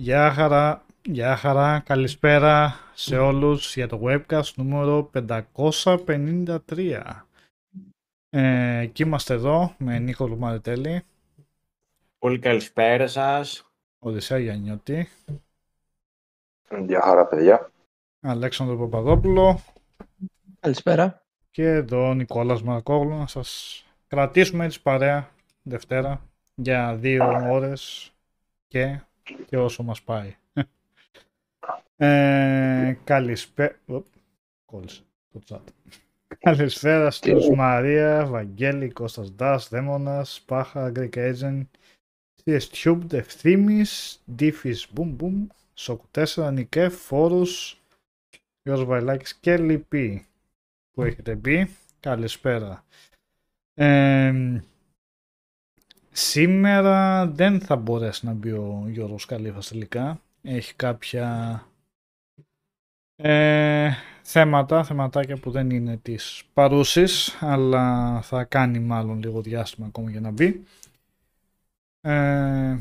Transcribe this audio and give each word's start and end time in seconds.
Γεια 0.00 0.32
χαρά, 0.32 0.84
γεια 1.02 1.36
χαρά, 1.36 1.80
καλησπέρα 1.80 2.74
σε 2.94 3.18
όλους 3.18 3.74
για 3.74 3.88
το 3.88 4.00
webcast 4.04 4.52
νούμερο 4.56 5.10
553. 5.14 7.24
Ε, 8.30 8.86
και 8.92 9.02
είμαστε 9.02 9.34
εδώ 9.34 9.74
με 9.78 9.98
Νίκο 9.98 10.26
Λουμαριτέλη. 10.26 11.02
Πολύ 12.18 12.38
καλησπέρα 12.38 13.06
σας. 13.06 13.72
Οδυσσέα 13.98 14.38
Γιαννιώτη. 14.38 15.08
Γεια 16.86 17.00
χαρά 17.00 17.26
παιδιά. 17.26 17.70
Αλέξανδρο 18.20 18.76
Παπαδόπουλο. 18.76 19.60
Καλησπέρα. 20.60 21.22
Και 21.50 21.64
εδώ 21.64 22.14
Νικόλας 22.14 22.62
Μαρκόγλου 22.62 23.18
να 23.18 23.26
σας 23.26 23.82
κρατήσουμε 24.06 24.64
έτσι 24.64 24.82
παρέα 24.82 25.30
Δευτέρα 25.62 26.20
για 26.54 26.94
δύο 26.94 27.24
ώρες 27.50 28.12
και, 28.68 29.00
και 29.50 29.58
όσο 29.58 29.82
μας 29.82 30.02
πάει. 30.02 30.36
Ε, 31.96 32.96
καλησπέρα. 33.04 33.76
Κόλλησε 34.64 35.02
το 35.32 35.40
chat. 35.48 35.60
Καλησπέρα 36.38 37.10
στους 37.10 37.48
Μαρία, 37.48 38.26
Βαγγέλη, 38.26 38.90
Κώστας 38.90 39.32
Ντάς, 39.32 39.68
Δαίμονας, 39.68 40.40
Πάχα, 40.46 40.92
Greek 40.96 41.14
Agent, 41.14 41.62
CS 42.44 42.60
Tube, 42.72 43.12
Ευθύμης, 43.12 44.22
Diffis, 44.38 44.76
Boom 44.96 45.16
Boom, 45.20 45.46
Σοκ 45.74 46.02
4, 46.10 46.50
Νικέ, 46.52 46.88
Φόρους, 46.88 47.80
Γιώργος 48.62 48.86
Βαϊλάκης 48.86 49.34
και 49.34 49.56
Λυπή 49.56 50.26
που 50.92 51.02
έχετε 51.02 51.36
πει. 51.36 51.76
Καλησπέρα. 52.00 52.84
Ε, 53.74 54.60
σήμερα 56.10 57.26
δεν 57.26 57.60
θα 57.60 57.76
μπορέσει 57.76 58.26
να 58.26 58.32
μπει 58.32 58.50
ο 58.50 58.84
Γιώργος 58.88 59.26
Καλύφας 59.26 59.68
τελικά. 59.68 60.20
Έχει 60.42 60.74
κάποια 60.74 61.62
ε, 63.16 63.90
θέματα, 64.22 64.84
θεματάκια 64.84 65.36
που 65.36 65.50
δεν 65.50 65.70
είναι 65.70 65.96
της 65.96 66.42
παρούσης, 66.52 67.36
αλλά 67.40 68.20
θα 68.22 68.44
κάνει 68.44 68.78
μάλλον 68.78 69.18
λίγο 69.18 69.40
διάστημα 69.42 69.86
ακόμα 69.86 70.10
για 70.10 70.20
να 70.20 70.30
μπει. 70.30 70.64
Ε, 72.00 72.78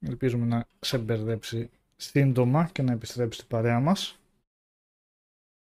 ελπίζουμε 0.00 0.46
να 0.46 0.66
σε 0.80 0.98
μπερδέψει 0.98 1.70
σύντομα 1.96 2.68
και 2.72 2.82
να 2.82 2.92
επιστρέψει 2.92 3.38
στην 3.38 3.48
παρέα 3.50 3.80
μας. 3.80 4.18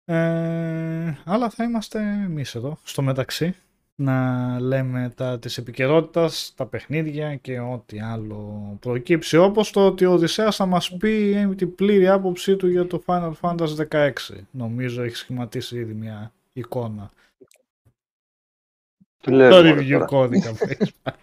Ε, 0.05 1.17
αλλά 1.23 1.49
θα 1.49 1.63
είμαστε 1.63 1.99
εμείς 1.99 2.55
εδώ, 2.55 2.77
στο 2.83 3.01
μεταξύ, 3.01 3.55
να 4.01 4.60
λέμε 4.60 5.13
τα 5.16 5.40
της 5.40 5.57
επικαιρότητας, 5.57 6.54
τα 6.56 6.66
παιχνίδια 6.66 7.36
και 7.36 7.60
ό,τι 7.60 8.00
άλλο 8.00 8.78
προκύψει, 8.80 9.38
όπως 9.38 9.72
το 9.72 9.86
ότι 9.86 10.06
ο 10.06 10.12
Οδυσσέας 10.12 10.56
θα 10.56 10.66
μας 10.66 10.98
πει 10.98 11.36
την 11.56 11.75
πλήρη 11.75 12.07
άποψή 12.07 12.56
του 12.56 12.68
για 12.68 12.88
το 12.88 13.04
Final 13.06 13.31
Fantasy 13.42 13.88
16. 13.90 14.12
Νομίζω 14.51 15.04
έχει 15.04 15.16
σχηματίσει 15.16 15.78
ήδη 15.80 15.94
μια 15.94 16.34
εικόνα. 16.54 17.12
Τι 19.22 19.31
λέω 19.31 19.50
Το 19.50 19.69
review 19.69 20.06
κώδικα 20.06 20.51
που 20.51 20.66
έχεις 20.69 20.94
πάρει. 21.01 21.18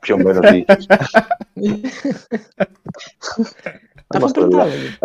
Ποιο 0.00 0.16
μέρος 0.18 0.50
τι 0.50 0.56
είχες. 0.56 0.86
Αυτό 4.06 4.18
Μας 4.18 4.32
το 4.32 4.40
πριν 4.46 4.58
τα 4.58 4.64
λέει. 4.64 4.74
έλεγε. 4.74 4.96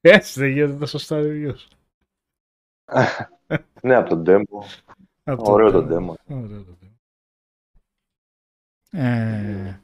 Έτσι 0.00 0.40
δεν 0.40 0.50
γίνεται 0.50 0.78
τα 0.78 0.86
σωστά 0.86 1.20
reviews. 1.20 1.66
Ναι, 3.82 3.94
από 3.94 4.08
τον 4.08 4.24
demo. 4.26 4.66
Από 5.28 5.42
το 5.42 5.52
Ωραίο 5.52 5.70
το 5.70 5.78
demo. 5.90 6.10
demo. 6.10 6.14
Ωραίο 6.44 6.62
το 6.64 6.76
demo. 6.82 6.94
Ε, 8.90 9.80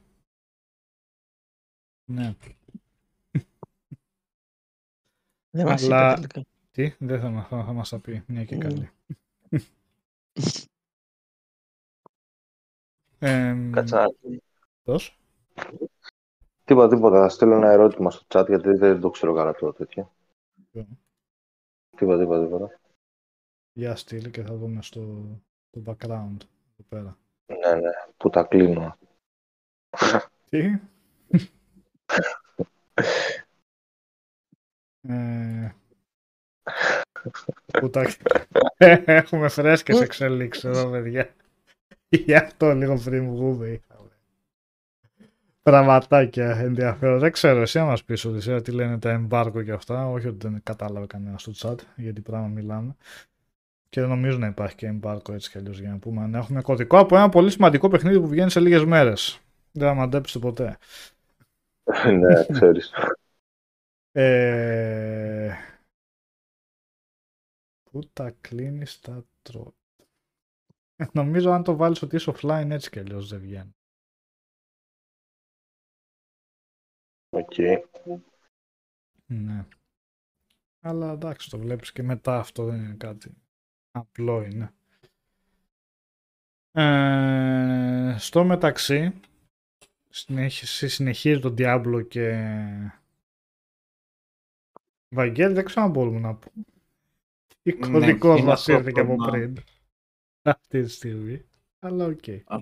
ναι. 2.04 2.34
Δεν 5.50 5.66
μας 5.66 5.84
Αλλά- 5.84 6.12
είπε 6.18 6.26
τελικά. 6.26 6.50
Τι, 6.70 6.94
δεν 6.98 7.20
θα, 7.20 7.28
μα- 7.30 7.42
θα, 7.44 7.64
θα 7.64 7.72
μας 7.72 7.88
τα 7.88 7.98
πει, 7.98 8.24
μια 8.26 8.44
και 8.44 8.56
Μμ. 8.56 8.58
καλή. 8.58 8.90
Ε, 13.18 13.68
Κάτσε 13.72 13.94
να... 13.94 14.06
πώς; 14.82 15.18
Τίποτα, 16.64 16.94
τίποτα. 16.94 17.20
Θα 17.20 17.28
στείλω 17.28 17.54
ένα 17.54 17.70
ερώτημα 17.70 18.10
στο 18.10 18.24
chat 18.28 18.44
γιατί 18.48 18.70
δεν 18.72 19.00
το 19.00 19.10
ξέρω 19.10 19.34
καλά 19.34 19.54
το 19.54 19.72
τέτοιο. 19.72 20.12
Ποιο; 20.70 20.86
Τίποτα, 21.96 22.18
τίποτα, 22.18 22.44
τίποτα. 22.44 22.80
Για 23.72 23.96
στείλ 23.96 24.30
και 24.30 24.42
θα 24.42 24.54
δούμε 24.54 24.82
στο 24.82 25.00
το 25.70 25.82
background 25.86 26.36
εδώ 26.72 26.84
πέρα. 26.88 27.18
Ναι, 27.46 27.74
ναι. 27.80 27.90
Που 28.16 28.30
τα 28.30 28.44
κλείνω. 28.44 28.98
Τι; 30.48 30.58
ε, 35.08 35.74
που 37.80 37.90
τα... 37.90 38.06
Έχουμε 39.04 39.48
φρέσκες 39.48 40.00
εξελίξεις 40.00 40.64
εδώ, 40.64 40.90
παιδιά. 40.90 41.34
Γι' 42.08 42.34
αυτό 42.34 42.72
λίγο 42.74 43.00
πριν 43.04 43.30
βγούμε 43.30 43.66
είχαμε. 43.66 44.10
Πραγματάκια 45.62 46.56
ενδιαφέρον. 46.56 47.18
Δεν 47.18 47.32
ξέρω, 47.32 47.60
εσύ 47.60 47.78
να 47.78 47.84
μας 47.84 48.04
πεις 48.04 48.24
Οδυσσέα, 48.24 48.62
τι 48.62 48.72
λένε 48.72 48.98
τα 48.98 49.26
embargo 49.28 49.64
και 49.64 49.72
αυτά. 49.72 50.10
Όχι 50.10 50.28
ότι 50.28 50.48
δεν 50.48 50.60
κατάλαβε 50.62 51.06
κανένας 51.06 51.42
στο 51.42 51.52
chat 51.56 51.76
γιατί 51.96 52.20
πράγμα 52.20 52.46
μιλάμε. 52.46 52.96
Και 53.92 54.00
δεν 54.00 54.08
νομίζω 54.08 54.38
να 54.38 54.46
υπάρχει 54.46 54.76
και 54.76 54.98
embargo 55.00 55.28
έτσι 55.28 55.50
κι 55.50 55.58
αλλιώς 55.58 55.80
για 55.80 55.90
να 55.90 55.98
πούμε 55.98 56.22
αν 56.22 56.34
έχουμε 56.34 56.62
κωδικό 56.62 56.98
από 56.98 57.16
ένα 57.16 57.28
πολύ 57.28 57.50
σημαντικό 57.50 57.88
παιχνίδι 57.88 58.20
που 58.20 58.28
βγαίνει 58.28 58.50
σε 58.50 58.60
λίγες 58.60 58.84
μέρες. 58.84 59.40
Δεν 59.72 59.88
θα 59.88 59.94
μαντέψετε 59.94 60.38
ποτέ. 60.38 60.78
ναι, 62.18 62.44
ξέρεις. 62.52 62.92
Ε... 64.12 65.54
Πού 67.90 68.00
τα 68.12 68.30
κλείνεις 68.40 69.00
τα 69.00 69.24
τρώω. 69.42 69.72
Νομίζω 71.12 71.50
αν 71.50 71.62
το 71.62 71.76
βάλεις 71.76 72.02
ότι 72.02 72.16
είσαι 72.16 72.32
offline 72.34 72.68
έτσι 72.70 72.90
κι 72.90 72.98
αλλιώς 72.98 73.28
δεν 73.28 73.40
βγαίνει. 73.40 73.74
Οκ. 77.30 77.54
Ναι. 79.26 79.66
Αλλά 80.80 81.12
εντάξει 81.12 81.50
το 81.50 81.58
βλέπεις 81.58 81.92
και 81.92 82.02
μετά 82.02 82.38
αυτό 82.38 82.64
δεν 82.64 82.84
είναι 82.84 82.94
κάτι 82.94 83.36
απλό 83.92 84.42
είναι. 84.42 84.72
Ε, 86.72 88.14
στο 88.18 88.44
μεταξύ 88.44 89.20
συνεχίζει, 90.08 90.88
συνεχίζει 90.88 91.40
το 91.40 91.54
Diablo 91.58 92.08
και 92.08 92.32
Βαγγέλη 95.14 95.54
δεν 95.54 95.64
ξέρω 95.64 95.84
αν 95.84 95.90
μπορούμε 95.90 96.18
να 96.20 96.34
πούμε. 96.34 96.64
Η 97.62 97.72
Ναι, 97.72 97.90
κωδικός 97.90 98.38
είναι 98.38 98.48
μας 98.48 98.60
αυτό 98.60 98.72
ήρθε 98.72 98.90
και 98.92 99.00
από 99.00 99.16
το- 99.16 99.30
πριν. 99.30 99.56
Αυτή 100.42 100.82
τη 100.82 100.88
στιγμή. 100.88 101.44
Αλλά 101.78 102.04
οκ. 102.06 102.24
Α. 102.44 102.56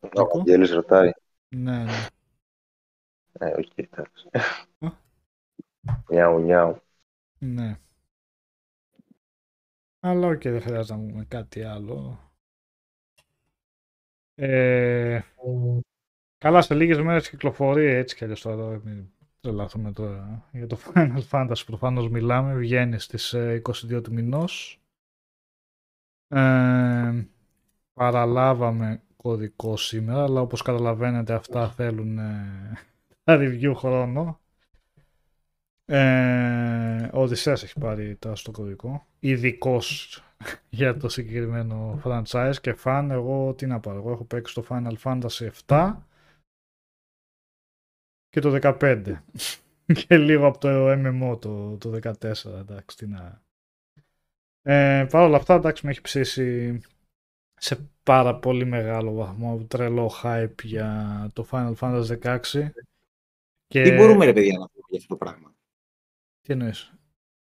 Ο 0.00 0.24
Βαγγέλης 0.36 0.70
ρωτάει. 0.70 1.10
Ναι, 1.48 1.84
ναι. 1.84 2.06
Ναι, 3.40 3.52
οκ, 3.56 3.72
εντάξει. 3.78 4.28
Α. 4.78 4.90
Νιάου, 6.10 6.38
νιάου. 6.40 6.82
Ναι. 7.38 7.78
Αλλά 10.00 10.26
οκ, 10.26 10.42
δεν 10.42 10.60
χρειάζεται 10.60 11.00
να 11.00 11.06
πούμε 11.06 11.24
κάτι 11.24 11.62
άλλο. 11.62 12.20
Ε, 14.34 15.20
καλά, 16.38 16.62
σε 16.62 16.74
λίγες 16.74 17.00
μέρες 17.00 17.30
κυκλοφορεί 17.30 17.84
έτσι 17.84 18.16
κι 18.16 18.24
αλλιώς 18.24 18.40
τώρα, 18.40 18.80
μην 18.84 19.10
τρελαθούμε 19.40 19.92
τώρα. 19.92 20.48
Για 20.52 20.66
το 20.66 20.78
Final 20.94 21.22
Fantasy 21.30 21.62
προφανώς 21.66 22.08
μιλάμε, 22.08 22.54
βγαίνει 22.54 22.98
στις 22.98 23.32
ε, 23.32 23.62
22 23.64 24.02
του 24.02 24.12
μηνός. 24.12 24.80
Ε, 26.28 27.26
παραλάβαμε 27.92 29.02
κωδικό 29.16 29.76
σήμερα, 29.76 30.22
αλλά 30.22 30.40
όπως 30.40 30.62
καταλαβαίνετε 30.62 31.32
αυτά 31.34 31.70
θέλουν 31.70 32.18
ε, 32.18 32.72
τα 33.24 33.36
review 33.40 33.72
χρόνο. 33.76 34.40
Ε, 35.90 37.08
ο 37.12 37.20
Οδυσσέας 37.20 37.62
έχει 37.62 37.78
πάρει 37.78 38.16
τα 38.16 38.34
στο 38.34 38.50
κωδικό. 38.50 39.06
Ειδικό 39.18 39.80
για 40.70 40.96
το 40.96 41.08
συγκεκριμένο 41.08 42.00
franchise 42.04 42.54
και 42.60 42.72
φαν. 42.72 43.10
Εγώ 43.10 43.54
τι 43.54 43.66
να 43.66 43.80
πάρω. 43.80 43.98
Εγώ 43.98 44.10
έχω 44.10 44.24
παίξει 44.24 44.54
το 44.54 44.66
Final 44.68 44.94
Fantasy 45.02 45.48
7 45.66 45.96
και 48.28 48.40
το 48.40 48.58
15. 48.62 49.14
και 50.06 50.18
λίγο 50.18 50.46
από 50.46 50.58
το 50.58 50.68
MMO 50.90 51.40
το, 51.40 51.76
το 51.76 51.98
14. 52.02 52.44
Εντάξει, 52.44 52.96
τι 52.96 53.06
να... 53.06 53.42
Ε, 54.62 55.06
Παρ' 55.10 55.22
όλα 55.22 55.36
αυτά, 55.36 55.54
εντάξει, 55.54 55.84
με 55.84 55.90
έχει 55.90 56.00
ψήσει 56.00 56.80
σε 57.54 57.88
πάρα 58.02 58.38
πολύ 58.38 58.64
μεγάλο 58.64 59.12
βαθμό 59.12 59.64
τρελό 59.64 60.12
hype 60.22 60.62
για 60.62 61.30
το 61.32 61.48
Final 61.50 61.74
Fantasy 61.74 62.18
16. 62.22 62.70
Και... 63.66 63.82
Τι 63.82 63.90
μπορούμε, 63.96 64.24
ρε 64.24 64.32
παιδιά, 64.32 64.58
να 64.58 64.68
πούμε 64.68 64.84
για 64.88 64.98
αυτό 64.98 65.16
το 65.16 65.16
πράγμα; 65.16 65.54
Τι 66.48 66.54
εννοείς; 66.54 66.92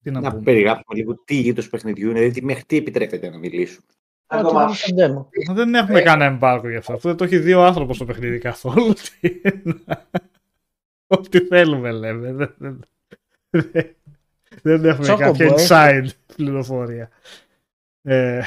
Τι 0.03 0.11
να, 0.11 0.19
Να, 0.19 0.29
πούμε; 0.31 0.43
περιγράψουμε 0.43 0.97
λίγο 0.99 1.15
τι 1.23 1.39
είδο 1.39 1.61
παιχνιδιού 1.69 2.09
είναι, 2.09 2.19
δηλαδή 2.19 2.41
μέχρι 2.41 2.63
τι 2.63 2.77
επιτρέπεται 2.77 3.29
να 3.29 3.37
μιλήσουμε. 3.37 3.85
Ό,τι 4.27 4.53
βάλουμε 4.53 4.75
στο 4.75 4.95
demo. 4.97 5.27
Μα 5.47 5.53
Δεν 5.53 5.75
έχουμε 5.75 6.01
κανένα 6.01 6.37
embargo 6.41 6.69
γι' 6.69 6.75
αυτό. 6.75 6.93
Αυτό 6.93 7.07
δεν 7.07 7.17
το 7.17 7.23
έχει 7.23 7.37
δύο 7.37 7.63
άνθρωπος 7.63 7.95
στο 7.95 8.05
παιχνίδι 8.05 8.37
καθόλου. 8.37 8.93
Τι 9.19 9.41
είναι; 9.43 9.83
Ό,τι 11.07 11.39
θέλουμε 11.39 11.91
λέμε. 11.91 12.33
Δεν, 12.33 12.55
δεν, 12.57 12.79
δεν- 13.49 14.01
δεν 14.61 14.85
έχουμε 14.85 15.07
Chocobo, 15.09 15.17
κάποια 15.17 15.45
ε. 15.45 15.53
inside 15.57 16.09
πληροφορία. 16.35 17.09
Ε, 18.01 18.41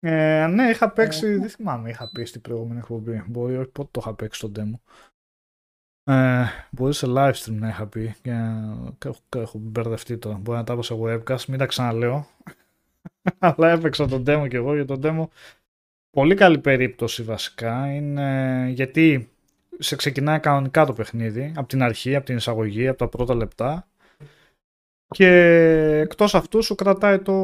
ε, 0.00 0.46
ναι, 0.46 0.70
είχα 0.70 0.90
παίξει, 0.92 1.36
δεν 1.36 1.48
θυμάμαι, 1.48 1.90
είχα 1.90 2.10
πει 2.10 2.24
στην 2.24 2.40
προηγούμενη 2.40 2.78
εκπομπή. 2.78 3.24
Μπορεί, 3.26 3.56
όχι, 3.56 3.68
πότε 3.70 3.88
το 3.92 4.00
είχα 4.02 4.14
παίξει 4.14 4.38
στο 4.38 4.52
demo. 4.56 4.80
Ε, 6.10 6.44
μπορείς 6.70 6.96
σε 6.96 7.06
live 7.08 7.32
stream 7.32 7.52
να 7.52 7.68
είχα 7.68 7.86
πει 7.86 8.14
και, 8.22 8.32
και 8.98 9.08
έχω, 9.08 9.18
και 9.28 9.38
έχω 9.38 9.58
μπερδευτεί 9.58 10.18
τώρα. 10.18 10.36
Μπορεί 10.36 10.58
να 10.58 10.64
τα 10.64 10.74
πω 10.74 10.82
σε 10.82 10.94
webcast, 11.02 11.44
μην 11.48 11.58
τα 11.58 11.66
ξαναλέω. 11.66 12.26
Αλλά 13.38 13.70
έπαιξα 13.70 14.08
τον 14.08 14.24
demo 14.26 14.46
και 14.48 14.56
εγώ 14.56 14.74
για 14.74 14.84
τον 14.84 15.00
demo. 15.02 15.28
Πολύ 16.10 16.34
καλή 16.34 16.58
περίπτωση 16.58 17.22
βασικά 17.22 17.94
είναι 17.94 18.66
γιατί 18.74 19.30
σε 19.78 19.96
ξεκινάει 19.96 20.40
κανονικά 20.40 20.86
το 20.86 20.92
παιχνίδι 20.92 21.52
από 21.56 21.68
την 21.68 21.82
αρχή, 21.82 22.14
από 22.16 22.26
την 22.26 22.36
εισαγωγή, 22.36 22.88
από 22.88 22.98
τα 22.98 23.08
πρώτα 23.08 23.34
λεπτά 23.34 23.88
και 25.14 25.26
εκτός 26.02 26.34
αυτού 26.34 26.62
σου 26.62 26.74
κρατάει 26.74 27.18
το, 27.18 27.34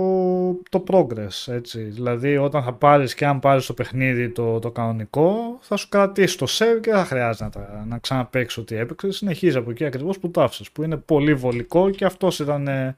το 0.69 0.85
progress, 0.89 1.53
έτσι. 1.53 1.83
Δηλαδή 1.83 2.37
όταν 2.37 2.63
θα 2.63 2.75
πάρεις 2.75 3.15
και 3.15 3.27
αν 3.27 3.39
πάρεις 3.39 3.67
το 3.67 3.75
παιχνίδι 3.75 4.31
το, 4.31 4.59
το 4.59 4.71
κανονικό 4.71 5.59
θα 5.61 5.77
σου 5.77 5.89
κρατήσει 5.89 6.39
το 6.39 6.47
save 6.49 6.81
και 6.81 6.91
δεν 6.91 6.99
θα 6.99 7.05
χρειάζεται 7.05 7.45
να, 7.45 7.51
τα, 7.51 7.85
να 7.89 7.99
ξαναπαίξεις 7.99 8.59
ό,τι 8.59 8.77
έπαιξες. 8.77 9.17
Συνεχίζει 9.17 9.57
από 9.57 9.71
εκεί 9.71 9.85
ακριβώς 9.85 10.19
που 10.19 10.31
το 10.31 10.43
άφησες, 10.43 10.71
που 10.71 10.83
είναι 10.83 10.97
πολύ 10.97 11.35
βολικό 11.35 11.91
και 11.91 12.05
αυτός 12.05 12.39
ήταν 12.39 12.69
ε, 12.69 12.97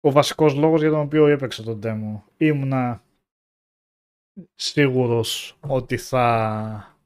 ο 0.00 0.10
βασικός 0.10 0.54
λόγος 0.54 0.80
για 0.80 0.90
τον 0.90 1.00
οποίο 1.00 1.26
έπαιξα 1.26 1.62
τον 1.62 1.80
demo. 1.82 2.22
Ήμουνα 2.36 3.02
σίγουρος 4.54 5.58
ότι 5.60 5.96
θα, 5.96 6.96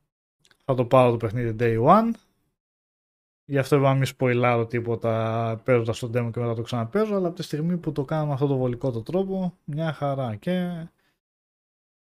θα 0.65 0.75
το 0.75 0.85
πάρω 0.85 1.11
το 1.11 1.17
παιχνίδι 1.17 1.57
day 1.61 1.85
one. 1.89 2.11
Γι' 3.47 3.59
αυτό 3.59 3.77
είπα 3.77 3.89
να 3.89 3.95
μην 3.95 4.05
σποϊλάρω 4.05 4.67
τίποτα 4.67 5.61
παίζοντα 5.65 5.93
το 5.93 6.07
demo 6.07 6.31
και 6.33 6.41
μετά 6.41 6.55
το 6.55 6.63
ξαναπέζω, 6.63 7.15
αλλά 7.17 7.27
από 7.27 7.37
τη 7.37 7.43
στιγμή 7.43 7.77
που 7.77 7.93
το 7.93 8.05
κάνω 8.05 8.27
με 8.27 8.33
αυτό 8.33 8.47
το 8.47 8.57
βολικό 8.57 8.91
το 8.91 9.03
τρόπο, 9.03 9.59
μια 9.65 9.93
χαρά. 9.93 10.37
Και 10.37 10.87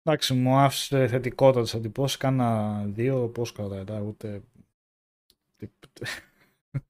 εντάξει, 0.02 0.35
μου 0.35 0.57
άφησε 0.57 1.07
θετικότατες 1.07 1.75
εντυπώσεις, 1.75 2.16
κάνα 2.16 2.83
δύο, 2.87 3.28
πώς 3.28 3.52
κρατάει, 3.52 4.02
ούτε... 4.07 4.42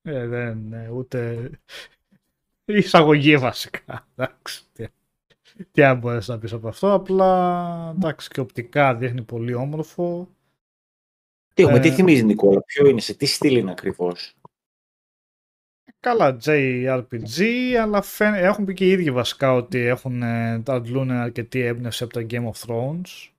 Ε, 0.03 0.27
δεν, 0.27 0.59
ναι, 0.69 0.89
ούτε... 0.89 1.51
Η 2.65 2.77
εισαγωγή 2.79 3.37
βασικά, 3.37 4.07
εντάξει. 4.17 4.63
Τι, 4.73 4.87
τι 5.73 5.83
αν 5.83 5.99
μπορείς 5.99 6.29
να 6.29 6.39
πεις 6.39 6.53
από 6.53 6.69
αυτό, 6.69 6.93
απλά 6.93 7.95
εντάξει 7.97 8.29
και 8.29 8.41
οπτικά 8.41 8.95
δείχνει 8.95 9.23
πολύ 9.23 9.55
όμορφο. 9.55 10.29
Τι 11.59 11.65
έχουμε, 11.65 11.81
τι 11.81 11.89
Ε, 11.89 11.93
θυμίζει 11.93 12.25
Νικόλα, 12.25 12.63
ποιο 12.63 12.87
είναι, 12.87 13.01
σε 13.01 13.15
τι 13.15 13.27
στυλ 13.27 13.57
είναι 13.57 13.71
ακριβώς; 13.71 14.35
Καλά, 16.01 16.39
JRPG, 16.45 17.43
αλλά 17.81 18.03
φαίν... 18.03 18.35
έχουν 18.35 18.65
πει 18.65 18.75
και 18.75 18.87
οι 18.87 18.91
ίδιοι 18.91 19.11
βασικά 19.11 19.55
ότι 19.55 19.79
έχουν, 19.79 20.23
ε, 20.23 20.63
αντλούν 20.67 21.11
αρκετή 21.11 21.61
έμπνευση 21.61 22.05
από 22.05 22.13
τα 22.13 22.27
Game 22.31 22.51
of 22.51 22.67
Thrones. 22.67 23.31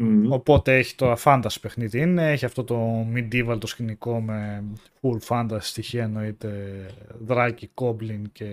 Μμμ. 0.00 0.32
Οπότε 0.32 0.76
έχει 0.76 0.94
τώρα 0.94 1.16
fantasy 1.24 1.56
παιχνίδι 1.60 2.00
είναι, 2.00 2.32
έχει 2.32 2.44
αυτό 2.44 2.64
το 2.64 3.06
medieval 3.14 3.56
το 3.60 3.66
σκηνικό 3.66 4.20
με 4.20 4.64
full 5.00 5.18
fantasy 5.28 5.58
στοιχεία 5.60 6.02
εννοείται 6.02 6.86
δράκι, 7.20 7.70
goblin 7.74 8.22
και 8.32 8.46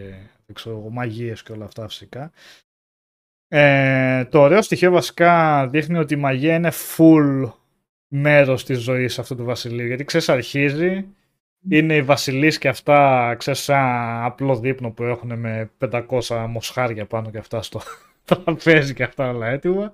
δεν 0.45 0.55
ξέρω, 0.55 0.77
εγώ, 0.77 0.89
μαγείες 0.89 1.43
και 1.43 1.51
όλα 1.51 1.65
αυτά 1.65 1.87
φυσικά. 1.87 2.31
Ε, 3.47 4.25
το 4.25 4.39
ωραίο 4.39 4.61
στοιχείο 4.61 4.91
βασικά 4.91 5.67
δείχνει 5.67 5.97
ότι 5.97 6.13
η 6.13 6.17
μαγεία 6.17 6.55
είναι 6.55 6.71
full 6.97 7.51
μέρος 8.13 8.65
της 8.65 8.79
ζωής 8.79 9.19
αυτού 9.19 9.35
του 9.35 9.43
βασιλείου. 9.43 9.85
Γιατί 9.85 10.03
ξέρεις 10.03 10.29
αρχίζει 10.29 11.05
είναι 11.69 11.95
οι 11.95 12.01
βασιλείς 12.01 12.57
και 12.57 12.67
αυτά 12.67 13.35
ξέρεις 13.37 13.59
σαν 13.59 14.23
απλό 14.23 14.55
δείπνο 14.55 14.91
που 14.91 15.03
έχουν 15.03 15.39
με 15.39 15.69
500 15.91 16.45
μοσχάρια 16.49 17.05
πάνω 17.05 17.29
και 17.29 17.37
αυτά 17.37 17.61
στο 17.61 17.81
τραπέζι 18.25 18.93
και 18.93 19.03
αυτά 19.03 19.29
όλα 19.29 19.47
έτοιμα. 19.47 19.91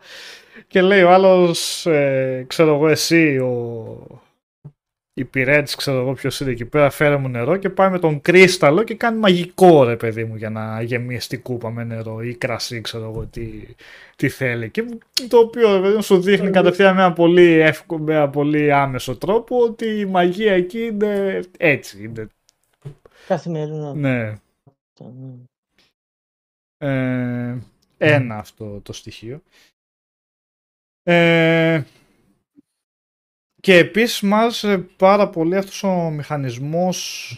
Και 0.68 0.82
λέει 0.82 1.02
ο 1.02 1.12
άλλος, 1.12 1.86
ε, 1.86 2.46
ξέρω 2.48 2.74
εγώ 2.74 2.88
εσύ, 2.88 3.38
ο 3.38 4.22
υπηρέτης, 5.18 5.76
ξέρω 5.76 6.00
εγώ 6.00 6.14
ποιος 6.14 6.40
είναι 6.40 6.52
εκεί 6.52 6.66
πέρα, 6.66 6.90
φέρε 6.90 7.18
μου 7.18 7.30
νερό 7.30 7.58
και 7.58 7.70
πάει 7.70 7.90
με 7.90 8.00
τον 8.00 8.22
κρίσταλο 8.22 8.84
και 8.84 8.96
κάνει 8.96 9.20
μαγικό 9.20 9.84
ρε 9.84 9.96
παιδί 9.96 10.24
μου 10.24 10.36
για 10.36 10.50
να 10.50 10.82
γεμίσει 10.82 11.30
την 11.30 11.42
κούπα 11.42 11.72
με 11.72 11.84
νερό 11.84 12.22
ή 12.22 12.36
κρασί, 12.36 12.82
ξέρω 12.82 13.04
εγώ 13.10 13.26
τι, 13.26 13.50
τι 14.16 14.30
θέλει. 14.30 14.70
Και 14.70 14.86
το 15.28 15.38
οποίο 15.38 15.76
ρε 15.76 15.82
παιδί 15.82 15.96
μου 15.96 16.02
σου 16.04 16.22
δείχνει 16.22 16.50
κατευθείαν 16.50 16.96
με 16.96 17.02
ένα 17.02 17.14
πολύ 17.14 17.60
εύκολο, 17.60 18.04
με 18.04 18.14
ένα 18.14 18.30
πολύ 18.30 18.74
άμεσο 18.74 19.18
τρόπο 19.18 19.60
ότι 19.60 19.86
η 19.86 20.06
μαγεία 20.06 20.54
εκεί 20.54 20.80
είναι 20.80 21.42
έτσι. 21.58 22.04
Είναι, 22.04 22.28
Καθημερινό. 23.28 23.94
ναι. 23.94 24.34
Ε, 26.78 27.58
ένα 27.98 28.38
αυτό 28.38 28.80
το 28.84 28.94
στοιχείο. 28.94 29.42
Ε, 31.04 31.84
και 33.68 33.78
επίσης 33.78 34.22
μας 34.22 34.66
πάρα 34.98 35.30
πολύ 35.30 35.56
αυτός 35.56 35.84
ο 35.84 36.10
μηχανισμός 36.10 37.32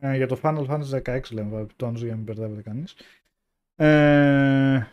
ε, 0.00 0.16
για 0.16 0.26
το 0.26 0.40
Final 0.42 0.66
Fantasy 0.66 1.02
16 1.02 1.20
λέμε 1.30 1.60
επιτόνως 1.60 2.00
για 2.00 2.10
να 2.10 2.16
μην 2.16 2.24
μπερδεύεται 2.24 2.62
κανείς. 2.62 2.94
Ε, 3.76 4.86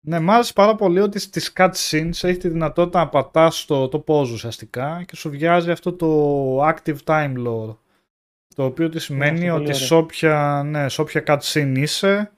ναι, 0.00 0.20
μ' 0.20 0.30
άρεσε 0.30 0.52
πάρα 0.52 0.74
πολύ 0.74 1.00
ότι 1.00 1.18
στις 1.18 1.52
cutscenes 1.56 2.22
έχει 2.22 2.36
τη 2.36 2.48
δυνατότητα 2.48 2.98
να 2.98 3.08
πατάς 3.08 3.64
το, 3.64 3.88
το 3.88 4.04
pause 4.06 4.30
ουσιαστικά 4.32 5.04
και 5.06 5.16
σου 5.16 5.30
βγάζει 5.30 5.70
αυτό 5.70 5.92
το 5.92 6.68
active 6.68 6.98
time 7.04 7.46
lore 7.46 7.76
το 8.54 8.64
οποίο 8.64 8.88
τι 8.88 8.98
σημαίνει 8.98 9.48
αυτό 9.48 9.56
πολύ 9.56 9.62
ότι 9.62 9.64
ωραίο. 9.64 9.86
σε 9.86 9.94
όποια, 9.94 10.62
ναι, 10.66 10.88
σε 10.88 11.00
όποια 11.00 11.22
cutscene 11.26 11.74
είσαι 11.76 12.32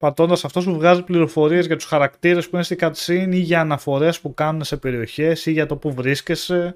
πατώντας 0.00 0.44
αυτός 0.44 0.62
σου 0.62 0.74
βγάζει 0.74 1.02
πληροφορίες 1.02 1.66
για 1.66 1.76
τους 1.76 1.84
χαρακτήρες 1.84 2.48
που 2.48 2.56
είναι 2.56 2.64
στη 2.64 2.76
cutscene 2.80 3.30
ή 3.32 3.38
για 3.38 3.60
αναφορές 3.60 4.20
που 4.20 4.34
κάνουν 4.34 4.64
σε 4.64 4.76
περιοχές 4.76 5.46
ή 5.46 5.52
για 5.52 5.66
το 5.66 5.76
που 5.76 5.92
βρίσκεσαι 5.92 6.74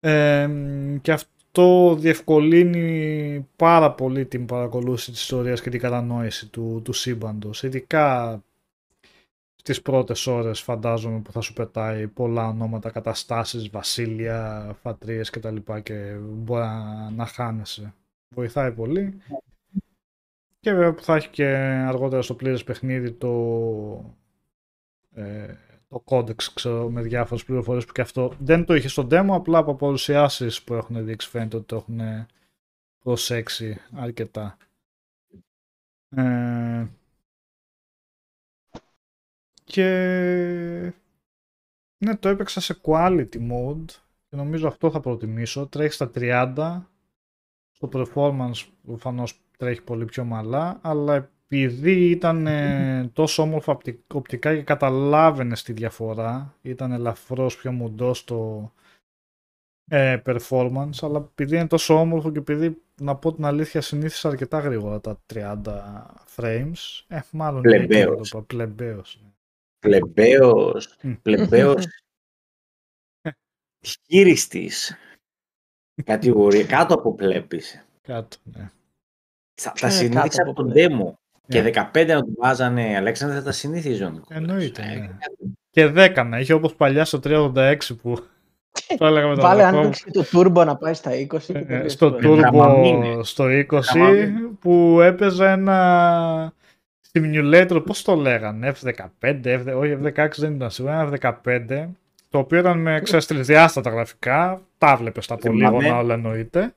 ε, 0.00 0.48
και 1.02 1.12
αυτό 1.12 1.94
διευκολύνει 1.98 3.48
πάρα 3.56 3.92
πολύ 3.92 4.26
την 4.26 4.46
παρακολούθηση 4.46 5.10
της 5.10 5.20
ιστορίας 5.20 5.62
και 5.62 5.70
την 5.70 5.80
κατανόηση 5.80 6.48
του, 6.48 6.80
του 6.84 6.92
σύμπαντος 6.92 7.62
ειδικά 7.62 8.42
στις 9.54 9.82
πρώτες 9.82 10.26
ώρες 10.26 10.60
φαντάζομαι 10.60 11.20
που 11.20 11.32
θα 11.32 11.40
σου 11.40 11.52
πετάει 11.52 12.08
πολλά 12.08 12.48
ονόματα, 12.48 12.90
καταστάσεις, 12.90 13.70
βασίλεια, 13.70 14.70
φατρίες 14.82 15.30
και 15.30 15.40
τα 15.40 15.50
λοιπά 15.50 15.80
και 15.80 16.16
μπορεί 16.20 16.62
να, 16.62 17.10
να 17.10 17.26
χάνεσαι. 17.26 17.94
Βοηθάει 18.34 18.72
πολύ. 18.72 19.20
Και 20.62 20.72
βέβαια 20.72 20.94
που 20.94 21.02
θα 21.02 21.16
έχει 21.16 21.28
και 21.28 21.46
αργότερα 21.86 22.22
στο 22.22 22.34
πλήρες 22.34 22.64
παιχνίδι 22.64 23.12
το, 23.12 24.14
ε, 25.12 25.54
το 25.88 26.00
codex 26.00 26.52
ξέρω, 26.52 26.90
με 26.90 27.02
διάφορες 27.02 27.44
πληροφορίες 27.44 27.84
που 27.84 27.92
και 27.92 28.00
αυτό 28.00 28.34
δεν 28.38 28.64
το 28.64 28.74
είχε 28.74 28.88
στο 28.88 29.06
demo, 29.10 29.28
απλά 29.30 29.58
από 29.58 29.74
παρουσιάσεις 29.74 30.62
που 30.62 30.74
έχουν 30.74 31.04
δείξει 31.04 31.28
φαίνεται 31.28 31.56
ότι 31.56 31.66
το 31.66 31.76
έχουν 31.76 32.00
προσέξει 32.98 33.80
αρκετά. 33.92 34.56
Ε, 36.08 36.86
και 39.64 39.84
ναι, 41.98 42.16
το 42.16 42.28
έπαιξα 42.28 42.60
σε 42.60 42.80
quality 42.82 43.50
mode 43.50 43.84
και 44.28 44.36
νομίζω 44.36 44.68
αυτό 44.68 44.90
θα 44.90 45.00
προτιμήσω. 45.00 45.66
Τρέχει 45.66 45.92
στα 45.92 46.10
30. 46.14 46.82
Στο 47.70 47.88
performance 47.92 48.66
προφανώς 48.86 49.42
τρέχει 49.62 49.82
πολύ 49.82 50.04
πιο 50.04 50.24
μαλά, 50.24 50.78
αλλά 50.82 51.14
επειδή 51.48 52.10
ήταν 52.10 52.46
ε, 52.46 53.08
τόσο 53.12 53.42
όμορφα 53.42 53.72
οπτι- 53.72 54.12
οπτικά 54.14 54.54
και 54.54 54.62
καταλάβαινε 54.62 55.54
τη 55.64 55.72
διαφορά, 55.72 56.54
ήταν 56.62 56.92
ελαφρώς 56.92 57.56
πιο 57.56 57.72
μουντό 57.72 58.14
στο 58.14 58.72
ε, 59.90 60.22
performance, 60.26 60.98
αλλά 61.00 61.18
επειδή 61.30 61.56
είναι 61.56 61.66
τόσο 61.66 61.94
όμορφο 62.00 62.32
και 62.32 62.38
επειδή 62.38 62.82
να 63.00 63.16
πω 63.16 63.32
την 63.34 63.44
αλήθεια 63.44 63.80
συνήθισα 63.80 64.28
αρκετά 64.28 64.58
γρήγορα 64.58 65.00
τα 65.00 65.20
30 65.34 65.62
frames, 66.36 67.04
ε, 67.08 67.20
μάλλον 67.32 67.62
Πλεμπαίος. 67.62 68.30
είναι 68.32 68.42
πλεμπαίος. 68.42 69.20
ναι. 69.22 69.30
Πλεμπαίος, 69.78 70.96
Μμ. 71.02 71.12
πλεμπαίος 71.22 71.84
χείριστης 74.06 74.96
κατηγορία, 76.04 76.64
κάτω 76.66 76.94
από 76.94 77.14
πλέπης. 77.14 77.86
Κάτω, 78.02 78.36
ναι. 78.44 78.70
Θα- 79.54 79.72
Ποιο 79.72 79.88
Τα 79.88 79.94
είναι 79.94 80.04
συνήθισα 80.04 80.28
κάτω 80.28 80.42
από 80.42 80.50
από 80.50 80.62
τον 80.62 80.72
πλέπη; 80.72 80.94
demo. 80.98 81.12
Και 81.48 81.62
15 81.62 82.06
να 82.14 82.20
του 82.22 82.34
βάζανε, 82.40 82.96
Αλέξανδρε, 82.96 83.38
θα 83.38 83.44
τα 83.44 83.52
συνήθιζε 83.52 84.04
ο 84.04 84.10
Νικόλας. 84.10 84.38
Εννοείται, 84.48 84.82
Ε, 84.82 84.96
ναι. 84.98 85.08
Και 85.70 85.86
10 85.86 86.24
να 86.28 86.38
είχε 86.38 86.52
όπως 86.52 86.74
παλιά 86.74 87.04
στο 87.04 87.18
386 87.18 87.94
που 88.02 88.16
το 88.98 89.06
έλεγα 89.06 89.26
με 89.26 89.34
τον 89.34 89.42
Βάλε 89.44 89.60
αδερφό 89.62 89.76
μου. 89.76 89.82
άνοιξη 89.82 90.10
το 90.10 90.24
turbo 90.32 90.64
να 90.66 90.76
πάει 90.76 90.94
στα 90.94 91.10
20 91.16 91.52
και 91.52 91.58
Ε, 91.58 91.62
τελείωσε 91.62 91.88
στο 91.88 92.10
το 92.10 92.16
Turbo. 92.16 92.20
έργο. 92.22 92.36
Δραμαμίνε. 92.36 93.14
Turbo 93.16 93.20
στο 93.24 93.44
20 93.48 93.64
Δραμαμίνε. 93.94 94.40
που 94.60 95.00
έπαιζε 95.00 95.46
ένα 95.50 96.52
simulator, 97.12 97.82
πώς 97.86 98.02
το 98.02 98.14
λέγανε, 98.14 98.72
F15, 98.82 99.44
F, 99.44 99.60
όχι 99.76 99.98
F16 100.02 100.28
δεν 100.36 100.54
ήταν 100.54 100.70
σίγουρα, 100.70 101.00
ένα 101.00 101.10
F15 101.44 101.88
το 102.30 102.38
οποίο 102.38 102.58
ήταν 102.58 102.78
με 102.78 103.00
ξέρεις, 103.02 103.26
τρισδιάστατα 103.26 103.90
γραφικά. 103.90 104.60
Τα 104.78 104.96
βλέπε 104.96 105.20
στα 105.20 105.36
Θυμάμαι. 105.40 105.70
πολύγωνα 105.70 105.98
όλα 105.98 106.14
εννοείται. 106.14 106.74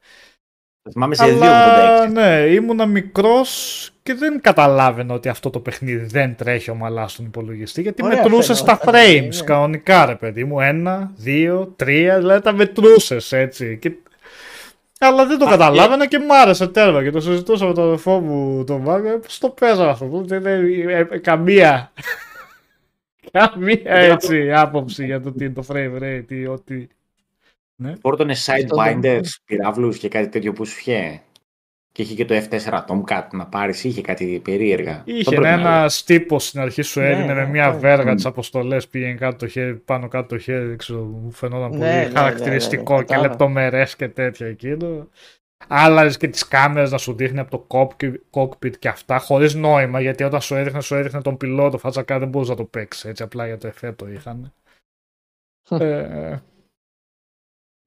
Το 0.86 0.92
θυμάμαι 0.92 1.16
σε 1.16 1.24
Αλλά 1.24 2.08
2,86. 2.08 2.12
ναι, 2.12 2.46
ήμουνα 2.50 2.86
μικρός 2.86 3.90
και 4.04 4.14
δεν 4.14 4.42
καταλάβαινα 4.42 5.14
ότι 5.14 5.30
αυτό 5.30 5.50
το 5.50 5.60
παιχνίδι 5.60 6.06
δεν 6.06 6.36
τρέχει 6.36 6.72
ομαλά 6.72 7.08
στον 7.08 7.26
υπολογιστή. 7.26 7.82
Γιατί 7.82 8.04
Ωραία 8.04 8.18
μετρούσες 8.18 8.58
στα 8.58 8.78
φαινόταν, 8.78 9.02
frames 9.02 9.36
ναι. 9.36 9.46
κανονικά, 9.46 10.06
ρε 10.06 10.16
παιδί 10.16 10.44
μου. 10.44 10.60
Ένα, 10.60 11.12
δύο, 11.16 11.74
τρία, 11.76 12.18
δηλαδή 12.18 12.42
τα 12.42 12.54
μετρούσες 12.54 13.32
έτσι. 13.32 13.78
Και... 13.78 13.92
Αλλά 15.00 15.26
δεν 15.26 15.38
το 15.38 15.46
Α, 15.46 15.50
καταλάβαινα 15.50 16.08
και 16.08 16.20
μ' 16.20 16.32
άρεσε 16.32 16.68
τέρμα. 16.68 17.04
Και 17.04 17.12
το 17.12 17.20
συζητούσα 17.20 17.66
με 17.66 17.74
τον 17.74 17.84
αδερφό 17.84 18.20
μου 18.20 18.64
τον 18.64 18.82
Μάγκο. 18.82 19.20
Πώς 19.20 19.38
το 19.38 19.50
παίζαμε 19.50 19.90
αυτό. 19.90 20.24
Δεν 20.26 20.40
είναι 20.40 20.94
ε, 20.94 21.08
ε, 21.12 21.18
καμία. 21.18 21.92
καμία 23.32 23.80
έτσι 23.84 24.52
άποψη 24.54 25.06
για 25.06 25.22
το 25.22 25.32
τι 25.32 25.46
είναι 25.46 25.54
το 25.54 25.66
frame 25.68 26.02
rate 26.02 26.32
ή 26.32 26.46
ό,τι. 26.46 26.88
Φόρτωνε 28.02 28.32
Αυτό 28.32 28.54
sidebinders, 28.54 29.00
δεν- 29.02 29.24
πυράβλους 29.46 29.98
και 29.98 30.08
κάτι 30.10 30.30
τέτοιο 30.30 30.54
που 30.54 30.66
σου 30.66 30.78
είχε. 30.80 31.22
Και 31.92 32.02
είχε 32.02 32.16
και 32.16 32.26
το 32.26 32.36
F4 32.36 32.86
Tomcat 32.88 33.28
να 33.32 33.48
πάρεις, 33.48 33.84
είχε 33.84 34.02
κάτι 34.02 34.40
περίεργα. 34.44 34.92
Αυτό 34.92 35.12
Είχε 35.12 35.24
πρέπει 35.36 35.44
να 35.44 35.50
ένα 35.52 35.90
τύπο 36.06 36.40
στην 36.40 36.60
αρχή 36.60 36.82
σου 36.82 37.00
Ναι, 37.00 37.10
έδινε 37.10 37.34
με 37.34 37.44
ναι, 37.44 37.50
μια 37.50 37.72
ναι. 37.72 37.78
βέργα 37.78 38.12
Μμ. 38.12 38.16
τις 38.16 38.26
αποστολές, 38.26 38.88
πήγαινε 38.88 39.14
κάτω 39.14 39.38
το 39.38 39.48
χέρι, 39.48 39.76
πάνω 39.76 40.08
κάτω 40.08 40.28
το 40.28 40.38
χέρι, 40.38 40.66
δεν 40.66 40.78
ξέρω, 40.78 41.00
μου 41.04 41.32
φαινόταν 41.32 41.70
Ναι, 41.72 41.78
πολύ 41.78 41.90
ναι, 41.90 42.04
ναι, 42.04 42.10
χαρακτηριστικό 42.10 42.94
ναι, 42.94 43.00
ναι, 43.00 43.04
και 43.04 43.08
κατάλαβα. 43.08 43.28
λεπτομερές 43.30 43.96
και 43.96 44.08
τέτοια 44.10 44.48
εκείνο. 44.48 45.10
Άλλαζες 45.68 46.18
και 46.18 46.28
τις 46.28 46.48
κάμερες 46.48 46.92
να 46.92 46.98
σου 46.98 47.14
δείχνει 47.14 47.40
από 47.40 47.58
το 47.58 47.66
cockpit- 47.68 48.20
cockpit 48.32 48.78
και 48.78 48.88
αυτά, 48.88 49.18
χωρίς 49.20 49.54
νόημα, 49.54 50.02
γιατί 50.02 50.24
όταν 50.24 50.42
σου 50.42 50.56
έδειχνε, 50.56 50.82
σου 50.82 50.96
έδειχνε 50.96 51.22
τον 51.22 51.38
πιλότο, 51.38 51.78
φάτσακα 51.78 52.20
δεν 52.20 52.28
μπορούσες 52.28 52.56
να 52.56 52.62
το 52.64 52.68
παίξεις 52.70 53.06
έτσι, 53.06 53.24
απλά 53.24 53.46
για 53.46 53.58
το 53.58 53.68
εφέ 53.68 53.92
το 53.92 54.08
είχαν. 54.08 54.54
ε, 55.80 56.38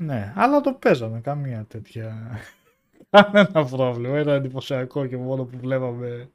ναι, 0.01 0.33
αλλά 0.37 0.61
το 0.61 0.73
παίζαμε, 0.73 1.21
καμία 1.21 1.65
τέτοια. 1.65 2.39
Κανένα 3.11 3.65
πρόβλημα. 3.65 4.21
Ήταν 4.21 4.35
εντυπωσιακό 4.35 5.07
και 5.07 5.17
μόνο 5.17 5.45
που 5.45 5.59
βλέπαμε 5.59 6.31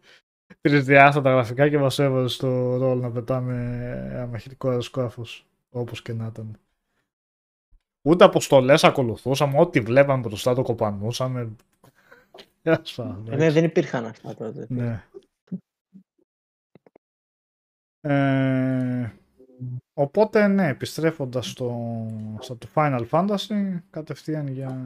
τρισδιάστατα 0.61 1.31
γραφικά 1.31 1.69
και 1.69 1.77
μας 1.77 1.99
έβαλε 1.99 2.27
στο 2.27 2.47
ρόλο 2.77 3.01
να 3.01 3.11
πετάμε 3.11 4.17
αμαχητικό 4.21 4.69
αεροσκάφος. 4.69 5.45
Όπως 5.69 6.01
και 6.01 6.13
να 6.13 6.25
ήταν. 6.25 6.57
Ούτε 8.01 8.23
αποστολές 8.23 8.83
ακολουθούσαμε, 8.83 9.59
ό,τι 9.59 9.79
βλέπαμε 9.79 10.27
μπροστά 10.27 10.53
το 10.55 10.61
κοπανούσαμε. 10.61 11.55
Τέλος 12.61 12.93
πάντων, 12.95 13.27
Ε, 13.31 13.35
Ναι, 13.35 13.51
δεν 13.51 13.63
υπήρχαν 13.63 14.05
αυτά 14.05 14.35
τότε. 14.35 14.65
ναι. 14.69 15.03
Ε, 18.01 19.11
οπότε 19.93 20.47
ναι, 20.47 20.67
επιστρέφοντας 20.67 21.49
στο, 21.49 22.07
στο 22.39 22.55
το 22.55 22.67
Final 22.73 23.07
Fantasy, 23.09 23.79
κατευθείαν 23.89 24.47
για 24.47 24.77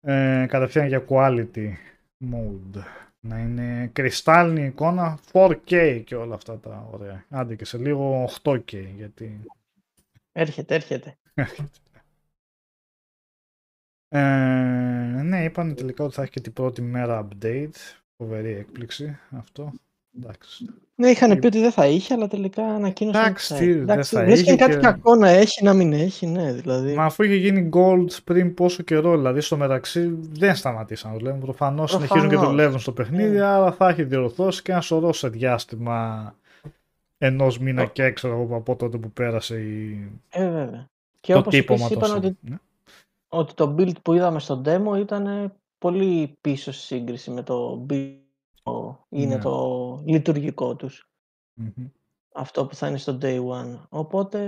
ε, 0.00 0.46
κατευθείαν 0.48 0.86
για 0.86 1.04
quality 1.08 1.72
mode. 2.20 2.82
Να 3.20 3.38
είναι 3.38 3.86
κρυστάλλινη 3.86 4.66
εικόνα 4.66 5.18
4K 5.32 6.02
και 6.04 6.14
όλα 6.14 6.34
αυτά 6.34 6.58
τα 6.58 6.88
ωραία. 6.90 7.24
Άντε 7.28 7.56
και 7.56 7.64
σε 7.64 7.78
λίγο 7.78 8.28
8K 8.42 8.86
γιατί 8.96 9.40
Έρχεται, 10.32 10.74
έρχεται. 10.74 11.18
Ε, 14.08 15.22
ναι, 15.22 15.44
είπαν 15.44 15.74
τελικά 15.74 16.04
ότι 16.04 16.14
θα 16.14 16.22
έχει 16.22 16.30
και 16.30 16.40
την 16.40 16.52
πρώτη 16.52 16.82
μέρα 16.82 17.28
update. 17.28 17.74
Φοβερή 18.16 18.52
έκπληξη 18.52 19.18
αυτό. 19.30 19.72
Εντάξει. 20.22 20.66
Ναι, 20.94 21.08
είχαν 21.08 21.38
πει 21.38 21.46
ότι 21.46 21.60
δεν 21.60 21.70
θα 21.72 21.86
είχε, 21.86 22.14
αλλά 22.14 22.28
τελικά 22.28 22.62
ανακοίνωσαν. 22.66 23.20
ότι 23.22 23.30
Εντάξει, 23.30 23.54
θα 23.54 23.58
τι, 23.58 23.64
έχει. 23.64 23.72
δεν 23.72 23.82
Εντάξει, 23.88 24.14
θα 24.14 24.22
λες 24.24 24.40
είχε 24.40 24.50
και 24.50 24.56
κάτι 24.56 24.72
και- 24.74 24.80
κακό 24.80 25.14
να 25.14 25.28
έχει, 25.28 25.64
να 25.64 25.72
μην 25.74 25.92
έχει, 25.92 26.26
ναι, 26.26 26.52
δηλαδή. 26.52 26.94
Μα 26.94 27.04
αφού 27.04 27.22
είχε 27.22 27.34
γίνει 27.34 27.68
gold 27.72 28.06
πριν 28.24 28.54
πόσο 28.54 28.82
καιρό, 28.82 29.16
δηλαδή 29.16 29.40
στο 29.40 29.56
μεταξύ 29.56 30.18
δεν 30.32 30.54
σταματήσαν 30.54 31.10
να 31.12 31.16
δουλεύουν. 31.18 31.40
Προφανώς 31.40 31.90
συνεχίζουν 31.90 32.20
και 32.22 32.28
Προφανώς. 32.28 32.50
δουλεύουν 32.54 32.78
στο 32.78 32.92
παιχνίδι, 32.92 33.36
Ναι. 33.36 33.40
άρα 33.44 33.72
θα 33.72 33.88
έχει 33.88 34.02
διορθώσει 34.04 34.62
και 34.62 34.72
ένα 34.72 34.80
σωρό 34.80 35.12
σε 35.12 35.28
διάστημα 35.28 36.34
ενός 37.18 37.58
μήνα 37.58 37.82
Ε. 37.82 37.86
και 37.86 38.10
ξέρω 38.10 38.40
εγώ 38.42 38.56
από 38.56 38.76
τότε 38.76 38.96
που 38.98 39.10
πέρασε 39.10 39.56
η... 39.60 40.08
Ε, 40.30 40.50
βέβαια. 40.50 40.88
Και 41.20 41.32
το 41.32 41.38
όπως 41.38 41.54
τύπομα 41.54 41.84
επίσης 41.84 41.98
των 42.08 42.08
είπαν 42.16 42.24
ότι, 42.24 42.36
ναι. 42.40 42.56
ότι 43.28 43.54
το 43.54 43.74
build 43.78 44.02
που 44.02 44.12
είδαμε 44.12 44.40
στο 44.40 44.62
demo 44.64 44.98
ήταν 44.98 45.52
πολύ 45.78 46.36
πίσω 46.40 46.72
στη 46.72 46.82
σύγκριση 46.84 47.30
με 47.30 47.42
το 47.42 47.86
build 47.90 48.14
που 48.16 48.25
είναι 49.08 49.34
Ναι. 49.34 49.40
το 49.42 50.02
λειτουργικό 50.06 50.76
τους. 50.76 51.08
Μμμ. 51.60 51.86
Αυτό 52.38 52.66
που 52.66 52.74
θα 52.74 52.88
είναι 52.88 52.98
στο 52.98 53.18
day 53.22 53.36
one. 53.38 53.80
Οπότε, 53.88 54.38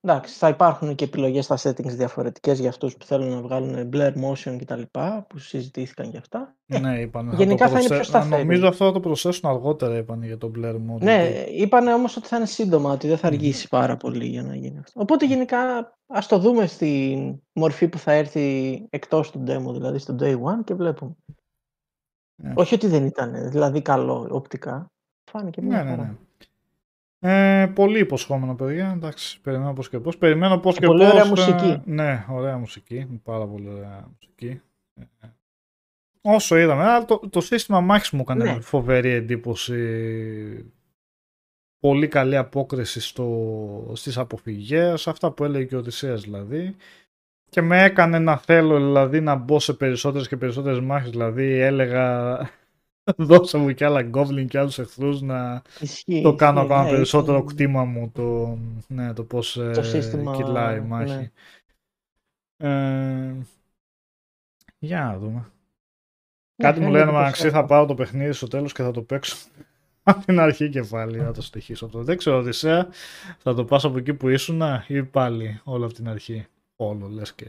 εντάξει, 0.00 0.34
θα 0.34 0.48
υπάρχουν 0.48 0.94
και 0.94 1.04
επιλογές 1.04 1.44
στα 1.44 1.56
settings 1.62 1.86
διαφορετικές 1.96 2.58
για 2.60 2.68
αυτούς 2.68 2.96
που 2.96 3.04
θέλουν 3.04 3.28
να 3.28 3.40
βγάλουν 3.42 3.90
blur 3.92 4.12
motion 4.12 4.56
κτλ. 4.60 4.82
που 5.28 5.38
συζητήθηκαν 5.38 6.10
και 6.10 6.16
αυτά. 6.16 6.56
Ε, 6.66 6.78
Ναι, 6.78 7.00
είπαν. 7.00 7.32
γενικά 7.32 7.68
θα 7.68 7.78
είναι 7.78 7.88
πιο 7.88 8.02
σταθερή. 8.02 8.42
Νομίζω 8.42 8.68
αυτό 8.68 8.84
θα 8.84 8.92
το 8.92 9.00
προσθέσουν 9.00 9.50
αργότερα, 9.50 9.96
είπαν 9.96 10.22
για 10.22 10.38
το 10.38 10.50
Blair 10.56 10.74
Mode. 10.74 11.00
Ναι, 11.00 11.30
γιατί- 11.32 11.50
είπανε 11.62 11.94
όμως 11.94 12.16
ότι 12.16 12.26
θα 12.26 12.36
είναι 12.36 12.46
σύντομα, 12.46 12.92
ότι 12.92 13.08
δεν 13.08 13.16
θα 13.18 13.28
Μμμ. 13.28 13.34
αργήσει 13.34 13.68
πάρα 13.68 13.96
πολύ 13.96 14.26
για 14.26 14.42
να 14.42 14.54
γίνει 14.56 14.78
αυτό. 14.78 15.00
Οπότε 15.00 15.26
γενικά 15.26 15.58
ας 16.06 16.26
το 16.26 16.38
δούμε 16.38 16.66
στη 16.66 17.16
μορφή 17.52 17.88
που 17.88 17.98
θα 17.98 18.12
έρθει 18.12 18.86
εκτός 18.90 19.30
του 19.30 19.42
demo, 19.46 19.72
δηλαδή 19.72 19.98
στο 19.98 20.16
day 20.20 20.34
one 20.34 20.64
και 20.64 20.74
βλέπουμε. 20.74 21.14
Ναι. 22.36 22.52
Όχι 22.56 22.74
ότι 22.74 22.86
δεν 22.86 23.04
ήταν, 23.06 23.50
δηλαδή 23.50 23.82
καλό 23.82 24.28
οπτικά. 24.30 24.90
Φάνηκε 25.30 25.62
μια 25.62 25.76
Ναι, 25.76 25.82
ναι, 25.90 25.96
χαρά. 25.96 26.02
ναι. 26.02 26.16
Ε, 27.62 27.66
πολύ 27.66 27.98
υποσχόμενο, 27.98 28.54
παιδιά. 28.54 28.90
Εντάξει, 28.96 29.40
περιμένω 29.40 29.72
πώς 29.72 29.88
και 29.88 30.00
πώς. 30.00 30.18
Περιμένω 30.18 30.58
πώς 30.58 30.74
Και 30.74 30.80
και, 30.80 30.86
πολύ 30.86 31.02
πώς. 31.04 31.12
ωραία 31.12 31.24
ε, 31.24 31.28
μουσική. 31.28 31.82
ναι, 31.84 32.24
ωραία 32.30 32.58
μουσική. 32.58 33.20
Πάρα 33.22 33.46
πολύ 33.46 33.68
ωραία 33.68 34.08
μουσική. 34.14 34.60
Ε, 34.94 35.04
όσο 36.20 36.56
είδαμε, 36.56 36.82
αλλά 36.82 37.04
το, 37.04 37.20
το 37.30 37.40
σύστημα 37.40 37.80
μάχης 37.80 38.10
μου 38.10 38.20
έκανε 38.20 38.44
Ναι. 38.44 38.60
φοβερή 38.60 39.10
εντύπωση. 39.10 40.72
Πολύ 41.78 42.08
καλή 42.08 42.36
απόκριση 42.36 43.00
στο, 43.00 43.90
στις 43.94 44.18
αποφυγές, 44.18 45.06
αυτά 45.08 45.30
που 45.32 45.44
έλεγε 45.44 45.64
και 45.64 45.74
ο 45.76 45.78
Οδυσσέας 45.78 46.22
δηλαδή. 46.22 46.76
Και 47.54 47.62
με 47.62 47.82
έκανε 47.82 48.18
να 48.18 48.36
θέλω 48.36 48.76
δηλαδή 48.76 49.20
να 49.20 49.34
μπω 49.34 49.60
σε 49.60 49.72
περισσότερες 49.74 50.28
και 50.28 50.36
περισσότερες 50.36 50.80
μάχες. 50.80 51.10
Δηλαδή 51.10 51.44
έλεγα 51.52 52.36
δώσε 53.16 53.58
μου 53.58 53.72
κι 53.72 53.84
άλλα 53.84 54.10
goblin 54.14 54.46
και 54.48 54.58
άλλους 54.58 54.78
εχθρούς 54.78 55.20
να 55.20 55.62
Ισχύει, 55.80 56.22
το 56.22 56.34
κάνω 56.34 56.60
ισχύει, 56.60 56.72
ακόμα 56.72 56.84
ναι, 56.84 56.96
περισσότερο 56.96 57.36
ήταν- 57.36 57.48
κτήμα 57.48 57.84
μου 57.84 58.10
το, 58.14 58.58
ναι, 58.88 59.12
το 59.12 59.24
πώς 59.24 59.56
ε, 59.56 59.82
σύστημα, 59.82 60.36
κυλάει 60.36 60.76
η 60.76 60.80
ναι. 60.80 60.86
μάχη. 60.86 61.30
Ε, 62.56 63.34
για 64.78 65.00
να 65.04 65.18
δούμε. 65.18 65.38
Ναι, 66.56 66.66
Κάτι 66.68 66.80
μου 66.80 66.84
φαίνεται 66.86 66.98
λένε 67.04 67.10
πως 67.10 67.20
Μαξί 67.20 67.42
θα 67.42 67.50
θα- 67.50 67.64
πάρω 67.64 67.86
το 67.86 67.94
παιχνίδι 67.94 68.32
στο 68.32 68.46
τέλος 68.48 68.72
και 68.72 68.82
θα 68.82 68.90
το 68.90 69.02
παίξω 69.02 69.36
από 70.02 70.24
την 70.24 70.40
αρχή 70.40 70.68
και 70.68 70.82
πάλι 70.82 71.20
να 71.20 71.32
το 71.32 71.42
ξεκινήσω 71.42 71.86
αυτό. 71.86 72.02
Δεν 72.02 72.16
ξέρω 72.16 72.36
Οδυσσέα, 72.36 72.88
θα 73.38 73.54
το 73.54 73.64
πας 73.64 73.84
από 73.84 73.98
εκεί 73.98 74.14
που 74.14 74.28
ήσουν 74.28 74.62
ή 74.86 75.02
πάλι 75.04 75.60
όλο 75.64 75.84
από 75.84 75.94
την 75.94 76.08
αρχή. 76.08 76.46
Όλο 76.76 77.08
λες 77.08 77.34
και... 77.34 77.46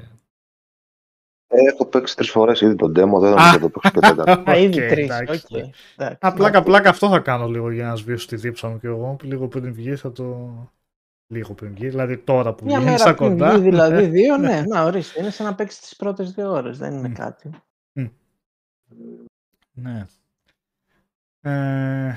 Ε, 1.48 1.58
έχω 1.72 1.86
παίξει 1.86 2.16
τρεις 2.16 2.30
φορές 2.30 2.62
ήδη 2.62 2.76
τον 2.76 2.90
demo, 2.92 3.20
δεν 3.20 3.34
Α. 3.34 3.36
νομίζω 3.36 3.52
να 3.52 3.60
το 3.60 3.70
παίξω 3.70 3.90
και 3.92 4.00
τέταρτη. 4.00 4.50
Α, 4.52 4.58
ήδη 4.58 4.82
Οκ, 4.84 4.90
τρεις, 4.90 5.10
εντάξει. 5.10 5.46
οκ. 5.56 5.58
εντάξει. 5.96 6.18
Απλά 6.22 6.50
για 6.50 6.65
πλάκα 6.65 6.90
αυτό 6.90 7.10
θα 7.10 7.20
κάνω 7.20 7.48
λίγο 7.48 7.72
για 7.72 7.86
να 7.88 7.96
σβήσω 7.96 8.28
τη 8.28 8.36
δίψα 8.36 8.68
μου 8.68 8.80
και 8.80 8.88
εγώ. 8.88 9.16
Λίγο 9.24 9.48
πριν 9.48 9.74
βγει 9.74 9.96
θα 9.96 10.12
το... 10.12 10.54
Λίγο 11.28 11.54
πριν 11.54 11.74
βγει, 11.74 11.90
δηλαδή 11.90 12.18
τώρα 12.18 12.54
που 12.54 12.66
Μια 12.66 12.76
βγαίνει 12.80 12.92
μέρα 12.92 13.04
στα 13.04 13.14
πριν 13.14 13.30
κοντά. 13.30 13.52
βγει, 13.58 13.70
δηλαδή 13.70 14.06
δύο, 14.18 14.38
ναι, 14.38 14.64
να 14.68 14.84
ορίστε. 14.84 15.20
Είναι 15.22 15.30
σαν 15.30 15.46
να 15.46 15.56
παίξεις 15.56 15.80
τις 15.80 15.96
πρώτες 15.96 16.32
δύο 16.32 16.52
ώρες, 16.52 16.78
δεν 16.78 16.94
είναι 16.94 17.08
Μμ. 17.08 17.14
κάτι. 17.14 17.50
Ναι. 19.74 20.06
Ε, 21.42 22.16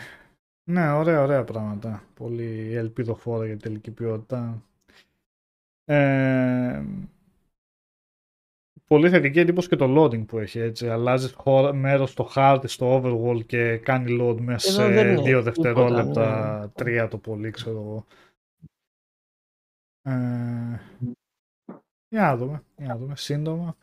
ναι, 0.64 0.90
ωραία, 0.90 1.22
ωραία 1.22 1.44
πράγματα. 1.44 2.02
Πολύ 2.14 2.74
ελπιδοφόρα 2.74 3.46
για 3.46 3.56
τελική 3.56 3.90
ποιότητα. 3.90 4.62
Ε, 5.90 6.84
πολύ 8.86 9.10
θετική 9.10 9.38
εντύπωση 9.40 9.68
και 9.68 9.76
το 9.76 10.04
loading 10.04 10.26
που 10.26 10.38
έχει 10.38 10.58
έτσι. 10.58 10.88
Αλλάζεις 10.88 11.32
χώρα, 11.32 11.72
μέρος 11.72 12.10
στο 12.10 12.24
χάρτη, 12.24 12.68
στο 12.68 13.00
overworld 13.02 13.46
και 13.46 13.76
κάνει 13.76 14.18
load 14.20 14.36
μέσα 14.40 14.70
Εδώ 14.70 14.82
σε 14.82 14.94
δεν 14.94 15.08
είναι 15.08 15.22
δύο 15.22 15.42
τίποτα, 15.42 15.42
δευτερόλεπτα, 15.42 16.60
ναι. 16.60 16.68
τρία 16.68 17.08
το 17.08 17.18
πολύ 17.18 17.50
ξέρω 17.50 17.78
εγώ. 17.78 18.06
Ε, 20.02 20.80
για 22.08 22.20
να 22.20 22.36
δούμε, 22.36 22.62
για 22.76 22.86
να 22.86 22.96
δούμε. 22.96 23.16
Σύντομα. 23.16 23.76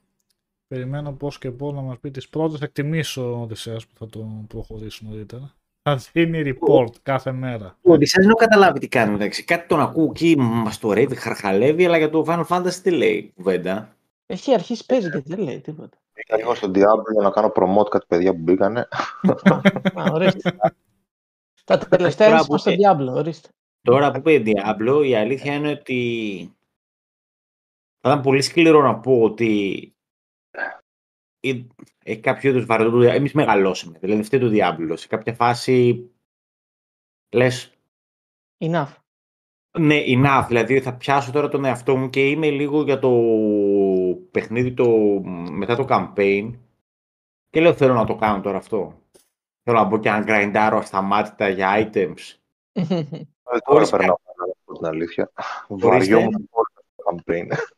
Περιμένω 0.67 1.13
πώς 1.13 1.37
και 1.37 1.51
πώς 1.51 1.73
να 1.73 1.81
μας 1.81 1.99
πει 1.99 2.11
τις 2.11 2.29
πρώτες 2.29 2.61
εκτιμήσεις 2.61 3.17
ο 3.17 3.41
Οδυσσέας 3.41 3.87
που 3.87 3.95
θα 3.95 4.07
το 4.07 4.45
προχωρήσει 4.47 5.05
νωρίτερα. 5.05 5.53
Θα 5.89 5.99
δίνει 6.11 6.41
report 6.59 6.87
κάθε 7.03 7.31
μέρα. 7.31 7.77
Ο 7.81 7.91
Οδυσσέας 7.93 8.25
δεν 8.25 8.29
έχω 8.35 8.39
καταλάβει 8.47 8.79
τι 8.79 8.87
κάνει 8.87 9.11
μεταξύ. 9.11 9.43
Κάτι 9.43 9.67
τον 9.67 9.79
ακούω 9.79 10.05
εκεί, 10.09 10.35
μαστορεύει, 10.37 11.15
χαρχαλεύει, 11.15 11.85
αλλά 11.85 11.97
για 11.97 12.09
το 12.09 12.25
Final 12.27 12.45
Fantasy 12.47 12.73
τι 12.73 12.91
λέει 12.91 13.31
κουβέντα. 13.35 13.95
Έχει 14.25 14.53
αρχίσει 14.53 14.85
παίζει 14.85 15.09
και 15.09 15.21
δεν 15.25 15.39
λέει 15.39 15.59
τίποτα. 15.61 15.97
Πήγα 16.13 16.37
λίγο 16.37 16.55
στον 16.55 16.71
Diablo 16.75 17.21
να 17.23 17.29
κάνω 17.31 17.51
promote 17.55 17.89
κάτι 17.89 18.05
παιδιά 18.07 18.31
που 18.33 18.39
μπήκανε. 18.41 18.87
Α, 19.93 20.11
ορίστε. 20.11 20.57
Τα 21.63 21.77
τελευταία 21.77 22.27
Τώρα 22.27 22.39
είναι 22.39 22.47
που- 22.47 22.57
στο 22.57 22.71
Diablo, 22.71 23.13
ορίστε. 23.15 23.49
Τώρα 23.81 24.11
που 24.11 24.29
είπε 24.29 24.51
Diablo, 24.55 25.03
η 25.05 25.15
αλήθεια 25.15 25.53
είναι 25.53 25.69
ότι 25.69 25.99
θα 28.01 28.09
ήταν 28.09 28.21
πολύ 28.21 28.41
σκληρό 28.41 28.81
να 28.81 28.99
πω 28.99 29.21
ότι 29.21 29.49
ή- 31.39 31.67
έχει 32.07 32.19
κάποιο 32.19 32.49
είδους 32.49 32.65
βαρετό. 32.65 33.01
Εμείς 33.01 33.33
μεγαλώσαμε. 33.33 33.97
Δηλαδή, 33.99 34.19
αυτή 34.21 34.39
του 34.39 34.51
Diablo. 34.53 34.93
Σε 34.93 35.07
κάποια 35.07 35.33
φάση 35.33 36.09
λες, 37.29 37.77
Enough. 38.65 38.93
ναι, 39.79 40.03
enough. 40.07 40.45
Δηλαδή, 40.47 40.81
θα 40.81 40.93
πιάσω 40.93 41.31
τώρα 41.31 41.47
τον 41.49 41.65
εαυτό 41.65 41.95
μου 41.95 42.09
και 42.09 42.29
είμαι 42.29 42.49
λίγο 42.49 42.83
για 42.83 42.99
το 42.99 43.11
παιχνίδι 44.31 44.73
το, 44.73 44.87
μετά 45.51 45.75
το 45.75 45.85
campaign. 45.89 46.53
Και 47.49 47.61
λέω, 47.61 47.73
θέλω 47.73 47.93
να 47.93 48.05
το 48.05 48.15
κάνω 48.15 48.41
τώρα 48.41 48.57
αυτό. 48.57 49.01
Θέλω 49.63 49.77
να 49.77 49.83
μπω 49.83 49.99
και 49.99 50.09
να 50.09 50.19
γκραϊντάρω 50.19 50.77
ασταμάτητα 50.77 51.49
για 51.49 51.91
items. 51.91 52.33
Ε, 53.47 53.57
Τώρα 53.57 53.61
Χωρίς 53.65 53.89
περνάω 53.89 54.15
καλά, 54.23 54.47
να 54.47 54.53
πω 54.65 54.73
την 54.73 54.85
αλήθεια. 54.85 55.31
Ορίστε. 55.67 55.87
Βαριόμουν 55.89 56.49
φόρητα 56.51 56.81
στο 56.93 57.03
campaign. 57.09 57.74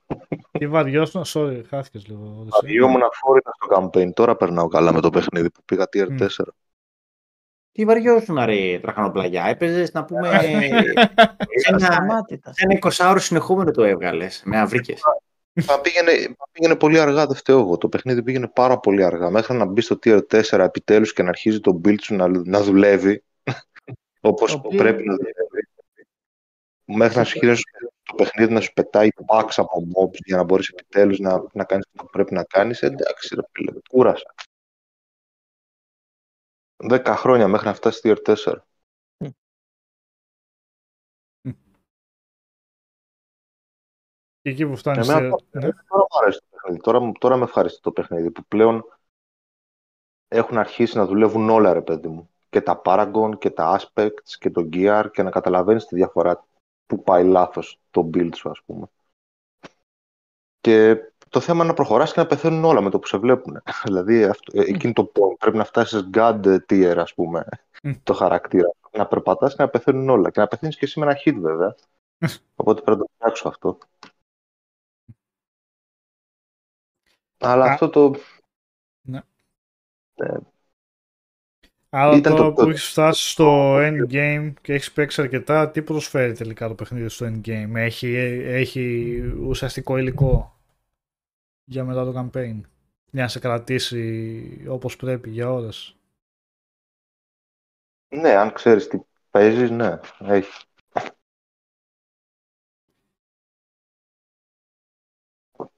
Τι 0.52 0.68
βαριώσουν, 0.68 1.24
sorry, 1.26 1.62
χάθηκες 1.70 2.08
λίγο. 2.08 2.22
Οδυσσέα. 2.40 2.60
Βαριόμουν 2.62 3.02
φόρητα 3.14 3.52
στο 3.56 3.76
campaign. 3.76 4.14
Τώρα 4.14 4.36
περνάω 4.36 4.68
καλά 4.68 4.94
με 4.94 5.02
το 5.02 5.10
παιχνίδι 5.10 5.52
που 5.52 5.62
πήγα 5.66 5.84
tier 5.84 6.08
Μμ. 6.10 6.16
4. 6.20 6.28
Τι 7.72 7.86
βαριώσουν, 7.86 8.40
ρε 8.46 8.80
τραχανοπλαγιά. 8.80 9.44
Έπαιζες 9.46 9.92
να 9.92 10.06
πούμε. 10.06 10.40
σε 10.40 11.70
ένα, 11.70 11.76
Ασταμάτητα. 11.88 12.54
σε 12.54 12.66
ένα 12.70 12.80
20 12.82 13.10
ώρο 13.10 13.20
συνεχόμενο 13.20 13.72
το 13.72 13.84
έβγαλες. 13.84 14.42
Με 14.46 14.60
αυρίκε. 14.60 14.96
Μα 15.68 15.80
πήγαινε, 15.82 16.12
μα 16.40 16.46
πήγαινε 16.52 16.76
πολύ 16.76 17.00
αργά, 17.00 17.26
δεν 17.28 17.36
φταίω 17.36 17.60
εγώ. 17.60 17.78
Το 17.78 17.90
παιχνίδι 17.90 18.24
πήγαινε 18.24 18.48
πάρα 18.48 18.80
πολύ 18.80 19.04
αργά. 19.04 19.30
Μέχρι 19.30 19.58
να 19.58 19.66
μπει 19.66 19.82
στο 19.82 20.00
tier 20.04 20.22
4 20.32 20.60
επιτέλους 20.60 21.14
και 21.14 21.24
να 21.24 21.30
αρχίζει 21.30 21.60
το 21.60 21.82
build 21.86 22.02
σου 22.02 22.16
να, 22.16 22.28
να 22.28 22.62
δουλεύει 22.62 23.24
όπως 24.22 24.52
Το 24.52 24.62
οποίο- 24.66 24.78
πρέπει 24.80 25.06
να 25.08 25.16
δουλεύει. 25.16 25.36
Μέχρι 26.86 27.18
να 27.18 27.24
σου 27.24 27.38
χειρίσει 27.40 27.64
το 28.08 28.14
παιχνίδι 28.16 28.54
να 28.54 28.62
σου 28.62 28.74
πετάει 28.74 29.10
packs 29.28 29.54
από 29.56 29.88
mobs 29.96 30.16
για 30.26 30.38
να 30.38 30.44
μπορείς 30.44 30.70
επιτέλους 30.70 31.20
να, 31.20 31.44
να 31.54 31.64
κάνεις 31.66 31.86
αυτό 31.86 32.04
που 32.04 32.10
πρέπει 32.10 32.34
να 32.34 32.44
κάνεις. 32.44 32.82
Εντάξει 32.82 33.36
ρε 33.36 33.42
φίλε, 33.52 33.72
κούρασα. 33.90 34.34
10 36.84 37.14
χρόνια 37.18 37.48
μέχρι 37.48 37.68
να 37.68 37.74
φτάσει 37.74 38.00
tier 38.04 38.18
4. 38.26 38.54
Και 44.42 44.50
εκεί 44.50 44.66
που 44.68 44.76
φτάνεις. 44.78 45.10
Εμένα 45.10 45.20
σε- 45.20 45.30
τώρα- 45.52 45.66
ναι. 45.68 45.72
Τώρα 45.88 46.02
μου 46.12 46.20
αρέσει 46.22 46.40
το 46.40 46.46
παιχνίδι. 46.56 46.82
Τώρα, 46.82 47.12
τώρα 47.20 47.36
με 47.38 47.44
ευχαριστεί 47.44 47.82
το 47.82 47.92
παιχνίδι 47.92 48.32
που 48.32 48.44
πλέον 48.46 48.84
έχουν 50.28 50.58
αρχίσει 50.58 50.98
να 50.98 51.06
δουλεύουν 51.06 51.50
όλα, 51.50 51.74
ρε 51.74 51.82
παιδί 51.82 52.08
μου. 52.08 52.30
Και 52.50 52.62
τα 52.62 52.82
Paragon 52.86 53.32
και 53.40 53.50
τα 53.50 53.80
Aspects 53.80 54.30
και 54.40 54.50
το 54.50 54.70
Gear 54.74 55.06
και 55.12 55.24
να 55.24 55.30
καταλαβαίνεις 55.30 55.86
τη 55.86 55.96
διαφορά 55.96 56.46
που 56.88 57.04
πάει 57.04 57.24
λάθος 57.24 57.80
το 57.92 58.10
build 58.14 58.36
σου, 58.36 58.50
ας 58.50 58.62
πούμε. 58.66 58.88
Και 60.62 60.98
το 61.30 61.40
θέμα 61.40 61.60
είναι 61.60 61.68
να 61.68 61.74
προχωράς 61.74 62.14
και 62.14 62.20
να 62.20 62.28
πεθαίνουν 62.28 62.64
όλα 62.64 62.82
με 62.82 62.90
το 62.90 63.00
που 63.00 63.08
σε 63.08 63.18
βλέπουν. 63.18 63.62
δηλαδή, 63.86 64.24
αυτό, 64.24 64.62
ε, 64.62 64.62
εκείνο 64.62 64.94
το 64.94 65.12
point. 65.14 65.38
Πρέπει 65.40 65.58
να 65.58 65.64
φτάσεις 65.64 66.10
God 66.14 66.58
tier, 66.70 66.96
ας 66.98 67.14
πούμε, 67.14 67.46
Μμ. 67.84 67.92
το 68.04 68.14
χαρακτήρα. 68.14 68.72
Να 68.92 69.08
περπατάς 69.08 69.56
και 69.56 69.62
να 69.62 69.70
πεθαίνουν 69.70 70.10
όλα. 70.10 70.30
Και 70.30 70.40
να 70.40 70.48
πεθαίνεις 70.48 70.78
και 70.78 70.86
εσύ 70.86 71.00
με 71.00 71.06
ένα 71.06 71.20
hit, 71.26 71.38
βέβαια. 71.42 71.76
Οπότε 72.56 72.82
πρέπει 72.82 73.00
να 73.00 73.06
το 73.06 73.12
φτιάξω 73.16 73.48
αυτό. 73.48 73.78
Αλλά 77.38 77.66
Α. 77.66 77.72
αυτό 77.72 77.90
το... 77.90 78.16
Άρα 82.00 82.16
Ήταν 82.18 82.36
τώρα 82.36 82.54
το- 82.54 82.54
που 82.64 82.70
έχεις 82.70 82.88
φτάσει 82.90 83.30
στο 83.30 83.76
endgame 83.78 84.54
και 84.62 84.74
έχεις 84.74 84.92
παίξει 84.92 85.22
αρκετά, 85.22 85.70
τι 85.72 85.82
προσφέρει 85.82 86.34
τελικά 86.34 86.68
το 86.68 86.74
παιχνίδι 86.76 87.10
στο 87.10 87.26
endgame; 87.26 87.72
Έχει, 87.76 88.14
έχει 88.46 89.18
ουσιαστικό 89.48 89.98
υλικό 89.98 90.56
για 91.66 91.84
μετά 91.84 92.06
το 92.06 92.14
campaign; 92.20 92.62
Για 93.12 93.22
να 93.22 93.28
σε 93.28 93.40
κρατήσει 93.40 94.66
όπως 94.68 94.96
πρέπει 94.96 95.30
για 95.30 95.52
ώρες; 95.52 95.96
Ναι, 98.10 98.30
αν 98.36 98.54
ξέρεις 98.54 98.88
τι 98.88 98.98
παίζεις, 99.32 99.70
ναι, 99.72 100.00
έχει. 100.20 100.67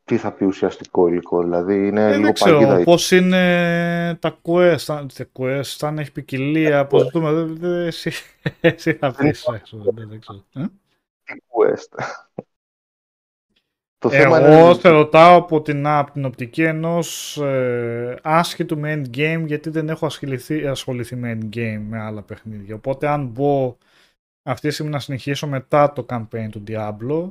Τι 0.09 0.17
θα 0.17 0.31
πει 0.31 0.45
ουσιαστικό 0.45 1.07
υλικό, 1.07 1.41
δηλαδή 1.43 1.87
είναι 1.87 2.05
Ε, 2.05 2.09
λίγο 2.11 2.23
δεν 2.23 2.33
ξέρω 2.33 2.59
παγίδα. 2.59 2.83
πώς 2.83 3.11
είναι 3.11 4.15
τα 4.19 4.37
quest, 4.43 4.83
αν, 4.87 5.07
τα 5.17 5.25
quest, 5.39 5.77
αν 5.81 5.97
έχει 5.99 6.11
ποικιλία, 6.11 6.85
πώς 6.85 7.03
το 7.03 7.09
δούμε, 7.19 7.31
δεν- 7.31 7.55
δεν- 7.57 7.85
εσύ, 7.87 8.11
εσύ 8.61 8.93
θα 8.93 9.13
πεις, 9.13 9.45
έξω, 9.55 9.77
δεν, 9.77 10.07
δεν 10.09 10.19
ξέρω. 10.19 10.43
Ε; 10.53 10.65
quest. 11.47 12.03
το 13.97 14.09
θέμα 14.09 14.37
Εγώ 14.39 14.69
είναι... 14.69 14.79
θα 14.79 14.89
ρωτάω 14.89 15.37
από 15.37 15.61
την, 15.61 15.87
από 15.87 16.11
την 16.11 16.25
οπτική 16.25 16.63
ενός 16.63 17.37
ε, 17.37 18.15
άσχετου 18.23 18.79
με 18.79 18.93
endgame 19.01 19.43
γιατί 19.45 19.69
δεν 19.69 19.89
έχω 19.89 20.05
ασχοληθεί, 20.05 20.67
ασχοληθεί 20.67 21.15
με 21.15 21.37
endgame 21.41 21.81
με 21.89 21.99
άλλα 21.99 22.21
παιχνίδια. 22.21 22.75
Οπότε 22.75 23.07
αν 23.07 23.25
μπω 23.25 23.77
αυτή 24.43 24.67
τη 24.67 24.73
στιγμή 24.73 24.91
να 24.91 24.99
συνεχίσω 24.99 25.47
μετά 25.47 25.93
το 25.93 26.05
campaign 26.09 26.47
του 26.51 26.63
Diablo 26.67 27.29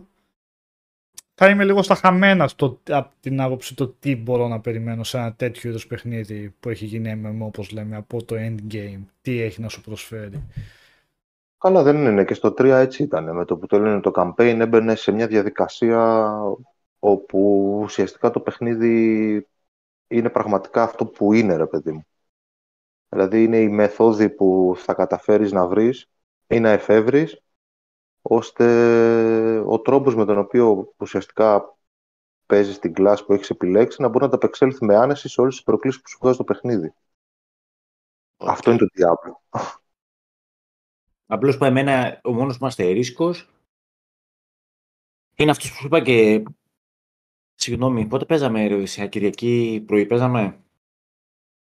θα 1.41 1.49
είμαι 1.49 1.65
λίγο 1.65 1.83
στα 1.83 1.95
χαμένα 1.95 2.49
στο, 2.49 2.81
από 2.89 3.11
την 3.21 3.41
άποψη 3.41 3.75
το 3.75 3.89
τι 3.89 4.17
μπορώ 4.17 4.49
να 4.49 4.61
περιμένω 4.61 5.05
σε 5.05 5.19
ένα 5.19 5.35
τέτοιο 5.35 5.71
είδους 5.71 5.87
παιχνίδι 5.87 6.55
που 6.61 6.69
έχει 6.69 6.85
γίνει 6.85 7.23
MMO 7.25 7.47
όπως 7.47 7.71
λέμε 7.71 7.97
από 7.97 8.25
το 8.25 8.37
endgame. 8.39 9.03
Τι 9.23 9.41
έχει 9.41 9.61
να 9.61 9.69
σου 9.69 9.81
προσφέρει. 9.81 10.43
Καλά 11.59 11.83
δεν 11.83 11.97
είναι 11.97 12.25
και 12.25 12.35
στο 12.35 12.49
3 12.49 12.65
έτσι 12.65 13.03
ήταν. 13.03 13.37
Με 13.37 13.45
το 13.45 13.57
που 13.57 13.67
το 13.67 13.77
έλεγε 13.77 14.01
το 14.01 14.11
campaign 14.15 14.57
έμπαινε 14.61 14.95
σε 14.95 15.13
μια 15.13 15.27
διαδικασία 15.27 16.33
όπου 16.99 17.71
ουσιαστικά 17.83 18.31
το 18.31 18.41
παιχνίδι 18.41 19.47
είναι 20.09 20.31
πραγματικά 20.31 20.83
αυτό 20.83 21.07
που 21.07 21.33
είναι 21.33 21.57
ρε 21.57 21.67
παιδί 21.67 21.93
μου. 21.93 22.07
Δηλαδή 23.09 23.43
είναι 23.43 23.59
η 23.59 23.69
μεθόδη 23.69 24.31
που 24.31 24.75
θα 24.77 24.95
καταφέρεις 24.95 25.53
να 25.53 25.67
βρεις 25.67 26.11
ή 26.47 26.61
να 26.61 26.71
εφεύρεις 26.71 27.43
ώστε 28.23 29.59
ο 29.59 29.81
τρόπος 29.81 30.15
με 30.15 30.25
τον 30.25 30.39
οποίο 30.39 30.95
ουσιαστικά 30.99 31.77
παίζεις 32.47 32.79
την 32.79 32.93
κλάση 32.93 33.25
που 33.25 33.33
έχεις 33.33 33.51
επιλέξει 33.51 34.03
να 34.03 34.09
μπορεί 34.09 34.25
να 34.25 34.31
τα 34.31 34.37
απεξέλθει 34.37 34.85
με 34.85 34.97
άνεση 34.97 35.29
σε 35.29 35.41
όλες 35.41 35.55
τις 35.55 35.65
προκλήσεις 35.65 36.01
που 36.01 36.09
σου 36.09 36.19
βγάζει 36.21 36.37
το 36.37 36.45
παιχνίδι. 36.45 36.95
Αυτό 38.37 38.71
είναι 38.71 38.79
το 38.79 38.87
Diablo. 38.95 39.61
Απλώς 41.27 41.57
που 41.59 41.65
εμένα 41.65 42.21
ο 42.25 42.33
μόνος 42.33 42.59
μου 42.59 42.67
αστερίσκο 42.67 43.35
είναι 45.35 45.51
αυτός 45.51 45.71
που 45.71 45.77
σου 45.77 45.87
είπα 45.87 46.01
και. 46.03 46.43
Συγγνώμη, 47.55 48.07
πότε 48.07 48.25
παίζαμε 48.25 48.67
ρε 48.67 48.75
Οδυσσέα, 48.75 49.07
Κυριακή 49.07 49.85
πρωί 49.87 50.07
παίζαμε; 50.07 50.63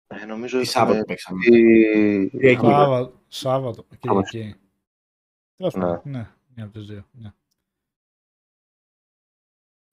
Ε, 0.06 0.24
νομίζω 0.24 0.58
Τι 0.58 0.64
είχαμε 0.64 0.86
Σάββατο 0.86 1.04
παίξαμε. 1.04 1.38
πει- 1.44 2.28
Κυριακή. 2.30 2.54
είχαμε- 2.66 2.72
Σάββατο, 2.74 3.22
Σάββατο 3.28 3.84
Κυριακή. 3.98 4.54
Τέλος 5.56 5.74
Ναι. 5.74 5.80
πάντων, 5.80 6.00
ναι, 6.04 6.34
μια 6.54 6.64
από 6.64 6.72
τις 6.72 6.86
δύο. 6.86 7.08
Ναι. 7.12 7.32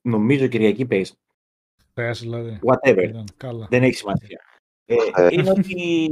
Νομίζω 0.02 0.47
Κυριακή 0.47 0.86
παίζεις. 0.86 1.15
Χθες 1.89 2.19
δηλαδή. 2.19 2.60
Whatever. 2.63 3.04
Ήταν 3.10 3.26
καλά. 3.38 3.67
Δεν 3.69 3.84
έχει 3.84 3.93
σημασία. 3.93 4.41
Ε, 4.86 4.95
Ε. 5.15 5.28
είναι 5.32 5.50
ότι 5.50 6.12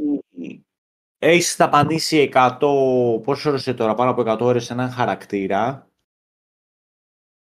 έχεις 1.18 1.56
ταπανίσει 1.56 2.18
100, 2.34 3.22
πόσο 3.24 3.50
ώρες 3.50 3.66
είναι 3.66 3.76
τώρα, 3.76 3.94
πάνω 3.94 4.10
από 4.12 4.22
100 4.22 4.46
ώρες 4.46 4.66
σε 4.66 4.74
έναν 4.74 4.92
χαρακτήρα 4.92 5.90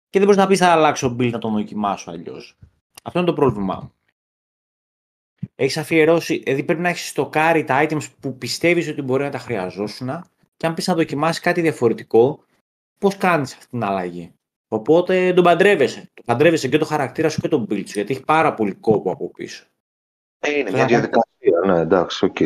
και 0.10 0.20
δεν 0.20 0.24
μπορείς 0.28 0.38
να 0.43 0.48
πεις 0.48 0.60
θα 0.60 0.67
αλλάξω 0.72 1.15
build 1.20 1.32
να 1.32 1.38
τον 1.39 1.54
δοκιμάσω 1.54 2.12
αλλιώς. 2.12 2.58
Αυτό 3.04 3.20
είναι 3.20 3.28
το 3.28 3.34
πρόβλημά 3.34 3.80
μου. 3.82 3.91
Έχεις 5.56 5.78
αφιερώσει, 5.78 6.38
δηλαδή 6.38 6.63
πρέπει 6.63 6.82
να 6.82 6.89
έχεις 6.89 7.08
στοκάρει 7.08 7.63
τα 7.63 7.86
items 7.89 8.10
που 8.20 8.38
πιστεύεις 8.38 8.88
ότι 8.88 9.02
μπορεί 9.02 9.24
να 9.24 9.30
τα 9.30 9.38
χρειαζόσουν 9.38 10.24
και 10.58 10.65
αν 10.65 10.74
πεις 10.74 10.88
να 10.88 10.96
δοκιμάσεις 10.96 11.41
κάτι 11.41 11.62
διαφορετικό, 11.62 12.43
πώς 12.98 13.18
κάνεις 13.18 13.54
αυτή 13.54 13.68
την 13.68 13.84
αλλαγή. 13.84 14.32
Οπότε 14.68 15.34
τον 15.34 15.44
παντρεύεσαι. 15.44 16.12
Το 16.14 16.22
παντρεύεσαι 16.26 16.68
και 16.68 16.78
το 16.78 16.86
χαρακτήρα 16.86 17.30
σου 17.30 17.42
και 17.42 17.48
τον 17.48 17.64
build 17.70 17.84
σου, 17.86 17.94
γιατί 17.94 18.14
έχει 18.14 18.24
πάρα 18.24 18.54
πολύ 18.54 18.74
κόπο 18.74 19.12
από 19.12 19.32
πίσω. 19.32 19.66
Ε, 20.40 20.52
είναι 20.52 20.64
Καλά. 20.64 20.76
μια 20.76 20.86
διαδικασία, 20.86 21.60
ναι, 21.66 21.80
εντάξει, 21.80 22.26
οκ. 22.26 22.40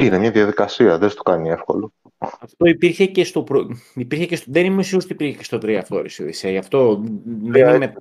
Είναι 0.00 0.18
μια 0.18 0.30
διαδικασία, 0.30 0.98
δεν 0.98 1.10
στο 1.10 1.22
κάνει 1.22 1.48
εύκολο. 1.48 1.92
Αυτό 2.18 2.66
υπήρχε 2.66 3.06
και 3.06 3.24
στο. 3.24 3.42
Προ... 3.42 3.68
Υπήρχε 3.94 4.26
και 4.26 4.36
στο... 4.36 4.50
Δεν 4.50 4.64
είμαι 4.64 4.82
σίγουρος 4.82 5.04
ότι 5.04 5.12
υπήρχε 5.12 5.36
και 5.36 5.44
στο 5.44 5.56
3 5.56 5.72
αυτό, 5.72 5.96
ρε 5.96 6.08
Οδυσσέα. 6.20 6.50
Γι' 6.50 6.58
αυτό 6.58 7.02
δεν 7.24 7.52
Τρία 7.52 7.74
είμαι. 7.74 7.94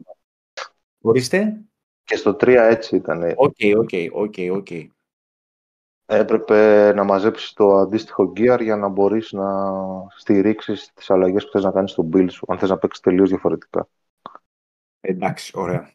Ορίστε. 1.01 1.61
Και 2.03 2.15
στο 2.15 2.31
3 2.31 2.47
έτσι 2.47 2.95
ήταν. 2.95 3.33
OK, 3.35 3.55
ok, 3.77 3.89
ok, 4.11 4.33
ok. 4.51 4.67
Έπρεπε 6.09 6.91
να 6.93 7.03
μαζέψεις 7.03 7.53
το 7.53 7.75
αντίστοιχο 7.75 8.33
gear 8.35 8.59
για 8.61 8.75
να 8.75 8.87
μπορείς 8.87 9.31
να 9.31 9.73
στηρίξεις 10.15 10.91
τις 10.93 11.09
αλλαγές 11.09 11.43
που 11.45 11.51
θες 11.51 11.63
να 11.63 11.71
κάνεις 11.71 11.91
στο 11.91 12.09
build 12.13 12.31
σου, 12.31 12.45
αν 12.47 12.57
θες 12.57 12.69
να 12.69 12.77
παίξεις 12.77 13.03
τελείως 13.03 13.29
διαφορετικά. 13.29 13.87
Εντάξει, 15.01 15.51
ωραία. 15.55 15.91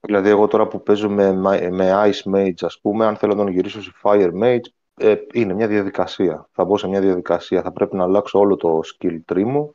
Δηλαδή, 0.00 0.28
εγώ 0.28 0.46
τώρα 0.46 0.66
που 0.66 0.82
παίζω 0.82 1.10
με, 1.10 1.32
με 1.70 2.10
Ice 2.10 2.34
Mage, 2.34 2.54
ας 2.60 2.80
πούμε, 2.80 3.06
αν 3.06 3.16
θέλω 3.16 3.34
να 3.34 3.44
τον 3.44 3.52
γυρίσω 3.52 3.82
σε 3.82 3.92
Fire 4.02 4.32
Mage, 4.42 4.66
ε, 4.94 5.16
είναι 5.32 5.54
μια 5.54 5.66
διαδικασία. 5.66 6.48
Θα 6.52 6.64
μπω 6.64 6.76
σε 6.78 6.88
μια 6.88 7.00
διαδικασία. 7.00 7.62
Θα 7.62 7.72
πρέπει 7.72 7.96
να 7.96 8.02
αλλάξω 8.02 8.38
όλο 8.38 8.56
το 8.56 8.80
skill 8.84 9.20
tree 9.32 9.44
μου 9.44 9.74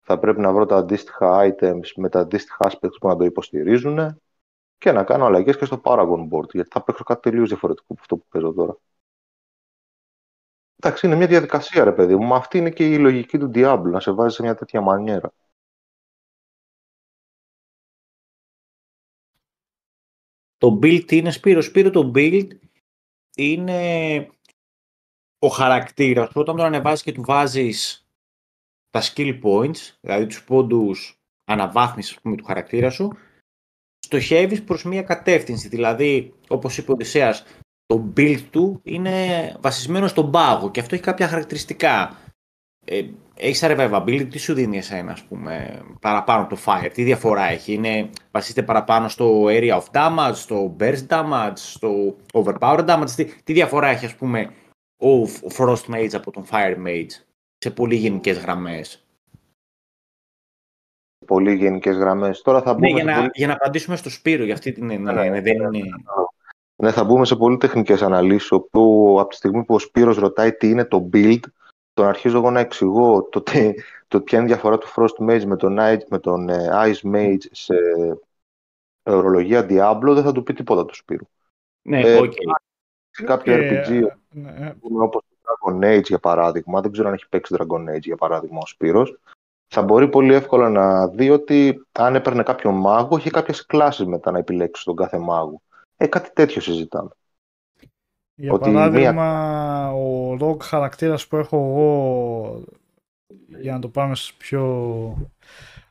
Θα 0.00 0.18
πρέπει 0.18 0.40
να 0.40 0.52
βρω 0.52 0.66
τα 0.66 0.76
αντίστοιχα 0.76 1.54
items 1.54 1.92
με 1.96 2.08
τα 2.08 2.20
αντίστοιχα 2.20 2.70
aspects 2.70 2.98
που 3.00 3.08
να 3.08 3.16
το 3.16 3.24
υποστηρίζουν 3.24 4.20
και 4.78 4.92
να 4.92 5.04
κάνω 5.04 5.24
αλλαγές 5.24 5.56
και 5.56 5.64
στο 5.64 5.80
Paragon 5.84 6.28
Board, 6.30 6.50
γιατί 6.52 6.68
θα 6.72 6.82
παίξω 6.82 7.04
κάτι 7.04 7.20
τελείως 7.30 7.48
διαφορετικό 7.48 7.86
από 7.88 8.00
αυτό 8.00 8.16
που 8.16 8.26
παίζω 8.28 8.52
τώρα. 8.52 8.76
Εντάξει, 10.76 11.06
είναι 11.06 11.16
μια 11.16 11.26
διαδικασία, 11.26 11.84
ρε 11.84 11.92
παιδί 11.92 12.16
μου. 12.16 12.26
Μα 12.26 12.36
αυτή 12.36 12.58
είναι 12.58 12.70
και 12.70 12.92
η 12.92 12.98
λογική 12.98 13.38
του 13.38 13.50
Diablo, 13.54 13.82
να 13.84 14.00
σε 14.00 14.10
βάζει 14.12 14.34
σε 14.34 14.42
μια 14.42 14.54
τέτοια 14.54 14.80
μανιέρα. 14.80 15.32
Το 20.58 20.78
build 20.82 21.12
είναι, 21.12 21.30
Σπύρο, 21.30 21.60
Σπύρο, 21.60 21.90
το 21.90 22.12
build 22.14 22.48
είναι 23.36 24.30
ο 25.38 25.48
χαρακτήρας 25.48 26.32
που 26.32 26.40
όταν 26.40 26.56
τον 26.56 26.64
ανεβάζεις 26.64 27.02
και 27.02 27.12
του 27.12 27.22
βάζεις 27.22 28.08
τα 28.90 29.00
skill 29.02 29.42
points, 29.42 29.96
δηλαδή 30.00 30.26
τους 30.26 30.44
πόντους 30.44 31.20
αναβάθμισης 31.44 32.20
πούμε, 32.20 32.36
του 32.36 32.44
χαρακτήρα 32.44 32.90
σου, 32.90 33.12
στοχεύεις 34.06 34.62
προς 34.62 34.84
μία 34.84 35.02
κατεύθυνση. 35.02 35.68
Δηλαδή, 35.68 36.34
όπως 36.48 36.78
είπε 36.78 36.90
ο 36.90 36.94
Οδυσσέας, 36.94 37.44
το 37.86 38.12
build 38.16 38.42
του 38.50 38.80
είναι 38.82 39.12
βασισμένο 39.60 40.06
στον 40.06 40.30
πάγο 40.30 40.70
και 40.70 40.80
αυτό 40.80 40.94
έχει 40.94 41.04
κάποια 41.04 41.28
χαρακτηριστικά. 41.28 42.18
Ε, 42.84 43.02
έχεις 43.34 43.64
survivability, 43.64 44.26
τι 44.30 44.38
σου 44.38 44.54
δίνει 44.54 44.76
εσένα, 44.76 45.12
ας 45.12 45.22
πούμε, 45.22 45.82
παραπάνω 46.00 46.42
από 46.42 46.54
το 46.54 46.60
fire, 46.64 46.90
τι 46.92 47.02
διαφορά 47.02 47.44
έχει, 47.50 47.72
είναι, 47.72 48.10
βασίζεται 48.30 48.62
παραπάνω 48.62 49.08
στο 49.08 49.44
area 49.46 49.80
of 49.80 49.84
damage, 49.92 50.34
στο 50.34 50.76
burst 50.80 51.06
damage, 51.08 51.52
στο 51.54 52.16
overpower 52.32 52.86
damage, 52.86 53.10
τι, 53.16 53.24
τι 53.24 53.52
διαφορά 53.52 53.88
έχει, 53.88 54.04
ας 54.04 54.14
πούμε, 54.14 54.50
ο 54.96 55.22
frost 55.56 55.94
mage 55.94 56.12
από 56.12 56.30
τον 56.30 56.44
fire 56.50 56.86
mage, 56.86 57.10
σε 57.58 57.70
πολύ 57.70 57.96
γενικές 57.96 58.38
γραμμές; 58.38 59.05
Πολύ 61.26 61.54
γενικές 61.54 61.96
γραμμές. 61.96 62.42
Τώρα 62.42 62.62
θα 62.62 62.74
ναι, 62.78 62.88
μπούμε. 62.88 63.02
Ναι, 63.02 63.12
για, 63.12 63.20
να, 63.20 63.30
για 63.34 63.46
να 63.46 63.52
απαντήσουμε 63.52 63.96
στο 63.96 64.10
Σπύρο 64.10 64.44
για 64.44 64.54
αυτή 64.54 64.72
την 64.72 64.90
έννοια. 64.90 65.12
Ναι, 65.12 65.28
ναι, 65.28 65.40
δεν 65.40 65.54
είναι... 65.72 65.90
ναι, 66.76 66.90
θα 66.90 67.04
μπούμε 67.04 67.24
σε 67.24 67.36
πολύ 67.36 67.56
τεχνικές 67.56 68.02
αναλύσεις. 68.02 68.52
Όπου 68.52 69.16
από 69.20 69.28
τη 69.28 69.36
στιγμή 69.36 69.64
που 69.64 69.74
ο 69.74 69.78
Σπύρος 69.78 70.16
ρωτάει 70.16 70.52
τι 70.52 70.70
είναι 70.70 70.84
το 70.84 71.08
build, 71.12 71.40
τον 71.92 72.06
αρχίζω 72.06 72.36
εγώ 72.36 72.50
να 72.50 72.60
εξηγώ 72.60 73.22
το, 73.22 73.42
τι, 73.42 73.74
το 74.08 74.20
ποια 74.20 74.38
είναι 74.38 74.46
η 74.46 74.50
διαφορά 74.50 74.78
του 74.78 74.88
Frost 74.94 75.30
Mage 75.30 75.44
με 75.44 75.56
τον, 75.56 75.78
με 76.08 76.18
τον 76.18 76.48
ε, 76.48 76.68
Ice 76.72 77.14
Mage 77.14 77.44
σε 77.50 77.74
ορολογία 79.02 79.66
Diablo, 79.68 80.12
δεν 80.14 80.22
θα 80.22 80.32
του 80.32 80.42
πει 80.42 80.52
τίποτα 80.52 80.84
του 80.84 80.94
Σπύρου. 80.94 81.26
Ναι, 81.82 82.00
ε, 82.00 82.18
okay. 82.18 82.30
Σε 83.10 83.24
κάποιο 83.24 83.54
okay. 83.54 83.58
RPG, 83.58 83.90
ε, 83.90 84.16
ναι. 84.28 84.74
όπως 84.98 85.22
το 85.28 85.36
Dragon 85.42 85.84
Age 85.84 86.04
για 86.04 86.18
παράδειγμα, 86.18 86.80
δεν 86.80 86.92
ξέρω 86.92 87.08
αν 87.08 87.14
έχει 87.14 87.28
παίξει 87.28 87.54
Dragon 87.58 87.94
Age 87.94 88.00
για 88.00 88.16
παράδειγμα 88.16 88.58
ο 88.62 88.66
Σπύρος, 88.66 89.18
θα 89.68 89.82
μπορεί 89.82 90.08
πολύ 90.08 90.34
εύκολα 90.34 90.68
να 90.68 91.08
δει 91.08 91.30
ότι 91.30 91.86
αν 91.92 92.14
έπαιρνε 92.14 92.42
κάποιο 92.42 92.70
μάγο, 92.72 93.16
είχε 93.16 93.30
κάποιες 93.30 93.66
κλάσεις 93.66 94.06
μετά 94.06 94.30
να 94.30 94.38
επιλέξει 94.38 94.84
τον 94.84 94.96
κάθε 94.96 95.18
μάγο. 95.18 95.62
Ε, 95.96 96.06
κάτι 96.06 96.30
τέτοιο 96.32 96.60
συζητάμε. 96.60 97.10
Για 98.34 98.52
ότι 98.52 98.70
παράδειγμα, 98.70 99.12
μία... 99.12 99.92
ο 99.92 100.36
rogue 100.40 100.60
χαρακτήρας 100.60 101.26
που 101.26 101.36
έχω 101.36 101.56
εγώ, 101.56 102.64
για 103.60 103.72
να 103.72 103.78
το 103.78 103.88
πάμε 103.88 104.14
πιο 104.38 105.28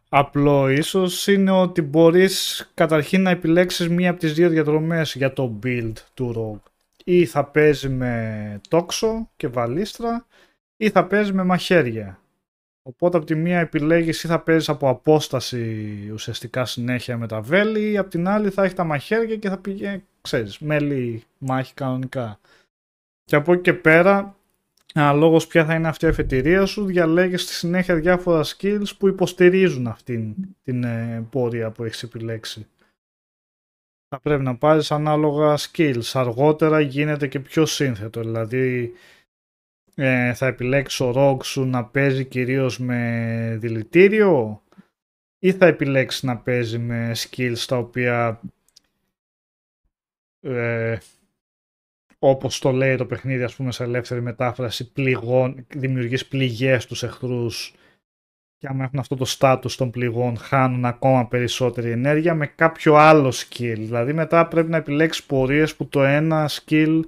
απλό 0.09 0.69
ίσως, 0.69 1.27
είναι 1.27 1.51
ότι 1.51 1.81
μπορείς 1.81 2.71
καταρχήν 2.73 3.21
να 3.21 3.29
επιλέξεις 3.29 3.89
μία 3.89 4.09
από 4.09 4.19
τις 4.19 4.33
δύο 4.33 4.49
διαδρομές 4.49 5.15
για 5.15 5.33
το 5.33 5.59
build 5.63 5.93
του 6.13 6.33
rogue. 6.37 6.71
Ή 7.03 7.25
θα 7.25 7.45
παίζει 7.45 7.89
με 7.89 8.61
τόξο 8.69 9.29
και 9.35 9.47
βαλίστρα, 9.47 10.25
ή 10.77 10.89
θα 10.89 11.05
παίζει 11.05 11.33
με 11.33 11.43
μαχαίρια. 11.43 12.19
Οπότε 12.87 13.17
από 13.17 13.25
τη 13.25 13.35
μία 13.35 13.59
επιλέγεις 13.59 14.23
ή 14.23 14.27
θα 14.27 14.39
παίζεις 14.39 14.69
από 14.69 14.89
απόσταση 14.89 16.09
ουσιαστικά 16.13 16.65
συνέχεια 16.65 17.17
με 17.17 17.27
τα 17.27 17.41
βέλη 17.41 17.91
ή 17.91 17.97
από 17.97 18.09
την 18.09 18.27
άλλη 18.27 18.49
θα 18.49 18.63
έχει 18.63 18.75
τα 18.75 18.83
μαχαίρια 18.83 19.35
και 19.35 19.49
θα 19.49 19.57
πηγαίνει, 19.57 20.03
ξέρεις, 20.21 20.59
μέλη 20.59 21.23
μάχη 21.37 21.73
κανονικά. 21.73 22.39
Και 23.23 23.35
από 23.35 23.53
εκεί 23.53 23.61
και 23.61 23.73
πέρα, 23.73 24.35
αναλόγως 24.93 25.47
ποια 25.47 25.65
θα 25.65 25.73
είναι 25.73 25.87
αυτή 25.87 26.05
η 26.05 26.07
αφετηρία 26.07 26.65
σου, 26.65 26.85
διαλέγεις 26.85 27.41
στη 27.41 27.53
συνέχεια 27.53 27.95
διάφορα 27.95 28.43
skills 28.43 28.97
που 28.97 29.07
υποστηρίζουν 29.07 29.87
αυτήν 29.87 30.35
την 30.63 30.83
ε, 30.83 31.27
πορεία 31.29 31.71
που 31.71 31.83
έχεις 31.83 32.03
επιλέξει. 32.03 32.67
Θα 34.07 34.19
πρέπει 34.19 34.43
να 34.43 34.55
πάρεις 34.55 34.91
ανάλογα 34.91 35.57
skills. 35.57 36.11
Αργότερα 36.13 36.79
γίνεται 36.79 37.27
και 37.27 37.39
πιο 37.39 37.65
σύνθετο, 37.65 38.21
δηλαδή 38.21 38.93
ε, 39.95 40.33
θα 40.33 40.47
επιλέξει 40.47 41.03
ο 41.03 41.11
ρόγκ 41.11 41.41
σου 41.41 41.65
να 41.65 41.85
παίζει 41.85 42.25
κυρίως 42.25 42.79
με 42.79 43.57
δηλητήριο 43.59 44.63
ή 45.39 45.51
θα 45.51 45.65
επιλέξεις 45.65 46.23
να 46.23 46.37
παίζει 46.37 46.77
με 46.77 47.11
skills 47.15 47.63
τα 47.67 47.77
οποία 47.77 48.41
ε, 50.41 50.97
όπως 52.19 52.59
το 52.59 52.71
λέει 52.71 52.95
το 52.95 53.05
παιχνίδι 53.05 53.43
ας 53.43 53.55
πούμε 53.55 53.71
σε 53.71 53.83
ελεύθερη 53.83 54.21
μετάφραση 54.21 54.91
πληγών, 54.91 55.65
δημιουργείς 55.75 56.25
πληγές 56.25 56.83
στους 56.83 57.03
εχθρούς 57.03 57.73
και 58.57 58.67
άμα 58.67 58.83
έχουν 58.83 58.99
αυτό 58.99 59.15
το 59.15 59.25
στάτους 59.25 59.75
των 59.75 59.91
πληγών 59.91 60.37
χάνουν 60.37 60.85
ακόμα 60.85 61.27
περισσότερη 61.27 61.91
ενέργεια 61.91 62.35
με 62.35 62.47
κάποιο 62.47 62.95
άλλο 62.95 63.29
skill. 63.29 63.75
Δηλαδή 63.77 64.13
μετά 64.13 64.47
πρέπει 64.47 64.69
να 64.69 64.77
επιλέξεις 64.77 65.23
πορείες 65.23 65.75
που 65.75 65.87
το 65.87 66.03
ένα 66.03 66.49
skill 66.49 66.99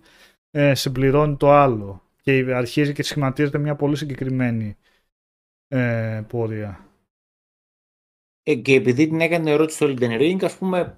ε, 0.52 0.76
συμπληρώνει 0.76 1.36
το 1.36 1.52
άλλο 1.52 2.07
και 2.28 2.54
αρχίζει 2.54 2.94
και 2.94 3.04
σχηματίζεται 3.04 3.58
μια 3.58 3.76
πολύ 3.76 3.96
συγκεκριμένη 3.96 4.78
ε, 5.68 6.24
πορεία. 6.28 6.92
Ε, 8.44 8.56
και 8.56 8.74
επειδή 8.74 9.08
την 9.08 9.22
έκανε 9.22 9.52
ερώτηση 9.52 9.78
στο 9.78 9.88
Elden 9.88 10.20
Ring, 10.20 10.44
ας 10.44 10.58
πούμε, 10.58 10.98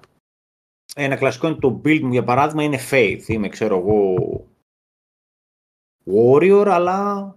ένα 0.95 1.15
κλασικό 1.15 1.47
είναι 1.47 1.59
το 1.59 1.81
build 1.85 1.99
μου, 1.99 2.11
για 2.11 2.23
παράδειγμα, 2.23 2.63
είναι 2.63 2.79
Faith. 2.89 3.23
Είμαι, 3.27 3.49
ξέρω 3.49 3.77
εγώ, 3.77 4.15
Warrior, 6.05 6.67
αλλά 6.67 7.35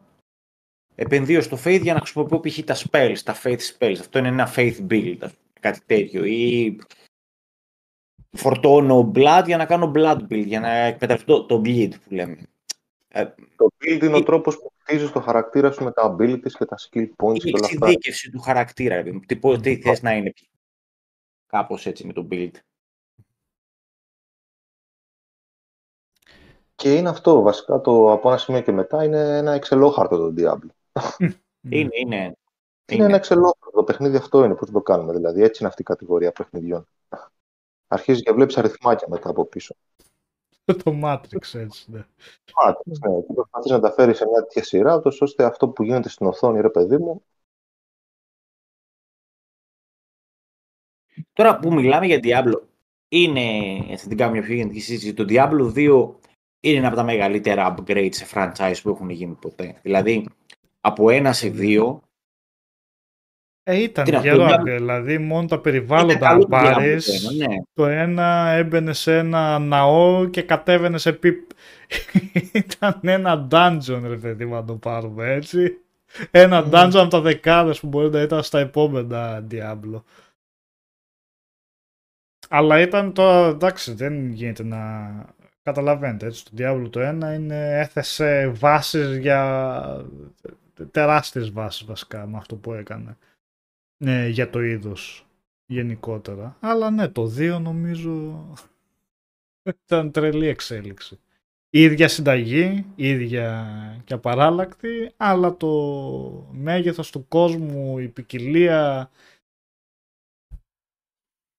επενδύω 0.94 1.40
στο 1.40 1.58
Faith 1.64 1.80
για 1.82 1.94
να 1.94 2.00
χρησιμοποιώ 2.00 2.40
π.χ. 2.40 2.58
τα 2.64 2.76
spells, 2.76 3.18
τα 3.24 3.36
Faith 3.42 3.60
spells. 3.78 3.96
Αυτό 4.00 4.18
είναι 4.18 4.28
ένα 4.28 4.52
Faith 4.56 4.86
build, 4.88 5.28
κάτι 5.60 5.80
τέτοιο. 5.86 6.24
Ή 6.24 6.78
φορτώνω 8.36 9.12
Blood 9.14 9.42
για 9.46 9.56
να 9.56 9.66
κάνω 9.66 9.92
Blood 9.94 10.18
build, 10.28 10.46
για 10.46 10.60
να 10.60 10.70
εκμεταλλευτώ 10.70 11.46
το 11.46 11.62
bleed 11.64 11.90
που 12.04 12.14
λέμε. 12.14 12.51
Ε, 13.14 13.24
το 13.56 13.68
build 13.80 14.02
είναι 14.02 14.16
ο 14.16 14.22
τρόπος 14.22 14.58
που 14.58 14.72
χτίζεις 14.78 15.12
το 15.12 15.20
χαρακτήρα 15.20 15.72
σου 15.72 15.84
με 15.84 15.92
τα 15.92 16.16
abilities 16.16 16.52
και 16.58 16.64
τα 16.64 16.76
skill 16.78 17.08
points. 17.16 17.44
Η 17.44 17.48
εξειδίκευση 17.48 18.30
του 18.30 18.40
χαρακτήρα. 18.40 19.02
Τι, 19.02 19.38
τι 19.60 19.80
θες 19.80 20.02
να 20.02 20.12
είναι 20.12 20.32
κάπως 21.46 21.86
έτσι 21.86 22.06
με 22.06 22.12
το 22.12 22.28
build. 22.30 22.50
Και 26.74 26.94
είναι 26.94 27.08
αυτό 27.08 27.40
βασικά 27.40 27.80
το 27.80 28.12
από 28.12 28.28
ένα 28.28 28.38
σημείο 28.38 28.60
και 28.60 28.72
μετά 28.72 29.04
είναι 29.04 29.36
ένα 29.36 29.52
εξελόχαρτο 29.52 30.16
το 30.16 30.34
Diablo. 30.36 31.00
είναι, 31.60 31.88
είναι. 32.00 32.16
Είναι, 32.16 32.34
είναι 32.86 33.04
ένα 33.04 33.16
εξελόχαρτο. 33.16 33.70
Το 33.70 33.84
παιχνίδι 33.84 34.16
αυτό 34.16 34.44
είναι. 34.44 34.54
Πώς 34.54 34.70
το 34.70 34.80
κάνουμε 34.80 35.12
δηλαδή. 35.12 35.42
Έτσι 35.42 35.56
είναι 35.60 35.68
αυτή 35.68 35.82
η 35.82 35.84
κατηγορία 35.84 36.32
παιχνιδιών. 36.32 36.86
Αρχίζεις 37.86 38.22
και 38.22 38.32
βλέπεις 38.32 38.56
αριθμάκια 38.56 39.06
μετά 39.10 39.30
από 39.30 39.44
πίσω. 39.44 39.74
το 40.84 41.00
Matrix 41.04 41.54
έτσι, 41.54 41.90
ναι. 41.90 42.04
Matrix, 42.66 43.10
ναι. 43.10 43.20
Και 43.20 43.32
προσπαθείς 43.34 43.70
να 43.70 43.80
τα 43.80 43.92
φέρεις 43.92 44.16
σε 44.16 44.26
μια 44.26 44.40
τέτοια 44.40 44.64
σειρά, 44.64 45.02
ώστε 45.20 45.44
αυτό 45.44 45.68
που 45.68 45.82
γίνεται 45.82 46.08
στην 46.08 46.26
οθόνη, 46.26 46.60
ρε 46.60 46.70
παιδί 46.70 46.98
μου, 46.98 47.22
Τώρα 51.32 51.58
που 51.58 51.72
μιλάμε 51.72 52.06
για 52.06 52.20
Diablo, 52.22 52.60
είναι, 53.08 53.42
θα 53.96 54.08
την 54.08 54.16
κάνω 54.16 54.32
μια 54.32 54.42
πιο 54.42 54.54
γενική 54.54 54.80
συζήτηση, 54.80 55.14
το 55.14 55.24
Diablo 55.28 55.72
2 55.74 56.14
είναι 56.60 56.78
ένα 56.78 56.86
από 56.86 56.96
τα 56.96 57.02
μεγαλύτερα 57.02 57.74
upgrades 57.74 58.14
σε 58.14 58.26
franchise 58.34 58.76
που 58.82 58.88
έχουν 58.88 59.10
γίνει 59.10 59.34
ποτέ. 59.34 59.78
Δηλαδή, 59.82 60.28
από 60.80 61.10
ένα 61.10 61.32
σε 61.32 61.48
δύο, 61.48 62.02
ε, 63.64 63.82
ήταν 63.82 64.06
γερό, 64.20 64.62
δηλαδή 64.64 65.18
μόνο 65.18 65.46
τα 65.46 65.60
περιβάλλοντα 65.60 66.28
αν 66.28 66.46
πάρεις, 66.48 67.30
ναι. 67.36 67.46
το 67.72 67.86
ένα 67.86 68.48
έμπαινε 68.48 68.92
σε 68.92 69.18
ένα 69.18 69.58
ναό 69.58 70.28
και 70.28 70.42
κατέβαινε 70.42 70.98
σε 70.98 71.12
πιπ. 71.12 71.50
ήταν 72.52 73.00
ένα 73.02 73.48
dungeon 73.50 74.00
ρε 74.06 74.16
παιδί 74.16 74.46
να 74.46 74.64
το 74.64 74.74
πάρουμε 74.74 75.32
έτσι. 75.32 75.76
Ένα 76.30 76.64
mm. 76.66 76.74
dungeon 76.74 77.00
από 77.00 77.08
τα 77.08 77.20
δεκάδες 77.20 77.80
που 77.80 77.86
μπορεί 77.86 78.10
να 78.10 78.20
ήταν 78.20 78.42
στα 78.42 78.58
επόμενα 78.58 79.46
Diablo. 79.50 80.02
Αλλά 82.48 82.80
ήταν 82.80 83.12
το 83.12 83.22
εντάξει 83.44 83.92
δεν 83.94 84.30
γίνεται 84.30 84.64
να 84.64 85.10
καταλαβαίνετε 85.62 86.26
έτσι. 86.26 86.44
Το 86.44 86.50
Diablo 86.58 86.90
το 86.90 87.00
ένα 87.00 87.34
είναι 87.34 87.78
έθεσε 87.78 88.52
βάσεις 88.54 89.16
για 89.16 90.06
τεράστιες 90.90 91.50
βάσεις 91.50 91.84
βασικά 91.84 92.26
με 92.26 92.36
αυτό 92.36 92.56
που 92.56 92.72
έκανε 92.72 93.16
ναι, 94.02 94.28
για 94.28 94.50
το 94.50 94.60
είδος 94.62 95.26
γενικότερα. 95.66 96.56
Αλλά 96.60 96.90
ναι, 96.90 97.08
το 97.08 97.22
2 97.38 97.58
νομίζω 97.60 98.46
ήταν 99.84 100.10
τρελή 100.10 100.46
εξέλιξη. 100.46 101.20
ίδια 101.70 102.08
συνταγή, 102.08 102.86
ίδια 102.94 103.66
και 104.04 104.14
απαράλλακτη, 104.14 105.12
αλλά 105.16 105.56
το 105.56 105.68
μέγεθος 106.52 107.10
του 107.10 107.28
κόσμου, 107.28 107.98
η 107.98 108.08
ποικιλία 108.08 109.10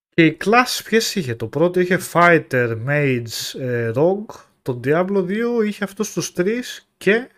και 0.10 0.26
οι 0.26 0.34
κλάσεις 0.34 0.84
ποιες 0.84 1.16
είχε; 1.16 1.36
Το 1.36 1.48
πρώτο 1.48 1.80
είχε 1.80 2.00
Fighter, 2.14 2.78
Mage, 2.88 3.60
ε, 3.60 3.92
Rogue, 3.96 4.36
το 4.62 4.80
Diablo 4.84 5.26
2 5.28 5.64
είχε 5.66 5.84
αυτούς 5.84 6.14
τους 6.14 6.34
τρεις 6.34 6.90
και 6.98 7.30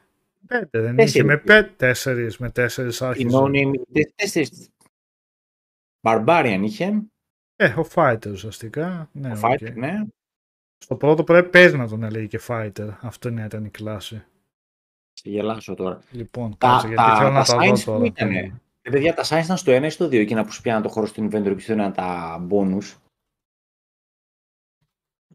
πέντε, 0.47 0.79
δεν 0.81 0.97
είχε 0.97 1.23
με 1.23 1.37
πέντε, 1.37 1.73
τέσσερις, 1.77 2.37
με 2.37 2.49
τέσσερις 2.49 3.01
άρχισε. 3.01 3.37
Οι 3.91 4.13
τέσσερις. 4.15 4.69
Barbarian 6.05 6.59
είχε. 6.63 7.03
Ε, 7.55 7.65
ο 7.65 7.87
Fighter 7.93 8.31
ουσιαστικά. 8.31 9.09
Ναι, 9.11 9.31
ο 9.31 9.39
Fighter, 9.41 9.67
okay. 9.67 9.73
ναι. 9.75 10.01
Στο 10.77 10.95
πρώτο 10.95 11.23
πρέπει 11.23 11.49
παίζει 11.49 11.77
να 11.77 11.87
τον 11.87 12.03
έλεγε 12.03 12.25
και 12.25 12.39
Fighter. 12.47 12.89
Αυτό 13.01 13.29
είναι 13.29 13.43
ήταν 13.43 13.65
η 13.65 13.69
κλάση. 13.69 14.25
Σε 15.13 15.29
γελάσω 15.29 15.73
τώρα. 15.73 16.01
Λοιπόν, 16.11 16.57
τα, 16.57 16.67
κάτσε, 16.67 16.87
γιατί 16.87 17.03
τα, 17.03 17.15
θέλω 17.15 17.29
τα 17.29 17.33
να 17.33 17.43
τα 17.43 17.57
δω 17.57 17.83
τώρα. 17.85 18.05
Ήτανε. 18.05 18.61
Ε, 18.81 18.89
παιδιά, 18.89 19.13
τα 19.13 19.23
science 19.23 19.43
ήταν 19.43 19.57
στο 19.57 19.77
1 19.77 19.83
ή 19.83 19.89
στο 19.89 20.05
2 20.05 20.13
εκείνα 20.13 20.45
που 20.45 20.51
σου 20.51 20.61
πιάναν 20.61 20.81
το 20.81 20.89
χώρο 20.89 21.05
στην 21.05 21.29
inventory 21.31 21.53
και 21.55 21.61
στο 21.61 21.87
1 21.87 21.91
τα 21.93 22.39
bonus. 22.49 22.93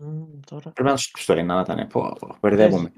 Mm, 0.00 0.40
τώρα. 0.46 0.70
Πρέπει 0.70 0.90
να 0.90 0.96
στο 0.96 1.34
1 1.34 1.44
να 1.44 1.60
ήταν. 1.60 1.88
Μπερδεύομαι. 2.40 2.92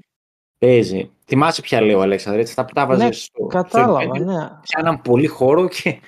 Παίζει. 0.57 1.11
Θυμάσαι 1.25 1.61
πια 1.61 1.81
λέω, 1.81 1.99
Αλέξανδρε, 1.99 2.41
έτσι, 2.41 2.53
αυτά 2.57 2.65
που 2.65 2.73
τα 2.73 2.85
βάζε 2.85 3.05
ναι, 3.05 3.11
στο. 3.11 3.45
Κατάλαβα, 3.45 4.15
στο 4.15 4.23
ναι. 4.23 4.49
Σε 4.63 4.79
έναν 4.79 5.01
πολύ 5.01 5.27
χώρο 5.27 5.67
και. 5.67 5.99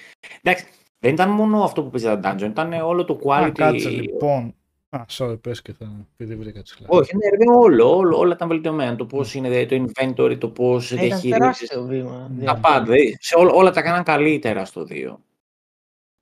Εντάξει, 0.41 0.65
δεν 0.99 1.13
ήταν 1.13 1.29
μόνο 1.29 1.63
αυτό 1.63 1.84
που 1.84 1.89
παίζει 1.89 2.05
τα 2.05 2.36
dungeon, 2.36 2.49
ήταν 2.49 2.73
όλο 2.73 3.05
το 3.05 3.19
quality. 3.23 3.43
Α, 3.43 3.51
κάτσε 3.51 3.89
λοιπόν. 3.89 4.55
Α, 4.89 5.05
sorry, 5.10 5.41
πες 5.41 5.62
και 5.62 5.73
θα 5.73 6.08
επειδή 6.17 6.36
βρήκα 6.36 6.62
τις 6.62 6.77
Όχι, 6.88 7.15
ναι, 7.15 7.29
ρε, 7.29 7.51
όλο, 7.58 7.95
όλο, 7.95 8.17
όλα 8.17 8.34
ήταν 8.34 8.47
βελτιωμένα. 8.47 8.95
Το 8.95 9.05
πώς 9.05 9.34
είναι 9.34 9.65
το 9.65 9.86
inventory, 9.86 10.38
το 10.39 10.49
πώς 10.49 10.91
ε, 10.91 10.95
διαχειρίζεις. 10.95 11.23
Ήταν 11.23 11.39
τεράστιο 11.39 11.84
βήμα. 11.84 12.31
Τα 12.43 12.58
πάντα, 12.58 12.93
σε 13.19 13.36
ό, 13.38 13.49
όλα 13.53 13.71
τα 13.71 13.81
κάναν 13.81 14.03
καλύτερα 14.03 14.65
στο 14.65 14.88
2. 14.89 15.15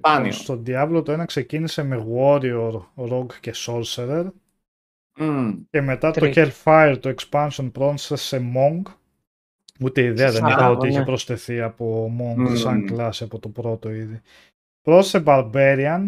Πάνιο. 0.01 0.31
Στο 0.31 0.61
Diablo 0.67 1.01
το 1.05 1.11
ένα 1.11 1.25
ξεκίνησε 1.25 1.83
με 1.83 2.05
Warrior, 2.15 2.81
Rogue 2.95 3.33
και 3.39 3.53
Sorcerer. 3.55 4.27
Mm. 5.19 5.57
Και 5.69 5.81
μετά 5.81 6.11
το 6.11 6.31
Hellfire, 6.35 6.97
το 6.99 7.13
expansion 7.15 7.69
πρόσθεσε 7.71 8.25
σε 8.25 8.51
Monk. 8.55 8.91
Ούτε 9.79 10.01
ιδέα 10.01 10.31
δεν 10.31 10.45
είχα 10.45 10.69
ότι 10.69 10.87
είχε 10.87 11.03
προσθεθεί 11.03 11.61
από 11.61 12.11
Monk 12.19 12.51
mm. 12.51 12.57
σαν 12.57 12.85
κλάση 12.85 13.23
από 13.23 13.39
το 13.39 13.49
πρώτο 13.49 13.89
ήδη. 13.91 14.21
Πρόσθεσε 14.83 15.23
Barbarian 15.27 16.01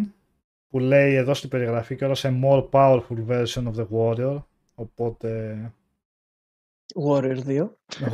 που 0.70 0.80
λέει 0.80 1.14
εδώ 1.14 1.34
στην 1.34 1.50
περιγραφή 1.50 1.96
και 1.96 2.14
σε 2.14 2.40
more 2.44 2.70
powerful 2.70 3.28
version 3.30 3.64
of 3.64 3.76
the 3.76 3.88
Warrior. 3.92 4.38
Οπότε... 4.76 5.60
Warrior 7.08 7.38
2. 7.48 7.70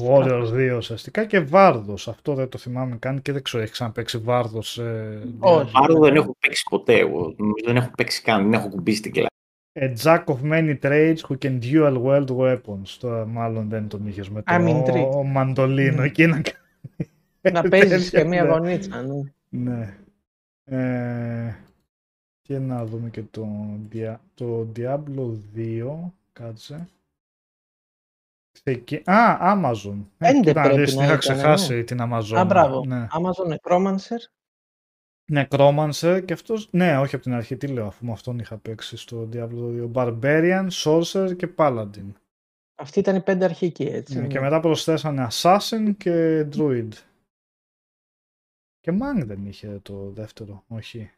Warrior 0.07 0.73
2 0.73 0.75
ουσιαστικά 0.77 1.25
και 1.25 1.39
Βάρδος. 1.39 2.07
Αυτό 2.07 2.33
δεν 2.33 2.49
το 2.49 2.57
θυμάμαι 2.57 2.95
καν 2.95 3.21
και 3.21 3.31
δεν 3.31 3.41
ξέρω, 3.41 3.63
έχει 3.63 3.71
ξαναπέξει 3.71 4.17
Βάρδος. 4.17 4.77
Ε, 4.77 5.21
Όχι, 5.39 5.71
Βάρδο 5.73 5.99
δεν 5.99 6.15
έχω 6.15 6.35
παίξει 6.39 6.65
ποτέ 6.69 6.97
εγώ. 6.97 7.35
Δεν 7.65 7.75
έχω 7.75 7.91
παίξει 7.97 8.21
καν, 8.21 8.43
δεν 8.43 8.53
έχω 8.53 8.69
κουμπίσει 8.69 9.01
την 9.01 9.11
κλάση. 9.11 9.29
A 9.73 9.93
jack 10.03 10.23
of 10.25 10.41
many 10.43 10.75
trades 10.81 11.21
who 11.27 11.37
can 11.37 11.59
dual 11.61 12.01
world 12.03 12.37
weapons. 12.37 12.97
Τώρα 12.99 13.25
μάλλον 13.25 13.69
δεν 13.69 13.87
τον 13.87 14.07
είχες 14.07 14.29
με 14.29 14.41
το 14.41 15.23
μαντολίνο 15.23 16.01
εκεί 16.01 16.25
να 16.25 16.41
Να 17.51 17.61
παίζεις 17.61 18.09
και 18.17 18.23
μία 18.23 18.45
γονίτσα. 18.45 19.01
Ναι. 19.49 19.71
ναι. 19.71 19.97
Ε, 20.63 21.55
και 22.41 22.59
να 22.59 22.85
δούμε 22.85 23.09
και 23.09 23.23
το, 23.31 23.47
το 24.33 24.67
Diablo 24.75 25.37
2. 25.55 26.11
Κάτσε. 26.33 26.87
Α, 29.03 29.37
Amazon. 29.41 30.05
Πέντε 30.17 30.49
ε, 30.49 30.53
πρέπει 30.53 30.95
να 30.95 31.03
είχα 31.03 31.17
ξεχάσει 31.17 31.75
ναι. 31.75 31.83
την 31.83 31.97
Amazon. 32.01 32.35
Α, 32.37 32.45
μπράβο. 32.45 32.85
Ναι. 32.85 33.07
Amazon 33.11 33.55
Necromancer. 33.55 34.19
Necromancer 35.33 36.21
και 36.25 36.33
αυτός, 36.33 36.67
ναι, 36.71 36.97
όχι 36.97 37.15
από 37.15 37.23
την 37.23 37.33
αρχή, 37.33 37.57
τι 37.57 37.67
λέω, 37.67 37.87
αφού 37.87 38.05
με 38.05 38.11
αυτόν 38.11 38.39
είχα 38.39 38.57
παίξει 38.57 38.97
στο 38.97 39.29
Diablo 39.33 39.91
2. 39.91 39.91
Barbarian, 39.93 40.67
Sorcerer 40.83 41.35
και 41.37 41.49
Paladin. 41.55 42.11
Αυτή 42.75 42.99
ήταν 42.99 43.15
οι 43.15 43.21
πέντε 43.21 43.45
αρχικοί, 43.45 43.83
έτσι. 43.83 44.19
Ναι, 44.19 44.27
και 44.27 44.39
μετά 44.39 44.59
προσθέσανε 44.59 45.27
Assassin 45.31 45.93
και 45.97 46.45
Druid. 46.55 46.89
Και 48.81 48.91
Mang 49.01 49.23
δεν 49.25 49.45
είχε 49.45 49.79
το 49.79 50.09
δεύτερο, 50.09 50.63
όχι. 50.67 51.11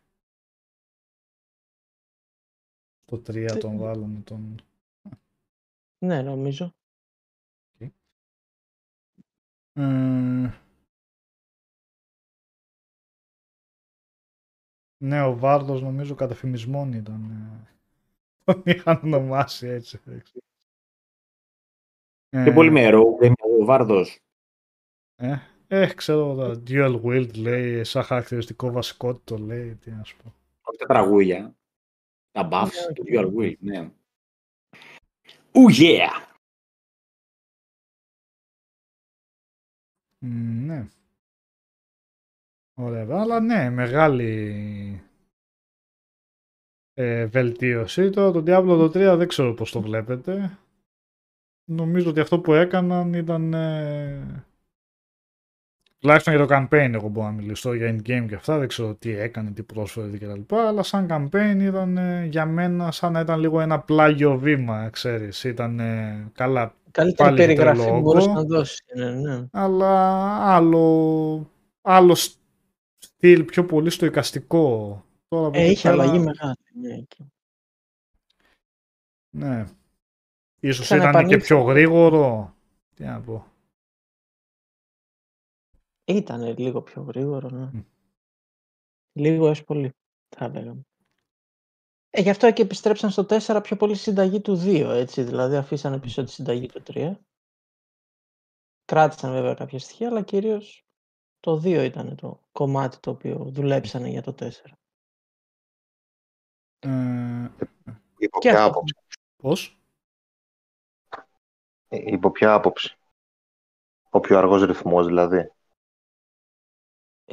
Το 3.06 3.17
3 3.17 3.58
τον 3.60 3.78
βάλανε 3.78 4.19
τον... 4.19 4.62
Ναι, 5.97 6.21
νομίζω. 6.21 6.73
Okay. 7.80 7.89
Ε... 9.73 10.62
Ναι, 14.97 15.21
ο 15.21 15.38
Βάρδος 15.38 15.82
νομίζω 15.82 16.15
καταφημισμόν 16.15 16.93
ήταν. 16.93 17.32
Ε. 17.32 17.67
Τον 18.43 18.62
είχαν 18.65 18.99
ονομάσει 19.04 19.67
έτσι. 19.67 20.02
Και 22.30 22.52
πολύ 22.54 22.71
με 22.71 22.88
ο 23.60 23.65
Βάρδος. 23.65 24.19
Ε, 25.15 25.38
ε, 25.75 25.93
ξέρω, 25.93 26.36
το 26.36 26.63
Dual 26.67 27.01
Wield 27.01 27.38
λέει, 27.38 27.83
σαν 27.83 28.03
χαρακτηριστικό 28.03 28.71
βασικό 28.71 29.19
το 29.23 29.38
λέει, 29.38 29.75
τι 29.75 29.91
να 29.91 30.03
σου 30.03 30.17
πω. 30.23 30.33
Όχι 30.62 30.77
τα 30.77 30.86
τραγούδια. 30.86 31.55
Τα 32.31 32.49
buffs 32.51 32.93
του 32.95 33.03
Dual 33.07 33.33
Wield, 33.38 33.57
ναι. 33.59 33.91
Oh 35.51 35.79
yeah! 35.79 36.33
ναι. 40.65 40.88
Ωραία, 42.73 43.07
αλλά 43.09 43.39
ναι, 43.39 43.69
μεγάλη 43.69 45.01
ε, 46.93 47.25
βελτίωση. 47.25 48.09
Το, 48.09 48.31
το 48.31 48.39
Diablo 48.39 48.91
το 48.91 49.13
3 49.13 49.17
δεν 49.17 49.27
ξέρω 49.27 49.53
πώς 49.53 49.71
το 49.71 49.81
βλέπετε. 49.81 50.57
Νομίζω 51.63 52.09
ότι 52.09 52.19
αυτό 52.19 52.39
που 52.39 52.53
έκαναν 52.53 53.13
ήταν... 53.13 53.53
Ε, 53.53 54.45
τουλάχιστον 56.03 56.35
για 56.35 56.45
το 56.45 56.55
campaign 56.55 56.91
εγώ 56.93 57.07
μπορώ 57.07 57.27
να 57.27 57.33
μιλήσω 57.33 57.73
για 57.73 57.95
in-game 57.95 58.25
και 58.27 58.35
αυτά, 58.35 58.57
δεν 58.57 58.67
ξέρω 58.67 58.95
τι 58.95 59.17
έκανε, 59.17 59.51
τι 59.51 59.63
πρόσφερε 59.63 60.17
και 60.17 60.25
τα 60.25 60.35
λοιπά, 60.35 60.67
αλλά 60.67 60.83
σαν 60.83 61.07
campaign 61.09 61.57
ήταν 61.59 61.97
ε, 61.97 62.25
για 62.25 62.45
μένα 62.45 62.91
σαν 62.91 63.11
να 63.11 63.19
ήταν 63.19 63.39
λίγο 63.39 63.59
ένα 63.59 63.79
πλάγιο 63.79 64.37
βήμα, 64.37 64.89
ξέρεις, 64.89 65.43
ήταν 65.43 65.79
ε, 65.79 66.31
καλά. 66.33 66.73
Καλύτερη 66.91 67.35
περιγραφή 67.35 67.89
που 67.89 67.99
μπορείς 67.99 68.27
να 68.27 68.43
δώσεις. 68.43 68.81
Ναι, 68.95 69.11
ναι. 69.11 69.45
Αλλά 69.51 70.19
άλλο, 70.53 71.49
άλλο 71.81 72.15
στυλ 72.97 73.43
πιο 73.43 73.65
πολύ 73.65 73.89
στο 73.89 74.05
εικαστικό. 74.05 75.03
Τώρα 75.27 75.49
ε, 75.53 75.69
είχε 75.69 75.89
πέρα... 75.89 76.03
αλλαγή 76.03 76.19
μεγάλη. 76.19 76.55
Ναι. 76.81 76.97
ναι. 79.47 79.65
Ίσως 80.59 80.89
ήταν 80.89 81.27
και 81.27 81.37
πιο 81.37 81.59
γρήγορο. 81.59 82.55
Τι 82.95 83.03
να 83.03 83.19
πω. 83.19 83.52
Ήταν 86.05 86.57
λίγο 86.57 86.81
πιο 86.81 87.01
γρήγορο, 87.01 87.49
ναι. 87.49 87.69
Mm. 87.73 87.84
Λίγο 89.13 89.47
έως 89.47 89.63
πολύ, 89.63 89.95
θα 90.36 90.45
έλεγα. 90.45 90.75
Ε, 92.09 92.21
γι' 92.21 92.30
αυτό 92.30 92.51
και 92.51 92.61
επιστρέψαν 92.61 93.09
στο 93.09 93.25
4 93.30 93.59
πιο 93.63 93.75
πολύ 93.75 93.95
συνταγή 93.95 94.41
του 94.41 94.55
2, 94.63 94.89
έτσι. 94.89 95.23
Δηλαδή 95.23 95.55
αφήσανε 95.55 95.99
πίσω 95.99 96.23
τη 96.23 96.32
συνταγή 96.32 96.67
του 96.67 96.84
3. 96.88 97.15
Κράτησαν 98.86 99.32
βέβαια 99.32 99.53
κάποια 99.53 99.80
στοιχεία, 99.80 100.07
αλλά 100.07 100.21
κυρίως 100.21 100.86
το 101.39 101.61
2 101.63 101.84
ήταν 101.84 102.15
το 102.15 102.41
κομμάτι 102.51 102.99
το 102.99 103.11
οποίο 103.11 103.38
δουλέψανε 103.49 104.09
για 104.09 104.21
το 104.21 104.34
4. 104.34 104.49
Ε, 106.80 107.49
υπό 108.17 108.39
ποια 108.39 108.63
άποψη; 108.63 108.95
Πώς; 109.36 109.78
Ε, 111.88 111.97
υπό 112.11 112.32
ποια 112.32 112.53
άποψη; 112.53 112.97
Ο 114.09 114.19
πιο 114.19 114.38
αργός 114.38 114.63
ρυθμός 114.63 115.05
δηλαδή. 115.05 115.53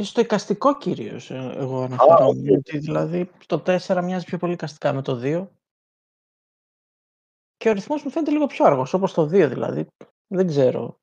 Ε, 0.01 0.03
στο 0.03 0.21
εικαστικό 0.21 0.77
κυρίως 0.77 1.31
ε, 1.31 1.55
εγώ 1.57 1.83
αναφέρομαι. 1.83 2.53
Ότι 2.53 2.79
δηλαδή 2.79 3.31
το 3.47 3.63
4 3.67 4.01
μοιάζει 4.05 4.25
πιο 4.25 4.39
πολύ 4.39 4.53
εικαστικά 4.53 4.93
με 4.93 5.03
το 5.03 5.21
2. 5.23 5.47
Και 7.57 7.69
ο 7.69 7.73
ρυθμός 7.73 8.03
μου 8.03 8.11
φαίνεται 8.11 8.31
λίγο 8.31 8.47
πιο 8.47 8.65
αργός, 8.65 8.93
όπως 8.93 9.13
το 9.13 9.23
2 9.23 9.29
δηλαδή. 9.29 9.87
Δεν 10.27 10.47
ξέρω 10.47 10.99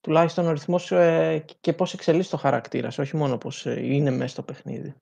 τουλάχιστον 0.00 0.46
ο 0.46 0.52
ρυθμός 0.52 0.92
ε, 0.92 1.44
και 1.60 1.72
πώς 1.72 1.94
εξελίσσει 1.94 2.30
το 2.30 2.36
χαρακτήρα 2.36 2.90
όχι 2.98 3.16
μόνο 3.16 3.38
πώς 3.38 3.66
ε, 3.66 3.94
είναι 3.94 4.10
μέσα 4.10 4.28
στο 4.28 4.42
παιχνίδι. 4.42 4.94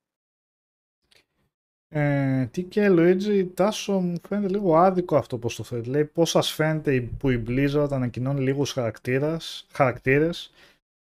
Ε, 1.88 2.46
τι 2.46 2.62
και 2.62 2.88
Λουίτζι, 2.88 3.46
Τάσο 3.46 4.00
μου 4.00 4.20
φαίνεται 4.28 4.48
λίγο 4.48 4.76
άδικο 4.76 5.16
αυτό 5.16 5.38
πως 5.38 5.56
το 5.56 5.62
θέλει. 5.62 5.84
Λέει 5.84 6.04
πώς 6.04 6.30
σας 6.30 6.50
φαίνεται 6.50 7.00
που 7.00 7.30
η 7.30 7.42
Blizzard 7.46 7.88
ανακοινώνει 7.90 8.40
λίγους 8.40 8.72
χαρακτήρες, 8.72 9.66
χαρακτήρες 9.72 10.52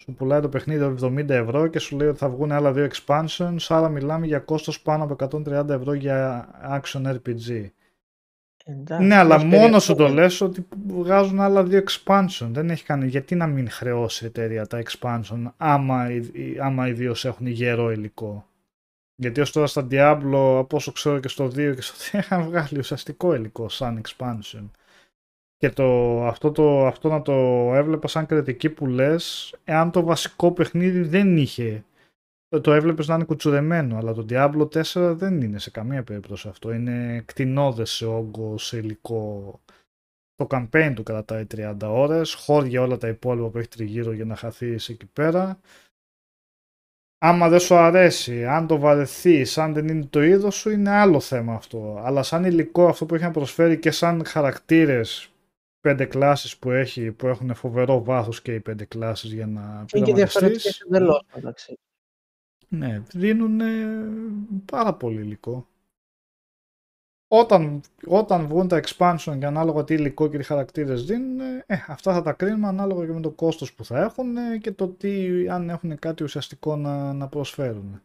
σου 0.02 0.14
πουλάει 0.14 0.40
το 0.40 0.48
παιχνίδι 0.48 0.94
70 1.02 1.28
ευρώ 1.28 1.66
και 1.66 1.78
σου 1.78 1.96
λέει 1.96 2.08
ότι 2.08 2.18
θα 2.18 2.28
βγουν 2.28 2.52
άλλα 2.52 2.72
δύο 2.72 2.88
expansions, 2.92 3.56
άρα 3.68 3.88
μιλάμε 3.88 4.26
για 4.26 4.38
κόστος 4.38 4.80
πάνω 4.80 5.04
από 5.04 5.14
130 5.46 5.68
ευρώ 5.68 5.92
για 5.92 6.48
action 6.82 7.02
RPG. 7.16 7.66
Εντάξει, 8.68 9.06
Ναι, 9.06 9.14
αλλά 9.16 9.34
έχει 9.34 9.44
μόνο 9.46 9.78
σου 9.78 9.86
το 9.94 9.94
περιεχόμενο. 9.94 10.14
λες 10.14 10.40
ότι 10.40 10.66
βγάζουν 10.86 11.40
άλλα 11.40 11.62
δύο 11.64 11.82
expansion. 11.86 12.48
Δεν 12.50 12.70
έχει 12.70 12.84
κάνει. 12.84 13.06
Γιατί 13.06 13.34
να 13.34 13.46
μην 13.46 13.70
χρεώσει 13.70 14.24
η 14.24 14.26
εταιρεία 14.26 14.66
τα 14.66 14.82
expansion 14.86 15.42
άμα, 15.56 16.10
οι- 16.10 16.30
οι- 16.32 16.56
άμα 16.60 16.88
οι 16.88 16.92
δύο 16.92 17.14
σε 17.14 17.28
έχουν 17.28 17.46
γερό 17.46 17.90
υλικό; 17.90 18.46
Γιατί 19.16 19.40
ως 19.40 19.52
τώρα 19.52 19.66
στα 19.66 19.86
Diablo, 19.90 20.56
από 20.58 20.76
όσο 20.76 20.92
ξέρω 20.92 21.18
και 21.20 21.28
στο 21.28 21.48
2 21.48 21.74
και 21.74 21.80
στο 21.82 21.94
3, 22.12 22.18
είχαν 22.22 22.42
βγάλει 22.42 22.78
ουσιαστικό 22.78 23.34
υλικό 23.34 23.68
σαν 23.68 24.00
expansion. 24.04 24.70
Και 25.56 25.70
το, 25.70 26.20
αυτό, 26.26 26.52
το, 26.52 26.86
αυτό 26.86 27.08
να 27.08 27.22
το 27.22 27.32
έβλεπα 27.74 28.08
σαν 28.08 28.26
κριτική 28.26 28.70
που 28.70 28.86
λες, 28.86 29.54
εάν 29.64 29.90
το 29.90 30.02
βασικό 30.02 30.52
παιχνίδι 30.52 31.00
δεν 31.00 31.36
είχε 31.36 31.84
το 32.60 32.72
έβλεπες 32.72 33.08
να 33.08 33.14
είναι 33.14 33.24
κουτσουρεμένο, 33.24 33.96
αλλά 33.96 34.12
το 34.12 34.26
Diablo 34.28 34.68
4 34.82 35.14
δεν 35.16 35.40
είναι 35.40 35.58
σε 35.58 35.70
καμία 35.70 36.02
περίπτωση 36.02 36.48
αυτό. 36.48 36.72
Είναι 36.72 37.22
κτηνώδες 37.26 37.90
σε 37.90 38.06
όγκο, 38.06 38.58
σε 38.58 38.76
υλικό. 38.76 39.60
Το 40.34 40.46
campaign 40.50 40.92
του 40.94 41.02
κρατάει 41.02 41.46
30 41.56 41.76
ώρες, 41.82 42.34
χώρια 42.34 42.82
όλα 42.82 42.96
τα 42.96 43.08
υπόλοιπα 43.08 43.48
που 43.48 43.58
έχει 43.58 43.68
τριγύρω 43.68 44.12
για 44.12 44.24
να 44.24 44.36
χαθείς 44.36 44.88
εκεί 44.88 45.06
πέρα. 45.06 45.60
Άμα 47.18 47.48
δεν 47.48 47.60
σου 47.60 47.74
αρέσει, 47.74 48.46
αν 48.46 48.66
το 48.66 48.78
βαρεθείς, 48.78 49.58
αν 49.58 49.72
δεν 49.72 49.88
είναι 49.88 50.04
το 50.04 50.22
είδος 50.22 50.54
σου, 50.54 50.70
είναι 50.70 50.90
άλλο 50.90 51.20
θέμα 51.20 51.54
αυτό. 51.54 52.00
Αλλά 52.04 52.22
σαν 52.22 52.44
υλικό 52.44 52.88
αυτό 52.88 53.06
που 53.06 53.14
έχει 53.14 53.24
να 53.24 53.30
προσφέρει 53.30 53.78
και 53.78 53.90
σαν 53.90 54.24
χαρακτήρες 54.24 55.30
πέντε 55.86 56.04
κλάσεις 56.04 56.58
που 56.58 56.70
έχει, 56.70 57.12
που 57.12 57.26
έχουν 57.26 57.54
φοβερό 57.54 58.04
βάθος 58.04 58.42
και 58.42 58.54
οι 58.54 58.60
πέντε 58.60 58.84
κλάσεις 58.84 59.32
για 59.32 59.46
να 59.46 59.60
Είναι 59.92 60.04
και 60.04 60.12
πειραματιστείς. 60.12 60.14
διαφορετικές 60.14 60.80
εντελώς 60.80 61.22
μεταξύ. 61.34 61.78
Ναι, 62.68 63.02
δίνουν 63.12 63.60
πάρα 64.64 64.94
πολύ 64.94 65.20
υλικό. 65.20 65.68
Όταν, 67.28 67.80
όταν 68.06 68.46
βγουν 68.46 68.68
τα 68.68 68.80
expansion 68.84 69.36
και 69.38 69.46
ανάλογα 69.46 69.84
τι 69.84 69.94
υλικό 69.94 70.28
και 70.28 70.38
τι 70.38 70.44
χαρακτήρες 70.44 71.04
δίνουν, 71.04 71.40
ε, 71.40 71.64
αυτά 71.86 72.12
θα 72.12 72.22
τα 72.22 72.32
κρίνουμε 72.32 72.66
ανάλογα 72.66 73.06
και 73.06 73.12
με 73.12 73.20
το 73.20 73.30
κόστος 73.30 73.74
που 73.74 73.84
θα 73.84 73.98
έχουν 74.02 74.36
ε, 74.36 74.58
και 74.58 74.72
το 74.72 74.88
τι, 74.88 75.48
αν 75.48 75.70
έχουν 75.70 75.98
κάτι 75.98 76.22
ουσιαστικό 76.22 76.76
να, 76.76 77.12
να 77.12 77.28
προσφέρουν. 77.28 78.02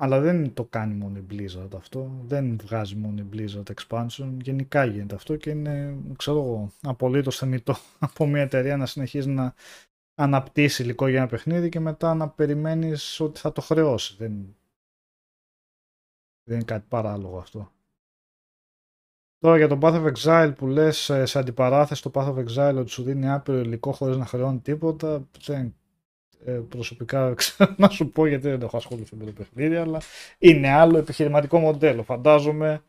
Αλλά 0.00 0.20
δεν 0.20 0.54
το 0.54 0.64
κάνει 0.64 0.94
μόνο 0.94 1.18
η 1.18 1.26
Blizzard 1.30 1.74
αυτό, 1.76 2.22
δεν 2.26 2.58
βγάζει 2.58 2.96
μόνο 2.96 3.20
η 3.20 3.28
Blizzard 3.32 3.72
expansion, 3.74 4.36
γενικά 4.42 4.84
γίνεται 4.84 5.14
αυτό 5.14 5.36
και 5.36 5.50
είναι, 5.50 5.96
ξέρω 6.16 6.38
εγώ, 6.38 6.72
απολύτως 6.82 7.36
θεμητό 7.36 7.76
από 7.98 8.26
μια 8.26 8.42
εταιρεία 8.42 8.76
να 8.76 8.86
συνεχίζει 8.86 9.28
να 9.28 9.54
αναπτύσσει 10.14 10.82
υλικό 10.82 11.08
για 11.08 11.18
ένα 11.18 11.26
παιχνίδι 11.26 11.68
και 11.68 11.80
μετά 11.80 12.14
να 12.14 12.28
περιμένεις 12.28 13.20
ότι 13.20 13.40
θα 13.40 13.52
το 13.52 13.60
χρεώσει. 13.60 14.16
Δεν, 14.18 14.56
δεν 16.42 16.54
είναι 16.56 16.64
κάτι 16.64 16.86
παράλογο 16.88 17.38
αυτό. 17.38 17.72
Τώρα 19.38 19.56
για 19.56 19.68
τον 19.68 19.78
Path 19.82 20.04
of 20.04 20.12
Exile 20.12 20.52
που 20.56 20.66
λες 20.66 21.10
ε, 21.10 21.26
σε 21.26 21.38
αντιπαράθεση 21.38 22.02
το 22.02 22.10
Path 22.14 22.34
of 22.34 22.44
Exile 22.44 22.76
ότι 22.78 22.90
σου 22.90 23.02
δίνει 23.02 23.30
άπειρο 23.30 23.58
υλικό 23.58 23.92
χωρίς 23.92 24.16
να 24.16 24.26
χρεώνει 24.26 24.60
τίποτα 24.60 25.28
δεν, 25.44 25.66
ε, 25.66 25.72
προσωπικά 26.68 27.26
δεν 27.26 27.34
ξέρω 27.40 27.74
να 27.78 27.88
σου 27.88 28.10
πω 28.10 28.26
γιατί 28.26 28.48
δεν 28.48 28.62
έχω 28.62 28.76
ασχοληθεί 28.76 29.16
με 29.16 29.24
το 29.24 29.32
παιχνίδι 29.32 29.76
αλλά 29.76 30.00
είναι 30.38 30.68
άλλο 30.68 30.98
επιχειρηματικό 30.98 31.58
μοντέλο 31.58 32.02
φαντάζομαι 32.02 32.82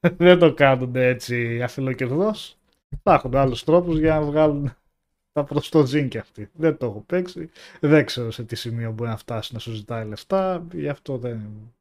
δεν 0.16 0.38
το 0.38 0.54
κάνουν 0.54 0.96
έτσι 0.96 1.62
αφιλοκερδός 1.62 2.56
θα 3.02 3.14
έχουν 3.14 3.36
άλλους 3.36 3.64
τρόπους 3.64 3.98
για 3.98 4.14
να 4.14 4.22
βγάλουν 4.26 4.72
τα 5.32 5.44
προς 5.44 5.68
το 5.68 5.86
ζήν 5.86 6.08
και 6.08 6.18
αυτοί. 6.18 6.50
Δεν 6.54 6.76
το 6.76 6.86
έχω 6.86 7.00
παίξει. 7.00 7.50
Δεν 7.80 8.04
ξέρω 8.04 8.30
σε 8.30 8.44
τι 8.44 8.56
σημείο 8.56 8.92
μπορεί 8.92 9.10
να 9.10 9.16
φτάσει 9.16 9.52
να 9.52 9.58
σου 9.58 9.72
ζητάει 9.72 10.06
λεφτά. 10.06 10.66
Γι' 10.72 10.88
αυτό 10.88 11.18
δεν, 11.18 11.72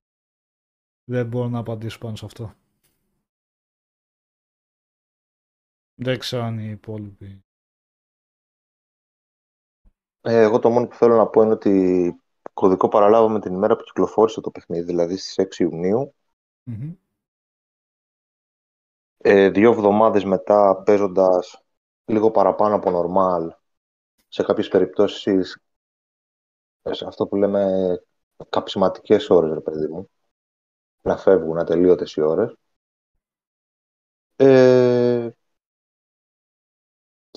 δεν 1.03 1.27
μπορώ 1.27 1.49
να 1.49 1.59
απαντήσω 1.59 1.97
πάνω 1.97 2.15
σε 2.15 2.25
αυτό. 2.25 2.55
Δεν 5.95 6.19
ξέρω 6.19 6.43
αν 6.43 6.59
οι 6.59 6.69
υπόλοιποι. 6.69 7.43
Ε, 10.21 10.41
εγώ 10.41 10.59
το 10.59 10.69
μόνο 10.69 10.87
που 10.87 10.95
θέλω 10.95 11.15
να 11.15 11.27
πω 11.27 11.41
είναι 11.41 11.53
ότι 11.53 12.15
κωδικό 12.53 12.87
παραλάβαμε 12.87 13.39
την 13.39 13.53
ημέρα 13.53 13.75
που 13.75 13.83
κυκλοφόρησε 13.83 14.41
το 14.41 14.51
παιχνίδι, 14.51 14.83
δηλαδή 14.83 15.17
στις 15.17 15.37
6 15.37 15.59
Ιουνίου. 15.59 16.13
Μμμ. 16.63 16.93
Ε, 19.17 19.49
δύο 19.49 19.71
εβδομάδες 19.71 20.23
μετά 20.23 20.81
παίζοντας 20.85 21.63
λίγο 22.05 22.31
παραπάνω 22.31 22.75
από 22.75 22.91
normal, 22.93 23.47
σε 24.27 24.43
κάποιες 24.43 24.67
περιπτώσεις 24.67 25.57
ε, 26.81 26.93
σε 26.93 27.05
αυτό 27.07 27.27
που 27.27 27.35
λέμε 27.35 28.03
καψιματικές 28.49 29.29
ώρες, 29.29 29.53
ρε 29.53 29.61
παιδί 29.61 29.87
μου, 29.87 30.09
να 31.01 31.17
φεύγουν 31.17 31.57
ατελείωτες 31.57 32.13
οι 32.13 32.21
ώρες. 32.21 32.53
Ε, 34.35 35.29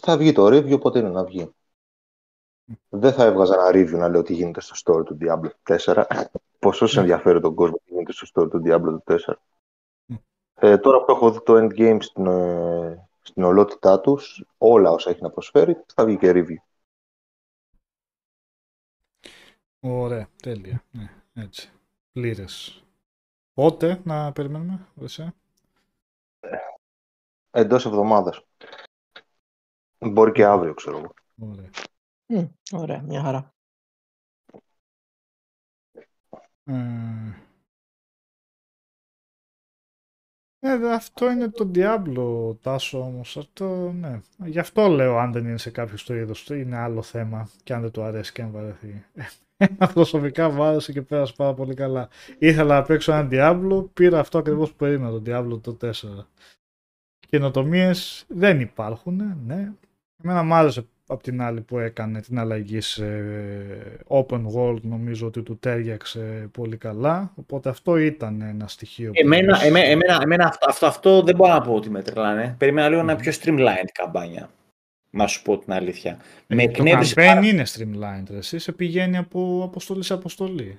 θα 0.03 0.17
βγει 0.17 0.33
το 0.33 0.47
review, 0.47 0.81
πότε 0.81 0.99
είναι 0.99 1.09
να 1.09 1.25
βγει. 1.25 1.55
Δεν 2.89 3.13
θα 3.13 3.25
έβγαζα 3.25 3.55
ένα 3.55 3.69
review 3.69 3.99
να 3.99 4.09
λέω 4.09 4.23
τι 4.23 4.35
γίνεται 4.35 4.61
στο 4.61 4.75
story 4.85 5.05
του 5.05 5.19
Diablo 5.21 5.77
4. 5.79 6.05
Πόσο 6.59 6.87
σε 6.87 7.01
ενδιαφέρει 7.01 7.41
τον 7.41 7.55
κόσμο 7.55 7.77
τι 7.77 7.93
γίνεται 7.93 8.13
στο 8.13 8.27
story 8.35 8.51
του 8.51 8.63
Diablo 8.65 9.15
4. 9.15 9.35
Ε, 10.55 10.79
τώρα 10.79 11.05
που 11.05 11.13
έχω 11.13 11.31
δει 11.31 11.43
το 11.43 11.55
endgame 11.57 11.99
στην, 12.01 12.27
ε, 12.27 13.09
στην 13.23 13.43
ολότητά 13.43 14.01
τους, 14.01 14.45
όλα 14.59 14.91
όσα 14.91 15.11
έχει 15.11 15.23
να 15.23 15.31
προσφέρει, 15.31 15.85
θα 15.95 16.05
βγει 16.05 16.17
και 16.17 16.33
review. 16.35 16.57
Ωραία, 19.81 20.29
τέλεια. 20.43 20.83
Ναι, 20.91 21.11
έτσι. 21.35 21.71
Πλήρες. 22.13 22.85
Πότε 23.55 24.01
να 24.05 24.33
περιμένουμε, 24.33 24.87
εσύ; 25.01 25.33
Εντός 27.51 27.87
εβδομάδας. 27.87 28.45
Μπορεί 29.99 30.33
και 30.33 30.45
αύριο, 30.45 30.75
ξέρω 30.75 30.99
εγώ. 30.99 31.15
Ωραία. 31.53 31.71
Μμ, 32.29 32.45
Ωραία, 32.73 33.03
μια 33.03 33.23
χαρά. 33.23 33.55
Ε, 36.67 36.75
Ε, 40.67 40.77
δε, 40.77 40.93
αυτό 40.95 41.31
είναι 41.31 41.49
το 41.49 41.71
Diablo, 41.75 42.55
Τάσο, 42.63 43.01
όμως. 43.01 43.37
Αυτό, 43.37 43.93
ναι. 43.93 44.21
Γι' 44.45 44.59
αυτό 44.59 44.89
λέω, 44.89 45.19
αν 45.19 45.33
δεν 45.33 45.45
είναι 45.47 45.59
σε 45.59 45.71
κάποιο 45.71 45.97
το 46.07 46.15
είδος 46.15 46.45
του, 46.45 46.55
είναι 46.55 46.77
άλλο 46.77 47.03
θέμα. 47.03 47.49
Και 47.65 47.75
αν 47.75 47.81
δεν 47.81 47.91
του 47.91 48.03
αρέσει 48.03 48.33
και 48.33 48.43
αν 48.43 48.51
βαρεθεί. 48.51 49.05
Εμένα 49.57 49.93
προσωπικά 49.95 50.51
βάρεσε 50.51 50.93
και 50.93 51.03
πέρασε 51.03 51.33
πάρα 51.37 51.55
πολύ 51.55 51.75
καλά. 51.75 52.09
Ήθελα 52.39 52.75
να 52.75 52.83
παίξω 52.83 53.13
ένα 53.13 53.29
Diablo, 53.31 53.87
πήρα 53.93 54.19
αυτό 54.19 54.39
ακριβώς 54.39 54.71
που 54.71 54.77
περίμενα, 54.77 55.11
το 55.11 55.23
Diablo 55.27 55.61
το 55.63 55.77
4. 55.81 55.91
Καινοτομίες 57.29 58.25
δεν 58.29 58.61
υπάρχουν, 58.61 59.23
ναι. 59.47 59.73
Εμένα 60.25 60.43
μου 60.43 60.55
άρεσε 60.55 60.87
από 61.07 61.23
την 61.23 61.43
άλλη 61.43 61.61
που 61.61 61.79
έκανε 61.79 62.21
την 62.21 62.39
αλλαγή 62.39 62.81
σε 62.81 63.05
open 64.09 64.41
world 64.57 64.81
νομίζω 64.83 65.27
ότι 65.27 65.43
του 65.43 65.59
τέριαξε 65.59 66.49
πολύ 66.53 66.77
καλά 66.77 67.33
οπότε 67.35 67.69
αυτό 67.69 67.97
ήταν 67.97 68.41
ένα 68.41 68.69
στοιχείο 68.69 69.07
που 69.11 69.21
Εμένα, 69.23 69.51
μας- 69.51 69.65
εμένα, 69.65 69.87
εμένα, 69.87 70.19
εμένα 70.23 70.45
αυτό, 70.47 70.67
αυτό, 70.69 70.87
αυτό 70.87 71.23
δεν 71.23 71.35
μπορώ 71.37 71.53
να 71.53 71.61
πω 71.61 71.75
ότι 71.75 71.91
με 71.91 72.03
τρελάνε. 72.03 72.55
Περίμενα 72.59 72.89
λίγο 72.89 73.03
να 73.03 73.13
είναι 73.13 73.21
πιο 73.23 73.33
streamlined 73.43 73.89
καμπάνια. 73.93 74.51
Να 75.11 75.27
σου 75.27 75.43
πω 75.43 75.59
την 75.59 75.73
αλήθεια. 75.73 76.19
Με 76.47 76.63
Ε, 76.63 76.67
το 76.67 76.71
εκνεύρισε 76.73 77.15
campaign 77.17 77.25
πάρα- 77.27 77.47
είναι 77.47 77.65
streamlined 77.67 78.31
ρε. 78.31 78.37
εσύ 78.37 78.59
σε 78.59 78.73
πηγαίνει 78.73 79.17
από 79.17 79.63
αποστολή 79.65 80.03
σε 80.03 80.15
αποστολή 80.15 80.79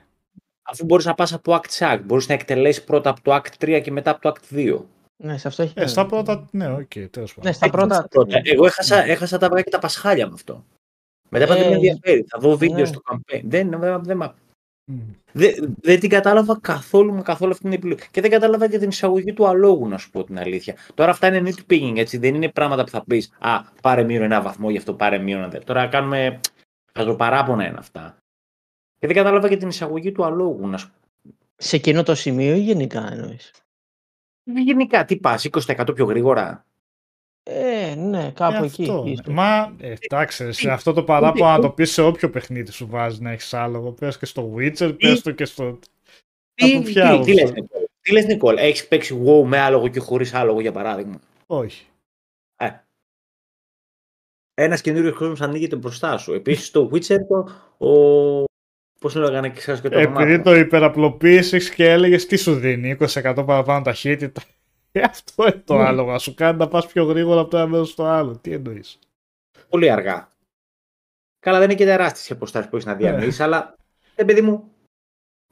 Αφού 0.67 0.85
μπορείς 0.85 1.05
να 1.05 1.13
πας 1.13 1.33
από 1.33 1.43
το 1.43 1.55
Act 1.55 1.67
σε 1.67 1.85
Act. 1.93 2.01
Μπορείς 2.05 2.27
να 2.27 2.33
εκτελέσεις 2.33 2.83
πρώτα 2.83 3.09
από 3.09 3.21
το 3.21 3.35
Act 3.35 3.47
3 3.59 3.79
και 3.81 3.91
μετά 3.91 4.11
από 4.11 4.21
το 4.21 4.33
Act 4.35 4.55
2. 4.55 4.85
Ναι, 5.17 5.37
σε 5.37 5.47
αυτό 5.47 5.63
έχει. 5.63 5.73
ε, 5.75 5.85
στα 5.87 6.05
πρώτα 6.05 6.47
ναι 6.51 6.71
οκ 6.73 6.91
τέλος 7.11 7.33
πάντων 7.33 7.43
Ναι, 7.43 7.51
στα 7.51 7.65
Ε, 7.65 7.69
πρώτα. 7.69 8.07
πρώτα. 8.09 8.39
Εγώ 8.43 8.65
έχασα, 8.65 9.03
έχασα 9.03 9.37
τα 9.37 9.45
βράδια 9.45 9.63
και 9.63 9.69
τα 9.69 9.79
πασχάλια 9.79 10.27
με 10.27 10.33
αυτό. 10.33 10.65
Μετά 11.29 11.45
είπα, 11.45 11.53
δεν 11.55 11.63
με 11.65 11.71
Ε, 11.71 11.75
ενδιαφέρει. 11.75 12.25
Θα 12.29 12.39
δω 12.39 12.57
βίντεο 12.57 12.77
ναι. 12.79 12.85
στο 12.85 13.01
campaign. 13.11 13.41
Δεν, 13.43 13.69
δεν, 13.79 14.03
δεν, 14.03 14.17
μ' 14.17 14.23
Μμ. 14.91 14.99
Δεν, 15.31 15.75
δεν 15.81 15.99
την 15.99 16.09
κατάλαβα 16.09 16.57
καθόλου 16.61 17.13
με 17.13 17.21
καθόλου 17.21 17.51
αυτή 17.51 17.63
την 17.63 17.73
επιλογή. 17.73 18.01
Και 18.11 18.21
δεν 18.21 18.29
κατάλαβα 18.31 18.69
και 18.69 18.77
την 18.77 18.89
εισαγωγή 18.89 19.33
του 19.33 19.47
αλόγου, 19.47 19.87
να 19.87 19.97
σου 19.97 20.09
πω 20.11 20.23
την 20.23 20.39
αλήθεια. 20.39 20.75
Τώρα 20.93 21.11
αυτά 21.11 21.35
είναι 21.35 21.51
nitpicking, 21.51 21.93
έτσι. 21.95 22.17
Δεν 22.17 22.35
είναι 22.35 22.49
πράγματα 22.51 22.83
που 22.83 22.89
θα 22.89 23.03
πεις 23.03 23.31
Α, 23.39 23.61
πάρε 23.81 24.03
μείον 24.03 24.21
ένα 24.23 24.41
βαθμό, 24.41 24.69
γι' 24.69 24.77
αυτό 24.77 24.93
πάρε 24.93 25.17
μείον 25.17 25.37
ένα 25.39 25.47
δεύτερο. 25.49 25.73
Τώρα 25.79 25.87
κάνουμε. 25.87 26.39
Χαζοπαράπονα 26.93 27.67
είναι 27.67 27.77
αυτά. 27.79 28.17
Και 28.99 29.07
δεν 29.07 29.15
κατάλαβα 29.15 29.49
και 29.49 29.57
την 29.57 29.67
εισαγωγή 29.67 30.11
του 30.11 30.25
αλόγου, 30.25 30.67
να 30.67 30.77
σου 30.77 30.91
Σε 31.55 31.75
εκείνο 31.75 32.03
το 32.03 32.15
σημείο 32.15 32.55
ή 32.55 32.59
γενικά 32.59 33.09
εννοείς; 33.11 33.51
Πω. 34.45 34.59
Γενικά, 34.59 35.05
τι 35.05 35.17
πας, 35.17 35.45
20% 35.45 35.95
πιο 35.95 36.05
γρήγορα; 36.05 36.65
Ε, 37.43 37.95
ναι, 37.95 38.25
Ε, 38.25 38.31
κάπου 38.31 38.55
αυτό, 38.55 38.65
εκεί. 38.65 38.91
ναι. 38.91 39.09
ίσως. 39.11 39.25
Μα 39.27 39.75
ε, 39.79 39.93
εντάξει, 39.99 40.51
σε 40.51 40.71
αυτό 40.71 40.93
το 40.93 41.03
παράπονο 41.03 41.51
να 41.51 41.59
το 41.59 41.69
πεις 41.69 41.91
σε 41.91 42.01
όποιο 42.01 42.29
παιχνίδι 42.29 42.71
σου 42.71 42.87
βάζει 42.87 43.21
να 43.21 43.31
έχεις 43.31 43.53
άλογο. 43.53 43.91
Πες 43.91 44.17
και 44.17 44.25
στο 44.25 44.53
Witcher, 44.57 44.95
πες 44.99 45.21
το 45.21 45.31
και 45.31 45.45
στο. 45.45 45.79
Τι, 46.53 46.73
Από 46.75 46.83
τι, 46.83 46.91
ποια 46.91 47.19
τι, 47.19 47.33
λες, 47.33 47.43
άποψη; 47.43 47.61
Νικόλ. 47.61 47.83
Τι 48.01 48.11
λες, 48.11 48.25
Νικόλ, 48.25 48.57
έχεις 48.57 48.87
παίξει 48.87 49.21
WoW 49.25 49.43
με 49.45 49.59
άλογο 49.59 49.87
και 49.87 49.99
χωρίς 49.99 50.33
άλογο, 50.33 50.61
για 50.61 50.71
παράδειγμα; 50.71 51.19
Όχι. 51.45 51.85
Ε. 52.57 52.69
Ένας 54.53 54.81
καινούριος 54.81 55.15
κόσμος 55.15 55.41
ανοίγεται 55.41 55.75
μπροστά 55.75 56.17
σου. 56.17 56.33
Επίσης, 56.33 56.71
το 56.71 56.89
Witcher, 56.93 57.17
το, 57.27 57.49
ο, 57.87 58.43
Πώς 59.05 59.15
λέγανε 59.15 59.49
και 59.49 59.59
ξέρω 59.59 59.79
και 59.79 59.89
το 59.89 59.97
Επειδή 59.99 60.23
όνομα. 60.23 60.41
το 60.43 60.55
υπεραπλοποίησες 60.55 61.69
και 61.69 61.89
έλεγες 61.91 62.25
τι 62.25 62.35
σου 62.37 62.55
δίνει, 62.55 62.89
20% 62.99 63.43
παραπάνω 63.45 63.83
ταχύτητα. 63.83 64.41
Ε, 64.91 65.01
αυτό 65.01 65.43
είναι 65.47 65.61
το 65.65 65.75
Ναι. 65.77 65.83
άλογο. 65.83 66.19
Σου 66.19 66.33
κάνει 66.33 66.57
να 66.57 66.67
πας 66.67 66.85
πιο 66.87 67.03
γρήγορα 67.03 67.39
από 67.41 67.49
το 67.49 67.57
ένα 67.57 67.67
μέρος 67.67 67.89
στο 67.89 68.03
άλλο. 68.05 68.37
Τι 68.37 68.51
εννοείς; 68.53 68.99
Πολύ 69.69 69.89
αργά. 69.89 70.31
Καλά, 71.39 71.59
δεν 71.59 71.69
είναι 71.69 71.77
και 71.79 71.85
τεράστιες 71.85 72.29
οι 72.29 72.33
αποστάσεις 72.33 72.69
που 72.69 72.75
έχεις 72.75 72.87
να 72.87 72.95
διανύσεις, 72.95 73.39
αλλά 73.39 73.75
ε, 74.15 74.23
παιδί 74.23 74.41
μου. 74.41 74.71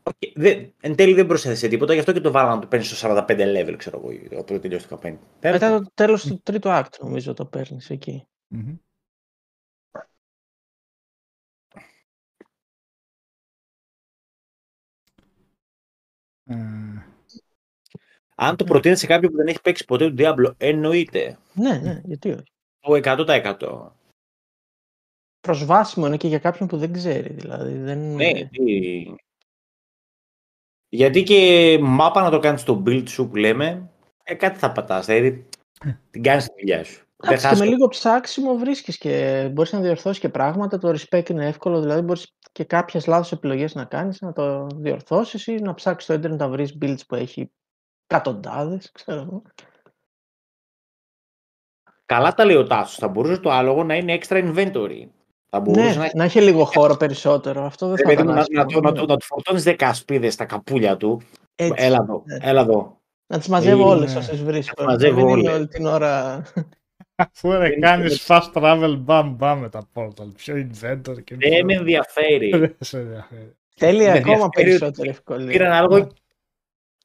οκ, 0.03 0.13
δεν- 0.35 0.73
εν 0.81 0.95
τέλει 0.95 1.13
δεν 1.13 1.25
προσέθεσε 1.27 1.67
τίποτα, 1.67 1.93
γι' 1.93 1.99
αυτό 1.99 2.11
και 2.11 2.19
το 2.21 2.31
βάλαμε 2.31 2.55
να 2.55 2.61
το 2.61 2.67
παίρνεις 2.67 2.87
στο 2.87 2.95
45 2.95 3.25
level, 3.55 3.73
ξέρω 3.77 3.97
εγώ, 4.03 4.39
οπότε 4.39 4.59
τελειώσει 4.59 4.87
το 4.87 4.99
campaign. 5.03 5.17
Μετά 5.41 5.79
το 5.79 5.85
τέλος 5.93 6.25
του 6.25 6.39
τρίτου 6.43 6.69
act 6.71 6.99
νομίζω 6.99 7.33
το 7.33 7.45
παίρνεις 7.45 7.89
εκεί. 7.89 8.23
Μμμ. 8.47 8.75
Αν 18.35 18.55
το 18.55 18.63
προτείνει 18.63 18.95
σε 18.95 19.07
κάποιον 19.07 19.31
που 19.31 19.37
δεν 19.37 19.47
έχει 19.47 19.61
παίξει 19.61 19.85
ποτέ 19.85 20.11
τον 20.11 20.15
Diablo, 20.19 20.53
εννοείται. 20.57 21.37
Ναι, 21.53 21.77
ναι, 21.77 22.01
γιατί 22.03 22.31
όχι. 22.31 22.43
Το 22.79 22.93
100%. 23.03 23.91
Προσβάσιμο 25.39 26.05
είναι 26.07 26.17
και 26.17 26.27
για 26.27 26.39
κάποιον 26.39 26.67
που 26.67 26.77
δεν 26.77 26.93
ξέρει, 26.93 27.33
δηλαδή. 27.33 27.73
Δεν... 27.77 28.15
Ναι, 28.15 28.31
τι- 28.49 29.15
Γιατί 30.89 31.23
και 31.23 31.77
μάπα 31.81 32.21
να 32.21 32.29
το 32.29 32.39
κάνεις 32.39 32.61
στο 32.61 32.83
build 32.85 33.09
σου 33.09 33.27
που 33.29 33.35
λέμε, 33.35 33.89
ε, 34.23 34.33
κάτι 34.35 34.59
θα 34.59 34.71
πατάς. 34.71 35.05
Δηλαδή 35.05 35.45
την 36.11 36.23
κάνεις 36.23 36.45
τη 36.45 36.53
δουλειά 36.59 36.83
σου. 36.83 37.05
Δεν 37.25 37.31
Εντάξει, 37.31 37.47
και 37.47 37.53
θα 37.53 37.59
με 37.59 37.65
σου- 37.65 37.71
λίγο 37.71 37.87
ψάξιμο 37.87 38.55
βρίσκεις 38.57 38.97
και 38.97 39.49
μπορείς 39.53 39.71
να 39.71 39.79
διορθώσεις 39.79 40.19
και 40.19 40.29
πράγματα. 40.29 40.77
Το 40.77 40.89
respect 40.89 41.29
είναι 41.29 41.47
εύκολο, 41.47 41.81
δηλαδή 41.81 42.01
μπορείς 42.01 42.35
και 42.51 42.63
κάποιες 42.63 43.05
λάθος 43.07 43.31
επιλογές 43.31 43.75
να 43.75 43.85
κάνεις, 43.85 44.21
να 44.21 44.33
το 44.33 44.67
διορθώσεις 44.75 45.47
ή 45.47 45.55
να 45.55 45.73
ψάξεις 45.73 46.03
στο 46.03 46.13
ίντερνετ 46.13 46.39
να 46.39 46.47
βρεις 46.49 46.77
builds 46.81 47.05
που 47.07 47.15
έχει 47.15 47.51
εκατοντάδες, 48.07 48.91
ξέρω 48.91 49.19
εγώ. 49.21 49.41
Καλά 52.05 52.33
τα 52.33 52.45
λέει 52.45 52.55
ο 52.55 52.67
Τάσος. 52.67 52.95
Θα 52.97 53.07
μπορούσε 53.07 53.37
το 53.41 53.51
άλογο 53.51 53.83
να 53.83 53.95
είναι 53.95 54.17
extra 54.21 54.33
inventory. 54.53 55.07
Θα 55.49 55.59
μπορούσε 55.59 55.89
Ναι, 55.89 55.95
να 55.95 56.05
έχει 56.05 56.17
να 56.17 56.23
έχει 56.23 56.41
λίγο 56.41 56.65
χώρο 56.65 56.97
περισσότερο. 56.97 57.65
Αυτό 57.65 57.87
δεν 57.87 57.95
Ρε 57.95 58.01
θα 58.01 58.07
παιδί 58.07 58.21
ήταν 58.21 58.27
μου, 58.27 58.33
να, 58.33 58.39
άσχημο, 58.39 58.61
να, 58.61 58.67
του- 58.67 58.81
να, 58.81 58.91
ναι. 58.91 58.97
του- 58.99 59.07
να 59.07 59.17
του 59.17 59.25
φορτώνεις 59.25 59.63
10 59.63 59.93
σπίδες 59.93 60.33
στα 60.33 60.45
καπούλια 60.45 60.97
του. 60.97 61.21
Έτσι, 61.55 61.85
Έλα 61.85 61.97
εδώ, 62.01 62.23
ναι. 62.25 62.37
έλα 62.49 62.61
εδώ. 62.61 63.01
Να 63.27 63.37
τις 63.37 63.47
μαζεύω 63.47 63.81
Είναι- 63.81 63.91
όλες 63.91 64.15
όσες 64.15 64.43
βρίσκω. 64.43 64.83
Να 64.83 64.89
μαζεύω 64.89 65.15
μην 65.25 65.27
είναι 65.37 65.49
όλες. 65.49 65.53
όλη 65.57 65.67
την 65.67 65.85
ώρα... 65.85 66.41
Αφού 67.15 67.51
ρε 67.51 67.57
Δεν- 67.57 67.79
κάνεις 67.81 68.25
fast 68.27 68.51
travel 68.53 69.03
bam 69.05 69.35
bam 69.39 69.57
με 69.61 69.69
τα 69.69 69.87
portal. 69.93 70.27
Πιο 70.35 70.55
inventor 70.55 71.23
και 71.23 71.35
Δεν 71.35 71.49
πιο- 71.51 71.65
με 71.65 71.73
ενδιαφέρει. 71.73 72.49
Δεν 72.59 72.75
σε 72.79 72.97
ενδιαφέρει. 72.99 73.55
Θέλει 73.75 74.03
Με 74.03 74.11
ακόμα 74.11 74.33
ενδιαφέρει 74.33 74.49
περισσότερη 74.63 75.09
ευκολία. 75.09 75.47
Πήρα 75.51 75.65
ένα 75.65 75.77
άλογο, 75.77 76.11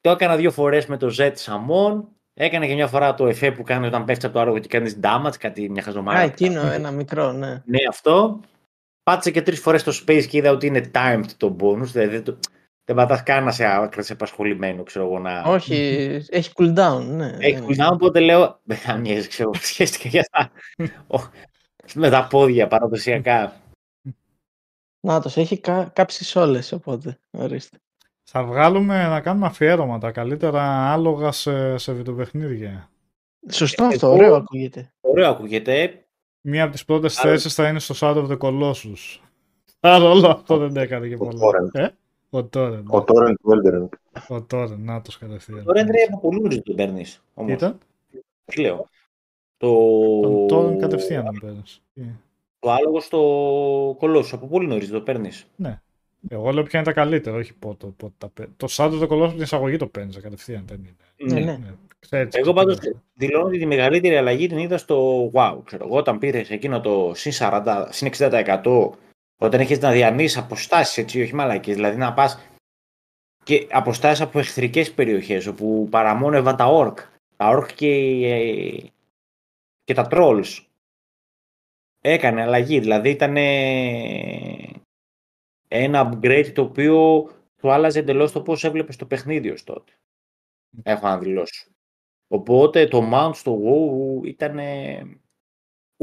το 0.01 0.09
έκανα 0.09 0.35
δύο 0.35 0.51
φορές 0.51 0.85
με 0.85 0.97
το 0.97 1.15
Z 1.19 1.31
Σαμών. 1.33 2.07
Έκανα 2.33 2.65
και 2.67 2.73
μια 2.73 2.87
φορά 2.87 3.13
το 3.13 3.27
εφέ 3.27 3.51
που 3.51 3.63
κάνει 3.63 3.85
όταν 3.87 4.05
πέφτει 4.05 4.25
από 4.25 4.33
το 4.35 4.39
άλογο 4.41 4.59
και 4.59 4.67
κάνεις 4.67 4.99
damage, 5.03 5.35
κάτι 5.39 5.69
μια 5.69 5.81
χαζομάρα. 5.81 6.19
Α, 6.19 6.23
εκείνο 6.23 6.71
ένα 6.71 6.91
μικρό, 6.91 7.31
ναι. 7.31 7.47
Ναι, 7.65 7.77
αυτό. 7.89 8.39
Πάτησε 9.03 9.31
και 9.31 9.41
τρεις 9.41 9.59
φορές 9.59 9.83
το 9.83 10.01
space 10.05 10.25
και 10.29 10.37
είδα 10.37 10.51
ότι 10.51 10.65
είναι 10.67 10.91
timed 10.93 11.25
το 11.37 11.55
bonus. 11.59 11.81
Δηλαδή 11.83 12.07
δεν, 12.11 12.23
το- 12.23 12.39
δεν 12.89 12.97
πατάς 12.97 13.23
καν 13.23 13.43
να 13.43 13.51
σε 13.51 13.65
άκρασε 13.65 14.13
απασχολημένο, 14.13 14.83
ξέρω 14.83 15.05
εγώ. 15.05 15.19
Να... 15.19 15.41
Όχι, 15.43 15.75
έχει 16.29 16.51
cooldown, 16.55 17.01
ναι. 17.05 17.37
Έχει 17.39 17.53
δεν- 17.59 17.65
cooldown, 17.67 17.91
οπότε 17.93 18.19
λέω. 18.19 18.59
Δεν 18.63 18.77
θα 18.77 18.95
μοιάζει, 18.97 19.27
ξέρω 19.27 19.49
εγώ. 19.53 19.63
Σχέστηκα 19.71 20.09
για 20.09 20.19
αυτά. 20.31 20.51
Ο- 21.07 21.29
Με 21.93 22.09
τα 22.09 22.27
πόδια 22.29 22.67
παραδοσιακά. 22.67 23.53
Νάτος, 24.99 25.37
έχει 25.37 25.59
κα... 25.59 25.83
κάψεις 25.93 26.35
όλες, 26.35 26.71
οπότε, 26.71 27.19
ορίστε. 27.31 27.77
Θα 28.23 28.43
βγάλουμε 28.43 29.07
να 29.07 29.21
κάνουμε 29.21 29.45
αφιέρωμα 29.45 29.97
τα 29.97 30.11
καλύτερα 30.11 30.91
άλογα 30.91 31.31
σε, 31.31 31.77
σε 31.77 31.93
βιντεοπαιχνίδια. 31.93 32.89
Σωστό 33.49 33.83
Εγώ- 33.83 33.93
αυτό, 33.93 34.11
ωραίο 34.11 34.35
ακούγεται. 34.35 34.91
Ωραίο 35.01 35.29
ακούγεται. 35.29 36.03
Μία 36.41 36.63
από 36.63 36.71
τις 36.71 36.85
πρώτες 36.85 37.17
Άλλο. 37.19 37.31
θέσεις 37.31 37.53
θα 37.53 37.67
είναι 37.67 37.79
στο 37.79 37.95
Shadow 37.99 38.27
of 38.27 38.31
the 38.31 38.37
Colossus. 38.37 39.19
Άρα 39.79 40.03
όλο 40.09 40.27
αυτό 40.27 40.57
δεν 40.57 40.75
έκανε 40.77 41.07
και 41.07 41.13
ο 41.13 41.17
πολλά. 41.17 41.39
Torrent. 41.39 41.79
Ε; 41.79 41.87
Ο 42.29 42.37
Torrent. 42.53 42.83
Ο 42.85 42.97
Torrent 42.97 43.33
του 43.41 43.51
Elden 43.51 43.73
Ring. 43.75 43.89
Ο 44.37 44.45
Torrent, 44.51 44.77
να 44.77 45.01
τους 45.01 45.17
κατευθείαν. 45.17 45.63
Τώρα 45.63 45.79
είναι 45.79 45.91
από 46.07 46.19
πολύ 46.19 46.41
νωρί 46.41 46.61
τον 46.61 46.75
παίρνεις. 46.75 47.23
Τι 47.45 47.51
ήταν; 47.51 47.77
Τι 48.45 48.61
λέω. 48.61 48.89
Το, 49.57 49.69
Τον 50.21 50.47
Torrent 50.49 50.77
κατευθείαν 50.79 51.25
τον 51.25 51.37
παίρνεις. 51.41 51.81
Τι; 51.93 52.01
το 52.59 52.71
άλογο 52.71 52.99
στο 52.99 53.19
κολόσου. 53.99 54.35
Από 54.35 54.47
πολύ 54.47 54.67
νωρίς 54.67 54.89
το 54.89 55.01
παίρνεις. 55.01 55.47
Εγώ 56.29 56.51
λέω 56.51 56.63
ποια 56.63 56.79
είναι 56.79 56.87
τα 56.87 56.93
καλύτερα, 56.93 57.37
όχι 57.37 57.53
πότε, 57.53 57.87
πότε 57.97 58.13
τα 58.17 58.29
παίρνεις. 58.29 58.55
Το 58.57 58.67
Shadow 58.69 58.99
of 59.01 59.01
the 59.01 59.07
Colossus 59.07 59.29
την 59.31 59.41
εισαγωγή 59.41 59.77
το 59.77 59.87
παίρνεις 59.87 60.19
κατευθείαν. 60.19 60.63
Δεν 60.67 60.77
είναι. 60.77 61.33
Ναι, 61.33 61.45
ναι. 61.45 61.57
Ναι. 61.57 61.73
Ξέρεις, 61.99 62.35
Εγώ 62.35 62.53
πάντως 62.53 62.77
ξεκινάς. 62.77 63.03
δηλώνω 63.13 63.45
ότι 63.45 63.57
τη 63.57 63.65
μεγαλύτερη 63.65 64.15
αλλαγή 64.17 64.47
την 64.47 64.57
είδα 64.57 64.77
στο 64.77 65.29
WoW. 65.33 65.57
Ξέρω, 65.63 65.85
εγώ 65.85 65.97
όταν 65.97 66.17
πήρες 66.19 66.49
εκείνο 66.49 66.81
το 66.81 67.11
συν 67.15 67.31
40, 67.39 67.87
συν 67.89 68.07
60% 68.07 68.89
όταν 69.41 69.59
έχεις 69.59 69.79
να 69.79 69.91
διανύσεις 69.91 70.37
αποστάσεις, 70.37 70.97
έτσι, 70.97 71.21
όχι 71.21 71.35
μαλακίε. 71.35 71.73
Δηλαδή 71.73 71.97
να 71.97 72.13
πας 72.13 72.49
και 73.43 73.67
αποστάσεις 73.71 74.21
από 74.21 74.39
εχθρικές 74.39 74.93
περιοχές 74.93 75.45
όπου 75.45 75.87
παραμόνευαν 75.91 76.55
τα 76.55 76.65
orc. 76.69 76.93
Τα 77.35 77.57
orc 77.57 77.71
και, 77.75 77.87
ε, 77.87 78.91
και 79.83 79.93
τα 79.93 80.07
trolls. 80.11 80.65
Έκανε 82.01 82.41
αλλαγή. 82.41 82.79
Δηλαδή 82.79 83.09
ήταν 83.09 83.37
ένα 85.67 86.09
upgrade 86.09 86.51
το 86.53 86.61
οποίο 86.61 87.23
του 87.55 87.71
άλλαζε 87.71 87.99
εντελώς 87.99 88.31
το 88.31 88.41
πώς 88.41 88.63
έβλεπες 88.63 88.95
το 88.95 89.05
παιχνίδι 89.05 89.49
ως 89.49 89.63
τότε. 89.63 89.91
Έχω 90.83 91.07
να 91.07 91.17
δηλώσω. 91.17 91.69
Οπότε 92.27 92.87
το 92.87 93.09
mount 93.13 93.31
στο 93.33 93.59
WoW 93.63 94.27
ήταν 94.27 94.59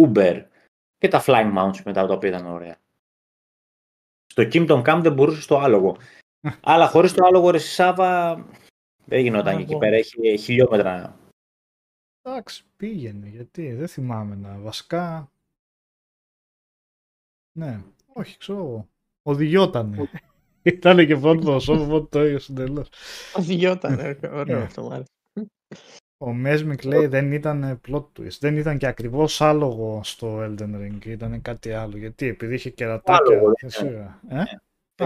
Uber. 0.00 0.44
Και 0.98 1.08
τα 1.08 1.22
flying 1.26 1.58
mounts 1.58 1.82
μετά 1.84 2.06
τα 2.06 2.14
οποία 2.14 2.28
ήταν 2.28 2.46
ωραία. 2.46 2.78
Στο 4.26 4.42
Kingdom 4.52 4.84
Come 4.84 5.00
δεν 5.02 5.12
μπορούσε 5.12 5.46
το 5.46 5.58
άλογο. 5.58 5.96
Αλλά 6.62 6.88
χωρίς 6.88 7.12
το 7.12 7.24
άλογο 7.26 7.50
ρε 7.50 7.58
Σάβα 7.58 8.44
δεν 9.04 9.20
γινόταν 9.20 9.56
Α, 9.56 9.60
εκεί 9.60 9.70
εγώ. 9.70 9.78
πέρα. 9.78 9.96
Έχει 9.96 10.36
χιλιόμετρα. 10.38 11.18
Εντάξει, 12.22 12.64
πήγαινε. 12.76 13.28
Γιατί, 13.28 13.72
δεν 13.72 13.88
θυμάμαι 13.88 14.34
να. 14.34 14.58
Βασικά. 14.58 15.30
Ναι, 17.58 17.82
όχι, 18.06 18.38
ξέρω 18.38 18.58
εγώ. 18.58 18.88
Οδηγιότανε. 19.22 20.10
Ήταν 20.62 21.06
και 21.06 21.16
πρώτο 21.16 21.40
προσώπο, 21.40 21.82
οπότε 21.82 22.18
το 22.18 22.24
ίδιο 22.24 22.38
συντελώ. 22.38 22.86
Οδηγιόταν, 23.36 23.98
ε, 23.98 24.18
ωραίο 24.22 24.58
Ναι. 24.58 24.64
αυτό 24.64 24.82
μάλιστα. 24.82 25.12
Ο 26.18 26.30
Mesmic 26.44 26.84
λέει 26.84 27.06
δεν 27.06 27.32
ήταν 27.32 27.80
plot 27.88 28.04
twist. 28.18 28.38
Δεν 28.40 28.56
ήταν 28.56 28.78
και 28.78 28.86
ακριβώς 28.86 29.40
άλογο 29.40 30.00
στο 30.04 30.38
Elden 30.38 30.74
Ring. 30.74 31.04
Ήταν 31.04 31.42
κάτι 31.42 31.72
άλλο. 31.72 31.96
Γιατί, 31.96 32.26
επειδή 32.26 32.54
είχε 32.54 32.70
κερατάκια. 32.70 33.36
Άλογο, 33.36 33.52
και 33.52 33.58
δεν 33.60 33.70
σίγουρα. 33.70 34.20
Ε; 34.28 34.42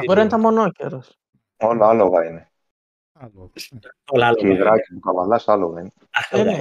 Μπορεί 0.04 0.18
να 0.18 0.24
ήταν 0.24 0.40
μονόκερος. 0.40 1.18
Όλα 1.56 1.88
άλογα 1.88 2.24
είναι. 2.24 2.50
Άλογο. 3.12 3.50
Όλα 4.10 4.26
άλλο. 4.26 4.36
Και 4.36 4.48
οι 4.48 4.56
δράκοι 4.56 4.94
που 4.94 5.00
καβαλάς 5.00 5.48
άλογα 5.48 5.80
είναι. 5.80 5.92
Ε, 6.30 6.42
ναι. 6.42 6.58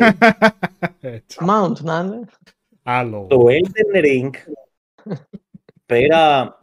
Έτσι. 1.16 1.38
Mount 1.41 1.80
να 1.82 2.00
είναι. 2.00 2.20
Άλογο. 2.84 3.28
Το 3.28 3.45
Elden 3.47 4.06
Ring 4.06 4.30
πέρα 5.86 6.54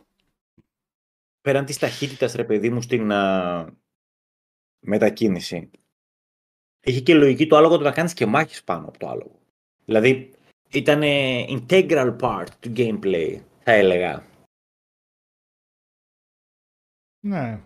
πέραν 1.40 1.64
της 1.64 1.78
ταχύτητας 1.78 2.34
ρε 2.34 2.44
παιδί 2.44 2.70
μου 2.70 2.80
στην 2.82 3.12
α, 3.12 3.66
μετακίνηση 4.78 5.70
έχει 6.86 7.02
και 7.02 7.14
λογική 7.14 7.46
το 7.46 7.56
άλογο 7.56 7.76
το 7.76 7.84
να 7.84 7.90
κάνεις 7.90 8.12
και 8.12 8.26
μάχες 8.26 8.62
πάνω 8.62 8.88
από 8.88 8.98
το 8.98 9.08
άλογο. 9.08 9.38
Δηλαδή 9.84 10.30
ήταν 10.70 11.02
integral 11.48 12.16
part 12.20 12.46
του 12.60 12.72
gameplay 12.76 13.40
θα 13.62 13.72
έλεγα. 13.72 14.22
Ναι. 17.20 17.60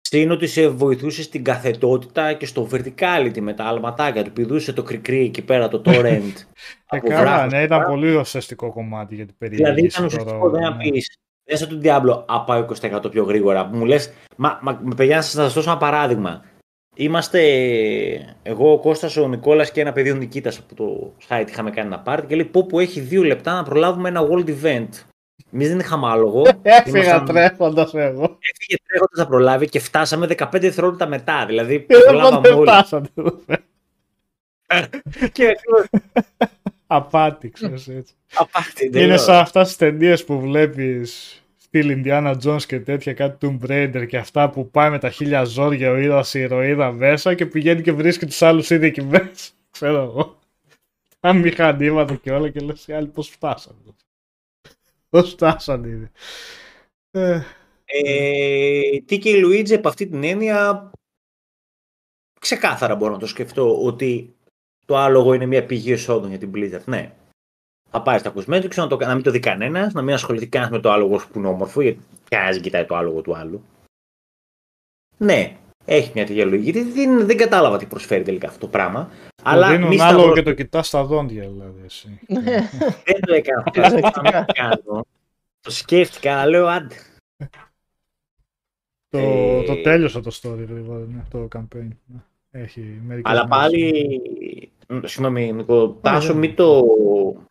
Συν 0.00 0.30
ότι 0.30 0.46
σε 0.46 0.68
βοηθούσε 0.68 1.22
στην 1.22 1.44
καθετότητα 1.44 2.32
και 2.32 2.46
στο 2.46 2.68
verticality 2.72 3.40
με 3.40 3.54
τα 3.54 3.64
αλματάκια 3.64 4.24
του. 4.24 4.32
Πηδούσε 4.32 4.72
το 4.72 4.82
κρικρί 4.82 5.24
εκεί 5.24 5.42
πέρα 5.42 5.68
το 5.68 5.82
torrent. 5.86 6.04
Ε, 6.04 6.46
από 6.86 7.08
καλά, 7.08 7.20
βράχος. 7.20 7.52
ναι, 7.52 7.62
ήταν 7.62 7.84
πολύ 7.84 8.16
ουσιαστικό 8.16 8.72
κομμάτι 8.72 9.14
για 9.14 9.26
την 9.26 9.34
περιοχή. 9.38 9.62
Δηλαδή 9.62 9.84
ήταν 9.84 10.04
ουσιαστικό 10.04 10.50
δεν 10.50 10.60
να 10.60 10.76
πεις. 10.76 11.18
Δεν 11.44 11.58
σαν 11.58 11.68
τον 11.68 11.80
Diablo, 11.84 12.24
α 12.26 12.44
πάω 12.44 12.66
20% 12.80 13.10
πιο 13.10 13.24
γρήγορα. 13.24 13.68
Που 13.68 13.76
μου 13.76 13.84
λες, 13.84 14.12
μα, 14.36 14.58
μα 14.62 14.80
με 14.82 14.94
παιδιά, 14.94 15.16
να 15.16 15.22
σας 15.22 15.54
δώσω 15.54 15.70
ένα 15.70 15.78
παράδειγμα. 15.78 16.44
Είμαστε 17.04 17.40
εγώ, 18.42 18.72
ο 18.72 18.78
Κώστας, 18.78 19.16
ο 19.16 19.28
Νικόλας 19.28 19.70
και 19.72 19.80
ένα 19.80 19.92
παιδί 19.92 20.10
ο 20.10 20.14
Νικήτας 20.14 20.58
από 20.58 20.74
το 20.74 21.12
site 21.28 21.44
είχαμε 21.48 21.70
κάνει 21.70 21.86
ένα 21.86 21.98
πάρτι 22.00 22.26
και 22.26 22.34
λέει 22.34 22.44
πω 22.44 22.66
που 22.66 22.80
έχει 22.80 23.00
δύο 23.00 23.22
λεπτά 23.22 23.54
να 23.54 23.62
προλάβουμε 23.62 24.08
ένα 24.08 24.20
world 24.30 24.48
event. 24.48 24.88
Εμείς 25.52 25.68
δεν 25.68 25.78
είχαμε 25.78 26.06
άλογο. 26.08 26.42
Έφυγα 26.62 26.98
Ήμασταν- 26.98 27.26
τρέχοντας 27.26 27.94
εγώ. 27.94 28.38
Έφυγε 28.52 28.76
τρέχοντας 28.86 29.18
να 29.18 29.26
προλάβει 29.26 29.68
και 29.68 29.78
φτάσαμε 29.80 30.26
15 30.26 30.60
δευτερόλεπτα 30.60 31.06
μετά. 31.06 31.46
Δηλαδή 31.46 31.74
Ε, 31.74 31.84
Δεν 31.86 32.00
προλάβαμε 32.06 32.48
όλοι. 32.48 32.68
φτάσατε 32.70 33.08
εδώ 33.14 33.30
πέρα. 33.46 33.60
και 35.32 35.46
ακριβώς, 35.46 35.86
Απάτη, 36.86 37.50
ξέρεις 37.50 37.88
έτσι. 37.88 38.14
απάτη, 38.34 38.84
Είναι 38.86 38.92
τελείως. 38.98 39.22
σαν 39.22 39.36
αυτάς 39.36 39.66
τις 39.66 39.76
ταινίες 39.76 40.24
που 40.24 40.40
βλέπεις 40.40 41.39
στυλ 41.70 42.02
Indiana 42.04 42.36
Jones 42.42 42.62
και 42.66 42.80
τέτοια, 42.80 43.14
κάτι 43.14 43.46
Tomb 43.60 43.70
Raider 43.70 44.06
και 44.08 44.16
αυτά 44.16 44.50
που 44.50 44.70
πάει 44.70 44.90
με 44.90 44.98
τα 44.98 45.10
χίλια 45.10 45.44
ζόρια 45.44 45.90
ο 45.90 45.96
ήρωας 45.96 46.34
η 46.34 46.40
ηρωίδα 46.40 46.92
μέσα 46.92 47.34
και 47.34 47.46
πηγαίνει 47.46 47.82
και 47.82 47.92
βρίσκει 47.92 48.26
τους 48.26 48.42
άλλους 48.42 48.70
ήδη 48.70 48.86
εκεί 48.86 49.02
μέσα. 49.02 49.52
Ξέρω 49.70 50.02
εγώ. 50.02 50.38
Τα 51.20 51.32
μηχανήματα 51.32 52.14
και 52.14 52.30
όλα 52.32 52.48
και 52.50 52.60
λες 52.60 52.86
οι 52.86 52.92
άλλοι 52.92 53.06
πώς 53.06 53.28
φτάσανε. 53.28 53.78
Πώς 55.08 55.30
φτάσανε 55.30 55.88
ήδη. 55.88 56.10
Ε, 57.10 57.40
Ε, 57.92 59.00
τι 59.04 59.18
και 59.18 59.30
η 59.30 59.40
Λουίτζη 59.40 59.74
από 59.74 59.88
αυτή 59.88 60.06
την 60.06 60.24
έννοια 60.24 60.90
ξεκάθαρα 62.40 62.94
μπορώ 62.94 63.12
να 63.12 63.18
το 63.18 63.26
σκεφτώ 63.26 63.82
ότι 63.84 64.36
το 64.86 64.96
άλογο 64.96 65.34
είναι 65.34 65.46
μια 65.46 65.66
πηγή 65.66 65.92
εσόδων 65.92 66.28
για 66.28 66.38
την 66.38 66.52
Blizzard. 66.54 66.84
Ναι. 66.84 67.14
Θα 67.90 68.02
πάει 68.02 68.18
στα 68.18 68.32
cosmetics, 68.36 68.74
να, 68.74 68.86
το, 68.86 68.96
να 68.96 69.14
μην 69.14 69.22
το 69.22 69.30
δει 69.30 69.38
κανένας, 69.40 69.92
να 69.92 70.02
μην 70.02 70.14
ασχοληθεί 70.14 70.46
κανένας 70.46 70.74
με 70.74 70.80
το 70.80 70.90
άλογο 70.90 71.16
που 71.16 71.38
είναι 71.38 71.46
όμορφο, 71.48 71.80
γιατί 71.80 72.00
κανένας 72.28 72.60
κοιτάει 72.60 72.84
το 72.84 72.96
άλογο 72.96 73.20
του 73.20 73.36
άλλου. 73.36 73.62
Ναι, 75.16 75.56
έχει 75.84 76.10
μια 76.14 76.26
τέτοια 76.26 76.44
λογική. 76.44 76.72
Δεν, 76.72 76.92
δεν, 76.92 77.26
δεν 77.26 77.36
κατάλαβα 77.36 77.78
τι 77.78 77.86
προσφέρει 77.86 78.22
τελικά 78.22 78.46
αυτό 78.48 78.60
το 78.60 78.66
πράγμα. 78.68 79.10
αλλά 79.42 79.66
Αλλά 79.66 79.76
δίνουν 79.76 79.88
μη 79.88 80.00
άλογο 80.00 80.18
σταυρώ- 80.18 80.34
και 80.34 80.42
το 80.42 80.52
κοιτάς 80.52 80.86
στα 80.86 81.04
δόντια 81.04 81.48
δηλαδή 81.48 81.80
εσύ. 81.84 82.20
Ναι. 82.28 82.42
Δεν 83.06 83.20
το 83.26 83.32
έκανα 83.34 83.62
αυτό. 83.66 83.80
Αυτό 83.80 84.10
θα 84.10 84.20
μην 84.22 84.32
το 84.32 84.44
κάνω. 84.52 85.04
Το 85.60 85.70
σκέφτηκα, 85.70 86.34
αλλά 86.36 86.50
λέω 86.50 86.66
άντε. 86.66 86.94
το, 89.08 89.18
Ε, 89.18 89.62
το 89.62 89.82
τέλειωσα 89.82 90.20
το 90.20 90.38
story 90.42 90.66
γρήγορα, 90.68 90.98
ναι, 90.98 91.22
το 91.30 91.48
campaign. 91.56 91.88
Ναι. 92.06 92.20
Έχει 92.50 92.80
μερικές 93.06 93.32
Αλλά 93.32 93.46
μέρες. 93.46 93.58
πάλι. 93.62 94.70
Μ, 94.92 95.04
Συγγνώμη, 95.04 95.52
Νικό. 95.52 95.92
Τάσο, 95.94 96.26
δεν- 96.26 96.36
μην 96.36 96.54
το. 96.54 96.84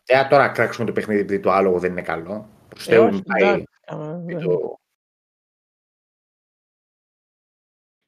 Ε, 0.05 0.27
τώρα 0.27 0.49
κράξουμε 0.49 0.85
το 0.87 0.91
παιχνίδι 0.93 1.19
επειδή 1.21 1.39
το 1.39 1.51
άλογο 1.51 1.79
δεν 1.79 1.91
είναι 1.91 2.01
καλό. 2.01 2.49
Προς 2.69 2.87
Ε, 2.87 2.91
Θεού, 2.91 3.03
όχι, 3.03 3.13
μην 3.13 3.23
πάει. 3.23 3.41
εντάξει, 3.43 3.65
άμα 3.85 4.13
μην 4.13 4.37
δεν- 4.39 4.47
το- 4.47 4.77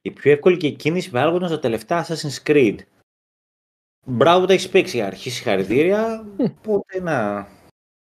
Η 0.00 0.10
πιο 0.10 0.32
εύκολη 0.32 0.56
και 0.56 0.70
κίνηση 0.70 1.10
με 1.12 1.20
άλογο 1.20 1.36
ήταν 1.36 1.48
στα 1.48 1.58
τελευταία 1.58 2.04
Assassin's 2.06 2.42
Creed. 2.46 2.78
Μπράβο, 4.06 4.40
που 4.40 4.46
τα 4.46 4.52
έχεις 4.52 4.68
παίξει. 4.68 5.00
Αρχή 5.02 5.30
συγχαρητήρια. 5.30 6.26
Οπότε 6.38 7.00
να. 7.00 7.46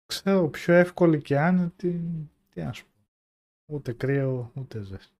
Ξέρω 0.06 0.48
πιο 0.48 0.74
εύκολη 0.74 1.22
και 1.22 1.38
άνετη, 1.38 2.00
τι 2.54 2.62
να 2.62 2.72
σου 2.72 2.84
πω. 2.86 3.04
Ούτε 3.74 3.92
κρύο, 3.92 4.52
ούτε 4.54 4.80
ζέστη. 4.82 5.14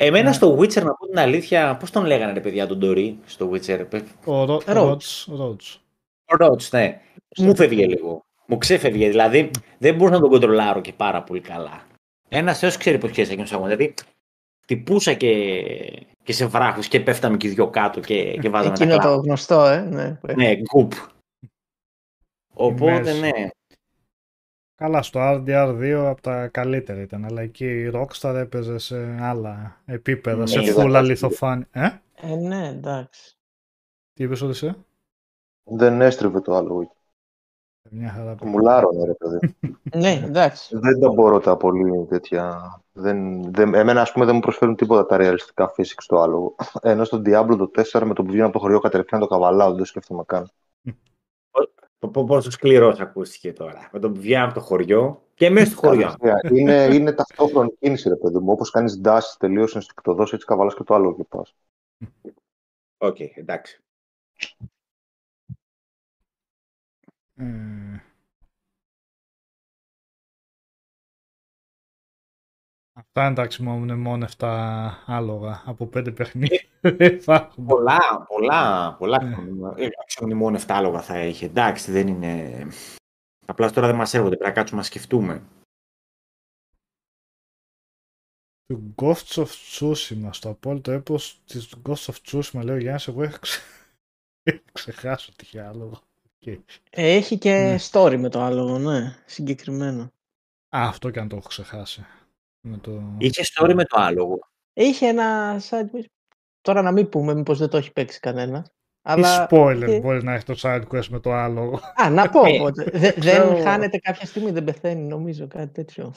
Εμένα 0.00 0.28
Ναι. 0.28 0.34
στο 0.34 0.58
Witcher, 0.58 0.82
να 0.82 0.94
πω 0.94 1.06
την 1.06 1.18
αλήθεια, 1.18 1.76
πώς 1.76 1.90
τον 1.90 2.04
λέγανε 2.04 2.32
ρε 2.32 2.40
παιδιά 2.40 2.66
τον 2.66 2.78
Ντορί 2.78 3.18
στο 3.26 3.50
Witcher; 3.52 3.86
Ο 4.24 4.44
Ρο- 4.44 4.62
Roach. 4.66 4.72
Ρότς, 4.74 5.28
Ρότς. 5.36 5.80
Ο 6.26 6.36
Ρότς, 6.36 6.72
ναι. 6.72 7.00
Μου 7.38 7.56
φεύγε 7.56 7.86
λίγο. 7.86 8.24
Μου 8.46 8.58
ξέφευγε. 8.58 9.08
Δηλαδή 9.08 9.50
δεν 9.78 9.94
μπορούσα 9.94 10.14
να 10.14 10.20
τον 10.20 10.30
κοντρολάρω 10.30 10.80
και 10.80 10.92
πάρα 10.92 11.22
πολύ 11.22 11.40
καλά. 11.40 11.86
Ένας 12.28 12.58
θεό 12.58 12.70
ξέρει 12.78 12.98
πώ 12.98 13.08
πιέσα 13.08 13.30
εκείνος 13.32 13.52
αγώνα. 13.52 13.68
Δηλαδή 13.76 13.94
τυπούσα 14.66 15.12
και, 15.14 15.62
και 16.22 16.32
σε 16.32 16.46
βράχους 16.46 16.88
και 16.88 17.00
πέφταμε 17.00 17.36
και 17.36 17.46
οι 17.46 17.50
δυο 17.50 17.70
κάτω 17.70 18.00
και, 18.00 18.36
και 18.40 18.48
βάζαμε 18.48 18.74
Εκείνο 18.74 18.90
τα 18.90 18.96
το 18.96 19.02
κλάματα. 19.02 19.22
γνωστό, 19.24 19.64
ε. 19.64 19.80
Ναι, 19.80 20.18
Ναι, 20.34 20.54
γκουπ. 20.56 20.92
Οπότε 22.54 23.00
μέση. 23.00 23.20
ναι. 23.20 23.48
Καλά, 24.78 25.02
στο 25.02 25.20
RDR2 25.22 26.04
από 26.08 26.20
τα 26.22 26.48
καλύτερα 26.48 27.00
ήταν, 27.00 27.24
αλλά 27.24 27.40
εκεί 27.40 27.66
η 27.66 27.90
Rockstar 27.94 28.34
έπαιζε 28.34 28.78
σε 28.78 29.18
άλλα 29.20 29.80
επίπεδα, 29.84 30.38
Ναι, 30.38 30.46
σε 30.46 30.62
είδα 30.62 30.72
φούλα 30.72 30.98
κάτι. 30.98 31.06
λιθοφάνη. 31.10 31.64
Ε, 31.70 31.88
ε, 32.14 32.34
ναι, 32.34 32.68
εντάξει. 32.68 33.36
τι 34.14 34.24
είπες 34.24 34.40
ότι 34.42 34.50
είσαι; 34.50 34.76
Δεν 35.64 36.00
έστριβε 36.00 36.40
το 36.40 36.54
άλογο. 36.54 36.92
Μια 37.90 38.10
χαρά. 38.10 38.34
Το 38.34 38.46
μουλάρωνε, 38.46 39.04
ρε 39.04 39.14
παιδί. 39.14 39.56
Ναι, 39.96 40.22
εντάξει. 40.24 40.78
δεν 40.78 41.00
τα 41.00 41.08
μπορώ 41.08 41.38
τα 41.38 41.56
πολύ 41.56 42.06
τέτοια. 42.08 42.58
Δεν, 42.92 43.42
δεν, 43.52 43.74
εμένα, 43.74 44.00
ας 44.00 44.12
πούμε, 44.12 44.24
δεν 44.24 44.34
μου 44.34 44.40
προσφέρουν 44.40 44.76
τίποτα 44.76 45.06
τα 45.06 45.16
ρεαλιστικά 45.16 45.74
physics 45.76 45.96
στο 45.96 46.18
άλογο. 46.20 46.54
Ενώ 46.82 47.04
στο 47.04 47.22
Diablo 47.24 47.56
το 47.58 47.70
4 47.92 48.02
με 48.04 48.14
το 48.14 48.22
που 48.22 48.30
βγαίνω 48.30 48.44
από 48.44 48.52
το 48.52 48.58
χωριό 48.58 48.78
κατευθείαν 48.78 49.20
το 49.20 49.26
καβαλάω, 49.26 49.68
δεν 49.68 49.78
το 49.78 49.84
σκέφτομαι 49.84 50.22
καν. 50.26 50.50
Πόσο 51.98 52.50
σκληρός 52.50 53.00
ακούστηκε 53.00 53.52
τώρα. 53.52 53.88
Με 53.92 53.98
τον 53.98 54.12
που 54.12 54.20
βγαίνω 54.20 54.44
από 54.44 54.54
το 54.54 54.60
χωριό 54.60 55.22
και 55.34 55.50
μέσα 55.50 55.70
στο 55.70 55.76
χωριό. 55.76 56.16
Κατευθείαν. 56.20 56.56
είναι, 56.56 56.94
είναι 56.94 57.12
ταυτόχρονη 57.12 57.76
κίνηση, 57.80 58.08
ρε 58.08 58.16
παιδί 58.16 58.38
μου. 58.38 58.52
Όπως 58.52 58.70
κάνεις 58.70 59.00
dash 59.04 59.20
τελείω 59.38 59.68
ενστικτοδό, 59.74 60.22
έτσι 60.22 60.46
καβαλάς 60.46 60.74
και 60.74 60.82
το 60.82 60.94
άλογο 60.94 61.16
και 61.16 61.24
πας. 61.24 61.54
Οκ, 62.98 63.20
εντάξει. 63.20 63.82
Ε, 67.36 67.44
Αυτά 72.92 73.26
εντάξει 73.26 73.62
μόνο 73.62 73.82
είναι 73.82 73.94
μόνο 73.94 74.26
7 74.38 74.90
άλογα 75.06 75.62
από 75.66 75.90
5 75.94 76.14
παιχνίδια. 76.14 76.60
Δεν 76.80 77.14
υπάρχουν. 77.14 77.64
Πολλά, 77.64 78.24
πολλά, 78.28 78.94
πολλά. 78.98 79.22
Ναι. 79.22 79.84
Ε, 79.84 79.88
Ξέρω 80.06 80.34
μόνο 80.36 80.58
7 80.58 80.62
άλογα 80.68 81.02
θα 81.02 81.16
έχει. 81.16 81.44
Εντάξει, 81.44 81.90
δεν 81.92 82.08
είναι. 82.08 82.66
Απλά 83.46 83.70
τώρα 83.70 83.86
δεν 83.86 83.96
μας 83.96 84.14
έρχονται. 84.14 84.36
Πρέπει 84.36 84.50
να 84.50 84.56
κάτσουμε 84.56 84.80
να 84.80 84.86
σκεφτούμε. 84.86 85.42
του 88.66 88.94
Ghosts 89.02 89.44
of 89.44 89.46
Tsushima, 89.46 90.28
στο 90.30 90.48
απόλυτο 90.48 90.90
έπος 90.92 91.40
της 91.46 91.74
Ghosts 91.88 92.12
of 92.12 92.14
Tsushima, 92.26 92.62
λέει 92.64 92.76
ο 92.76 92.78
Γιάννης, 92.78 93.08
εγώ 93.08 93.22
είχα 93.22 93.38
ξε... 93.38 93.60
είχα 94.42 94.62
ξεχάσει 94.72 95.30
ότι 95.32 95.44
είχε 95.44 95.60
άλογο. 95.60 96.00
Okay. 96.44 96.58
Ε, 96.90 97.14
Έχει 97.16 97.38
και 97.38 97.50
Ναι. 97.52 97.76
story 97.90 98.16
με 98.18 98.28
το 98.28 98.40
άλογο, 98.40 98.78
ναι, 98.78 99.22
συγκεκριμένο. 99.26 100.02
Α, 100.76 100.86
αυτό 100.88 101.10
και 101.10 101.20
αν 101.20 101.28
το 101.28 101.36
έχω 101.36 101.48
ξεχάσει. 101.48 102.06
Με 102.60 102.76
το... 102.76 103.02
Είχε 103.18 103.42
story 103.54 103.72
με 103.74 103.84
το 103.84 104.00
άλογο. 104.00 104.38
Είχε 104.72 105.06
ένα 105.06 105.58
side 105.68 105.90
quest. 105.92 106.04
Τώρα 106.60 106.82
να 106.82 106.92
μην 106.92 107.08
πούμε, 107.08 107.34
μήπως 107.34 107.58
δεν 107.58 107.68
το 107.68 107.76
έχει 107.76 107.92
παίξει 107.92 108.20
κανένα. 108.20 108.62
Τι 108.62 108.68
Αλλά... 109.14 109.46
spoiler 109.50 109.82
είχε- 109.88 110.00
μπορείς 110.00 110.22
να 110.22 110.32
έχεις 110.32 110.44
το 110.44 110.54
side 110.58 110.82
quest 110.92 111.06
με 111.06 111.20
το 111.20 111.32
άλογο. 111.32 111.80
Α, 112.02 112.10
να 112.10 112.28
πω 112.30 112.44
Ε, 112.44 112.50
οπότε. 112.60 112.84
Δε- 112.84 113.12
ξέρω. 113.20 113.48
δεν 113.54 113.62
χάνεται 113.62 113.98
κάποια 113.98 114.26
στιγμή, 114.26 114.50
δεν 114.50 114.64
πεθαίνει 114.64 115.02
νομίζω, 115.02 115.46
κάτι 115.46 115.72
τέτοιο. 115.72 116.14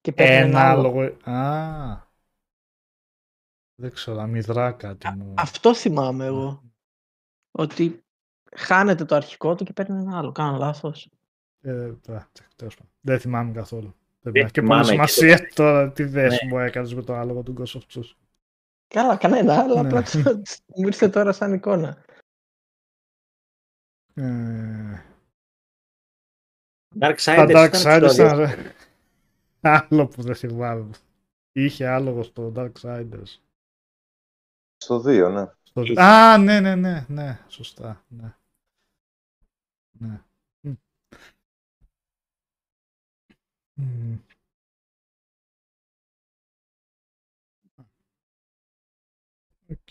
Και 0.00 0.12
παίρνει 0.12 0.34
Ένα 0.34 0.44
ένα 0.46 0.70
άλογο. 0.70 1.00
άλογο. 1.00 1.16
Α. 1.40 2.10
Δεν 3.74 3.92
ξέρω, 3.92 4.20
αμυδρά 4.20 4.72
κάτι 4.72 5.08
μου. 5.16 5.34
Αυτό 5.36 5.74
θυμάμαι 5.74 6.24
εγώ. 6.24 6.62
Ότι 7.50 8.04
χάνεται 8.56 9.04
το 9.04 9.14
αρχικό 9.14 9.54
του 9.54 9.64
και 9.64 9.72
παίρνει 9.72 9.98
ένα 10.00 10.18
άλλο. 10.18 10.32
Κάνω 10.32 10.56
λάθος. 10.58 11.08
Ε, 11.60 11.72
α, 12.12 12.26
τέλος 12.56 12.74
πάντων. 12.74 12.92
Δεν 13.00 13.20
θυμάμαι 13.20 13.52
καθόλου. 13.52 13.94
Δεν 14.20 14.32
Δεν 14.32 14.42
έχει 14.42 14.52
και 14.52 14.62
πολύ 14.62 14.84
θυμάμαι 14.84 15.04
και 15.04 15.10
σημασία 15.12 15.48
τώρα 15.54 15.92
τι 15.92 16.02
Ναι. 16.04 16.10
θέση 16.10 16.46
μου 16.46 16.58
έκανες 16.58 16.94
με 16.94 17.02
το 17.02 17.14
άλογο 17.14 17.42
του 17.42 17.54
Ghost 17.58 17.78
of 17.78 17.80
Tsushima. 17.94 18.21
Καλά, 18.92 19.16
κανένα, 19.16 19.58
αλλά 19.60 19.82
Ναι. 19.82 19.88
απλά 19.88 20.02
το- 20.02 20.42
μου 20.66 20.86
ήρθε 20.86 21.08
τώρα 21.08 21.32
σαν 21.32 21.52
εικόνα. 21.52 22.04
Ε, 24.14 25.04
Dark 27.00 27.16
Τα 27.24 27.34
Side 27.46 27.50
Dark 27.50 27.72
Side 27.72 28.10
ήταν 28.14 28.38
ρε. 28.38 28.74
άλλο 29.60 30.06
που 30.06 30.22
δεν 30.22 30.34
θυμάμαι. 30.34 30.90
Είχε 31.52 31.86
άλογο 31.86 32.22
στο 32.22 32.52
Darksiders. 32.56 33.38
Στο 34.76 34.96
2, 35.00 35.30
ναι. 35.32 35.52
Στο... 35.62 35.80
Είχε. 35.82 36.00
Α, 36.02 36.38
ναι, 36.38 36.60
ναι, 36.60 36.74
ναι, 36.74 37.06
ναι, 37.08 37.40
σωστά. 37.48 38.04
Ναι. 38.08 38.34
ναι. 39.98 40.20
Μμ. 43.74 44.14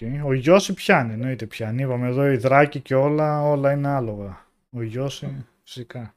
Μμ. 0.02 0.24
Οκ. 0.24 0.26
Ο 0.26 0.34
Yoshi 0.34 0.74
πιάνει, 0.74 1.14
εννοείται 1.14 1.46
πιάνει. 1.46 1.84
Είπαμε 1.84 2.08
εδώ 2.08 2.32
οι 2.32 2.38
δράκοι 2.38 2.82
και 2.82 2.96
όλα, 2.96 3.42
όλα 3.42 3.72
είναι 3.72 3.88
άλογα. 3.88 4.48
Ο 4.72 4.82
Yoshi 4.82 5.46
φυσικά. 5.64 6.16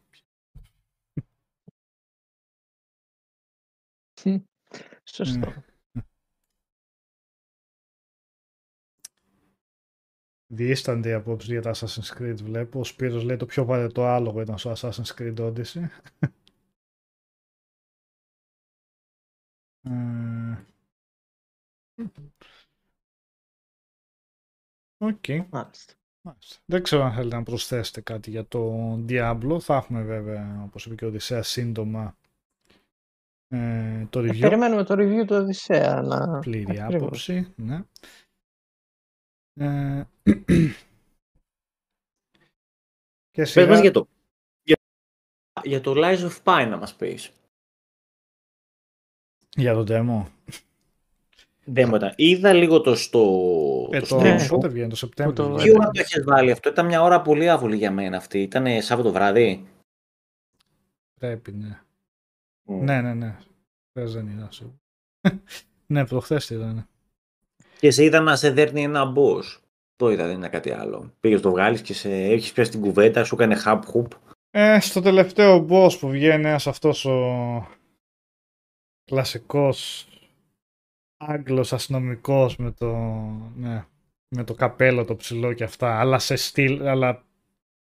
Σωστό. 5.05 5.39
Ναι. 5.39 5.65
Διίστανται 10.47 11.09
οι 11.09 11.13
απόψεις 11.13 11.51
για 11.51 11.63
τα 11.63 11.75
Assassin's 11.75 12.19
Creed 12.19 12.37
βλέπω. 12.43 12.81
Ο 12.81 12.85
Σπύρος 12.85 13.23
λέει 13.23 13.37
το 13.37 13.47
πιο 13.47 13.65
βαρετό 13.65 14.05
άλογο 14.05 14.41
ήταν 14.41 14.59
στο 14.59 14.73
Assassin's 14.77 15.15
Creed 15.17 15.37
Odyssey. 15.39 15.89
Ε, 25.09 25.13
Οκ. 25.13 25.47
Μάλιστα. 25.51 25.93
Μάλιστα. 26.27 26.57
Δεν 26.65 26.83
ξέρω 26.83 27.03
αν 27.03 27.13
θέλετε 27.13 27.37
να 27.37 27.43
προσθέσετε 27.43 28.01
κάτι 28.01 28.31
για 28.31 28.47
το 28.47 28.93
Diablo. 29.09 29.61
Θα 29.61 29.77
έχουμε 29.77 30.03
βέβαια, 30.03 30.63
όπως 30.65 30.87
είπε 30.87 30.95
και 30.95 31.05
ο 31.05 31.09
Οδυσσέας, 31.09 31.49
σύντομα 31.49 32.17
ε, 33.49 34.07
το 34.11 34.21
Ε, 34.21 34.29
review. 34.31 34.41
Περιμένουμε 34.41 34.85
το 34.85 34.95
review 34.95 35.27
του 35.27 35.37
Οδυσσέα 35.37 36.03
να... 36.03 36.39
Πλήρη 36.39 36.81
Ακριβώς. 36.81 36.95
άποψη, 36.95 37.53
ναι. 37.57 37.85
Ε, 39.57 40.05
και 43.31 43.43
Πες 43.43 43.51
σιγά... 43.51 43.67
μας 43.67 43.81
για 43.81 43.91
το, 43.91 44.09
για, 44.63 44.77
για 45.63 45.81
το 45.81 45.93
Lies 45.97 46.31
of 46.31 46.43
Pi 46.43 46.67
να 46.69 46.77
μας 46.77 46.95
πεις. 46.95 47.33
Για 49.57 49.75
τον 49.75 49.87
demo. 49.89 50.27
Δεν 51.65 51.89
μου 51.89 51.95
ήταν. 51.95 52.13
Είδα 52.17 52.53
λίγο 52.53 52.81
το 52.81 52.95
στο. 52.95 53.21
Ε, 53.91 54.01
το 54.01 54.07
το, 54.07 54.19
stream 54.19 54.23
ναι. 54.23 54.39
σου. 54.39 54.49
πότε 54.49 54.69
βγαίνει, 54.69 54.89
το 54.89 54.97
Σεπτέμβριο. 54.97 55.45
Το- 55.45 55.45
δηλαδή. 55.45 55.71
Τι 55.71 55.77
ώρα 55.77 55.91
το 55.91 56.01
έχεις 56.01 56.25
βάλει 56.25 56.51
αυτό, 56.51 56.69
ήταν 56.69 56.87
μια 56.87 57.03
ώρα 57.03 57.23
πολύ 57.23 57.51
άβολη 57.51 57.77
για 57.77 57.91
μένα 57.91 58.17
αυτή. 58.17 58.43
Ήταν 58.43 58.83
Σάββατο 58.83 59.13
βράδυ. 59.13 59.67
Πρέπει, 61.21 61.53
ναι. 61.53 61.81
Μμ. 62.63 62.85
Ναι, 62.85 63.01
ναι, 63.01 63.15
ναι. 63.15 63.37
Χθες 63.91 64.13
δεν 64.13 64.27
είδα 64.27 64.49
σίγουρα. 64.51 64.77
ναι, 65.87 66.07
προχθές 66.07 66.47
τι 66.47 66.55
ήταν. 66.55 66.89
Και 67.79 67.91
σε 67.91 68.05
είδα 68.05 68.21
να 68.21 68.37
σε 68.37 68.51
δέρνει 68.51 68.83
ένα 68.83 69.13
boss. 69.17 69.59
Το 69.97 70.11
είδα, 70.11 70.27
δεν 70.27 70.35
είναι 70.35 70.49
κάτι 70.49 70.71
άλλο. 70.71 71.13
Πήγες 71.21 71.41
το 71.41 71.51
βγάλεις 71.51 71.81
και 71.81 71.95
σε 71.95 72.11
έχεις 72.11 72.53
πιάσει 72.53 72.71
την 72.71 72.81
κουβέντα, 72.81 73.25
σου 73.25 73.35
έκανε 73.35 73.57
hub 73.65 73.81
hoop. 73.93 74.07
Ε, 74.51 74.81
στο 74.81 75.01
τελευταίο 75.01 75.67
boss 75.71 75.99
που 76.01 76.09
βγαίνει 76.09 76.49
ένας 76.49 76.67
αυτός 76.67 77.05
ο 77.05 77.67
κλασικός 79.05 80.09
Άγγλος 81.27 81.73
αστυνομικός 81.73 82.57
με 82.57 82.71
το, 82.71 82.95
ναι, 83.57 83.85
με 84.29 84.45
το 84.45 84.55
καπέλο 84.55 85.05
το 85.05 85.17
ψηλό 85.17 85.53
και 85.53 85.65
αυτά, 85.65 86.01
αλλά 86.01 86.19
σε 86.19 86.37
στυλ, 86.37 86.87
αλλά 86.87 87.25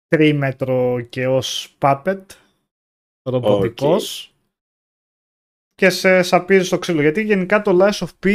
τρίμετρο 0.09 1.01
και 1.01 1.27
ως 1.27 1.77
puppet, 1.79 2.23
ρομποτικός. 3.23 4.35
Και 5.75 5.91
σε 5.91 6.23
σαπίζεις 6.23 6.67
στο 6.67 6.79
ξύλο. 6.79 7.01
Γιατί 7.01 7.23
γενικά 7.23 7.63
το 7.63 7.79
Lies 7.81 8.07
of 8.07 8.27
P... 8.27 8.29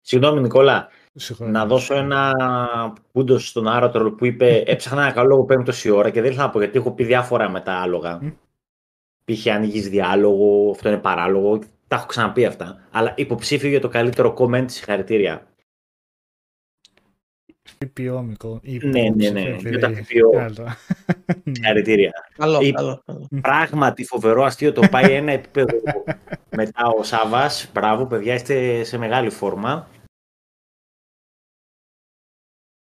Συγγνώμη, 0.00 0.40
Νικόλα, 0.40 0.88
Συγχωρείτε. 1.14 1.58
να 1.58 1.66
δώσω 1.66 1.94
ένα 1.94 2.34
κούντο 3.12 3.38
στον 3.38 3.68
Άρωτρολ 3.68 4.10
που 4.10 4.24
είπε 4.24 4.62
Έψαχνα 4.66 5.02
ένα 5.02 5.12
καλό 5.12 5.28
λόγο 5.28 5.44
παίρνει 5.44 5.64
τόση 5.64 5.90
ώρα 5.90 6.10
και 6.10 6.20
δεν 6.20 6.30
ήθελα 6.30 6.46
να 6.46 6.52
πω 6.52 6.58
γιατί 6.58 6.78
έχω 6.78 6.92
πει 6.92 7.04
διάφορα 7.04 7.50
με 7.50 7.60
τα 7.60 7.72
άλογα. 7.72 8.18
Μμ. 8.22 8.28
Π.χ. 9.24 9.46
ανοίγει 9.46 9.80
διάλογο, 9.80 10.70
αυτό 10.70 10.88
είναι 10.88 10.98
παράλογο. 10.98 11.58
Τα 11.88 11.96
έχω 11.96 12.06
ξαναπεί 12.06 12.44
αυτά. 12.44 12.88
Αλλά 12.90 13.14
υποψήφιο 13.16 13.68
για 13.68 13.80
το 13.80 13.88
καλύτερο 13.88 14.34
comment, 14.38 14.64
συγχαρητήρια. 14.70 15.52
PPO, 17.78 18.22
μικρό. 18.24 18.60
Ναι, 18.62 19.08
ναι, 19.10 19.30
ναι, 19.30 19.56
για 19.56 19.78
τα 19.78 19.88
PPO. 19.88 20.66
Συγχαρητήρια. 21.44 22.12
Καλό, 22.34 22.60
Η- 22.60 22.72
καλό, 22.72 23.02
καλό. 23.04 23.28
Πράγματι 23.40 24.04
φοβερό 24.04 24.42
αστείο 24.44 24.72
το 24.72 24.88
πάει 24.90 25.12
ένα 25.12 25.32
επίπεδο 25.32 25.80
μετά 26.56 26.86
ο 26.86 27.02
Σάβα. 27.02 27.50
Μπράβο, 27.72 28.06
παιδιά, 28.06 28.34
είστε 28.34 28.84
σε 28.84 28.98
μεγάλη 28.98 29.30
φόρμα. 29.30 29.88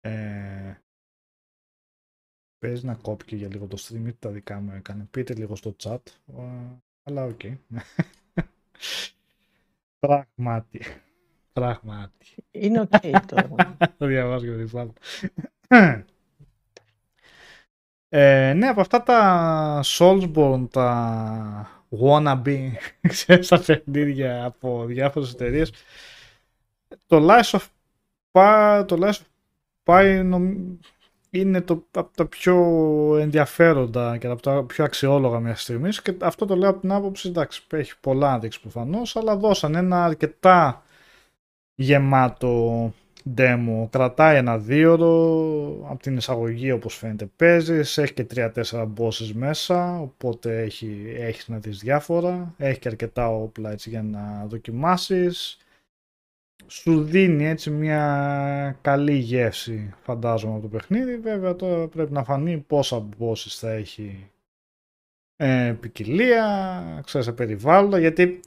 Ε, 0.01 0.75
παίζει 2.59 2.87
να 2.87 2.95
κόπηκε 2.95 3.37
για 3.37 3.49
λίγο 3.49 3.67
το 3.67 3.77
stream, 3.81 4.01
είτε 4.07 4.17
τα 4.19 4.31
δικά 4.31 4.61
μου 4.61 4.73
έκανε. 4.73 5.05
Πείτε 5.11 5.35
λίγο 5.35 5.57
στο 5.57 5.77
chat. 5.83 6.01
ε, 6.39 6.43
αλλά 7.03 7.25
οκ. 7.25 7.41
Πράγματι. 9.99 10.81
Πράγματι. 11.53 12.27
Είναι 12.51 12.81
οκ 12.81 12.91
τώρα. 13.27 13.77
Το 13.99 14.07
διαβάζω 14.07 14.45
και 14.45 14.53
δεν 14.53 14.69
βάλω. 14.69 14.93
Ε, 18.09 18.53
ναι, 18.57 18.67
από 18.69 18.81
αυτά 18.81 19.03
τα 19.03 19.81
Soulsborne, 19.85 20.67
τα 20.71 21.71
wannabe, 22.01 22.71
ξέρεις, 23.09 23.49
τα 23.49 23.61
παιχνίδια 23.67 24.45
από 24.45 24.85
διάφορες 24.85 25.33
εταιρείες. 25.33 25.73
το 27.07 27.29
Lies 27.31 27.59
of 27.59 27.67
P, 28.33 28.85
το 28.87 28.99
Lies 29.01 29.13
of 29.13 29.23
P 29.85 30.23
νομ- 30.25 30.79
είναι 31.31 31.61
το, 31.61 31.85
από 31.91 32.17
τα 32.17 32.27
πιο 32.27 32.57
ενδιαφέροντα 33.21 34.17
και 34.19 34.27
από 34.27 34.43
τα 34.43 34.65
πιο 34.65 34.85
αξιόλογα 34.85 35.41
μέχρι 35.41 35.61
στιγμής 35.61 36.03
και 36.03 36.15
αυτό 36.21 36.47
το 36.47 36.57
λέω 36.57 36.71
από 36.71 36.81
την 36.81 36.93
άποψη, 36.93 37.29
εντάξει, 37.29 37.63
έχει 37.71 37.93
πολλά 38.01 38.31
να 38.31 38.39
δείξει 38.39 38.61
προφανώς, 38.61 39.17
αλλά 39.17 39.37
δώσαν 39.37 39.75
ένα 39.75 40.05
αρκετά 40.05 40.83
γεμάτο 41.75 42.93
demo. 43.37 43.87
Κρατάει 43.91 44.37
ένα 44.37 44.59
δίωρο 44.59 45.13
από 45.89 46.03
την 46.03 46.17
εισαγωγή 46.17 46.73
όπως 46.73 46.95
φαίνεται 46.97 47.31
παίζεις, 47.37 47.99
έχει 47.99 48.13
και 48.13 48.27
3-4 48.35 48.89
bosses 48.99 49.31
μέσα, 49.35 50.01
οπότε 50.01 50.63
έχει, 50.63 51.15
έχεις 51.17 51.49
να 51.49 51.59
δεις 51.59 51.79
διάφορα, 51.79 52.55
έχει 52.59 52.79
και 52.79 52.89
αρκετά 52.89 53.29
όπλα 53.29 53.71
έτσι 53.71 53.89
για 53.89 54.03
να 54.03 54.47
δοκιμάσεις. 54.49 55.59
Σου 56.73 57.05
δίνει 57.05 57.47
έτσι 57.47 57.71
μια 57.71 58.79
καλή 58.81 59.15
γεύση 59.15 59.95
φαντάζομαι 60.03 60.53
από 60.53 60.63
το 60.63 60.69
παιχνίδι, 60.69 61.17
βέβαια 61.17 61.57
τώρα 61.57 61.89
πρέπει 61.89 62.13
να 62.13 62.25
φανεί 62.25 62.65
πόσα 62.67 63.09
bosses 63.19 63.57
θα 63.59 63.71
έχει 63.71 64.31
ε, 65.37 65.77
ποικιλία, 65.81 67.03
ξέρεις, 67.05 67.27
σε 67.27 67.33
περιβάλλοντα, 67.33 67.99
γιατί 67.99 68.41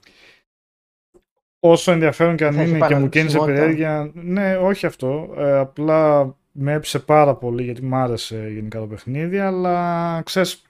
όσο 1.60 1.92
ενδιαφέρον 1.92 2.36
και 2.36 2.46
αν 2.46 2.54
Θα 2.54 2.62
έχει 2.62 2.70
είναι 2.70 2.88
και 2.88 2.96
μου 2.96 3.10
κίνησε 3.10 3.38
παραλυσιμότητα. 3.38 3.84
περιέργεια, 3.86 4.12
ναι, 4.14 4.58
όχι 4.58 4.86
αυτό, 4.86 5.34
ε, 5.38 5.58
απλά 5.58 6.36
με 6.52 6.74
έψε 6.74 7.00
πάρα 7.00 7.36
πολύ 7.36 7.64
γιατί 7.64 7.82
μου 7.82 7.96
άρεσε 7.96 8.50
γενικά 8.54 8.80
το 8.80 8.88
παιχνίδι, 8.88 9.40
αλλά 9.40 10.22
ξέρεις, 10.26 10.62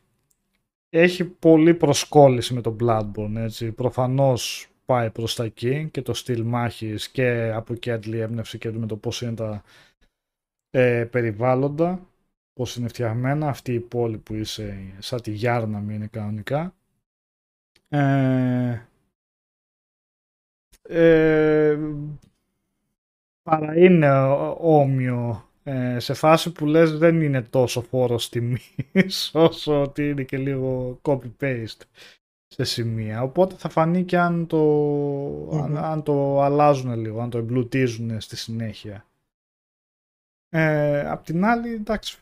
έχει 0.90 1.24
πολύ 1.24 1.74
προσκόλληση 1.74 2.54
με 2.54 2.62
το 2.62 2.76
Bloodborne, 2.84 3.36
έτσι, 3.36 3.72
προφανώς 3.72 4.68
πάει 4.86 5.10
προς 5.12 5.36
τα 5.36 5.44
εκεί 5.44 5.90
και 5.92 6.02
το 6.02 6.14
στυλ 6.14 6.42
μάχης 6.42 7.10
και 7.10 7.52
από 7.56 7.74
εκεί 7.74 7.92
αντλεί 7.92 8.20
έμπνευση 8.20 8.58
και 8.58 8.72
με 8.72 8.88
το 8.88 8.98
πώς 8.98 9.22
είναι 9.22 9.34
τα 9.34 9.64
ε, 10.70 11.06
περιβάλλοντα, 11.12 12.08
πώς 12.54 12.76
είναι 12.76 12.88
φτιαγμένα, 12.88 13.48
αυτή 13.48 13.74
η 13.74 13.80
πόλη 13.80 14.18
που 14.18 14.34
είσαι 14.34 14.94
σαν 15.00 15.22
τη 15.22 15.32
Γιάρνα 15.32 15.80
μην 15.80 15.96
είναι 15.96 16.08
κανονικά. 16.08 16.76
Ε, 17.90 18.88
ε, 20.90 21.78
παρά 23.44 23.78
είναι 23.78 24.12
ό- 24.12 24.58
όμοιο 24.62 25.50
ε, 25.64 26.00
σε 26.00 26.14
φάση 26.14 26.52
που 26.52 26.66
λες 26.66 26.98
δεν 26.98 27.22
είναι 27.22 27.42
τόσο 27.42 27.82
φόρος 27.82 28.30
τιμής 28.30 29.32
όσο 29.34 29.82
ότι 29.82 30.10
είναι 30.10 30.24
και 30.24 30.38
λίγο 30.38 31.00
copy-paste 31.04 31.82
σε 32.54 32.64
σημεία. 32.64 33.22
Οπότε 33.22 33.56
θα 33.56 33.70
φανεί 33.70 34.04
και 34.04 34.18
αν 34.18 34.48
το, 34.48 34.58
αν, 35.54 35.70
Μμμ. 35.72 35.78
αν 35.78 36.04
το 36.04 36.42
αλλάζουν 36.42 36.94
λίγο, 37.00 37.22
αν 37.22 37.30
το 37.30 37.38
εμπλουτίζουν 37.38 38.22
στη 38.22 38.36
συνέχεια. 38.36 39.06
Ε, 40.50 41.10
απ' 41.10 41.24
την 41.26 41.46
άλλη, 41.46 41.74
εντάξει, 41.74 42.18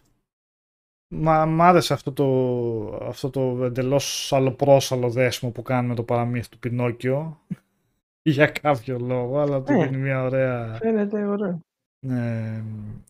Μα, 1.14 1.46
μ' 1.46 1.62
άρεσε 1.62 1.94
αυτό 1.94 2.12
το, 2.12 3.06
αυτό 3.08 3.30
το 3.30 3.64
εντελώς 3.64 4.34
αλλοπρόσαλο 4.34 5.10
δέσιμο 5.10 5.52
που 5.52 5.62
κάνουμε 5.62 5.96
το 5.96 6.04
παραμύθι 6.04 6.50
του 6.50 6.60
Πινόκιο 6.60 7.40
για 8.34 8.48
κάποιο 8.48 9.00
λόγο, 9.00 9.40
αλλά 9.40 9.62
του 9.62 9.72
Ε. 9.72 9.76
γίνει 9.86 9.98
μια 9.98 10.24
ωραία 10.24 10.74
Φαίνεται 10.82 11.26
ωραίο. 11.26 11.60
ε, 12.08 12.64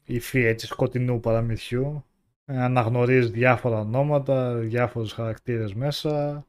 υφή 0.05 0.39
έτσι 0.39 0.67
σκοτεινού 0.67 1.19
παραμυθιού. 1.19 2.03
Ε, 2.45 2.61
αναγνωρίζει 2.61 3.30
διάφορα 3.32 3.80
ονόματα, 3.80 4.53
διάφορους 4.55 5.11
χαρακτήρες 5.13 5.74
μέσα. 5.74 6.45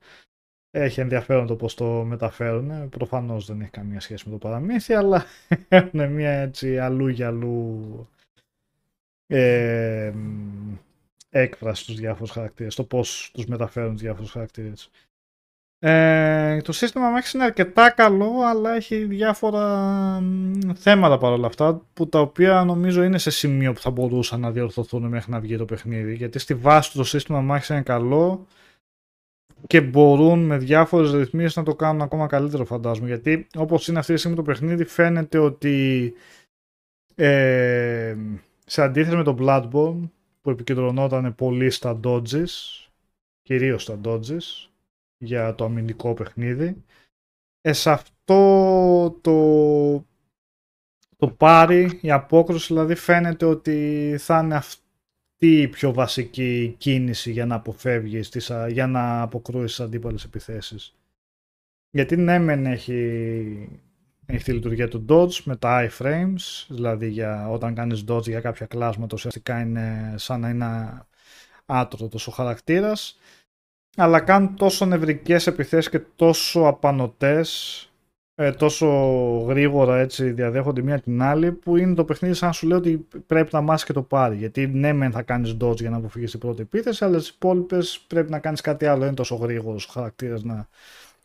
Έχει 0.75 1.01
ενδιαφέρον 1.01 1.47
το 1.47 1.57
πώς 1.57 1.75
το 1.75 1.85
μεταφέρουν. 1.85 2.89
Προφανώς 2.89 3.47
δεν 3.47 3.61
έχει 3.61 3.71
καμία 3.71 4.01
σχέση 4.01 4.25
με 4.27 4.33
το 4.33 4.39
παραμύθι, 4.39 4.95
αλλά 4.95 5.25
έχουν 5.69 6.13
μια 6.13 6.31
έτσι 6.31 6.79
αλλού 6.79 7.09
για 7.09 7.27
αλλού 7.27 8.09
ε, 9.27 10.13
μ, 10.15 10.75
έκφραση 11.31 11.83
στους 11.83 11.95
διάφορους 11.95 12.31
χαρακτήρες, 12.31 12.75
το 12.75 12.85
πώς 12.85 13.31
τους 13.35 13.47
μεταφέρουν 13.47 13.93
τους 13.93 14.03
διάφορους 14.03 14.31
χαρακτήρες. 14.31 14.91
Ε, 15.79 16.61
το 16.61 16.73
σύστημα 16.73 17.09
μάχης 17.09 17.33
είναι 17.33 17.45
αρκετά 17.45 17.91
καλό, 17.91 18.41
αλλά 18.45 18.75
έχει 18.75 19.05
διάφορα 19.05 19.67
μ, 20.21 20.73
θέματα 20.75 21.19
παρόλα 21.19 21.47
αυτά, 21.47 21.83
που 21.95 22.09
τα 22.09 22.21
οποία 22.21 22.65
νομίζω 22.65 23.03
είναι 23.03 23.19
σε 23.19 23.31
σημείο 23.31 23.73
που 23.73 23.81
θα 23.81 23.91
μπορούσαν 23.91 24.41
να 24.41 24.51
διορθωθούν 24.51 25.03
μέχρι 25.03 25.31
να 25.31 25.41
βγει 25.41 25.57
το 25.57 25.65
παιχνίδι. 25.65 26.15
Γιατί 26.15 26.39
στη 26.39 26.55
βάση 26.55 26.91
του 26.91 26.97
το 26.97 27.05
σύστημα 27.05 27.41
μάχης 27.41 27.69
είναι 27.69 27.83
καλό 27.83 28.47
και 29.67 29.81
μπορούν 29.81 30.45
με 30.45 30.59
διάφορες 30.59 31.13
ρυθμίσεις 31.13 31.57
να 31.57 31.63
το 31.63 31.75
κάνουν 31.75 32.03
ακόμα 32.03 32.27
καλύτερο 32.27 32.65
φαντάζομαι. 32.65 33.07
Γιατί 33.07 33.47
όπως 33.55 33.89
είναι 33.89 33.99
αυτή 33.99 34.13
τη 34.13 34.19
στιγμή 34.19 34.37
το 34.37 34.43
παιχνίδι 34.43 34.85
φαίνεται 34.85 35.39
ότι 35.39 36.15
ε, 37.15 38.17
σε 38.67 38.83
αντίθεση 38.83 39.17
με 39.17 39.23
το 39.23 39.37
Bloodborne 39.41 40.09
που 40.41 40.51
επικεντρωνόταν 40.51 41.35
πολύ 41.35 41.71
στα 41.71 42.01
dodges, 42.05 42.47
κυρίως 43.43 43.83
στα 43.83 44.01
dodges, 44.05 44.69
για 45.19 45.55
το 45.55 45.65
αμυντικό 45.65 46.15
παιχνίδι. 46.15 46.85
Ε, 47.61 47.73
σε 47.73 47.91
αυτό 47.91 49.19
το, 49.21 50.07
το 51.17 51.29
πάρει, 51.37 51.99
η 52.03 52.11
απόκρουση 52.11 52.73
δηλαδή 52.73 52.95
φαίνεται 52.95 53.45
ότι 53.45 54.17
θα 54.19 54.39
είναι 54.39 54.55
αυτή 55.43 55.61
η 55.61 55.69
πιο 55.69 55.93
βασική 55.93 56.75
κίνηση 56.79 57.31
για 57.33 57.47
να 57.47 57.55
αποφεύγεις, 57.55 58.27
στις, 58.27 58.51
α- 58.51 58.69
για 58.69 58.87
να 58.87 59.23
αποκρούσεις 59.23 59.77
τις 59.77 59.81
αντίπαλες 59.81 60.25
επιθέσεις. 60.25 60.95
Γιατί 61.91 62.17
ναι 62.17 62.39
μεν 62.39 62.67
έχει, 62.67 63.81
έχει 64.27 64.45
τη 64.45 64.53
λειτουργία 64.53 64.89
του 64.89 65.05
dodge 65.09 65.43
με 65.45 65.57
τα 65.57 65.91
iframes, 65.91 66.67
δηλαδή 66.69 67.09
για, 67.09 67.49
όταν 67.49 67.75
κάνεις 67.75 68.05
dodge 68.09 68.27
για 68.27 68.41
κάποια 68.41 68.67
κλάσματα 68.67 69.15
ουσιαστικά 69.15 69.61
είναι 69.61 70.15
σαν 70.17 70.41
να 70.41 70.49
είναι 70.49 71.03
άτρωτος 71.67 72.27
ο 72.27 72.31
χαρακτήρας 72.31 73.19
αλλά 73.97 74.21
κάνουν 74.21 74.57
τόσο 74.57 74.85
νευρικές 74.87 75.47
επιθέσεις 75.47 75.91
και 75.91 75.99
τόσο 75.99 76.61
απανοτές 76.61 77.87
ε, 78.35 78.53
τόσο 78.53 78.87
γρήγορα 79.49 79.99
έτσι 79.99 80.31
διαδέχονται 80.31 80.83
μία 80.83 81.01
την 81.01 81.23
άλλη 81.23 81.53
που 81.53 81.77
είναι 81.77 81.95
το 81.95 82.05
παιχνίδι 82.05 82.35
σαν 82.35 82.49
να 82.49 82.55
σου 82.55 82.67
λέει 82.67 82.79
ότι 82.79 83.07
πρέπει 83.27 83.49
να 83.53 83.61
μάθεις 83.61 83.85
και 83.85 83.93
το 83.93 84.03
πάρει. 84.03 84.37
Γιατί 84.37 84.67
ναι 84.67 84.93
μεν 84.93 85.13
θα 85.13 85.23
κάνεις 85.23 85.57
dodge 85.61 85.81
για 85.81 85.91
να 85.91 85.97
αποφύγεις 85.97 86.31
την 86.31 86.41
πρώτη 86.41 86.63
επίθεση 86.63 87.05
αλλά 87.05 87.19
στις 87.19 87.35
υπόλοιπες 87.35 88.05
πρέπει 88.07 88.31
να 88.31 88.39
κάνεις 88.39 88.61
κάτι 88.61 88.87
άλλο. 88.87 89.05
Είναι 89.05 89.15
τόσο 89.15 89.35
γρήγορος 89.35 89.87
ο 89.87 89.91
χαρακτήρας 89.93 90.43
να 90.43 90.69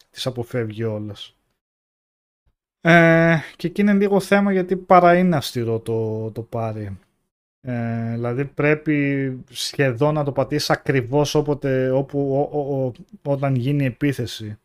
τις 0.09 0.25
αποφεύγει 0.25 0.83
όλες. 0.83 1.35
Ε, 2.81 3.37
και 3.55 3.67
εκεί 3.67 3.81
είναι 3.81 3.93
λίγο 3.93 4.19
θέμα 4.19 4.51
γιατί 4.51 4.75
παρά 4.75 5.17
είναι 5.17 5.35
αυστηρό 5.35 5.79
το, 5.79 6.31
το 6.31 6.41
πάρει. 6.41 6.97
Ε, 7.61 8.11
δηλαδή 8.11 8.45
πρέπει 8.45 9.37
σχεδόν 9.49 10.13
να 10.13 10.23
το 10.23 10.31
πατήσεις 10.31 10.69
ακριβώς 10.69 11.35
όποτε, 11.35 11.89
όπου, 11.89 12.49
ο, 12.53 12.91
όταν 13.31 13.55
γίνει 13.55 13.85
επίθεση 13.85 14.57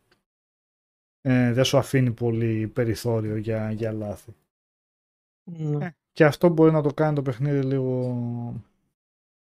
ε, 1.23 1.53
δεν 1.53 1.65
σου 1.65 1.79
αφήνει 1.79 2.11
πολύ 2.11 2.67
περιθώριο 2.67 3.37
για, 3.37 3.71
για 3.71 3.93
λάθη. 3.93 4.35
Ναι. 5.45 5.85
Ε, 5.85 5.97
και 6.13 6.25
αυτό 6.25 6.49
μπορεί 6.49 6.73
να 6.73 6.83
το 6.83 6.95
κάνει 6.95 7.15
το 7.15 7.23
παιχνίδι 7.23 7.67
λίγο... 7.67 8.61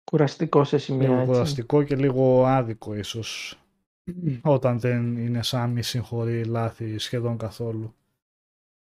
Κουραστικό 0.05 0.64
σε 0.64 0.79
σημεία, 0.79 1.09
Λίγο 1.09 1.24
κουραστικό 1.24 1.83
και 1.83 1.97
λίγο 1.97 2.47
άδικο 2.47 2.95
ίσως. 2.95 3.59
Όταν 4.43 4.81
δεν 4.81 5.16
είναι 5.16 5.43
σαν 5.43 5.70
μη 5.70 5.83
συγχωρεί 5.83 6.45
λάθη 6.45 6.99
σχεδόν 6.99 7.37
καθόλου. 7.37 7.95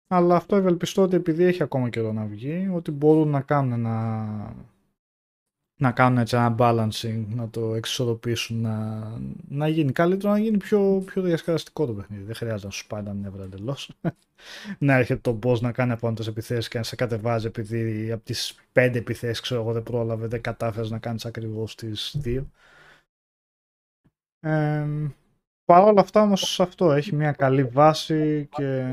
Αλλά 0.08 0.36
αυτό 0.36 0.56
ευελπιστώ 0.56 1.02
ότι 1.02 1.16
επειδή 1.16 1.44
έχει 1.44 1.62
ακόμα 1.62 1.88
καιρό 1.88 2.12
να 2.12 2.24
βγει, 2.24 2.70
ότι 2.74 2.90
μπορούν 2.90 3.28
να 3.28 3.40
κάνουν 3.40 3.72
ένα 3.72 4.56
να 5.76 5.92
κάνουν 5.92 6.18
έτσι 6.18 6.36
ένα 6.36 6.54
balancing, 6.58 7.24
να 7.28 7.48
το 7.50 7.74
εξισορροπήσουν, 7.74 8.60
να, 8.60 9.02
να 9.48 9.68
γίνει 9.68 9.92
καλύτερο, 9.92 10.32
να 10.32 10.38
γίνει 10.38 10.56
πιο, 10.56 11.02
πιο 11.06 11.22
διασκεδαστικό 11.22 11.86
το 11.86 11.92
παιχνίδι. 11.92 12.22
Δεν 12.22 12.34
χρειάζεται 12.34 12.66
να 12.66 12.72
σου 12.72 12.86
πάει 12.86 13.02
τα 13.02 13.14
νεύρα 13.14 13.42
εντελώς. 13.44 13.90
να 14.78 14.94
έρχεται 14.94 15.32
το 15.32 15.38
boss 15.42 15.60
να 15.60 15.72
κάνει 15.72 15.92
απόντε 15.92 16.28
επιθέσεις 16.28 16.68
και 16.68 16.78
να 16.78 16.84
σε 16.84 16.96
κατεβάζει 16.96 17.46
επειδή 17.46 18.12
από 18.12 18.24
τις 18.24 18.54
πέντε 18.72 18.98
επιθέσεις, 18.98 19.40
ξέρω 19.40 19.60
εγώ, 19.60 19.72
δεν 19.72 19.82
πρόλαβε, 19.82 20.26
δεν 20.26 20.40
κατάφερες 20.40 20.90
να 20.90 20.98
κάνεις 20.98 21.24
ακριβώς 21.24 21.74
τις 21.74 22.16
δύο. 22.18 22.50
Ε, 24.40 24.86
Παρ' 25.66 25.82
όλα 25.82 26.00
αυτά 26.00 26.22
όμως 26.22 26.60
αυτό 26.60 26.92
έχει 26.92 27.14
μια 27.14 27.32
καλή 27.32 27.64
βάση 27.64 28.48
και 28.50 28.84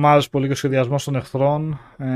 Μ' 0.00 0.06
άρεσε 0.06 0.28
πολύ 0.28 0.46
και 0.46 0.52
ο 0.52 0.56
σχεδιασμός 0.56 1.04
των 1.04 1.14
εχθρών. 1.14 1.80
Ε, 1.96 2.06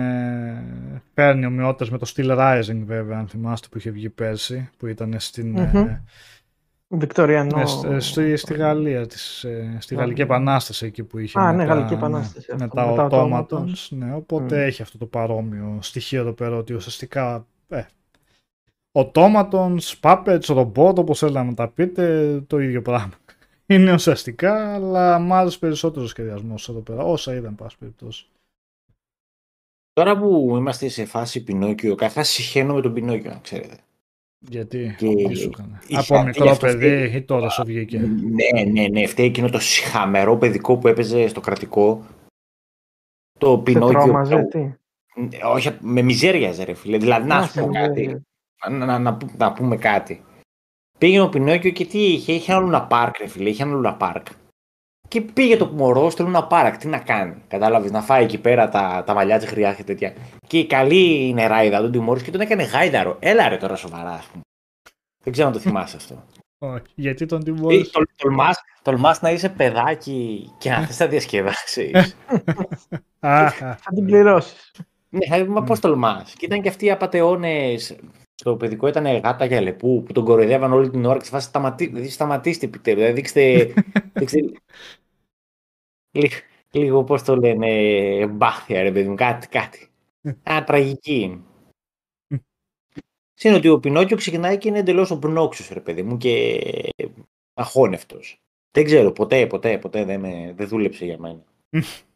παίρνει 1.14 1.46
ομοιότητες 1.46 1.90
με 1.90 1.98
το 1.98 2.12
Steel 2.14 2.38
Rising, 2.38 2.82
βέβαια, 2.84 3.18
αν 3.18 3.28
θυμάστε 3.28 3.68
που 3.70 3.78
είχε 3.78 3.90
βγει 3.90 4.08
πέρσι, 4.08 4.70
που 4.76 4.86
ήταν 4.86 5.14
στην. 5.18 5.56
Mm-hmm. 5.58 6.00
Βικτοριανό. 6.88 7.60
Ε, 7.90 7.98
στη, 7.98 8.36
στη 8.36 8.54
Γαλλία, 8.54 9.06
της, 9.06 9.44
ε, 9.44 9.76
στη 9.78 9.94
Γαλλική 9.94 10.20
Επανάσταση 10.20 10.86
εκεί 10.86 11.02
που 11.02 11.18
είχε. 11.18 11.40
Α, 11.40 11.52
ναι, 11.52 11.64
Γαλλική 11.64 11.94
Επανάσταση. 11.94 12.46
Με, 12.50 12.56
με 12.56 12.68
τα 12.68 13.46
Ναι, 13.90 14.14
οπότε 14.14 14.62
mm. 14.62 14.66
έχει 14.66 14.82
αυτό 14.82 14.98
το 14.98 15.06
παρόμοιο 15.06 15.78
στοιχείο 15.80 16.20
εδώ 16.20 16.32
πέρα 16.32 16.56
ότι 16.56 16.74
ουσιαστικά. 16.74 17.46
Ε, 17.68 17.82
Οτόματον, 18.92 19.78
puppets, 20.00 20.46
ρομπότ, 20.48 20.98
όπως 20.98 21.18
θέλαμε 21.18 21.48
να 21.48 21.54
τα 21.54 21.68
πείτε, 21.68 22.34
το 22.46 22.58
ίδιο 22.58 22.82
πράγμα 22.82 23.12
είναι 23.66 23.92
ουσιαστικά, 23.92 24.74
αλλά 24.74 25.18
μ' 25.18 25.32
άρεσε 25.32 25.58
περισσότερο 25.58 26.04
ο 26.04 26.08
σχεδιασμός 26.08 26.68
εδώ 26.68 26.80
πέρα. 26.80 27.04
Όσα 27.04 27.34
είδαν, 27.34 27.54
πάση 27.54 27.78
περιπτώσει. 27.78 28.26
Τώρα 29.92 30.18
που 30.18 30.54
είμαστε 30.56 30.88
σε 30.88 31.04
φάση 31.04 31.44
Πινόκιο, 31.44 31.94
καθά 31.94 32.22
συχαίνω 32.22 32.74
με 32.74 32.80
τον 32.80 32.92
Πινόκιο, 32.92 33.30
να 33.30 33.38
ξέρετε. 33.38 33.76
Γιατί, 34.38 34.94
και... 34.98 35.06
Από 35.96 36.22
μικρό 36.22 36.56
παιδί 36.56 37.16
ή 37.16 37.22
τώρα 37.22 37.48
σου 37.48 37.64
βγήκε; 37.64 37.98
Ναι, 37.98 38.64
ναι, 38.64 38.88
ναι. 38.88 39.06
Φταίει 39.06 39.26
εκείνο 39.26 39.48
το 39.48 39.58
συχαμερό 39.58 40.36
παιδικό 40.36 40.76
που 40.76 40.88
έπαιζε 40.88 41.28
στο 41.28 41.40
κρατικό. 41.40 42.04
Το 43.38 43.58
Πινόκιο. 43.58 44.06
Μαζί, 44.06 44.44
τι; 44.44 44.70
Όχι, 45.44 45.76
με 45.80 46.02
μιζέρια, 46.02 46.64
ρε 46.64 46.74
φίλε. 46.74 46.98
Δηλαδή, 46.98 47.26
να 47.26 47.46
σου 47.46 47.60
πω 47.60 47.70
κάτι. 47.72 48.22
Να, 48.70 48.86
να, 48.86 48.98
να, 48.98 49.18
να 49.36 49.52
πούμε 49.52 49.76
κάτι. 49.76 50.24
Πήγε 50.98 51.20
ο 51.20 51.28
Πινόκιο 51.28 51.70
και 51.70 51.84
τι 51.84 52.04
είχε, 52.04 52.32
είχε 52.32 52.52
ένα 52.52 52.60
Λούνα 52.60 52.82
Πάρκ, 52.82 53.18
ρε 53.18 53.26
φίλε, 53.26 53.48
είχε 53.48 53.62
ένα 53.62 53.72
Λούνα 53.72 53.94
Πάρκ. 53.94 54.26
Και 55.08 55.20
πήγε 55.20 55.56
το 55.56 55.66
μωρό 55.66 56.10
στο 56.10 56.24
Λούνα 56.24 56.46
Πάρκ, 56.46 56.76
τι 56.76 56.86
να 56.86 56.98
κάνει. 56.98 57.42
Κατάλαβες, 57.48 57.90
να 57.90 58.02
φάει 58.02 58.24
εκεί 58.24 58.38
πέρα 58.38 58.68
τα, 58.68 59.02
τα 59.06 59.14
μαλλιά 59.14 59.38
της 59.38 59.48
χρειάς 59.48 59.76
και 59.76 59.84
τέτοια. 59.84 60.14
Και 60.46 60.58
η 60.58 60.66
καλή 60.66 61.32
νεράιδα 61.34 61.80
τον 61.80 61.92
τιμώρη 61.92 62.22
και 62.22 62.30
τον 62.30 62.40
έκανε 62.40 62.62
γάιδαρο. 62.62 63.16
Έλα 63.20 63.48
ρε 63.48 63.56
τώρα 63.56 63.76
σοβαρά, 63.76 64.10
ας 64.10 64.26
πούμε. 64.26 64.42
Δεν 65.24 65.32
ξέρω 65.32 65.48
αν 65.48 65.52
το 65.54 65.60
θυμάσαι 65.60 65.96
αυτό. 65.96 66.24
Όχι, 66.58 66.92
γιατί 66.94 67.26
τον 67.26 67.44
τιμώρη. 67.44 67.90
Τολμάς, 68.16 68.60
τολμάς 68.82 69.20
να 69.22 69.30
είσαι 69.30 69.48
παιδάκι 69.48 70.50
και 70.58 70.70
να 70.70 70.86
θες 70.86 70.98
να 70.98 71.06
διασκεδάσεις. 71.06 72.16
Θα 73.20 73.90
την 73.94 74.04
πληρώσεις. 74.04 74.72
Ναι, 75.08 75.44
μα 75.44 75.62
πώς 75.62 75.80
τολμάς. 75.80 76.34
Και 76.34 76.44
ήταν 76.44 76.62
και 76.62 76.68
αυτοί 76.68 76.84
οι 76.84 76.90
απαταιώνες 76.90 77.96
στο 78.34 78.56
παιδικό 78.56 78.86
ήταν 78.86 79.06
γάτα 79.06 79.44
για 79.44 79.60
λεπού 79.60 80.02
που 80.02 80.12
τον 80.12 80.24
κοροϊδεύαν 80.24 80.72
όλη 80.72 80.90
την 80.90 81.04
ώρα 81.04 81.18
και 81.18 81.24
σε 81.24 81.30
φάση 81.30 81.46
σταματή, 81.46 82.08
σταματήστε 82.08 82.66
επιτέλου. 82.66 82.96
Δηλαδή 82.96 83.14
δείξτε. 83.14 83.72
δείξτε 84.20 84.40
λίγο, 86.10 86.34
λίγο 86.70 87.04
πώς 87.04 87.22
το 87.22 87.36
λένε, 87.36 88.26
μπάχθια 88.26 88.82
ρε 88.82 88.92
παιδί 88.92 89.08
μου, 89.08 89.14
κάτι. 89.14 89.48
κάτι. 89.48 89.88
Α, 90.50 90.64
τραγική. 90.64 91.44
Είναι 93.42 93.56
ότι 93.56 93.68
ο 93.68 93.78
Πινόκιο 93.78 94.16
ξεκινάει 94.16 94.58
και 94.58 94.68
είναι 94.68 94.78
εντελώς 94.78 95.10
ομπνόξιος, 95.10 95.68
ρε 95.68 95.80
παιδί 95.80 96.02
μου, 96.02 96.16
και 96.16 96.60
αχώνευτο. 97.54 98.18
Δεν 98.70 98.84
ξέρω, 98.84 99.12
ποτέ, 99.12 99.46
ποτέ, 99.46 99.78
ποτέ 99.78 100.04
δεν, 100.04 100.20
με, 100.20 100.52
δεν 100.56 100.68
δούλεψε 100.68 101.04
για 101.04 101.18
μένα. 101.18 101.44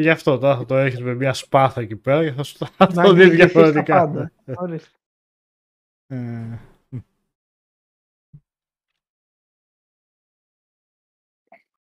Γι' 0.00 0.10
αυτό 0.10 0.38
τώρα 0.38 0.56
θα 0.56 0.64
το 0.64 0.76
έχεις 0.76 1.00
με 1.00 1.14
μια 1.14 1.32
σπάθα 1.32 1.80
εκεί 1.80 1.96
πέρα 1.96 2.24
και 2.24 2.32
θα 2.32 2.42
σου 2.42 2.58
το 2.94 3.12
δει 3.12 3.28
διαφορετικά. 3.30 4.30
Ε, 6.06 6.58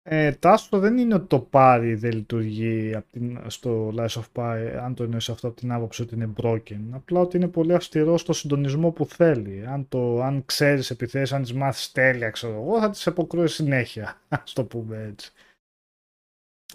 ε, 0.04 0.32
τάστο 0.32 0.80
δεν 0.80 0.98
είναι 0.98 1.14
ότι 1.16 1.28
το 1.28 1.40
πάρει 1.40 1.96
δεν 1.96 2.12
λειτουργεί 2.12 3.00
στο 3.48 3.94
Lies 3.98 4.08
of 4.08 4.24
Pi, 4.34 4.80
αν 4.82 4.96
το 4.96 5.04
εννοείς 5.04 5.30
αυτό 5.30 5.48
από 5.48 5.56
την 5.56 5.72
άποψη 5.72 6.02
ότι 6.02 6.16
είναι 6.16 6.34
broken. 6.42 6.82
Απλά 6.92 7.20
ότι 7.20 7.38
είναι 7.38 7.48
πολύ 7.48 7.74
αυστηρό 7.74 8.18
στο 8.18 8.34
συντονισμό 8.34 8.92
που 8.92 9.06
θέλει. 9.06 9.66
Αν, 9.66 9.88
το, 9.88 10.22
αν 10.22 10.46
ξέρεις 10.46 10.90
επιθέσεις, 10.90 11.34
αν 11.34 11.42
τις 11.42 11.54
μάθεις 11.54 11.92
τέλεια, 11.92 12.30
ξέρω 12.30 12.54
εγώ, 12.54 12.80
θα 12.80 12.90
τις 12.90 13.08
αποκρούεις 13.08 13.54
συνέχεια, 13.54 14.22
ας 14.44 14.54
το 14.54 14.64
πούμε 14.64 15.04
έτσι. 15.04 15.34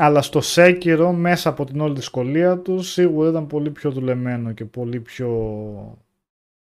Αλλά 0.03 0.23
στο 0.23 0.41
Σέκυρο, 0.41 1.13
μέσα 1.13 1.49
από 1.49 1.65
την 1.65 1.81
όλη 1.81 1.95
δυσκολία 1.95 2.59
τους, 2.59 2.93
σίγουρα 2.93 3.29
ήταν 3.29 3.47
πολύ 3.47 3.71
πιο 3.71 3.91
δουλεμένο 3.91 4.53
και 4.53 4.65
πολύ 4.65 5.01
πιο... 5.01 5.29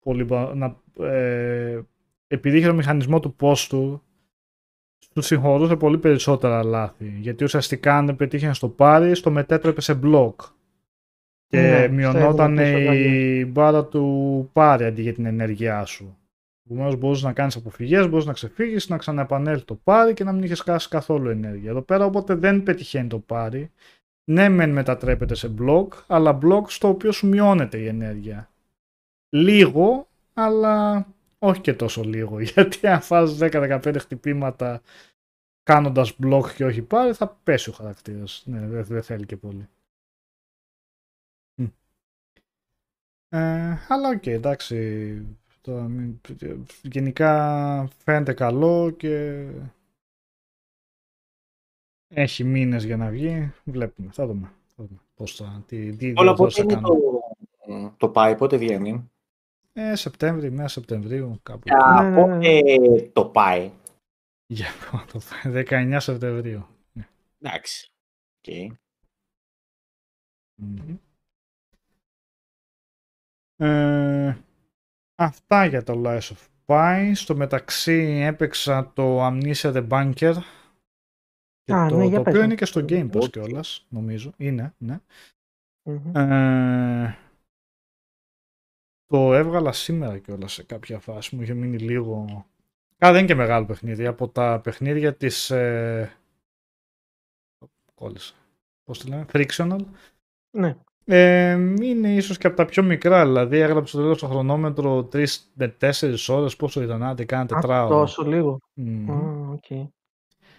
Πολύ, 0.01 0.27
να, 0.55 0.77
ε, 1.07 1.81
επειδή 2.27 2.59
είχε 2.59 2.67
το 2.67 2.75
μηχανισμό 2.75 3.21
του 3.21 3.35
πόστου, 3.35 4.03
τους 5.15 5.27
συγχωρούσε 5.27 5.77
πολύ 5.77 5.99
περισσότερα 5.99 6.63
λάθη. 6.63 7.17
Γιατί 7.21 7.45
ουσιαστικά 7.45 7.97
αν 7.97 8.07
δεν 8.07 8.17
πετύχει 8.17 8.53
στο 8.53 8.69
πάρει, 8.69 9.21
το 9.21 9.31
μετέτρεπε 9.31 9.81
σε 9.81 9.95
μπλοκ. 9.95 10.41
Και 11.47 11.61
ναι, 11.61 11.89
μειωνόταν 11.89 12.59
η 12.59 13.45
μπάρα 13.45 13.85
του 13.85 14.49
πάρει 14.53 14.85
αντί 14.85 15.03
για 15.03 15.13
την 15.13 15.27
ενέργειά 15.27 15.85
σου. 15.85 16.17
Επομένω, 16.73 16.97
μπορούσε 16.97 17.27
να 17.27 17.33
κάνεις 17.33 17.57
αποφυγές, 17.57 18.09
μπορείς 18.09 18.25
να 18.25 18.33
ξεφύγεις, 18.33 18.89
να 18.89 18.97
ξαναεπανέλθει 18.97 19.65
το 19.65 19.75
πάρη 19.75 20.15
και 20.15 20.25
να 20.25 20.33
μην 20.33 20.43
είχες 20.43 20.61
χάσει 20.61 20.89
καθόλου 20.89 21.29
ενέργεια. 21.29 21.71
Εδώ 21.71 21.83
πέρα, 21.83 22.05
όποτε 22.05 22.35
δεν 22.35 22.63
πετυχαίνει 22.63 23.09
το 23.09 23.19
πάρη, 23.19 23.71
ναι, 24.25 24.49
μεν 24.49 24.71
μετατρέπεται 24.71 25.35
σε 25.35 25.49
block, 25.49 25.95
αλλά 26.07 26.33
block 26.33 26.71
στο 26.71 26.89
οποίο 26.89 27.13
σου 27.13 27.29
μειώνεται 27.29 27.79
η 27.79 27.87
ενέργεια. 27.87 28.51
Λίγο, 29.29 30.09
αλλά 30.33 31.07
όχι 31.39 31.61
και 31.61 31.75
τόσο 31.75 32.03
λίγο. 32.03 32.41
Γιατί 32.55 32.87
αν 32.87 33.01
φας 33.01 33.39
10-15 33.41 33.97
χτυπήματα 33.99 34.83
κάνοντας 35.63 36.19
block 36.19 36.55
και 36.55 36.65
όχι 36.65 36.83
parry, 36.83 37.13
θα 37.13 37.39
πέσει 37.43 37.71
ο 37.71 37.73
χαρακτήρας. 37.73 38.43
Ναι, 38.47 38.67
δεν 38.83 39.03
θέλει 39.03 39.27
και 39.27 39.37
πολύ. 39.37 39.69
Ε, 43.35 43.77
αλλά 43.89 44.09
OK, 44.09 44.23
okay, 44.23 44.27
εντάξει, 44.27 45.15
το, 45.63 45.91
γενικά 46.83 47.89
φαίνεται 48.05 48.33
καλό 48.33 48.91
και 48.91 49.47
έχει 52.09 52.45
μήνες 52.45 52.85
για 52.85 52.97
να 52.97 53.11
βγει. 53.11 53.53
Βλέπουμε. 53.65 54.11
Θα 54.13 54.27
δούμε. 54.27 54.53
Θα 54.77 54.85
δούμε 54.85 55.01
πώς 55.23 55.37
θα, 55.37 55.63
τι, 55.67 55.97
τι 55.97 56.13
Όλα 56.17 56.35
πότε 56.35 56.63
είναι 56.63 56.81
το, 56.81 57.95
το 57.97 58.09
πάει, 58.09 58.37
πότε 58.37 58.57
βγαίνει; 58.57 59.11
Ε, 59.73 59.95
Σεπτέμβρη, 59.95 60.51
μέσα 60.51 60.69
Σεπτεμβρίου 60.69 61.41
κάπου. 61.43 61.63
Για 61.65 62.03
ναι, 62.03 62.23
πότε 62.23 63.11
το 63.13 63.25
πάει; 63.25 63.71
Για 64.47 64.69
το 65.13 65.21
πάει, 65.43 65.65
19 65.69 65.97
Σεπτεμβρίου. 65.99 66.67
Ναι. 66.93 67.09
Εντάξει. 67.41 67.93
Okay. 68.43 68.67
Ε, 73.57 74.37
Αυτά 75.23 75.65
για 75.65 75.83
το 75.83 76.03
Lies 76.05 76.21
of 76.21 76.49
Pi. 76.67 77.11
Στο 77.15 77.37
μεταξύ 77.37 78.21
έπαιξα 78.23 78.93
το 78.95 79.27
Amnesia 79.27 79.73
The 79.73 79.89
Bunker. 79.89 80.35
Και 81.63 81.73
Α, 81.75 81.89
το, 81.89 81.97
ναι, 81.97 82.07
για 82.07 82.17
το 82.17 82.23
πες 82.23 82.33
οποίο 82.33 82.39
μου. 82.39 82.45
είναι 82.45 82.55
και 82.55 82.65
στο 82.65 82.85
Game 82.89 83.11
Pass 83.11 83.21
Όχι. 83.21 83.31
κιόλας, 83.31 83.87
νομίζω. 83.89 84.33
Είναι, 84.37 84.75
ναι. 84.79 85.01
Μμμ. 85.83 86.17
Ε, 86.17 87.19
το 89.07 89.35
έβγαλα 89.35 89.73
σήμερα 89.73 90.19
κιόλας 90.19 90.53
σε 90.53 90.63
κάποια 90.63 90.99
φάση. 90.99 91.37
Μου 91.37 91.43
είχε 91.43 91.55
μείνει 91.55 91.79
λίγο. 91.79 92.47
Α, 93.05 93.11
δεν 93.11 93.17
είναι 93.17 93.27
και 93.27 93.35
μεγάλο 93.35 93.67
παιχνίδι. 93.67 94.07
Από 94.07 94.29
τα 94.29 94.61
παιχνίδια 94.61 95.15
της. 95.15 95.51
Ε... 95.51 96.17
Κόλλησα. 97.95 98.35
Πώς 98.85 98.99
τη 98.99 99.09
λένε, 99.09 99.25
Frictional. 99.33 99.85
Ναι. 100.57 100.77
Ε, 101.05 101.51
είναι 101.83 102.09
ίσως 102.15 102.39
και 102.39 102.47
από 102.47 102.57
τα 102.57 102.65
πιο 102.65 102.83
μικρά, 102.83 103.25
δηλαδή 103.25 103.59
έγραψε 103.59 103.97
το 103.97 104.03
λίγο 104.03 104.15
στο 104.15 104.27
χρονόμετρο 104.27 105.09
3 105.13 105.25
με 105.55 105.77
4 105.81 105.91
ώρες, 106.29 106.57
πόσο 106.57 106.83
ήταν, 106.83 107.03
άντε 107.03 107.25
κάνα 107.25 107.43
Α, 107.43 107.47
τετράωρο. 107.47 107.99
τόσο 107.99 108.23
λίγο. 108.23 108.59
Μμμ. 108.75 109.11
Α, 109.11 109.49
οκ. 109.53 109.89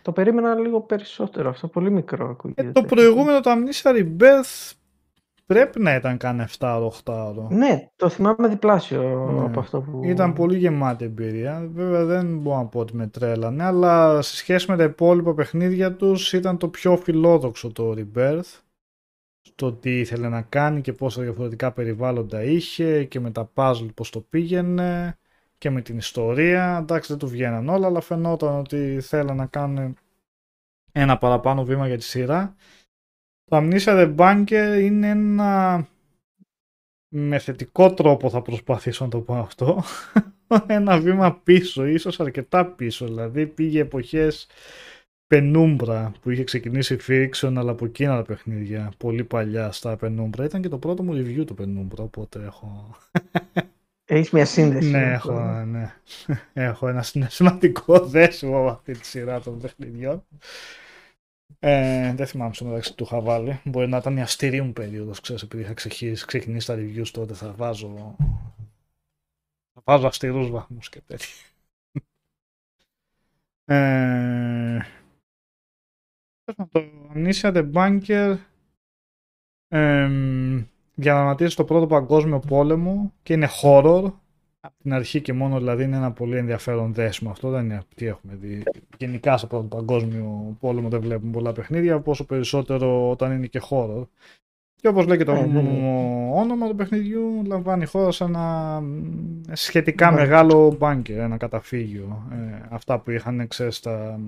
Το 0.02 0.12
περίμενα 0.12 0.56
λίγο 0.56 0.82
περισσότερο. 0.82 1.50
Αυτό 1.50 1.68
πολύ 1.68 1.92
μικρό 1.92 2.26
Ε, 2.28 2.30
ακούγεται. 2.30 2.72
το 2.72 2.84
προηγούμενο 2.84 3.40
το 3.40 3.52
Amnesia 3.52 3.92
Rebirth 3.96 4.72
πρέπει 5.46 5.80
να 5.82 5.96
ήταν 5.96 6.18
κάνα 6.18 6.48
7 6.60 6.76
8 6.78 6.90
ώρο. 7.06 7.48
Ναι, 7.52 7.88
το 7.96 8.10
θυμάμαι 8.10 8.48
διπλάσιο 8.48 9.32
Ναι. 9.34 9.46
από 9.46 9.60
αυτό 9.60 9.82
που... 9.82 10.02
Ήταν 10.04 10.34
πολύ 10.34 10.58
γεμάτη 10.58 11.06
εμπειρία. 11.06 11.70
Βέβαια 11.74 12.06
δεν 12.06 12.38
μπορώ 12.38 12.58
να 12.58 12.66
πω 12.66 12.80
ότι 12.80 12.96
με 12.96 13.08
τρέλανε, 13.08 13.64
αλλά 13.64 14.22
σε 14.22 14.36
σχέση 14.36 14.72
με 14.72 14.78
τα 14.78 14.84
υπόλοιπα 14.84 15.34
παιχνίδια 15.34 15.94
τους 15.96 16.34
ήταν 16.34 16.58
το 16.58 16.68
πιο 16.68 16.98
φιλόδοξο 16.98 17.72
το 17.72 17.94
Rebirth. 17.98 18.60
Στο 19.46 19.74
τι 19.74 20.00
ήθελε 20.00 20.30
να 20.30 20.42
κάνει 20.42 20.82
και 20.82 20.94
πόσα 20.94 21.22
διαφορετικά 21.22 21.72
περιβάλλοντα 21.72 22.44
είχε 22.44 23.04
και 23.04 23.20
με 23.20 23.32
τα 23.32 23.52
puzzle 23.54 23.90
πώς 23.94 24.10
το 24.10 24.22
πήγαινε 24.22 25.18
και 25.58 25.70
με 25.70 25.82
την 25.82 25.98
ιστορία. 25.98 26.78
Εντάξει 26.82 27.10
δεν 27.10 27.18
του 27.18 27.28
βγαίναν 27.28 27.70
όλα, 27.70 27.88
αλλά 27.88 28.02
φαινόταν 28.02 28.60
ότι 28.60 29.00
θέλανε 29.02 29.34
να 29.34 29.46
κάνουν 29.46 29.98
ένα 30.92 31.18
παραπάνω 31.18 31.64
βήμα 31.64 31.88
για 31.88 31.98
τη 31.98 32.04
σειρά. 32.04 32.56
Το 33.46 33.58
Amnesia 33.58 33.80
The 33.86 34.16
Bunker 34.16 34.80
είναι 34.82 35.10
ένα 35.10 35.88
με 37.16 37.40
θετικό 37.40 37.94
τρόπο 37.94 38.30
θα 38.30 38.42
προσπαθήσω 38.42 39.04
να 39.04 39.10
το 39.10 39.20
πω 39.20 39.36
αυτό 39.36 39.84
ένα 40.68 41.00
βήμα 41.00 41.36
πίσω, 41.36 41.86
ίσως 41.86 42.20
αρκετά 42.20 42.66
πίσω 42.66 43.06
δηλαδή 43.06 43.48
πήγε 43.48 43.82
εποχές 43.82 44.48
Penumbra 45.34 46.12
που 46.22 46.30
είχε 46.30 46.44
ξεκινήσει 46.44 46.98
Fiction 47.08 47.54
αλλά 47.58 47.72
από 47.72 47.86
εκείνα 47.86 48.16
τα 48.16 48.24
παιχνίδια 48.24 48.92
πολύ 48.98 49.24
παλιά 49.24 49.72
στα 49.72 49.98
Penumbra 50.02 50.44
ήταν 50.44 50.62
και 50.62 50.70
το 50.70 50.78
πρώτο 50.78 51.04
μου 51.04 51.14
review 51.14 51.44
του 51.46 51.56
Penumbra 51.60 52.00
οπότε 52.04 52.44
έχω 52.44 52.96
Έχεις 54.06 54.32
μια 54.32 54.46
σύνδεση. 54.46 54.90
ναι, 54.92 54.98
με 54.98 55.12
έχω, 55.14 55.32
αυτό. 55.34 55.66
ναι. 55.66 55.94
έχω 56.54 56.88
ένα 56.88 57.02
συναισθηματικό 57.04 58.00
δέσιμο 58.16 58.64
με 58.64 58.70
αυτή 58.70 58.92
τη 58.94 59.06
σειρά 59.06 59.42
των 59.42 59.60
παιχνιδιών 59.60 60.24
ε, 61.60 62.14
δεν 62.16 62.28
θυμάμαι 62.28 62.54
στο 62.54 62.66
μεταξύ 62.66 62.96
του 62.96 63.04
είχα 63.04 63.22
βάλει. 63.22 63.62
Μπορεί 63.66 63.88
να 63.88 63.98
ήταν 63.98 64.18
η 64.18 64.22
αυστηρή 64.22 64.62
μου 64.62 64.74
περίοδος, 64.74 65.20
ξέρεις, 65.22 65.42
επειδή 65.42 65.64
είχα 65.64 65.74
ξεχύσει- 65.74 66.26
ξεκινήσει 66.26 66.68
τα 66.68 66.76
reviews 66.78 67.08
τότε 67.12 67.34
θα 67.34 67.54
βάζω 67.54 68.16
θα 69.74 69.82
βάζω 69.84 70.08
αυστηρούς 70.08 70.50
βαθμούς 70.50 70.90
και 70.90 71.02
τέτοια. 71.08 71.28
Ε, 73.66 74.80
το 76.72 76.84
Amnesia 77.16 77.54
The 77.54 77.72
Bunker 77.74 78.36
εμ, 79.68 80.64
διαδραματίζει 80.96 81.52
στο 81.52 81.64
πρώτο 81.64 81.88
παγκόσμιο 81.88 82.40
πόλεμο 82.40 83.14
και 83.24 83.34
είναι 83.34 83.48
horror. 83.62 84.12
Από 84.66 84.76
την 84.84 84.94
αρχή 84.94 85.22
και 85.22 85.34
μόνο 85.34 85.58
δηλαδή 85.58 85.84
είναι 85.84 85.96
ένα 85.96 86.12
πολύ 86.12 86.38
ενδιαφέρον 86.38 86.94
δέσιμο 86.94 87.30
αυτό. 87.30 87.50
Δεν 87.50 87.64
είναι 87.66 87.82
τι 87.96 88.06
έχουμε 88.06 88.36
δει 88.36 88.64
γενικά 88.98 89.38
στο 89.38 89.48
πρώτο 89.48 89.64
παγκόσμιο 89.64 90.58
πόλεμο 90.60 90.90
δεν 90.90 91.02
βλέπουμε 91.02 91.32
πολλά 91.32 91.52
παιχνίδια 91.52 92.00
πόσο 92.00 92.26
περισσότερο 92.26 93.10
όταν 93.10 93.32
είναι 93.32 93.48
και 93.48 93.62
horror. 93.70 94.04
Και 94.76 94.88
όπως 94.88 95.06
λέει 95.06 95.18
και 95.18 95.24
το 95.24 95.32
Ε, 95.32 95.46
ναι, 95.46 95.62
ναι. 95.62 96.30
όνομα 96.34 96.68
του 96.68 96.76
παιχνιδιού 96.76 97.44
λαμβάνει 97.46 97.86
χώρα 97.86 98.12
σε 98.12 98.24
ένα 98.24 98.80
μ, 98.82 99.42
σχετικά 99.52 100.12
Ναι. 100.12 100.16
μεγάλο 100.16 100.76
μπάνκερ, 100.80 101.20
ένα 101.20 101.38
καταφύγιο. 101.38 102.28
Ε, 102.32 102.66
αυτά 102.70 103.00
που 103.00 103.12
είχαν 103.12 103.48
ξέρεις 103.48 103.80
τα, 103.80 104.20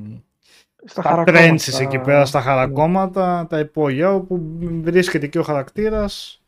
Στα 0.88 1.01
τα 1.01 1.09
χαρακώματα. 1.09 1.43
trenches 1.45 1.80
εκεί 1.79 1.99
πέρα 1.99 2.25
στα 2.25 2.41
χαρακώματα, 2.41 3.47
τα 3.49 3.59
υπόγεια 3.59 4.13
όπου 4.13 4.57
βρίσκεται 4.81 5.27
και 5.27 5.39
ο 5.39 5.43
χαρακτήρας 5.43 6.41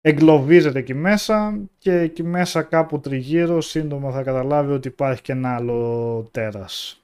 εγκλωβίζεται 0.00 0.78
εκεί 0.78 0.94
μέσα 0.94 1.58
και 1.78 1.92
εκεί 1.92 2.22
μέσα 2.22 2.62
κάπου 2.62 3.00
τριγύρω 3.00 3.60
σύντομα 3.60 4.10
θα 4.10 4.22
καταλάβει 4.22 4.72
ότι 4.72 4.88
υπάρχει 4.88 5.22
και 5.22 5.32
ένα 5.32 5.54
άλλο 5.54 6.28
τέρας. 6.30 7.02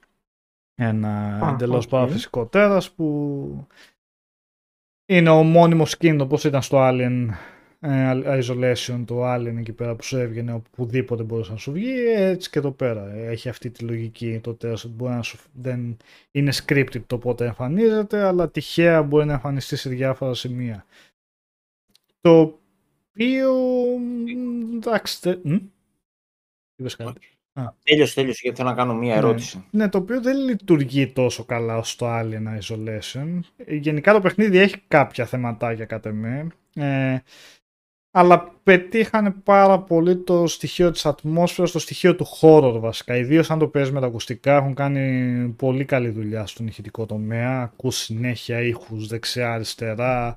Ένα 0.75 1.45
Α, 1.45 1.49
εντελώς 1.49 1.85
οκ. 1.85 1.89
παραφυσικό 1.89 2.45
τέρας 2.45 2.91
που 2.91 3.67
είναι 5.05 5.29
ο 5.29 5.43
μόνιμος 5.43 5.97
κίνδυνος 5.97 6.25
όπως 6.25 6.43
ήταν 6.43 6.61
στο 6.61 6.77
Alien 6.81 7.27
ε, 7.27 7.35
Isolation, 7.81 9.03
το 9.05 9.33
Alien 9.33 9.55
εκεί 9.57 9.73
πέρα 9.73 9.95
που 9.95 10.03
σου 10.03 10.17
έβγαινε 10.17 10.53
οπουδήποτε 10.53 11.23
μπορούσε 11.23 11.51
να 11.51 11.57
σου 11.57 11.71
βγει, 11.71 11.93
έτσι 12.15 12.49
και 12.49 12.59
εδώ 12.59 12.71
πέρα. 12.71 13.11
Έχει 13.13 13.49
αυτή 13.49 13.69
τη 13.69 13.83
λογική 13.83 14.39
το 14.43 14.53
τέρας 14.53 14.83
ότι 14.83 14.93
μπορεί 14.93 15.13
να 15.13 15.21
σου, 15.21 15.37
δεν 15.53 15.97
είναι 16.31 16.51
scripted 16.65 17.01
το 17.07 17.17
πότε 17.17 17.45
εμφανίζεται, 17.45 18.23
αλλά 18.23 18.49
τυχαία 18.49 19.03
μπορεί 19.03 19.25
να 19.25 19.33
εμφανιστεί 19.33 19.75
σε 19.75 19.89
διάφορα 19.89 20.33
σημεία. 20.33 20.85
Το 22.21 22.39
οποίο. 22.39 23.53
μ, 23.97 24.75
Εντάξει. 24.75 25.21
τε- 25.21 25.43
μ; 25.45 25.55
Είπες 26.75 26.95
κάτι. 26.95 27.19
Τέλειωσε, 27.83 28.13
τέλειωσε, 28.15 28.39
γιατί 28.43 28.57
θέλω 28.57 28.69
να 28.69 28.75
κάνω 28.75 28.93
μία 28.95 29.13
Ναι. 29.13 29.17
ερώτηση. 29.19 29.65
Ναι, 29.71 29.89
το 29.89 29.97
οποίο 29.97 30.21
δεν 30.21 30.37
λειτουργεί 30.37 31.07
τόσο 31.07 31.45
καλά 31.45 31.77
όσο 31.77 31.95
το 31.97 32.05
Alien 32.19 32.59
Isolation. 32.59 33.39
Ε, 33.57 33.75
Γενικά 33.75 34.13
το 34.13 34.19
παιχνίδι 34.21 34.57
έχει 34.57 34.77
κάποια 34.87 35.25
θεματάκια 35.25 35.85
κατά 35.85 36.11
με. 36.11 36.47
Ε, 36.75 37.17
αλλά 38.11 38.59
πετύχανε 38.63 39.31
πάρα 39.31 39.79
πολύ 39.79 40.17
το 40.17 40.47
στοιχείο 40.47 40.91
της 40.91 41.05
ατμόσφαιρας, 41.05 41.71
το 41.71 41.79
στοιχείο 41.79 42.15
του 42.15 42.25
horror 42.41 42.77
βασικά. 42.79 43.15
Ιδίως 43.15 43.51
αν 43.51 43.59
το 43.59 43.67
παίζεις 43.67 43.91
με 43.91 43.99
τα 43.99 44.05
ακουστικά 44.05 44.55
έχουν 44.55 44.73
κάνει 44.73 45.47
πολύ 45.57 45.85
καλή 45.85 46.09
δουλειά 46.09 46.45
στον 46.45 46.67
ηχητικό 46.67 47.05
τομέα. 47.05 47.61
Ακούς 47.61 47.97
συνέχεια 47.97 48.61
ήχους 48.61 49.07
δεξιά, 49.07 49.53
αριστερά. 49.53 50.35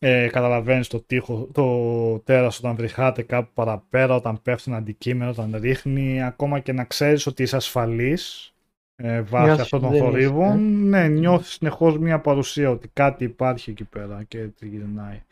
Ε, 0.00 0.28
καταλαβαίνεις 0.28 0.88
το, 0.88 1.00
τείχο, 1.00 1.48
το 1.52 2.18
τέρας 2.18 2.58
όταν 2.58 2.76
βρυχάται 2.76 3.22
κάπου 3.22 3.50
παραπέρα, 3.54 4.14
όταν 4.14 4.42
πέφτουν 4.42 4.74
αντικείμενα, 4.74 5.30
όταν 5.30 5.56
ρίχνει. 5.60 6.22
Ακόμα 6.22 6.58
και 6.58 6.72
να 6.72 6.84
ξέρεις 6.84 7.26
ότι 7.26 7.42
είσαι 7.42 7.56
ασφαλής 7.56 8.54
ε, 8.96 9.22
βάσει 9.22 9.44
Νιώθεις 9.44 9.62
αυτών 9.62 9.80
των 9.80 9.88
ότι 9.88 9.98
δεν 9.98 10.08
είσαι, 10.08 10.26
θορύβων. 10.28 10.88
Ναι, 10.88 11.08
νιώθεις 11.08 11.52
συνεχώς 11.52 11.98
μια 11.98 12.18
παρουσία 12.20 12.70
ότι 12.70 12.90
κάτι 12.92 13.24
υπάρχει 13.24 13.70
εκεί 13.70 13.84
πέρα 13.84 14.22
και 14.28 14.38
τριγυρνάει. 14.38 15.22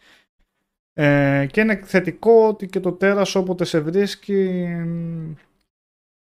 Ε, 0.99 1.47
και 1.51 1.61
είναι 1.61 1.81
θετικό 1.85 2.49
ότι 2.49 2.67
και 2.67 2.81
το 2.81 2.93
τέρας 2.93 3.35
όποτε 3.35 3.65
σε 3.65 3.81
βρίσκει 3.81 4.67
μ, 4.87 5.33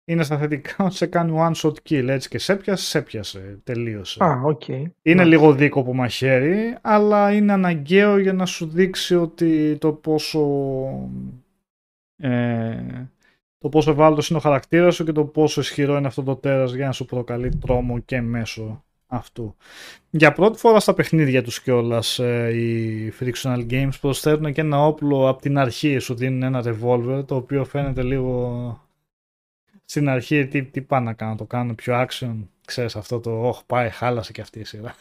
είναι 0.05 0.23
στα 0.23 0.39
θετικά 0.39 0.85
ότι 0.85 0.95
σε 1.03 1.07
κάνει 1.07 1.37
one 1.39 1.55
shot 1.55 1.75
kill 1.89 2.07
έτσι 2.09 2.29
και 2.29 2.39
σ' 2.39 2.57
έπιασε, 2.57 2.85
σ' 2.85 3.03
έπιασε, 3.03 3.61
τελείωσε. 3.65 4.25
Α, 4.25 4.41
οκ. 4.45 4.69
Είναι 4.69 4.93
Μάλιστα. 5.05 5.25
λίγο 5.25 5.53
δίκοπο 5.53 5.95
μαχαίρι, 5.95 6.77
αλλά 6.81 7.33
είναι 7.33 7.53
αναγκαίο 7.53 8.19
για 8.19 8.33
να 8.33 8.47
σου 8.47 8.67
δείξει 8.67 9.15
ότι 9.15 9.77
το 9.81 9.93
πόσο 9.93 10.41
ε, 12.17 13.09
το 13.59 13.69
πόσο 13.69 13.91
ευάλωτος 13.91 14.29
είναι 14.29 14.39
ο 14.39 14.43
χαρακτήρας 14.43 14.95
σου 14.95 15.05
και 15.05 15.13
το 15.13 15.25
πόσο 15.25 15.61
ισχυρό 15.61 15.97
είναι 15.97 16.07
αυτό 16.07 16.23
το 16.23 16.37
τέρας 16.37 16.73
για 16.73 16.87
να 16.87 16.93
σου 16.93 17.05
προκαλεί 17.05 17.57
τρόμο 17.57 17.99
και 17.99 18.21
μέσω 18.21 18.85
αυτού. 19.13 19.57
Για 20.11 20.33
πρώτη 20.33 20.59
φορά 20.59 20.81
στα 20.81 20.95
παιχνίδια 20.95 21.43
τους 21.43 21.61
κιόλας 21.61 22.19
ε, 22.19 22.49
οι 22.55 23.13
Frictional 23.21 23.71
Games 23.71 23.93
προσθέτουν 24.01 24.53
και 24.53 24.61
ένα 24.61 24.87
όπλο 24.87 25.29
από 25.29 25.41
την 25.41 25.59
αρχή 25.59 25.99
σου 25.99 26.15
δίνουν 26.15 26.43
ένα 26.43 26.63
revolver 26.65 27.25
το 27.27 27.35
οποίο 27.35 27.65
φαίνεται 27.65 28.03
λίγο 28.03 28.81
στην 29.85 30.09
αρχή 30.09 30.47
τι, 30.47 30.63
τι 30.63 30.81
πάνε 30.81 31.05
να 31.05 31.13
κάνω, 31.13 31.35
το 31.35 31.45
κάνω 31.45 31.75
πιο 31.75 32.07
action 32.07 32.35
ξέρεις 32.65 32.97
αυτό 32.97 33.21
το 33.21 33.31
«Ωχ, 33.31 33.61
πάει, 33.67 33.89
χάλασε 33.89 34.33
και 34.33 34.41
αυτή 34.41 34.61
η 34.61 34.65
σειρά». 34.65 34.95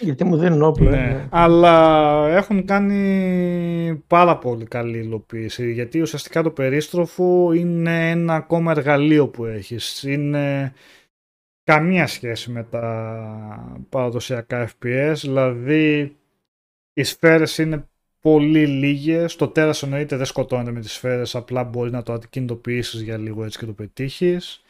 Γιατί 0.00 0.24
μου 0.24 0.36
δίνουν 0.36 0.62
όπλο. 0.62 0.90
Ναι, 0.90 0.96
ναι. 0.96 1.26
αλλά 1.30 2.28
έχουν 2.28 2.64
κάνει 2.64 4.02
πάρα 4.06 4.38
πολύ 4.38 4.64
καλή 4.64 4.98
υλοποίηση 4.98 5.72
γιατί 5.72 6.00
ουσιαστικά 6.00 6.42
το 6.42 6.50
περίστροφο 6.50 7.52
είναι 7.52 8.10
ένα 8.10 8.34
ακόμα 8.34 8.70
εργαλείο 8.70 9.28
που 9.28 9.44
έχεις. 9.44 10.02
Είναι 10.02 10.72
καμία 11.66 12.06
σχέση 12.06 12.50
με 12.50 12.62
τα 12.62 13.86
παραδοσιακά 13.88 14.68
FPS, 14.68 15.14
δηλαδή 15.20 16.16
οι 16.92 17.02
σφαίρες 17.02 17.58
είναι 17.58 17.88
πολύ 18.20 18.66
λίγες, 18.66 19.36
το 19.36 19.48
τέρας 19.48 19.82
εννοείται 19.82 20.16
δεν 20.16 20.26
σκοτώνεται 20.26 20.70
με 20.70 20.80
τις 20.80 20.92
σφαίρες, 20.92 21.34
απλά 21.34 21.64
μπορεί 21.64 21.90
να 21.90 22.02
το 22.02 22.12
αντικινητοποιήσεις 22.12 23.00
για 23.00 23.18
λίγο 23.18 23.44
έτσι 23.44 23.58
και 23.58 23.66
το 23.66 23.72
πετύχεις. 23.72 24.60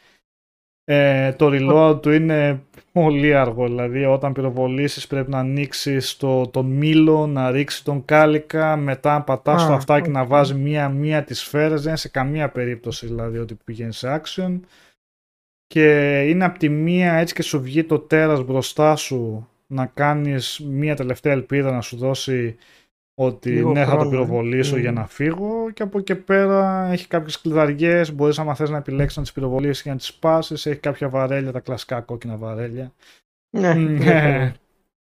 Ε, 0.83 1.33
το 1.33 1.49
reload 1.51 2.01
του 2.01 2.11
είναι 2.11 2.61
πολύ 2.91 3.35
αργό, 3.35 3.67
δηλαδή 3.67 4.05
όταν 4.05 4.33
πυροβολήσεις 4.33 5.07
πρέπει 5.07 5.29
να 5.29 5.39
ανοίξεις 5.39 6.17
το, 6.17 6.47
τον 6.47 6.65
μήλο, 6.65 7.27
να 7.27 7.51
ρίξεις 7.51 7.81
τον 7.81 8.05
κάλικα, 8.05 8.75
μετά 8.75 9.13
να 9.13 9.21
πατάς 9.21 9.65
το 9.65 9.73
αυτάκι 9.73 10.09
να 10.09 10.25
βάζεις 10.25 10.55
μία-μία 10.55 11.23
τις 11.23 11.39
σφαίρες, 11.39 11.79
δεν 11.79 11.87
είναι 11.87 11.97
σε 11.97 12.09
καμία 12.09 12.49
περίπτωση 12.49 13.05
δηλαδή 13.05 13.37
ότι 13.37 13.57
πηγαίνει 13.65 13.93
σε 13.93 14.21
action. 14.21 14.59
Και 15.67 16.19
είναι 16.27 16.45
από 16.45 16.59
τη 16.59 16.69
μία 16.69 17.13
έτσι 17.13 17.33
και 17.33 17.41
σου 17.41 17.61
βγει 17.61 17.83
το 17.83 17.99
τέρας 17.99 18.43
μπροστά 18.43 18.95
σου 18.95 19.47
να 19.67 19.85
κάνεις 19.85 20.59
μία 20.69 20.95
τελευταία 20.95 21.33
ελπίδα 21.33 21.71
να 21.71 21.81
σου 21.81 21.97
δώσει 21.97 22.55
ότι 23.19 23.51
Λίγο 23.51 23.71
ναι 23.71 23.85
θα 23.85 23.97
το 23.97 24.05
ε. 24.05 24.09
πυροβολήσω 24.09 24.77
για 24.77 24.91
να 24.91 25.07
φύγω 25.07 25.71
και 25.73 25.83
από 25.83 25.99
εκεί 25.99 26.15
πέρα 26.15 26.87
έχει 26.91 27.07
κάποιες 27.07 27.41
κλειδαριές, 27.41 28.13
μπορείς 28.13 28.39
άμα 28.39 28.55
θες 28.55 28.69
να 28.69 28.77
επιλέξεις 28.77 29.17
να 29.17 29.23
τις 29.23 29.31
πυροβολήσεις 29.31 29.81
για 29.83 29.91
να 29.91 29.97
τις 29.97 30.07
σπάσεις, 30.07 30.65
έχει 30.65 30.79
κάποια 30.79 31.09
βαρέλια, 31.09 31.51
τα 31.51 31.59
κλασικά 31.59 32.01
κόκκινα 32.01 32.37
βαρέλια. 32.37 32.93
Ναι. 33.49 33.73
ναι. 33.73 34.53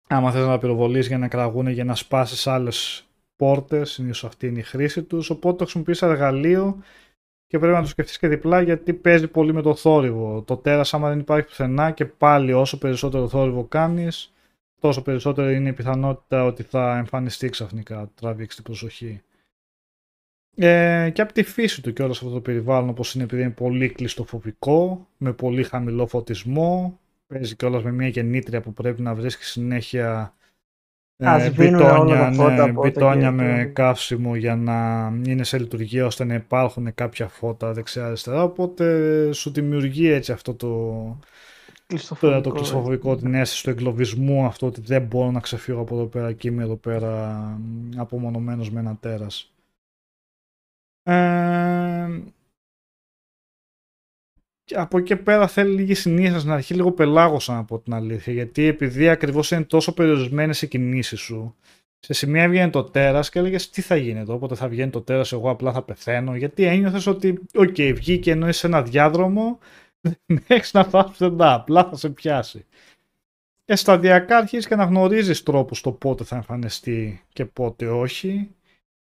άμα 0.07 0.31
θες 0.31 0.41
να 0.41 0.47
τα 0.47 0.57
πυροβολήσεις 0.57 1.07
για 1.07 1.17
να 1.17 1.27
κραγούν 1.27 1.67
για 1.67 1.83
να 1.83 1.95
σπάσεις 1.95 2.47
άλλες 2.47 3.07
πόρτες, 3.35 3.91
συνήθως 3.91 4.23
αυτή 4.23 4.47
είναι 4.47 4.59
η 4.59 4.63
χρήση 4.63 5.03
τους, 5.03 5.29
οπότε 5.29 5.57
το 5.57 5.63
χρησιμοποιείς 5.63 6.01
εργαλείο 6.01 6.77
και 7.53 7.59
πρέπει 7.59 7.75
να 7.75 7.81
το 7.81 7.87
σκεφτείς 7.87 8.17
και 8.17 8.27
διπλά 8.27 8.61
γιατί 8.61 8.93
παίζει 8.93 9.27
πολύ 9.27 9.53
με 9.53 9.61
το 9.61 9.75
θόρυβο. 9.75 10.41
Το 10.41 10.57
τέρας 10.57 10.93
άμα 10.93 11.09
δεν 11.09 11.19
υπάρχει 11.19 11.47
πουθενά 11.47 11.91
και 11.91 12.05
πάλι 12.05 12.53
όσο 12.53 12.77
περισσότερο 12.77 13.27
θόρυβο 13.27 13.63
κάνεις, 13.63 14.33
τόσο 14.79 15.01
περισσότερο 15.01 15.49
είναι 15.49 15.69
η 15.69 15.73
πιθανότητα 15.73 16.45
ότι 16.45 16.63
θα 16.63 16.97
εμφανιστεί 16.97 17.49
ξαφνικά, 17.49 18.11
τραβήξει 18.15 18.55
την 18.55 18.65
προσοχή. 18.65 19.21
Ε, 20.55 21.09
και 21.13 21.21
από 21.21 21.33
τη 21.33 21.43
φύση 21.43 21.81
του 21.81 21.93
κιόλας 21.93 22.17
αυτό 22.17 22.29
το 22.29 22.41
περιβάλλον, 22.41 22.89
όπως 22.89 23.15
είναι 23.15 23.23
επειδή 23.23 23.41
είναι 23.41 23.51
πολύ 23.51 23.89
κλειστοφοβικό, 23.89 25.07
με 25.17 25.33
πολύ 25.33 25.63
χαμηλό 25.63 26.07
φωτισμό, 26.07 26.99
παίζει 27.27 27.55
κιόλας 27.55 27.83
με 27.83 27.91
μια 27.91 28.07
γεννήτρια 28.07 28.61
που 28.61 28.73
πρέπει 28.73 29.01
να 29.01 29.15
βρίσκει 29.15 29.43
συνέχεια 29.43 30.33
ε, 31.23 31.49
μπιτόνια, 31.49 32.29
ναι, 32.29 32.71
μπιτόνια 32.71 33.31
με 33.31 33.71
καύσιμο 33.73 34.35
για 34.35 34.55
να 34.55 35.07
είναι 35.25 35.43
σε 35.43 35.59
λειτουργία 35.59 36.05
ώστε 36.05 36.23
να 36.23 36.33
υπάρχουν 36.33 36.93
κάποια 36.93 37.27
φώτα 37.27 37.73
δεξιά-αριστερά, 37.73 38.43
οπότε 38.43 39.31
σου 39.31 39.51
δημιουργεί 39.51 40.09
έτσι 40.09 40.31
αυτό 40.31 40.53
το, 40.53 41.17
Τώρα 42.19 42.41
το 42.41 42.51
κλειστοφοβικό, 42.51 43.15
την 43.15 43.33
αίσθηση 43.33 43.63
του 43.63 43.69
εγκλωβισμού, 43.69 44.45
αυτό 44.45 44.65
ότι 44.65 44.81
δεν 44.81 45.01
μπορώ 45.01 45.31
να 45.31 45.39
ξεφύγω 45.39 45.81
από 45.81 45.95
εδώ 45.95 46.05
πέρα 46.05 46.33
και 46.33 46.47
είμαι 46.47 46.63
εδώ 46.63 46.75
πέρα 46.75 47.41
απομονωμένος 47.95 48.71
με 48.71 48.79
ένα 48.79 48.97
τέρας. 48.99 49.53
Ε, 51.03 52.07
και 54.63 54.75
από 54.75 54.97
εκεί 54.97 55.15
πέρα 55.15 55.47
θέλει 55.47 55.73
λίγη 55.73 55.93
συνήθεια 55.93 56.39
στην 56.39 56.51
αρχή, 56.51 56.73
λίγο 56.73 56.91
πελάγωσα 56.91 57.57
να 57.57 57.68
πω 57.68 57.79
την 57.79 57.93
αλήθεια, 57.93 58.33
γιατί 58.33 58.65
επειδή 58.65 59.09
ακριβώς 59.09 59.51
είναι 59.51 59.63
τόσο 59.63 59.93
περιορισμένες 59.93 60.61
οι 60.61 60.67
κινήσεις 60.67 61.19
σου, 61.19 61.55
σε 61.99 62.13
σημεία 62.13 62.49
βγαίνει 62.49 62.69
το 62.69 62.83
τέρας 62.83 63.29
και 63.29 63.39
έλεγες 63.39 63.69
τι 63.69 63.81
θα 63.81 63.95
γίνει 63.95 64.19
εδώ. 64.19 64.33
Όποτε 64.33 64.55
θα 64.55 64.67
βγαίνει 64.67 64.91
το 64.91 65.01
τέρας, 65.01 65.31
εγώ 65.31 65.49
απλά 65.49 65.71
θα 65.71 65.81
πεθαίνω. 65.81 66.35
Γιατί 66.35 66.63
ένιωθες 66.63 67.07
ότι, 67.07 67.39
OK, 67.53 67.75
okay, 67.77 67.91
βγήκε 67.95 68.31
ενώ 68.31 68.47
είσαι 68.47 68.59
σε 68.59 68.67
ένα 68.67 68.81
διάδρομο, 68.81 69.59
δεν 70.01 70.43
έχεις 70.47 70.73
να 70.73 70.83
φας 70.83 71.05
πουθενά, 71.05 71.53
απλά 71.53 71.83
θα 71.83 71.95
σε 71.95 72.09
πιάσει. 72.09 72.65
Και 73.65 73.75
σταδιακά 73.75 74.37
αρχίζεις 74.37 74.67
και 74.67 74.75
να 74.75 74.83
γνωρίζεις 74.83 75.43
τρόπους 75.43 75.81
το 75.81 75.91
πότε 75.91 76.23
θα 76.23 76.35
εμφανιστεί 76.35 77.23
και 77.33 77.45
πότε 77.45 77.87
όχι 77.87 78.49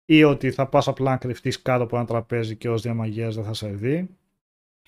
ή 0.05 0.23
ότι 0.23 0.51
θα 0.51 0.67
πας 0.67 0.87
απλά 0.87 1.11
να 1.11 1.17
κρυφτείς 1.17 1.61
κάτω 1.61 1.83
από 1.83 1.95
ένα 1.95 2.05
τραπέζι 2.05 2.55
και 2.55 2.69
ως 2.69 2.81
διαμαγείας 2.81 3.35
δεν 3.35 3.43
θα 3.43 3.53
σε 3.53 3.67
δει 3.67 4.09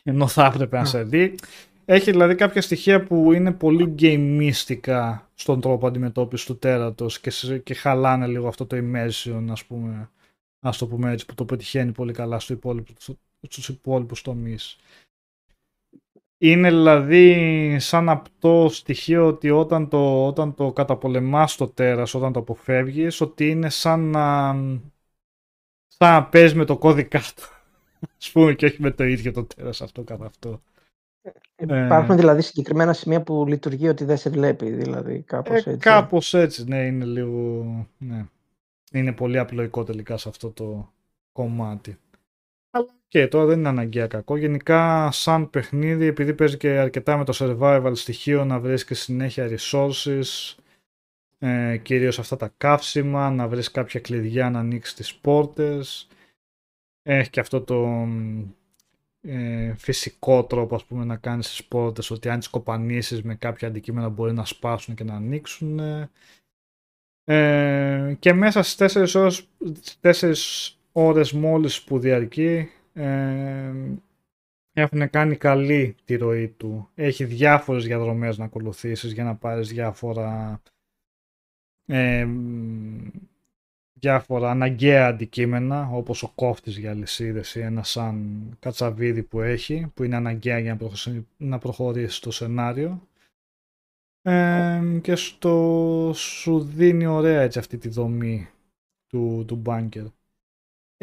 ενώ 0.08 0.28
θα 0.28 0.46
έπρεπε 0.46 0.78
να 0.78 0.86
σε 0.86 1.04
δει. 1.04 1.36
Έχει 1.86 2.12
δηλαδή 2.12 2.36
κάποια 2.36 2.62
στοιχεία 2.62 3.04
που 3.04 3.34
είναι 3.34 3.52
πολύ 3.52 3.86
γκέιμίστικα 3.86 5.30
στον 5.34 5.62
τρόπο 5.62 5.88
αντιμετώπισης 5.88 6.46
του 6.46 6.58
τέρατος 6.58 7.20
και, 7.20 7.32
και 7.64 7.74
χαλάνε 7.74 8.28
λίγο 8.28 8.48
αυτό 8.48 8.66
το 8.66 8.78
immersion 8.80 9.46
ας 9.50 9.66
πούμε, 9.66 10.10
ας 10.60 10.78
το 10.78 10.88
πούμε 10.88 11.12
έτσι, 11.12 11.26
που 11.26 11.34
το 11.34 11.46
πετυχαίνει 11.46 11.92
πολύ 11.92 12.14
καλά 12.14 12.40
στο 12.40 12.54
υπόλοιπο, 12.54 12.92
στους 13.42 13.70
υπόλοιπους 13.70 14.22
τομείς. 14.22 14.78
Είναι 16.38 16.70
δηλαδή 16.70 17.80
σαν 17.80 18.10
αυτό 18.10 18.68
στοιχείο 18.70 19.28
ότι 19.28 19.50
όταν 19.50 19.90
το, 19.90 20.26
όταν 20.28 20.56
το 20.56 20.72
καταπολεμάς 20.72 21.56
το 21.56 21.68
τέρας, 21.68 22.14
όταν 22.14 22.34
το 22.34 22.40
αποφεύγεις, 22.40 23.22
ότι 23.22 23.50
είναι 23.50 23.70
σαν 23.70 24.00
να, 24.00 24.54
σαν 25.88 26.12
να 26.14 26.26
παίζεις 26.26 26.54
με 26.54 26.66
το 26.66 26.78
κώδικα 26.78 27.20
του. 27.20 27.55
Ας 28.18 28.32
πούμε 28.32 28.54
και 28.54 28.66
όχι 28.66 28.82
με 28.82 28.92
το 28.92 29.04
ίδιο 29.04 29.32
το 29.32 29.44
τέρας 29.44 29.82
αυτό 29.82 30.04
κατά 30.04 30.26
αυτό. 30.26 30.62
Ε, 31.56 31.86
υπάρχουν 31.86 32.16
δηλαδή 32.16 32.42
συγκεκριμένα 32.42 32.94
σημεία 32.94 33.22
που 33.22 33.46
λειτουργεί 33.48 33.88
ότι 33.88 34.04
δεν 34.04 34.18
σε 34.18 34.30
βλέπει, 34.30 34.72
δηλαδή 34.72 35.22
κάπως 35.22 35.66
ε, 35.66 35.70
έτσι. 35.70 35.78
Κάπως 35.78 36.34
έτσι, 36.34 36.64
ναι, 36.68 36.86
είναι 36.86 37.06
λίγο, 37.06 37.64
ναι. 37.98 38.26
Είναι 38.92 39.12
πολύ 39.12 39.38
απλοϊκό 39.38 39.84
τελικά 39.84 40.18
σε 40.18 40.30
αυτό 40.30 40.52
το 40.52 40.94
κομμάτι. 41.32 41.98
Αλλά 42.70 42.88
και 43.08 43.28
τώρα 43.28 43.46
δεν 43.46 43.60
είναι 43.60 43.68
αναγκαία 43.68 44.08
κακό. 44.08 44.38
Γενικά, 44.38 45.12
σαν 45.12 45.50
παιχνίδι, 45.50 46.06
επειδή 46.06 46.34
παίζει 46.34 46.58
και 46.58 46.70
αρκετά 46.70 47.18
με 47.18 47.26
το 47.26 47.34
survival 47.36 47.92
στοιχείο, 47.96 48.46
να 48.46 48.60
βρει 48.60 48.86
και 48.86 48.94
συνέχεια 48.94 49.50
resources, 49.50 50.56
ε, 51.40 51.78
κυρίως 51.78 52.20
αυτά 52.20 52.36
τα 52.36 52.54
καύσιμα, 52.58 53.32
να 53.32 53.48
βρεις 53.48 53.72
κάποια 53.72 54.00
κλειδιά 54.00 54.50
να 54.50 54.60
ανοίξεις 54.60 54.96
τις 54.96 55.16
πόρτες. 55.16 56.08
Έχει 57.08 57.30
και 57.30 57.40
αυτό 57.40 57.62
το 57.62 58.08
ε, 59.22 59.74
φυσικό 59.78 60.44
τρόπο 60.44 60.76
ας 60.76 60.86
πούμε, 60.86 61.06
να 61.06 61.16
κάνεις 61.16 61.48
τις 61.48 61.66
πόρτες, 61.66 62.12
ότι 62.12 62.30
αν 62.30 62.40
τις 62.40 62.48
κοπανίσεις 62.48 63.22
με 63.22 63.36
κάποια 63.36 63.68
αντικείμενα 63.68 64.10
μπορεί 64.10 64.34
να 64.34 64.46
σπάσουν 64.46 64.96
και 64.96 65.04
να 65.04 65.16
ανοίξουν. 65.16 65.80
Ε, 67.24 68.16
και 68.20 68.34
μέσα 68.34 68.64
στις 68.64 68.96
4 68.96 69.16
ώρες, 69.16 69.48
4 70.02 70.34
ώρες 70.92 71.32
μόλις 71.32 71.84
που 71.84 72.00
διαρκεί 72.00 72.70
ε, 72.94 73.74
έχουν 74.74 75.10
κάνει 75.10 75.36
καλή 75.36 75.96
τη 76.06 76.16
ροή 76.16 76.48
του. 76.48 76.90
Έχει 76.96 77.26
διάφορες 77.26 77.86
διαδρομές 77.86 78.38
να 78.38 78.46
ακολουθήσεις 78.46 79.14
για 79.14 79.24
να 79.24 79.36
πάρεις 79.36 79.70
διάφορα 79.70 80.62
ε, 81.86 82.28
διάφορα 84.00 84.50
αναγκαία 84.50 85.08
αντικείμενα 85.08 85.90
όπως 85.92 86.24
ο 86.24 86.32
κόφτης 86.36 86.78
για 86.78 86.94
λυσίδες 86.94 87.56
ή 87.56 87.60
ένα 87.60 87.84
σαν 87.84 88.50
κατσαβίδι 88.60 89.24
που 89.24 89.42
έχει 89.42 89.92
που 89.94 90.04
είναι 90.04 90.16
αναγκαία 90.16 90.60
για 90.60 90.78
να 91.38 91.58
προχωρήσει 91.58 92.22
το 92.22 92.32
σενάριο 92.32 93.08
ε, 94.22 94.82
και 95.02 95.16
στο 95.16 96.12
σου 96.16 96.60
δίνει 96.60 97.06
ωραία 97.06 97.42
έτσι 97.42 97.60
αυτή 97.60 97.78
τη 97.78 97.90
δομή 97.90 98.50
του, 99.08 99.44
του 99.48 99.62
bunker. 99.66 100.06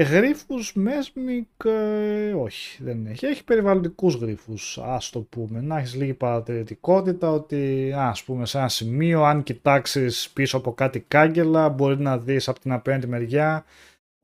Γρίφους 0.00 0.76
Mesmic 0.76 1.64
ε, 1.64 2.32
όχι 2.32 2.82
δεν 2.82 3.06
έχει. 3.06 3.26
Έχει 3.26 3.44
περιβαλλοντικούς 3.44 4.14
γρίφους 4.14 4.78
ας 4.78 5.10
το 5.10 5.20
πούμε. 5.20 5.60
Να 5.60 5.78
έχεις 5.78 5.94
λίγη 5.94 6.14
παρατηρητικότητα 6.14 7.30
ότι 7.30 7.92
ας 7.96 8.24
πούμε 8.24 8.46
σε 8.46 8.58
ένα 8.58 8.68
σημείο 8.68 9.22
αν 9.22 9.42
κοιτάξεις 9.42 10.30
πίσω 10.30 10.56
από 10.56 10.74
κάτι 10.74 11.00
κάγκελα 11.00 11.68
μπορεί 11.68 11.98
να 11.98 12.18
δεις 12.18 12.48
από 12.48 12.60
την 12.60 12.72
απέναντι 12.72 13.06
μεριά 13.06 13.64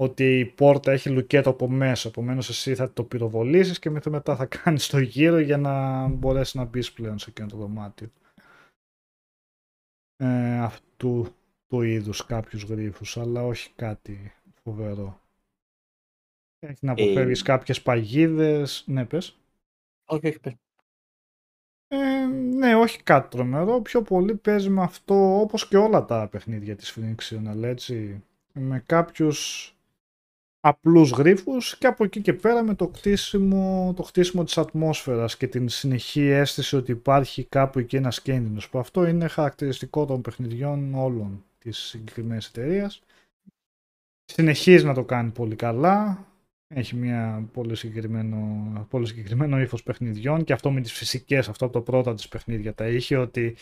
ότι 0.00 0.38
η 0.38 0.44
πόρτα 0.44 0.92
έχει 0.92 1.10
λουκέτο 1.10 1.50
από 1.50 1.68
μέσα. 1.68 2.08
Επομένως, 2.08 2.48
εσύ 2.48 2.74
θα 2.74 2.92
το 2.92 3.04
πυροβολήσεις 3.04 3.78
και 3.78 3.90
μετά 3.90 4.36
θα 4.36 4.46
κάνεις 4.46 4.86
το 4.86 4.98
γύρο 4.98 5.38
για 5.38 5.56
να 5.56 6.06
μπορέσεις 6.06 6.54
να 6.54 6.64
μπεις 6.64 6.92
πλέον 6.92 7.18
σε 7.18 7.30
εκείνο 7.30 7.48
το 7.48 7.56
δωμάτιο. 7.56 8.10
Ε, 10.16 10.58
αυτού 10.58 11.26
του 11.66 11.82
είδους 11.82 12.26
κάποιους 12.26 12.62
γρήφου, 12.62 13.20
αλλά 13.20 13.46
όχι 13.46 13.72
κάτι 13.76 14.32
φοβερό. 14.62 15.20
Έχει 16.58 16.86
να 16.86 16.92
αποφεύγεις 16.92 17.40
ε... 17.40 17.44
κάποιες 17.44 17.82
παγίδες. 17.82 18.84
Ναι, 18.86 19.04
πες. 19.04 19.36
Όχι, 20.04 20.26
όχι, 20.26 20.38
πες. 20.38 20.54
Ε, 21.88 22.26
ναι, 22.56 22.74
όχι 22.74 23.02
κάτι 23.02 23.28
τρομερό. 23.36 23.80
Πιο 23.80 24.02
πολύ 24.02 24.34
παίζει 24.34 24.68
με 24.68 24.82
αυτό 24.82 25.40
όπως 25.40 25.68
και 25.68 25.76
όλα 25.76 26.04
τα 26.04 26.28
παιχνίδια 26.30 26.76
της 26.76 26.98
Frictional, 26.98 27.62
έτσι. 27.62 28.22
Με 28.52 28.82
κάποιους 28.86 29.72
απλούς 30.60 31.10
γρίφους 31.10 31.78
και 31.78 31.86
από 31.86 32.04
εκεί 32.04 32.20
και 32.20 32.32
πέρα 32.32 32.62
με 32.62 32.74
το 32.74 32.90
χτίσιμο, 32.94 33.92
το 33.96 34.02
χτίσιμο 34.02 34.44
της 34.44 34.58
ατμόσφαιρας 34.58 35.36
και 35.36 35.46
την 35.46 35.68
συνεχή 35.68 36.20
αίσθηση 36.20 36.76
ότι 36.76 36.90
υπάρχει 36.90 37.44
κάπου 37.44 37.78
εκεί 37.78 37.96
ένας 37.96 38.22
κίνδυνος 38.22 38.68
που 38.68 38.78
αυτό 38.78 39.06
είναι 39.06 39.28
χαρακτηριστικό 39.28 40.04
των 40.04 40.20
παιχνιδιών 40.20 40.94
όλων 40.94 41.44
της 41.58 41.78
συγκεκριμένης 41.78 42.46
εταιρείας. 42.46 43.02
Συνεχίζει 44.24 44.84
να 44.84 44.94
το 44.94 45.04
κάνει 45.04 45.30
πολύ 45.30 45.56
καλά 45.56 46.26
έχει 46.68 46.96
μια 46.96 47.48
πολύ 47.52 47.76
συγκεκριμένο, 47.76 48.86
πολύ 48.90 49.06
συγκεκριμένο 49.06 49.60
ύφος 49.60 49.82
παιχνιδιών 49.82 50.44
και 50.44 50.52
αυτό 50.52 50.70
με 50.70 50.80
τις 50.80 50.92
φυσικές, 50.92 51.48
αυτό 51.48 51.64
από 51.64 51.74
το 51.74 51.80
πρώτα 51.80 52.14
της 52.14 52.28
παιχνίδια 52.28 52.74
τα 52.74 52.88
είχε 52.88 53.16
ότι 53.16 53.56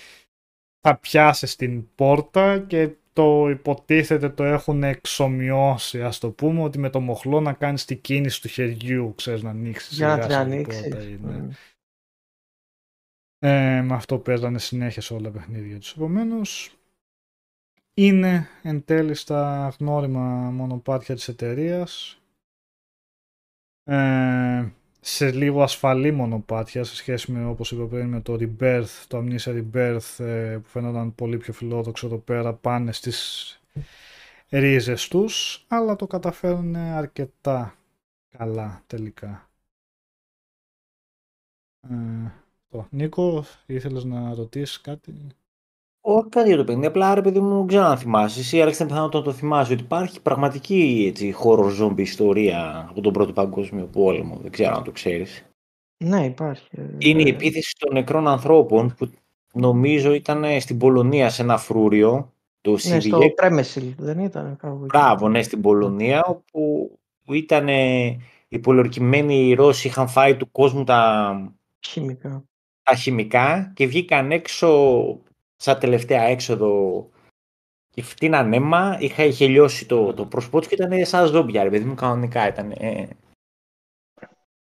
θα 0.80 0.96
πιάσει 0.96 1.56
την 1.56 1.94
πόρτα 1.94 2.58
και 2.58 2.90
το 3.12 3.48
υποτίθεται 3.50 4.28
το 4.28 4.44
έχουν 4.44 4.82
εξομοιώσει 4.82 6.02
ας 6.02 6.18
το 6.18 6.30
πούμε 6.30 6.62
ότι 6.62 6.78
με 6.78 6.90
το 6.90 7.00
μοχλό 7.00 7.40
να 7.40 7.52
κάνεις 7.52 7.84
την 7.84 8.00
κίνηση 8.00 8.40
του 8.40 8.48
χεριού 8.48 9.14
ξέρεις 9.16 9.42
να 9.42 9.50
ανοίξεις 9.50 9.96
για 9.96 10.06
να 10.06 10.26
την 10.26 10.34
ανοίξεις 10.34 10.86
είναι. 10.86 11.56
Ε, 13.38 13.82
με 13.82 13.94
αυτό 13.94 14.18
παίζανε 14.18 14.58
συνέχεια 14.58 15.02
σε 15.02 15.14
όλα 15.14 15.22
τα 15.22 15.30
παιχνίδια 15.30 15.78
τους. 15.78 15.92
Επομένως, 15.92 16.76
είναι 17.94 18.48
εν 18.62 18.84
τέλει 18.84 19.14
στα 19.14 19.74
γνώριμα 19.78 20.50
μονοπάτια 20.50 21.14
της 21.14 21.28
εταιρείας. 21.28 22.20
Ε, 23.88 24.72
σε 25.00 25.32
λίγο 25.32 25.62
ασφαλή 25.62 26.10
μονοπάτια 26.12 26.84
σε 26.84 26.94
σχέση 26.94 27.32
με 27.32 27.44
όπως 27.46 27.72
είπα 27.72 27.84
πριν 27.84 28.08
με 28.08 28.20
το 28.20 28.36
Rebirth, 28.40 29.04
το 29.08 29.18
Amnesia 29.18 29.62
Rebirth 29.62 30.24
ε, 30.24 30.58
που 30.62 30.68
φαίνονταν 30.68 31.14
πολύ 31.14 31.36
πιο 31.36 31.52
φιλόδοξο 31.52 32.06
εδώ 32.06 32.18
πέρα 32.18 32.52
πάνε 32.52 32.92
στις 32.92 33.60
ρίζες 34.48 35.08
τους 35.08 35.64
αλλά 35.68 35.96
το 35.96 36.06
καταφέρουν 36.06 36.76
αρκετά 36.76 37.76
καλά 38.38 38.82
τελικά. 38.86 39.48
Ε, 41.80 42.30
το. 42.68 42.86
Νίκο, 42.90 43.44
ήθελες 43.66 44.04
να 44.04 44.34
ρωτήσεις 44.34 44.80
κάτι; 44.80 45.14
Όχι 46.08 46.28
κάτι 46.28 46.48
για 46.48 46.56
το 46.56 46.64
παιχνίδι, 46.64 46.86
απλά 46.86 47.14
ρε 47.14 47.20
παιδί 47.20 47.40
μου, 47.40 47.56
δεν 47.56 47.66
ξέρω 47.66 47.84
αν 47.84 47.98
θυμάσαι. 47.98 48.40
Εσύ, 48.40 48.60
Άλεξ, 48.60 48.76
ήταν 48.76 48.88
πιθανό 48.88 49.08
να 49.12 49.22
το 49.22 49.32
θυμάσαι 49.32 49.72
ότι 49.72 49.82
υπάρχει 49.82 50.20
πραγματική 50.22 51.06
έτσι, 51.08 51.32
χώρο 51.32 51.68
ζόμπι 51.68 52.02
ιστορία 52.02 52.86
από 52.90 53.00
τον 53.00 53.12
Πρώτο 53.12 53.32
Παγκόσμιο 53.32 53.86
Πόλεμο. 53.86 54.38
Δεν 54.42 54.50
ξέρω 54.50 54.76
αν 54.76 54.84
το 54.84 54.90
ξέρεις. 54.90 55.46
Ναι, 56.04 56.24
υπάρχει. 56.24 56.68
Είναι 56.98 57.22
η 57.22 57.26
Ε, 57.26 57.30
επίθεση 57.30 57.74
των 57.78 57.92
νεκρών 57.94 58.28
ανθρώπων 58.28 58.94
που 58.98 59.10
νομίζω 59.52 60.12
ήταν 60.12 60.60
στην 60.60 60.78
Πολωνία 60.78 61.30
σε 61.30 61.42
ένα 61.42 61.56
φρούριο. 61.58 62.32
Το 62.60 62.70
Ναι, 62.70 62.78
στο 62.78 63.00
Σιριέκ. 63.00 63.34
Πρέμεσιλ, 63.34 63.94
δεν 63.98 64.18
ήταν 64.18 64.56
κάπου 64.56 64.76
εκεί. 64.76 64.84
Μπράβο, 64.86 65.28
ναι, 65.28 65.42
στην 65.42 65.60
Πολωνία, 65.60 66.22
όπου 66.24 66.90
ήταν 67.28 67.68
οι 68.48 68.58
πολιορκημένοι 68.62 69.54
Ρώσοι 69.54 69.86
είχαν 69.88 70.08
φάει 70.08 70.36
του 70.36 70.50
κόσμου 70.50 70.84
τα, 70.84 71.52
Χημικά. 71.86 72.44
τα 72.82 72.94
χημικά 72.94 73.72
και 73.74 73.86
βγήκαν 73.86 74.30
έξω 74.32 74.68
σαν 75.56 75.78
τελευταία 75.78 76.22
έξοδο 76.22 77.08
και 77.90 78.02
φτύναν 78.02 78.52
αίμα, 78.52 78.96
είχα, 79.00 79.24
είχε 79.24 79.46
λιώσει 79.46 79.86
το, 79.86 80.14
το 80.14 80.26
πρόσωπό 80.26 80.60
του 80.60 80.68
και 80.68 80.74
ήταν 80.74 81.04
σαν 81.06 81.26
ζόμπια, 81.26 81.62
ρε 81.62 81.70
παιδί 81.70 81.84
μου, 81.84 81.94
κανονικά 81.94 82.48
ήταν. 82.48 82.70
ε. 82.70 83.08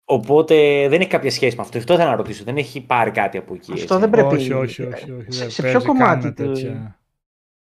Οπότε 0.06 0.88
δεν 0.88 1.02
έχει 1.02 1.10
κάποια 1.10 1.32
σχέση 1.32 1.56
με 1.56 1.62
αυτό. 1.62 1.78
Αυτό 1.78 1.94
ήθελα 1.94 2.10
να 2.10 2.16
ρωτήσω. 2.16 2.44
Δεν 2.44 2.58
έχει 2.58 2.82
πάρει 2.82 3.12
κάτι 3.12 3.38
από 3.38 3.54
εκεί. 3.54 3.72
Αυτό 3.72 3.84
έτσι. 3.96 3.98
δεν 4.00 4.10
πρέπει- 4.10 4.32
Όχι, 4.32 4.54
όχι, 4.54 4.82
όχι. 4.84 5.12
όχι. 5.12 5.32
Σε- 5.32 5.40
δεν 5.42 5.50
σε 5.50 5.62
ποιο 5.62 5.72
παίζει 5.72 5.88
κομμάτι 5.88 6.22
καν 6.22 6.34
του- 6.36 6.44
τέτοια. 6.54 7.00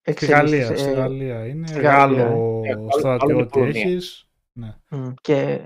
Στη 0.01 0.11
Εξελίσσεται, 0.11 0.63
Γαλλία, 0.63 0.77
στη 0.77 0.89
ε, 0.89 0.93
Γαλλία 0.93 1.45
είναι. 1.47 1.67
στη 1.67 1.79
Γαλλία, 1.79 2.23
Γάλλο 2.23 2.61
ε. 2.65 2.69
Ε, 2.69 2.75
στρατιώτη 2.97 3.33
άλλο 3.33 3.45
Πολωνία. 3.45 3.81
έχεις. 3.81 4.29
Ναι. 4.51 4.75
μ, 4.89 5.13
Και 5.21 5.59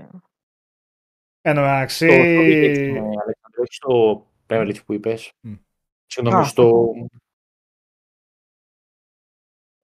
Εν 1.44 1.54
τω 1.54 1.60
Στο 1.60 1.66
μεταξύ, 1.70 2.06
Soviet, 2.10 2.92
ναι, 2.92 2.98
Αλέξανδρο, 2.98 3.62
όχι 3.62 3.74
στο 3.74 4.26
Beverly 4.46 4.74
που 4.86 4.92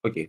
Οκ. 0.08 0.28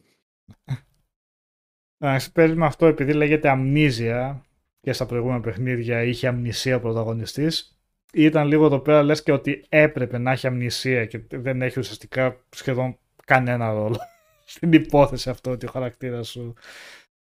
εντάξει, 1.97 2.31
παίζει 2.31 2.55
με 2.55 2.65
αυτό 2.65 2.85
επειδή 2.85 3.13
λέγεται 3.13 3.49
αμνίζια 3.49 4.45
και 4.81 4.93
στα 4.93 5.05
προηγούμενα 5.05 5.41
παιχνίδια 5.41 6.03
είχε 6.03 6.27
αμνησία 6.27 6.75
ο 6.75 6.79
πρωταγωνιστής. 6.79 7.79
Ήταν 8.13 8.47
λίγο 8.47 8.65
εδώ 8.65 8.79
πέρα 8.79 9.03
λες 9.03 9.23
και 9.23 9.31
ότι 9.31 9.65
έπρεπε 9.69 10.17
να 10.17 10.31
έχει 10.31 10.47
αμνησία 10.47 11.05
και 11.05 11.21
δεν 11.29 11.61
έχει 11.61 11.79
ουσιαστικά 11.79 12.45
σχεδόν 12.49 12.97
κανένα 13.25 13.71
ρόλο 13.71 13.97
στην 14.45 14.73
υπόθεση 14.73 15.29
αυτό 15.29 15.51
ότι 15.51 15.65
ο 15.65 15.69
χαρακτήρας 15.69 16.27
σου 16.29 16.53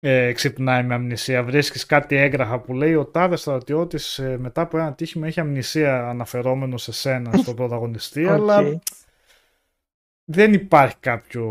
ε, 0.01 0.33
ξυπνάει 0.33 0.83
με 0.83 0.95
αμνησία. 0.95 1.43
Βρίσκεις 1.43 1.87
κάτι 1.87 2.17
έγγραφα 2.17 2.61
που 2.61 2.75
λέει 2.75 2.95
ο 2.95 3.05
τάδε 3.05 3.37
στρατιώτης 3.37 4.19
ε, 4.19 4.39
μετά 4.39 4.61
από 4.61 4.79
ένα 4.79 4.95
ατύχημα 4.95 5.27
έχει 5.27 5.41
αμνησία 5.41 6.09
αναφερόμενο 6.09 6.77
σε 6.77 6.93
σένα 6.93 7.33
στον 7.33 7.55
πρωταγωνιστή 7.61 8.25
Οκ. 8.25 8.31
αλλά 8.31 8.81
δεν 10.25 10.53
υπάρχει 10.53 10.97
κάποιο 11.01 11.45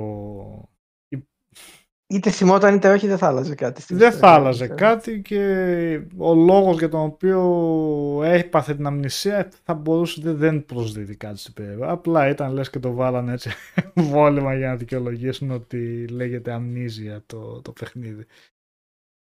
είτε 2.14 2.30
θυμόταν 2.32 2.76
είτε 2.76 2.92
όχι 2.92 3.08
δεν 3.08 3.18
θα 3.18 3.28
άλλαζε 3.28 3.56
κάτι. 3.56 3.82
στην 3.82 3.98
δεν 3.98 4.10
θα 4.10 4.16
ιστορία, 4.16 4.36
άλλαζε 4.36 4.64
ξέρω. 4.64 4.80
κάτι 4.80 5.22
και 5.22 6.02
ο 6.18 6.34
λόγος 6.34 6.78
για 6.80 6.90
τον 6.90 7.00
οποίο 7.02 7.42
έπαθε 8.24 8.76
την 8.76 8.86
αμνησία 8.86 9.50
θα 9.64 9.74
μπορούσε 9.74 10.22
δεν- 10.22 10.38
δεν 10.38 10.66
προσδίδει 10.66 11.16
κάτι 11.16 11.38
στην 11.40 11.54
περίοδο. 11.54 11.92
Απλά 11.92 12.30
ήταν 12.30 12.54
λες 12.54 12.70
και 12.70 12.80
το 12.80 12.94
βάλανε 12.94 13.34
έτσι 13.34 13.50
βόλεμα 14.12 14.56
για 14.56 14.68
να 14.68 14.76
δικαιολογήσουν 14.76 15.52
ότι 15.52 16.08
λέγεται 16.08 16.52
αμνίζια 16.52 17.24
το, 17.26 17.62
το 17.62 17.72
παιχνίδι. 17.72 18.26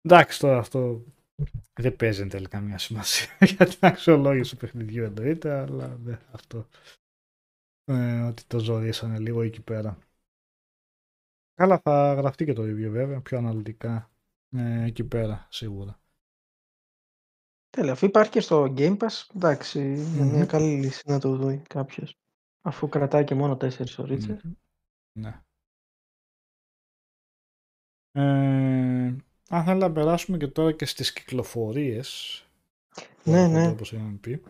Εντάξει 0.02 0.40
τώρα 0.40 0.58
αυτό 0.58 1.04
δεν 1.74 1.96
παίζει 1.96 2.22
εν 2.22 2.30
τέλει 2.30 2.48
καμία 2.48 2.78
σημασία 2.78 3.28
για 3.56 3.66
την 3.66 3.78
αξιολόγηση 3.80 4.52
του 4.52 4.58
παιχνιδιού 4.58 5.04
εννοείται, 5.04 5.52
αλλά 5.60 5.98
δεν 6.04 6.20
αυτό. 6.32 6.68
Ε, 7.86 8.22
ότι 8.22 8.44
το 8.48 8.60
ζωρίσανε 8.60 9.20
λίγο 9.20 9.42
εκεί 9.42 9.62
πέρα. 9.62 9.98
Καλά 11.62 11.80
θα 11.80 12.14
γραφτεί 12.14 12.46
και 12.46 12.54
το 12.54 12.62
review 12.62 12.90
βέβαια, 12.90 13.22
πιο 13.22 13.38
αναλυτικά 13.38 14.10
ε, 14.52 14.84
εκεί 14.84 15.04
πέρα 15.04 15.48
σίγουρα. 15.50 16.00
Τέλεια, 17.70 17.92
αφού 17.92 18.06
υπάρχει 18.06 18.32
και 18.32 18.40
στο 18.42 18.74
Game 18.78 18.98
Pass, 18.98 19.28
εντάξει, 19.36 19.80
είναι 19.94 20.24
Μμμ. 20.24 20.32
μια 20.34 20.46
καλή 20.46 20.80
λύση 20.80 21.02
να 21.06 21.20
το 21.20 21.36
δει 21.36 21.58
κάποιος. 21.70 22.18
Αφού 22.62 22.90
κρατάει 22.90 23.24
και 23.24 23.36
μόνο 23.36 23.54
4 23.62 23.68
ώρες. 23.98 24.28
Μμμ. 24.28 24.38
Ναι. 25.20 25.42
Ε, 28.12 29.16
αν 29.50 29.64
θέλει 29.64 29.80
να 29.80 29.92
περάσουμε 29.92 30.38
και 30.38 30.48
τώρα 30.48 30.72
και 30.72 30.86
στις 30.86 31.14
κυκλοφορίες. 31.14 32.44
που 33.24 33.32
Ναι, 33.32 33.40
έρχονται, 33.42 33.60
ναι. 33.60 33.68
Όπως 33.70 33.92
είχαμε 33.92 34.18
πει. 34.22 34.44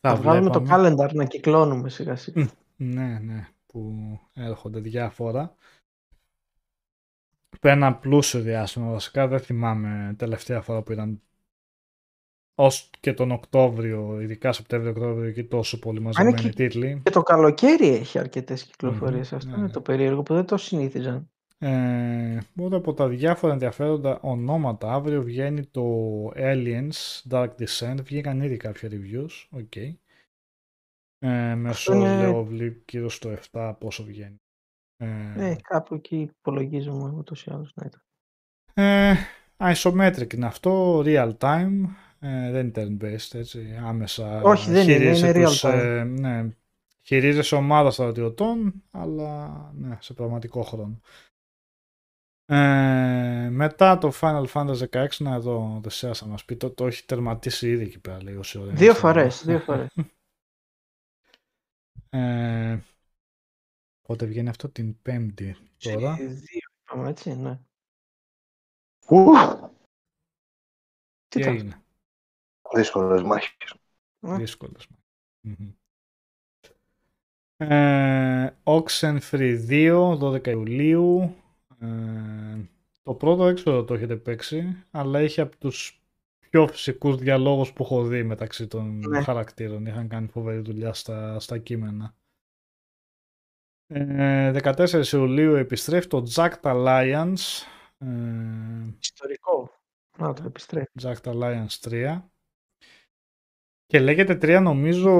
Θα 0.00 0.16
βγάλουμε 0.16 0.50
το 0.50 0.60
βλέπαμε- 0.60 0.94
calendar 0.98 1.14
να 1.14 1.24
κυκλώνουμε 1.24 1.88
σιγά 1.88 2.16
σιγά. 2.16 2.50
Ναι, 2.76 3.18
ναι, 3.18 3.48
που 3.72 4.18
έρχονται 4.34 4.80
διάφορα. 4.80 5.54
Πριν 7.60 7.72
ένα 7.74 7.94
πλούσιο 7.94 8.40
διάστημα 8.40 8.90
βασικά, 8.90 9.28
δεν 9.28 9.40
θυμάμαι 9.40 10.14
τελευταία 10.18 10.60
φορά 10.60 10.82
που 10.82 10.92
ήταν 10.92 11.20
ως 12.54 12.90
και 13.00 13.12
τον 13.12 13.30
Οκτώβριο, 13.30 14.20
ειδικά 14.20 14.52
Σεπτέμβριο-Οκτώβριο, 14.52 15.28
εκεί 15.28 15.44
τόσο 15.44 15.78
πολύ 15.78 16.00
μαζεμένοι 16.00 16.40
και- 16.40 16.48
τίτλοι. 16.48 17.00
Και 17.04 17.10
το 17.10 17.22
καλοκαίρι 17.22 17.88
έχει 17.88 18.18
αρκετές 18.18 18.64
κυκλοφορίες. 18.64 19.20
Μμμ, 19.20 19.34
Αυτό 19.34 19.48
ναι, 19.48 19.56
είναι 19.56 19.66
ναι. 19.66 19.72
το 19.72 19.80
περίεργο 19.80 20.22
που 20.22 20.34
δεν 20.34 20.44
το 20.44 20.56
συνήθιζαν. 20.56 21.30
Ε, 21.58 22.38
οπότε 22.56 22.76
από 22.76 22.94
τα 22.94 23.08
διάφορα 23.08 23.52
ενδιαφέροντα 23.52 24.18
ονόματα, 24.20 24.92
αύριο 24.92 25.22
βγαίνει 25.22 25.64
το 25.64 25.84
Aliens 26.36 27.22
Dark 27.30 27.48
Descent. 27.58 27.96
Βγήκαν 28.02 28.40
ήδη 28.40 28.56
κάποια 28.56 28.88
reviews, 28.92 29.46
οκ. 29.50 29.72
Ε, 31.24 31.54
μέσος 31.54 31.94
είναι- 31.94 32.16
λέω 32.16 32.44
βλέπει 32.44 32.84
γύρω 32.90 33.08
στο 33.08 33.28
7 33.52 33.76
πόσο 33.80 34.04
βγαίνει. 34.04 34.40
Ε, 34.96 35.06
Ε, 35.36 35.56
κάπου 35.62 35.94
εκεί 35.94 36.16
υπολογίζουμε 36.38 37.12
ούτως 37.16 37.44
ή 37.44 37.50
άλλως 37.50 37.72
να 37.74 37.86
ήταν. 37.86 38.02
Ε, 38.74 39.14
isometric 39.56 40.34
είναι 40.34 40.46
αυτό, 40.46 41.02
real 41.04 41.32
time, 41.38 41.72
ε, 42.18 42.50
δεν 42.50 42.66
είναι 42.66 42.72
turn-based, 42.98 43.38
έτσι, 43.38 43.80
άμεσα 43.84 44.42
Όχι, 44.42 44.70
δεν 44.70 44.82
είναι, 44.82 44.92
χειρίζεσαι 44.92 45.28
είναι 45.28 45.38
real 45.44 45.48
τους, 45.48 45.64
ε, 45.64 46.04
ναι, 46.04 46.48
χειρίζεσαι 47.02 47.54
ομάδα 47.54 47.90
στρατιωτών, 47.90 48.82
αλλά 48.90 49.48
ναι, 49.74 49.96
σε 50.00 50.14
πραγματικό 50.14 50.62
χρόνο. 50.62 51.00
Ε, 52.44 53.48
μετά 53.50 53.98
το 53.98 54.12
Final 54.20 54.44
Fantasy 54.52 54.74
16, 54.90 55.06
να 55.18 55.34
εδώ 55.34 55.74
ο 55.76 55.80
Δεσέας 55.82 56.18
θα 56.18 56.26
μας 56.26 56.44
πει, 56.44 56.56
το, 56.56 56.70
το 56.70 56.86
έχει 56.86 57.04
τερματίσει 57.04 57.68
ήδη 57.70 57.84
εκεί 57.84 57.98
πέρα 58.00 58.22
λίγο 58.22 58.42
σε 58.42 58.58
ώρα. 58.58 58.72
Δύο 58.72 58.94
φορές. 58.94 59.42
Δύο 59.44 59.58
φορές. 59.58 59.94
Ε, 62.14 62.78
πότε 64.02 64.26
βγαίνει 64.26 64.48
αυτό 64.48 64.68
την 64.68 65.02
Πέμπτη 65.02 65.56
τώρα. 65.78 66.14
Δύο 66.16 66.60
είπαμε, 66.82 67.08
έτσι, 67.08 67.34
ναι. 67.36 67.58
Ουφ, 69.10 69.54
Τι 71.28 71.38
Τι 71.38 71.40
ήταν; 71.40 71.54
έγινε. 71.54 71.82
δύσκολες 72.74 73.22
μάχες. 73.22 73.74
Ε, 74.20 74.36
Δύσκολος. 74.36 74.88
Μμμ. 75.40 75.72
Ε, 77.56 78.56
Oxenfree 78.64 79.58
2, 79.68 80.16
12 80.18 80.46
Ιουλίου. 80.46 81.34
Ε, 81.80 82.58
το 83.02 83.14
πρώτο 83.14 83.46
έξοδο 83.46 83.84
το 83.84 83.94
έχετε 83.94 84.16
παίξει, 84.16 84.84
αλλά 84.90 85.18
έχει 85.18 85.40
από 85.40 85.56
τους 85.56 86.01
πιο 86.52 86.66
φυσικούς 86.68 87.16
διαλόγους 87.16 87.72
που 87.72 87.82
έχω 87.82 88.02
δει 88.04 88.22
μεταξύ 88.22 88.66
των 88.66 88.98
Ναι. 88.98 89.22
χαρακτήρων. 89.22 89.86
Είχαν 89.86 90.08
κάνει 90.08 90.28
φοβερή 90.28 90.58
δουλειά 90.60 90.92
στα, 90.92 91.40
στα 91.40 91.58
κείμενα. 91.58 92.14
Ε, 93.86 94.52
14 94.62 95.12
Ιουλίου 95.12 95.54
επιστρέφει 95.54 96.06
το 96.06 96.26
Jacked 96.34 96.60
Alliance. 96.62 97.64
Ε, 97.98 98.06
Ιστορικό. 99.00 99.70
Να 100.18 100.32
το 100.32 100.42
επιστρέφει. 100.46 100.90
Jacked 101.02 101.32
Alliance 101.32 101.78
3. 101.80 102.22
Και 103.86 104.00
λέγεται 104.00 104.34
3 104.42 104.60
νομίζω 104.62 105.12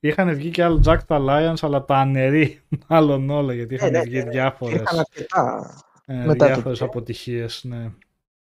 είχαν 0.00 0.34
βγει 0.34 0.50
και 0.50 0.62
άλλο 0.64 0.82
Jacked 0.86 1.06
Alliance 1.06 1.54
αλλά 1.60 1.84
τα 1.84 1.96
ανερεί 1.96 2.60
μάλλον 2.88 3.30
όλα 3.30 3.54
γιατί 3.54 3.74
είχαν 3.74 3.90
ναι, 3.90 4.00
βγει 4.00 4.16
ναι, 4.16 4.22
ναι. 4.24 4.30
διάφορες, 4.30 4.80
Είχαν 4.80 4.98
αρκετά. 4.98 5.70
ε, 6.06 6.14
μετά 6.24 6.46
το 6.46 6.52
διάφορες 6.52 6.78
τρία. 6.78 6.90
αποτυχίες 6.90 7.64
ναι. 7.64 7.92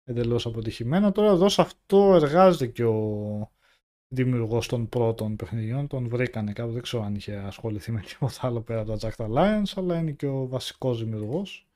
Εντελώς 0.07 0.47
αποτυχημένα 0.47 1.13
τώρα 1.13 1.31
εδώ 1.31 1.49
σε 1.49 1.61
αυτό 1.61 2.15
εργάζεται 2.15 2.67
και 2.67 2.85
ο 2.85 3.51
δημιουργός 4.09 4.69
των 4.69 4.89
πρώτων 4.89 5.37
παιχνιδιών. 5.37 5.87
Τον 5.87 6.09
βρήκανε 6.09 6.53
κάπου, 6.53 6.73
δεν 6.73 6.83
ξέρω 6.83 7.03
αν 7.03 7.15
είχε 7.15 7.37
ασχοληθεί 7.37 7.93
με 7.93 8.01
τίποτα 8.01 8.47
άλλο 8.47 8.61
πέρα 8.61 8.81
από 8.81 8.97
τα 8.97 9.11
Jack 9.11 9.27
Alliance, 9.27 9.73
αλλά 9.77 9.99
είναι 9.99 10.13
και 10.13 10.27
ο 10.27 10.47
βασικός 10.47 11.05
δημιουργός. 11.05 11.69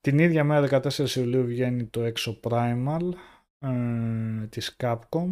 Την 0.00 0.18
ίδια 0.18 0.44
μέρα 0.44 0.82
14 0.82 1.08
Ιουλίου 1.16 1.44
βγαίνει 1.44 1.86
το 1.86 2.12
Exo 2.14 2.40
Primal 2.40 3.12
ε, 3.58 4.46
της 4.46 4.76
Capcom. 4.78 5.28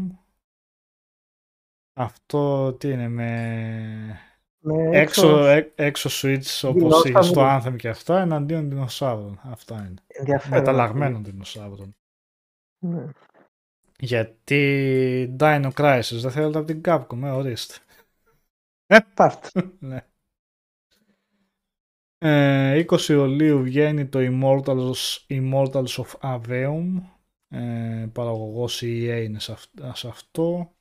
Αυτό 1.93 2.73
τι 2.73 2.89
είναι 2.89 3.09
με 3.09 4.30
Με 4.63 4.99
έξω, 4.99 5.47
έ- 5.47 5.73
έξω 5.75 6.09
switch 6.13 6.69
όπως 6.69 7.03
Δεινόσαυρους. 7.03 7.05
είχες 7.05 7.27
στο 7.27 7.43
Anthem 7.63 7.77
και 7.77 7.89
αυτά 7.89 8.21
εναντίον 8.21 8.69
δεινοσαύρων. 8.69 9.41
Αυτά 9.43 9.75
είναι. 9.77 9.95
ενδιαφέρον. 10.07 10.59
Μεταλλαγμένων 10.59 11.25
δεινοσαύρων. 11.25 11.97
Ναι. 12.79 13.05
Γιατί 13.99 15.37
Dino 15.41 15.71
Crisis 15.75 16.19
δεν 16.21 16.31
θέλετε 16.31 16.59
από 16.59 16.67
την 16.67 16.81
Capcom, 16.85 17.23
ε, 17.23 17.31
ορίστε. 17.31 17.75
Πάρτε. 19.15 19.49
ναι. 19.79 20.05
Ε, 22.19 22.85
20 22.91 23.09
Ιουλίου 23.09 23.63
βγαίνει 23.63 24.07
το 24.09 24.19
Immortals, 24.23 25.19
Immortals 25.29 26.05
of 26.05 26.11
Aveum. 26.21 26.87
Ε, 27.49 28.07
παραγωγός 28.13 28.81
EA 28.83 29.23
είναι 29.25 29.41
σε 29.41 29.53
αυ- 29.53 29.95
σε 29.97 30.09
αυτό. 30.09 30.75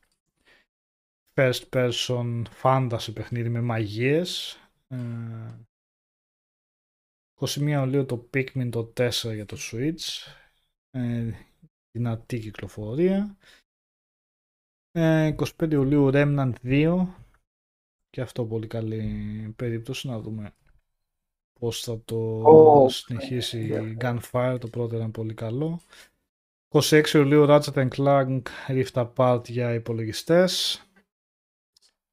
First 1.40 1.70
person 1.70 2.44
fantasy 2.61 3.14
παιχνίδι 3.14 3.49
με 3.49 3.61
μαγείες. 3.61 4.60
Ε, 4.88 4.98
21 7.40 7.60
Ιουλίου 7.60 8.06
το 8.06 8.30
Pikmin 8.34 8.70
το 8.72 8.94
4 8.98 9.10
για 9.34 9.45
το 9.45 9.57
Switch. 9.60 10.34
Ε, 10.91 11.32
δυνατή 11.91 12.40
κυκλοφορία. 12.40 13.38
Ε, 14.91 15.36
25 15.57 15.72
Ιουλίου 15.72 16.10
Remnant 16.14 16.53
2 16.64 17.07
και 18.10 18.22
αυτό 18.22 18.45
πολύ 18.45 18.68
καλή 18.68 19.53
περίπτωση 19.56 20.07
να 20.07 20.20
δούμε 20.20 20.53
πώς 21.60 21.84
θα 21.84 22.02
το 22.06 22.41
Ω, 22.41 22.90
συνεχίσει 22.90 23.57
ναι. 23.57 23.90
η 23.90 23.98
Gunfire, 24.02 24.57
το 24.60 24.68
πρώτο 24.68 24.95
ήταν 24.95 25.11
πολύ 25.11 25.34
καλό. 25.34 25.82
26 26.70 27.07
Ιουλίου 27.14 27.45
Ratchet 27.49 27.88
Clank 27.95 28.41
Rift 28.68 29.07
Apart 29.16 29.49
για 29.49 29.74
υπολογιστές. 29.74 30.84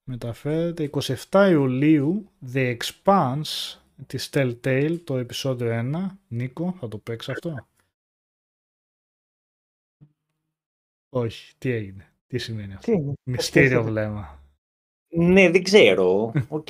Μεταφέρεται. 0.09 0.91
27 1.31 1.49
Ιουλίου 1.51 2.31
The 2.53 2.77
Expanse 2.77 3.79
της 4.07 4.31
Telltale, 4.33 4.99
το 5.05 5.17
επεισόδιο 5.17 5.71
1. 5.95 6.19
Νίκο, 6.29 6.73
θα 6.81 6.89
το 6.89 6.99
παίξεις 6.99 7.35
αυτό; 7.35 7.67
Όχι, 11.09 11.55
τι 11.59 11.71
έγινε, 11.71 12.13
τι 12.27 12.39
σημαίνει 12.39 12.75
αυτό; 12.75 12.93
Τι 12.93 12.99
είναι. 12.99 13.13
Μυστήριο 13.23 13.69
σκέφτεται. 13.69 13.91
βλέμμα. 13.91 14.45
Ναι, 15.09 15.51
δεν 15.51 15.63
ξέρω. 15.63 16.33
Οκ. 16.49 16.69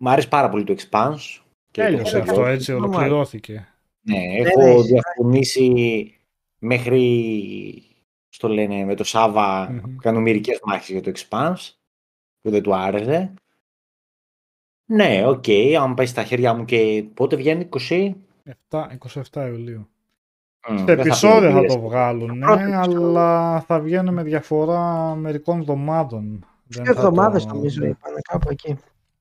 Μ' 0.00 0.08
άρεσε 0.08 0.28
πάρα 0.28 0.48
πολύ 0.48 0.64
το 0.64 0.72
Expanse. 0.78 1.40
και 1.70 1.80
το 1.82 1.86
Τέλειωσε 1.88 2.16
έχω 2.18 2.30
αυτό 2.30 2.44
δει. 2.44 2.50
έτσι, 2.50 2.72
Normal. 2.72 2.76
ολοκληρώθηκε. 2.76 3.68
Ναι, 4.06 4.18
ναι, 4.18 4.34
έχω 4.36 4.60
ναι. 4.62 4.82
διαφωνήσει 4.82 6.14
μέχρι 6.58 7.82
στο 8.28 8.48
λένε 8.48 8.84
με 8.84 8.94
το 8.94 9.04
Σάββα 9.04 9.70
Μμμ. 9.70 9.96
κάνω 9.96 10.20
μερικές 10.20 10.60
μάχες 10.64 10.88
για 10.88 11.02
το 11.02 11.12
Expanse 11.14 11.70
που 12.44 12.50
δεν 12.50 12.62
του 12.62 12.74
άρεσε. 12.74 13.34
Ναι, 14.86 15.22
οκ, 15.26 15.44
αν 15.80 15.94
πάει 15.94 16.06
στα 16.06 16.24
χέρια 16.24 16.54
μου 16.54 16.64
και 16.64 17.04
πότε 17.14 17.36
βγαίνει 17.36 17.68
20. 17.88 18.12
7, 18.70 18.86
27 19.32 19.46
Ιουλίου. 19.48 19.88
Μμ, 20.68 20.76
Σε 20.78 20.84
δεν 20.84 20.96
θα 20.96 21.02
επεισόδια 21.02 21.50
θα 21.50 21.60
πει, 21.60 21.66
το 21.66 21.80
βγάλουν, 21.80 22.38
πρώτο 22.38 22.54
ναι, 22.56 22.62
επεισόδιο. 22.76 23.06
αλλά 23.06 23.60
θα 23.60 23.80
βγαίνουν 23.80 24.14
με 24.14 24.22
διαφορά 24.22 25.14
μερικών 25.14 25.58
εβδομάδων. 25.58 26.44
Δεν 26.66 26.84
Δύο 26.84 26.94
θα 26.94 27.00
το- 27.00 27.06
εβδομάδες 27.06 27.44
νομίζω 27.46 27.84
είπανε 27.84 28.20
κάπου 28.30 28.48
εκεί. 28.50 28.76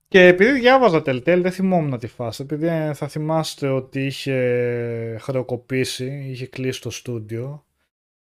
Και 0.07 0.27
επειδή 0.27 0.59
διάβαζα 0.59 0.97
Telltale, 0.97 1.39
δεν 1.41 1.51
θυμόμουν 1.51 1.97
τη 1.99 2.07
φάση. 2.07 2.41
Επειδή 2.41 2.67
ε, 2.67 2.93
θα 2.93 3.07
θυμάστε 3.07 3.67
ότι 3.67 4.05
είχε 4.05 5.17
χρεοκοπήσει, 5.21 6.25
είχε 6.29 6.47
κλείσει 6.47 6.81
το 6.81 6.89
στούντιο. 6.89 7.63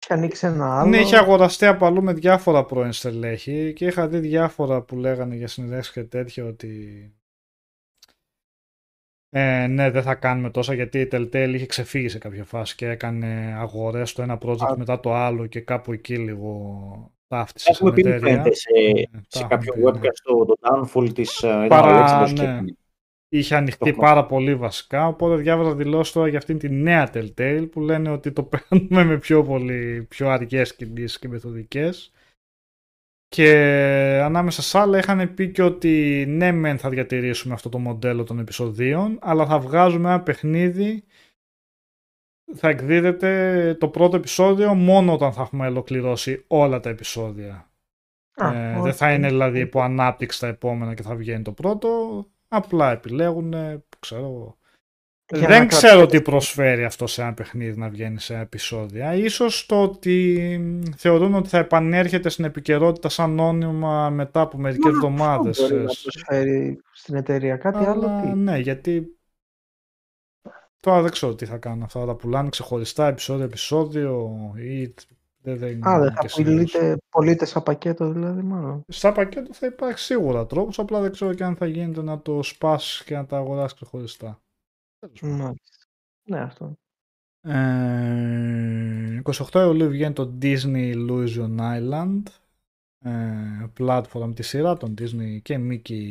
Είχε 0.10 0.18
ανοίξει 0.20 0.48
ένα 0.48 0.80
άλλο. 0.80 0.90
Ναι, 0.90 0.98
είχε 0.98 1.18
αγοραστεί 1.18 1.66
από 1.66 1.86
αλλού 1.86 2.04
με 2.04 2.14
διάφορα 2.14 2.66
πρώην 2.66 2.92
στελέχη 2.92 3.74
και 3.76 3.86
είχα 3.86 4.08
δει 4.08 4.20
διάφορα 4.20 4.82
που 4.82 4.96
λέγανε 4.96 5.36
για 5.36 5.48
συνδέσεις 5.48 5.92
και 5.92 6.04
τέτοια 6.04 6.46
ότι 6.46 7.14
ε, 9.30 9.68
ναι, 9.68 9.92
δεν 9.92 10.04
θα 10.04 10.16
κάνουμε 10.16 10.50
τόσα 10.50 10.74
γιατί 10.74 11.00
η 11.00 11.08
Telltale 11.12 11.52
είχε 11.54 11.66
ξεφύγει 11.66 12.10
σε 12.10 12.18
κάποια 12.18 12.44
φάση 12.44 12.76
και 12.76 12.88
έκανε 12.88 13.56
αγορές 13.58 14.14
το 14.14 14.22
ένα 14.22 14.38
project 14.42 14.72
Α. 14.72 14.78
μετά 14.78 15.00
το 15.00 15.14
άλλο 15.14 15.46
και 15.46 15.60
κάπου 15.62 15.94
εκεί 15.94 16.18
λίγο 16.18 16.72
ταύτισε 17.28 17.70
Έχουμε 17.72 17.90
σαν 17.90 17.96
πει 17.96 18.02
που 18.02 18.08
εταιρεία. 18.08 18.30
φαίνεται 18.30 18.56
σε, 18.56 18.70
Ναι, 19.12 19.22
τα 19.22 19.22
σε 19.28 19.44
έχουμε 19.44 19.56
κάποιο 19.56 19.74
πει, 19.74 19.80
ναι. 19.80 19.90
webcast 19.90 20.20
το, 20.24 20.46
το 20.46 20.56
downfall 20.62 21.14
της 21.14 21.44
ε, 21.44 21.48
Παρά, 21.48 21.66
ήταν 21.66 21.84
ο 21.86 21.88
Αλέξανδρος 21.96 22.34
και 22.34 22.46
ναι. 22.46 22.62
Έκανε. 23.30 23.44
Είχε 23.44 23.56
ανοιχτεί 23.56 23.90
έχουμε. 23.90 24.06
πάρα 24.06 24.26
πολύ 24.26 24.56
βασικά, 24.56 25.08
οπότε 25.08 25.36
διάβαζα 25.42 25.76
δηλώσεις 25.76 26.14
τώρα 26.14 26.28
για 26.28 26.38
αυτήν 26.38 26.58
τη 26.58 26.70
νέα 26.70 27.10
Telltale 27.14 27.68
που 27.72 27.82
λένε 27.82 28.10
ότι 28.10 28.32
το 28.32 28.44
παίρνουμε 28.70 29.04
με 29.04 29.18
πιο 29.18 29.44
πολύ, 29.44 30.06
πιο 30.10 30.30
αργές 30.30 30.76
κινήσεις 30.76 31.20
και 31.20 31.28
μεθοδικές. 31.28 32.12
Και 33.28 33.52
ανάμεσα 34.24 34.62
σ' 34.62 34.76
άλλα 34.76 34.98
είχαν 34.98 35.34
πει 35.34 35.52
και 35.52 35.64
ότι 35.64 36.26
ναι 36.28 36.52
μεν 36.52 36.78
θα 36.78 36.90
διατηρήσουμε 36.90 37.54
αυτό 37.54 37.70
το 37.70 37.80
μοντέλο 37.80 38.24
των 38.24 38.40
επεισοδίων, 38.40 39.20
αλλά 39.22 39.46
θα 39.46 39.60
βγάζουμε 39.60 40.10
ένα 40.10 40.22
παιχνίδι, 40.22 41.04
θα 42.56 42.70
εκδίδεται 42.70 43.76
το 43.80 43.90
πρώτο 43.90 44.16
επεισόδιο 44.16 44.74
μόνο 44.76 45.14
όταν 45.14 45.34
θα 45.34 45.42
έχουμε 45.42 45.68
ολοκληρώσει 45.68 46.44
όλα 46.48 46.80
τα 46.80 46.90
επεισόδια. 46.90 47.72
Α, 48.34 48.54
Ε, 48.54 48.78
οκ. 48.78 48.84
δεν 48.84 48.94
θα 48.94 49.14
είναι 49.14 49.28
δηλαδή 49.28 49.60
υπό 49.60 49.82
ανάπτυξη 49.82 50.40
τα 50.40 50.48
επόμενα 50.48 50.94
και 50.94 51.02
θα 51.04 51.16
βγαίνει 51.16 51.44
το 51.44 51.52
πρώτο. 51.52 51.90
Απλά 52.52 52.92
επιλέγουν, 52.92 53.54
ε, 53.54 53.84
ξέρω 54.00 54.22
εγώ. 54.24 54.58
Για 55.34 55.48
Δεν 55.48 55.60
να 55.60 55.66
ξέρω 55.66 55.98
κρατήσει. 55.98 56.18
τι 56.18 56.30
προσφέρει 56.30 56.84
αυτό 56.84 57.08
σε 57.08 57.22
ένα 57.22 57.34
παιχνίδι 57.34 57.80
να 57.80 57.90
βγαίνει 57.90 58.20
σε 58.20 58.40
επεισόδια. 58.40 59.14
Ίσως 59.16 59.66
το 59.66 59.82
ότι 59.84 60.58
μ, 60.62 60.82
θεωρούν 60.98 61.34
ότι 61.34 61.50
θα 61.50 61.58
επανέρχεται 61.58 62.30
στην 62.30 62.46
επικαιρότητα 62.46 63.10
σαν 63.10 63.40
όνομα 63.40 64.10
μετά 64.10 64.42
από 64.42 64.58
μερικές 64.58 64.84
Μόνο 64.94 64.98
αυτό 64.98 65.08
εβδομάδες. 65.08 65.60
Μπορεί 65.60 65.74
να 65.74 65.86
ξέρεις. 65.86 66.02
προσφέρει 66.02 66.82
στην 66.92 67.16
εταιρεία 67.16 67.58
κάτι 67.58 67.78
Αλλά, 67.86 67.90
άλλο. 68.18 68.22
Τι; 68.34 68.38
Ναι, 68.40 68.58
γιατί 68.58 69.20
τώρα 70.80 71.02
δεν 71.02 71.12
ξέρω 71.12 71.36
τι 71.36 71.46
θα 71.46 71.58
κάνουν 71.58 71.84
αυτά. 71.84 72.00
Θα 72.00 72.06
τα 72.06 72.16
πουλάνε 72.16 72.50
ξεχωριστά 72.50 73.08
επεισόδιο-επεισόδιο 73.08 74.30
ή 74.58 74.94
δεν, 75.56 75.82
δεν 75.82 75.88
Α, 75.88 76.00
δεν 76.00 76.02
είναι 76.02 76.12
θα 76.12 76.22
και 76.22 76.28
σίγουρος. 76.28 76.72
πουλείτε, 76.72 76.98
πωλείτε 77.10 77.46
σαν 77.46 77.64
πακέτο 77.64 78.12
δηλαδή 78.12 78.42
μάλλον. 78.42 78.84
Στα 78.88 79.12
πακέτο 79.12 79.54
θα 79.54 79.66
υπάρχει 79.68 80.00
σίγουρα 80.00 80.46
τρόπος, 80.46 80.80
απλά 80.80 81.02
δεν 81.02 81.12
ξέρω 81.12 81.34
και 81.34 81.44
αν 81.44 81.56
θα 81.56 81.66
γίνεται 81.66 82.02
να 82.02 82.22
το 82.22 82.44
σπάσει 82.44 83.04
και 83.04 83.16
να 83.16 83.26
τα 83.26 83.38
αγοράσει 83.38 83.76
ξεχωριστά. 83.76 84.42
Τέλος 85.00 85.20
πάντων. 85.20 85.36
Μάλιστα. 85.36 85.86
Ναι, 86.30 86.40
αυτό. 86.40 86.78
Ε, 87.42 89.22
28 89.24 89.54
Ιουλίου 89.54 89.90
βγαίνει 89.90 90.14
το 90.14 90.38
Disney 90.42 90.94
Illusion 90.96 91.58
Island 91.60 92.24
ε, 93.00 93.66
platform 93.80 94.32
της 94.36 94.48
σειρά 94.48 94.78
των 94.78 94.94
Disney 94.98 95.42
και 95.42 95.60
Mickey 95.70 96.02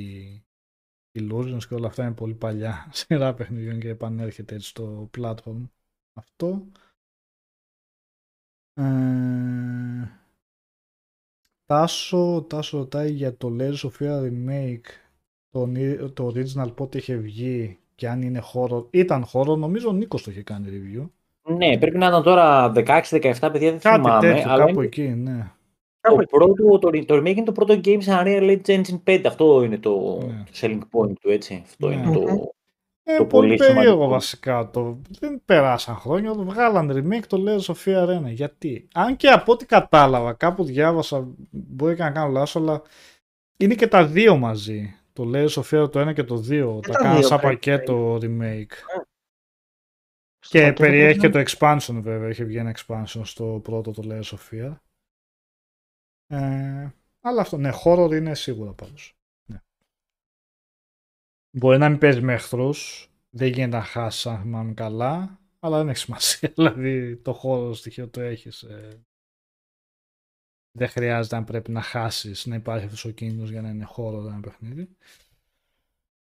Illusions 1.19 1.62
και 1.69 1.74
όλα 1.74 1.86
αυτά 1.86 2.05
είναι 2.05 2.15
πολύ 2.15 2.35
παλιά 2.35 2.89
σειρά 2.93 3.35
παιχνιδιών 3.35 3.81
και 3.81 3.89
επανέρχεται 3.89 4.55
έτσι 4.55 4.69
στο 4.69 5.10
platform 5.19 5.69
αυτό. 6.12 6.66
Ε, 8.79 8.83
Τάσο, 11.67 12.47
Τάσο 12.49 12.79
ρωτάει 12.79 13.11
για 13.11 13.37
το 13.37 13.57
Layers 13.61 13.89
of 13.89 13.91
Fear 14.01 14.23
remake 14.23 14.87
το, 15.51 15.69
το 16.13 16.33
original 16.35 16.75
πότε 16.75 16.99
είχε 16.99 17.15
βγει 17.17 17.79
και 17.95 18.09
αν 18.09 18.23
είναι 18.23 18.39
χώρο. 18.39 18.87
Ήταν 18.91 19.25
χώρο, 19.25 19.57
νομίζω 19.57 19.89
ο 19.89 19.93
Νίκος 19.93 20.23
το 20.23 20.31
είχε 20.31 20.43
κάνει 20.43 20.69
review. 20.71 21.09
Ναι, 21.57 21.79
πρέπει 21.79 21.99
να 21.99 22.07
ήταν 22.07 22.23
τώρα 22.23 22.73
16-17 22.75 22.81
παιδιά, 23.11 23.51
δεν 23.71 23.79
Κάτι 23.81 23.81
θυμάμαι. 23.81 24.21
τέτοιο, 24.21 24.51
αλλά 24.51 24.59
κάπου 24.65 24.71
είναι 24.79 24.85
εκεί, 24.85 25.03
ναι. 25.03 25.51
το, 26.01 26.17
πρώτο, 26.31 26.79
το, 26.79 26.91
το 27.05 27.17
remake 27.17 27.27
είναι 27.37 27.43
το 27.45 27.53
πρώτο 27.53 27.75
game 27.75 27.97
σε 28.01 28.11
Unreal 28.25 28.61
Engine 28.67 29.03
5. 29.05 29.23
Αυτό 29.27 29.63
είναι 29.63 29.79
το, 29.79 30.19
Ναι. 30.27 30.45
το 30.45 30.51
selling 30.61 30.81
point 30.93 31.13
του, 31.21 31.31
έτσι. 31.31 31.63
Αυτό 31.67 31.89
Ναι. 31.89 31.95
είναι 31.95 32.13
το... 32.13 32.53
Ε, 33.11 33.17
Το 33.17 33.27
πολύ 33.27 33.47
πολύ 33.47 33.57
περίεργο 33.57 33.83
σημαντικό. 33.83 34.09
βασικά. 34.09 34.71
Το... 34.71 35.01
Δεν 35.21 35.43
περάσαν 35.45 35.95
χρόνια, 35.97 36.33
το 36.33 36.45
βγάλαν 36.45 36.91
remake 36.93 37.27
το 37.27 37.45
Layers 37.47 37.75
of 37.75 37.85
Fear 37.85 38.19
1. 38.27 38.33
Γιατί, 38.33 38.89
αν 38.95 39.17
και 39.17 39.29
από 39.29 39.53
ό,τι 39.53 39.67
κατάλαβα, 39.67 40.33
κάπου 40.33 40.65
διάβασα, 40.65 41.29
μπορεί 41.51 41.95
και 41.95 42.03
να 42.03 42.11
κάνω 42.11 42.33
λάθος, 42.33 42.57
αλλά 42.57 42.83
είναι 43.57 43.75
και 43.75 43.87
τα 43.89 44.07
δύο 44.07 44.37
μαζί. 44.37 44.95
Το 45.13 45.31
Layers 45.35 45.49
of 45.49 45.63
Fear 45.85 45.91
το 45.93 46.09
1 46.09 46.13
και 46.15 46.25
το 46.25 46.37
2. 46.49 46.81
τα 46.83 46.93
τα 46.93 46.99
κάναν 46.99 47.17
δύο 47.19 47.27
σαν 47.27 47.39
πρέπει 47.41 47.55
πακέτο 47.55 48.15
remake. 48.15 48.73
Στο 50.39 50.59
Και 50.59 50.65
πακέτο 50.65 50.83
περιέχει 50.83 51.19
και 51.19 51.27
ήταν- 51.27 51.45
το 51.45 51.51
expansion 51.51 52.01
βέβαια, 52.01 52.29
είχε 52.29 52.45
βγει 52.45 52.57
ένα 52.57 52.75
expansion 52.77 53.21
στο 53.25 53.61
πρώτο 53.63 53.91
το 53.91 54.03
Layers 54.07 54.37
of 54.37 54.39
Fear. 54.51 54.77
Ε, 56.27 56.89
αλλά 57.21 57.41
αυτό, 57.41 57.57
ναι, 57.57 57.71
horror 57.85 58.11
είναι 58.13 58.35
σίγουρα 58.35 58.73
πάντως. 58.73 59.18
Ναι. 61.59 61.65
Μπορεί 61.65 61.79
να 61.79 61.89
μην 61.89 61.99
παίζει 61.99 62.21
με 62.21 62.33
εχθρούς, 62.33 63.11
δεν 63.31 63.49
γίνεται 63.49 63.77
να 63.77 63.83
χάσεις 63.83 64.27
αν 64.27 64.41
θυμάμαι 64.41 64.73
καλά, 64.73 65.39
αλλά 65.61 65.79
δεν 65.79 65.89
έχει 65.89 65.99
σημασία. 65.99 66.53
Δηλαδή 66.57 67.17
το 67.17 67.33
χώρο 67.33 67.75
στοιχείο 67.75 68.09
το 68.09 68.21
έχεις. 68.21 68.63
Ε, 68.63 69.03
δεν 70.73 70.89
χρειάζεται 70.89 71.37
αν 71.37 71.45
πρέπει 71.45 71.71
να 71.71 71.81
χάσεις 71.81 72.47
να 72.47 72.55
υπάρχει 72.55 72.85
αυτός 72.85 73.05
ο 73.05 73.11
κίνδυνος 73.11 73.51
για 73.51 73.63
να 73.63 73.69
είναι 73.69 73.85
χώρο 73.85 74.27
ένα 74.27 74.41
παιχνίδι. 74.41 74.89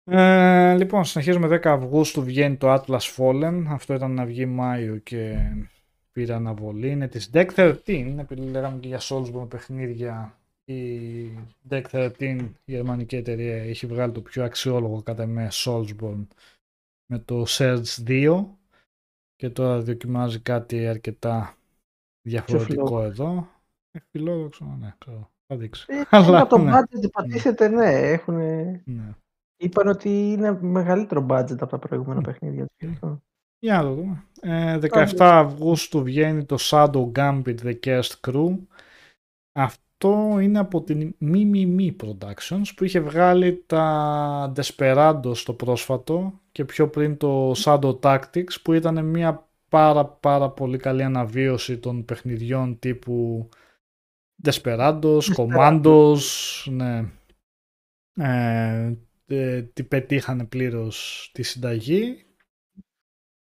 Ε, 0.05 0.77
λοιπόν, 0.77 1.05
συνεχίζουμε 1.05 1.61
10 1.63 1.67
Αυγούστου 1.67 2.23
βγαίνει 2.23 2.57
το 2.57 2.75
Atlas 2.75 3.17
Fallen. 3.17 3.65
Αυτό 3.69 3.95
ήταν 3.95 4.15
να 4.15 4.25
βγει 4.25 4.47
Μάιο 4.47 4.97
και 4.97 5.39
πήρε 6.13 6.35
αναβολή. 6.35 6.91
Είναι 6.91 7.09
της 7.09 7.31
Deck 7.33 7.49
13, 7.55 8.15
επειδή 8.19 8.51
λέγαμε 8.51 8.79
και 8.79 8.89
για 8.89 9.01
Soulsborne 9.01 9.49
παιχνίδια. 9.49 10.40
Η 10.71 11.49
Deck 11.71 11.83
13, 11.91 12.11
η 12.65 12.73
γερμανική 12.73 13.17
εταιρεία, 13.17 13.63
έχει 13.63 13.87
βγάλει 13.87 14.13
το 14.13 14.21
πιο 14.21 14.45
αξιόλογο 14.45 15.03
κατά 15.03 15.27
με 15.27 15.49
Soulsborne 15.53 16.27
με 17.07 17.19
το 17.19 17.45
Surge 17.49 18.05
2 18.07 18.47
και 19.37 19.51
τώρα 19.51 19.81
δοκιμάζει 19.81 20.41
κάτι 20.41 20.87
αρκετά 20.87 21.57
διαφορετικό 22.23 23.03
εδώ. 23.03 23.49
Ε, 23.91 23.99
φιλόδοξο, 24.11 24.77
ναι, 24.81 24.95
ξέρω. 24.99 25.31
Θα 25.47 25.57
δείξει. 25.57 25.87
Ε, 25.89 26.03
Αλλά, 26.17 26.47
το 26.47 26.59
ναι. 26.59 26.73
budget 26.73 27.03
υποτίθεται, 27.03 27.69
ναι. 27.69 27.91
Έχουν... 27.91 28.37
Ναι. 28.85 29.15
Είπαν 29.57 29.89
ότι 29.89 30.09
είναι 30.09 30.63
μεγαλύτερο 30.63 31.27
budget 31.31 31.57
από 31.61 31.67
τα 31.67 31.79
προηγούμενα 31.79 32.21
Μμ. 32.21 32.23
παιχνίδια. 32.23 32.67
Για 33.59 33.77
να 33.77 33.83
το 33.83 33.95
δούμε. 33.95 34.25
Ε, 34.41 34.79
17 34.81 35.15
Αυγούστου 35.19 36.03
βγαίνει 36.03 36.45
το 36.45 36.57
Shadow 36.61 37.13
Gambit 37.13 37.59
The 37.63 37.79
Cursed 37.85 38.21
Crew. 38.21 38.59
Αυτό 39.53 39.90
είναι 40.41 40.59
από 40.59 40.83
την 40.83 41.17
Mimimi 41.21 41.97
Productions 41.97 42.75
που 42.77 42.85
είχε 42.85 43.01
βγάλει 43.01 43.65
τα 43.67 44.53
Desperados 44.57 45.37
το 45.45 45.53
πρόσφατο 45.53 46.41
και 46.53 46.65
πιο 46.65 46.89
πριν 46.89 47.17
το 47.17 47.53
Shadow 47.57 48.01
Tactics 48.01 48.61
που 48.63 48.73
ήταν 48.73 49.05
μια 49.05 49.49
πάρα 49.69 50.07
πάρα 50.07 50.51
πολύ 50.51 50.79
καλή 50.79 51.03
αναβίωση 51.03 51.79
των 51.79 52.05
παιχνιδιών 52.05 52.79
τύπου 52.79 53.49
Desperados, 54.43 55.21
Commandos, 55.37 56.21
ναι. 56.65 57.13
Ε, 58.15 58.97
ε, 59.27 59.63
τι 59.63 59.85
πετύχανε 59.85 60.45
πλήρως 60.45 61.31
τη 61.35 61.43
συνταγή 61.43 62.25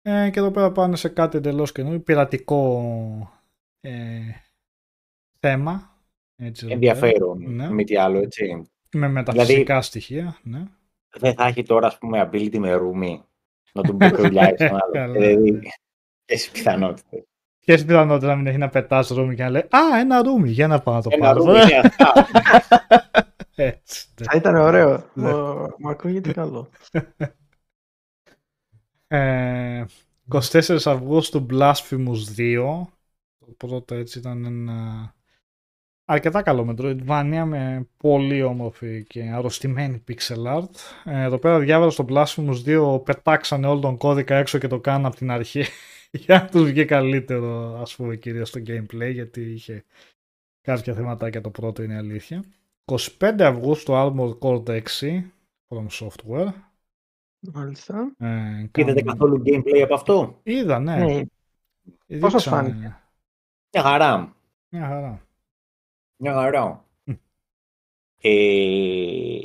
ε, 0.02 0.30
και 0.30 0.38
εδώ 0.38 0.50
πέρα 0.50 0.72
πάνε 0.72 0.96
σε 0.96 1.08
κάτι 1.08 1.36
εντελώς 1.36 1.72
καινούριο, 1.72 2.00
πειρατικό 2.00 2.82
ε, 3.80 4.20
θέμα. 5.38 5.93
Έτσι, 6.36 6.66
εδώ 6.66 6.78
πέρα. 6.78 6.90
Ενδιαφέρον, 6.92 7.54
Ναι. 7.54 7.70
μη 7.72 7.84
τι 7.84 7.96
άλλο, 7.96 8.18
έτσι. 8.18 8.70
Με 8.92 9.08
μεταφυσικά 9.08 9.82
στοιχεία, 9.82 10.38
ναι. 10.42 10.62
Δεν 11.16 11.34
θα 11.34 11.46
έχει 11.46 11.62
τώρα, 11.62 11.86
ας 11.86 11.98
πούμε, 11.98 12.28
ability 12.32 12.58
με 12.58 12.72
ρούμι. 12.72 13.22
Να 13.72 13.82
τον 13.82 13.94
μπουκρουλιάει 13.96 14.54
στον 14.54 14.66
άλλο. 14.68 14.90
Καλά, 14.92 15.12
Δηλαδή, 15.12 15.50
ναι. 15.50 15.58
έχει 16.24 16.50
πιθανότητες. 16.50 17.22
Ποιες 17.60 17.84
πιθανότητα 17.84 18.26
να 18.26 18.36
μην 18.36 18.46
έχει 18.46 18.58
να 18.58 18.68
πετάς 18.68 19.08
ρούμι 19.08 19.34
και 19.34 19.42
να 19.42 19.50
λέει 19.50 19.60
«Α, 19.70 19.98
ένα 20.00 20.22
ρούμι, 20.22 20.50
για 20.50 20.66
να 20.66 20.80
πάω 20.80 20.94
να 20.94 21.02
το 21.02 21.08
Ένα 21.12 21.24
πάρω». 21.24 21.44
ρούμι 21.44 21.58
είναι 21.62 21.76
αυτά. 21.84 22.12
Έτσι, 23.56 24.06
ναι. 24.20 24.26
Θα 24.26 24.36
ήταν 24.36 24.54
ωραίο. 24.56 25.10
Ναι. 25.14 25.32
Μου- 25.32 25.74
Μου 25.78 25.88
ακούγεται 25.88 26.32
καλό. 26.32 26.68
Ε, 29.08 29.84
24 30.32 30.78
Αυγούστου 30.84 31.46
Blasphemous 31.50 32.22
2. 32.36 32.86
Το 33.38 33.46
πρώτο 33.56 33.94
έτσι 33.94 34.18
ήταν 34.18 34.44
ένα 34.44 35.14
αρκετά 36.04 36.42
καλό 36.42 36.74
Metroidvania 36.78 37.44
με 37.46 37.88
πολύ 37.96 38.42
όμορφη 38.42 39.04
και 39.04 39.22
αρρωστημένη 39.22 40.04
pixel 40.08 40.46
art. 40.56 40.70
Ε, 41.04 41.22
εδώ 41.22 41.38
πέρα 41.38 41.58
διάβαζα 41.58 41.90
στο 41.90 42.04
Blasphemous 42.08 42.64
2 42.96 43.04
πετάξανε 43.04 43.66
όλο 43.66 43.80
τον 43.80 43.96
κώδικα 43.96 44.36
έξω 44.36 44.58
και 44.58 44.66
το 44.66 44.80
κάνουν 44.80 45.06
από 45.06 45.16
την 45.16 45.30
αρχή 45.30 45.64
για 46.24 46.38
να 46.38 46.48
τους 46.48 46.62
βγει 46.70 46.84
καλύτερο 46.84 47.78
ας 47.80 47.96
πούμε 47.96 48.16
κυρίως 48.16 48.48
στο 48.48 48.60
gameplay 48.66 49.10
γιατί 49.12 49.40
είχε 49.52 49.84
κάποια 50.60 50.94
θεματάκια 50.94 51.40
το 51.40 51.50
πρώτο 51.50 51.82
είναι 51.82 51.94
η 51.94 51.96
αλήθεια. 51.96 52.44
25 53.20 53.36
Αυγούστου 53.40 53.92
Armored 53.96 54.38
Core 54.38 54.64
6 54.66 54.80
from 55.68 55.86
Software. 55.90 56.52
Μάλιστα. 57.52 58.12
Ε, 58.18 58.26
Είδατε 58.28 58.70
κάνουν- 58.74 59.04
καθόλου 59.04 59.42
gameplay 59.46 59.80
από 59.84 59.94
αυτό; 59.94 60.40
Είδα, 60.42 60.78
ναι. 60.78 60.96
Ναι. 60.96 61.22
Πώς 62.18 62.32
σας 62.32 62.42
Δείξανε. 62.42 62.68
φάνηκε; 62.68 62.96
Μια 63.72 63.82
χαρά. 63.82 64.36
Μια 64.68 64.86
χαρά. 64.86 65.23
Μια 66.16 66.32
χαρά. 66.32 66.84
Μμ. 67.04 67.12
Ε, 68.20 69.38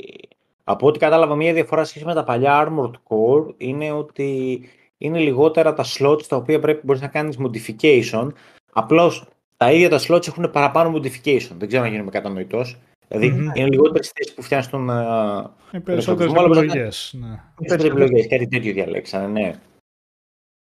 από 0.64 0.86
ό,τι 0.86 0.98
κατάλαβα, 0.98 1.34
μία 1.34 1.52
διαφορά 1.52 1.84
σχέση 1.84 2.04
με 2.04 2.14
τα 2.14 2.24
παλιά 2.24 2.66
Armored 2.68 2.92
Core 3.08 3.54
είναι 3.56 3.92
ότι 3.92 4.60
είναι 4.98 5.18
λιγότερα 5.18 5.74
τα 5.74 5.84
slots 5.98 6.22
τα 6.28 6.36
οποία 6.36 6.58
πρέπει 6.60 6.80
μπορείς 6.86 7.00
να 7.00 7.08
κάνεις 7.08 7.36
modification. 7.38 8.28
Απλώς 8.72 9.26
τα 9.56 9.72
ίδια 9.72 9.88
τα 9.88 10.00
slots 10.08 10.28
έχουν 10.28 10.50
παραπάνω 10.50 10.96
modification. 10.98 11.50
Δεν 11.58 11.68
ξέρω 11.68 11.82
αν 11.84 11.90
γίνομαι 11.90 12.10
κατανοητός. 12.10 12.78
Δηλαδή 13.08 13.30
Μμμ. 13.30 13.50
είναι 13.54 13.68
λιγότερες 13.68 14.12
θέσεις 14.14 14.34
που 14.34 14.42
φτιάχνεις 14.42 14.70
τον... 14.70 14.90
ε, 14.90 15.50
Ε, 15.72 15.78
περισσότερες 15.78 16.32
Μάλλον 16.32 16.48
μπορεί 16.50 16.66
να- 16.66 16.72
επιλογές. 16.72 17.14
Ναι. 17.20 17.42
Περισσότερες 17.56 17.92
επιλογές, 17.92 18.26
κάτι 18.28 18.48
τέτοιο 18.48 18.72
διαλέξανε, 18.72 19.26
ναι. 19.40 19.60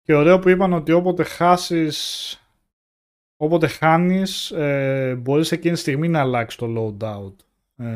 Και 0.03 0.15
ωραίο 0.15 0.39
που 0.39 0.49
είπαν 0.49 0.73
ότι 0.73 0.93
όποτε 0.93 1.23
χάσεις 1.23 2.39
όποτε 3.37 3.67
χάνεις 3.67 4.51
ε, 4.51 5.15
μπορείς 5.19 5.53
εκείνη 5.53 5.75
τη 5.75 5.81
στιγμή 5.81 6.09
να 6.09 6.21
αλλάξεις 6.21 6.59
το 6.59 6.67
loadout. 6.77 7.35
Ε, 7.85 7.95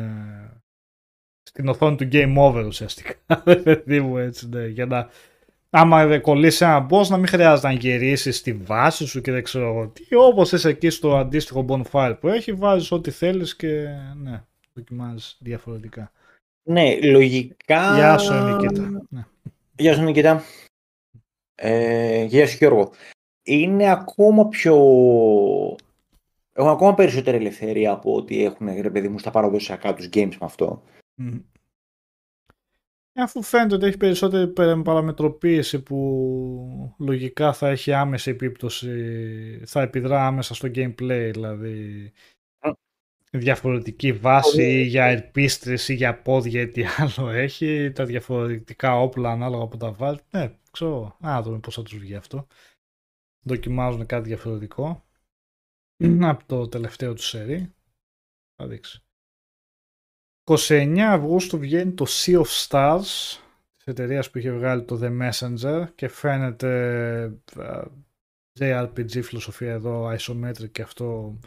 στην 1.43 1.67
οθόνη 1.67 1.95
του 1.95 2.07
game 2.11 2.35
over 2.37 2.63
ουσιαστικά. 2.67 3.13
Ρε 3.45 3.55
παιδί 3.55 3.99
μου 3.99 4.17
έτσι 4.17 4.49
ναι. 4.49 4.67
Για 4.67 4.85
να 4.85 5.09
άμα 5.69 6.05
δεν 6.05 6.21
κολλήσει 6.21 6.65
ένα 6.65 6.87
boss 6.89 7.07
να 7.07 7.17
μην 7.17 7.27
χρειάζεται 7.27 7.67
να 7.67 7.73
γυρίσεις 7.73 8.37
στη 8.37 8.53
βάση 8.53 9.05
σου 9.05 9.21
και 9.21 9.31
δεν 9.31 9.43
ξέρω 9.43 9.67
εγώ 9.67 9.87
τι. 9.87 10.15
Όπως 10.15 10.51
είσαι 10.51 10.69
εκεί 10.69 10.89
στο 10.89 11.17
αντίστοιχο 11.17 11.65
bonfire 11.69 12.17
που 12.19 12.27
έχει 12.27 12.53
βάζεις 12.53 12.91
ό,τι 12.91 13.11
θέλεις 13.11 13.55
και 13.55 13.87
ναι, 14.15 14.43
δοκιμάζεις 14.73 15.37
διαφορετικά. 15.39 16.11
Ναι, 16.63 16.99
λογικά... 17.01 17.95
Γεια 17.95 18.17
σου 18.17 18.33
Νικήτα. 18.33 19.05
Ναι. 19.09 19.25
Γεια 19.77 19.93
σου 19.95 20.01
Νικήτα. 20.01 20.43
Ε, 21.55 22.23
γεια 22.23 22.47
σου 22.47 22.57
Γιώργο. 22.57 22.91
Είναι 23.49 23.91
ακόμα 23.91 24.47
πιο... 24.47 24.75
Έχουν 26.53 26.71
ακόμα 26.71 26.93
περισσότερη 26.93 27.37
ελευθερία 27.37 27.91
από 27.91 28.15
ό,τι 28.15 28.43
έχουν 28.43 28.81
ρε 28.81 28.89
παιδί 28.89 29.07
μου 29.07 29.19
στα 29.19 29.31
παραδοσιακά 29.31 29.93
τους 29.93 30.09
games 30.13 30.31
με 30.39 30.45
αυτό. 30.45 30.83
Μμ. 31.15 31.35
Ε, 33.13 33.21
Αφού 33.21 33.41
φαίνεται 33.41 33.75
ότι 33.75 33.85
έχει 33.85 33.97
περισσότερη 33.97 34.47
πε- 34.47 34.81
παραμετροποίηση 34.83 35.81
που 35.83 36.95
λογικά 36.99 37.53
θα 37.53 37.67
έχει 37.67 37.93
άμεση 37.93 38.29
επίπτωση, 38.29 38.91
θα 39.65 39.81
επιδρά 39.81 40.27
άμεσα 40.27 40.53
στο 40.53 40.67
gameplay, 40.75 41.29
δηλαδή 41.33 42.11
Μμ. 42.63 42.71
διαφορετική 43.31 44.11
βάση 44.13 44.55
Πολύ. 44.55 44.79
ή 44.79 44.83
για 44.83 45.05
ερπίστρες 45.05 45.89
ή 45.89 45.93
για 45.93 46.21
πόδια 46.21 46.61
ή 46.61 46.67
τι 46.67 46.83
άλλο 46.97 47.29
έχει, 47.29 47.91
τα 47.91 48.05
διαφορετικά 48.05 48.99
όπλα 48.99 49.31
ανάλογα 49.31 49.67
που 49.67 49.77
τα 49.77 49.91
βάζει. 49.91 50.19
Ναι, 50.31 50.51
ξέρω, 50.71 51.15
να 51.19 51.41
δούμε 51.41 51.59
πώς 51.59 51.75
θα 51.75 51.83
τους 51.83 51.97
βγει 51.97 52.15
αυτό. 52.15 52.47
Δοκιμάζουν 53.49 54.05
κάτι 54.05 54.27
διαφορετικό 54.27 55.03
από 56.21 56.43
το 56.45 56.67
τελευταίο 56.67 57.13
του 57.13 57.21
σερί. 57.23 57.73
Θα 58.55 58.67
δείξει. 58.67 59.03
29 60.43 60.97
Αυγούστου 60.99 61.57
βγαίνει 61.59 61.93
το 61.93 62.05
Sea 62.07 62.41
of 62.41 62.67
Stars 62.67 63.01
της 63.75 63.85
εταιρείας 63.85 64.31
που 64.31 64.37
είχε 64.37 64.51
βγάλει 64.51 64.85
το 64.85 64.99
The 65.01 65.29
Messenger 65.31 65.87
και 65.95 66.07
φαίνεται 66.07 67.23
α, 67.55 67.83
JRPG 68.59 69.23
φιλοσοφία 69.23 69.71
εδώ, 69.71 70.15
isometric 70.17 70.71
και 70.71 70.81
αυτό 70.81 71.39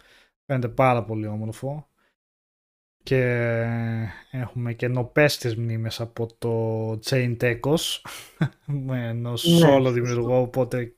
φαίνεται 0.46 0.68
πάρα 0.68 1.04
πολύ 1.04 1.26
όμορφο 1.26 1.86
και 3.02 3.22
έχουμε 4.30 4.72
και 4.74 4.88
νοπέστες 4.88 5.56
μνήμες 5.56 6.00
από 6.00 6.26
το 6.38 6.90
Chain 7.04 7.36
Tecos 7.40 8.00
με 8.86 9.08
ενός 9.08 9.44
Ναι, 9.44 9.76
solo 9.76 9.82
σωστό. 9.82 9.90
δημιουργό 9.90 10.40
οπότε 10.40 10.94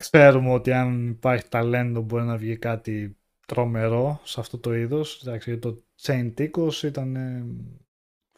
ξέρουμε 0.00 0.50
ότι 0.52 0.72
αν 0.72 1.08
υπάρχει 1.08 1.48
ταλέντο 1.48 2.00
μπορεί 2.00 2.24
να 2.24 2.36
βγει 2.36 2.56
κάτι 2.56 3.16
τρομερό 3.46 4.20
σε 4.24 4.40
αυτό 4.40 4.58
το 4.58 4.74
είδος. 4.74 5.22
Εντάξει, 5.26 5.58
το 5.58 5.82
Chain 6.02 6.34
Ticos 6.38 6.82
ήταν 6.82 7.16
ε, 7.16 7.46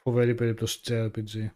φοβερή 0.02 0.34
περίπτωση 0.34 0.80
JRPG. 0.84 1.50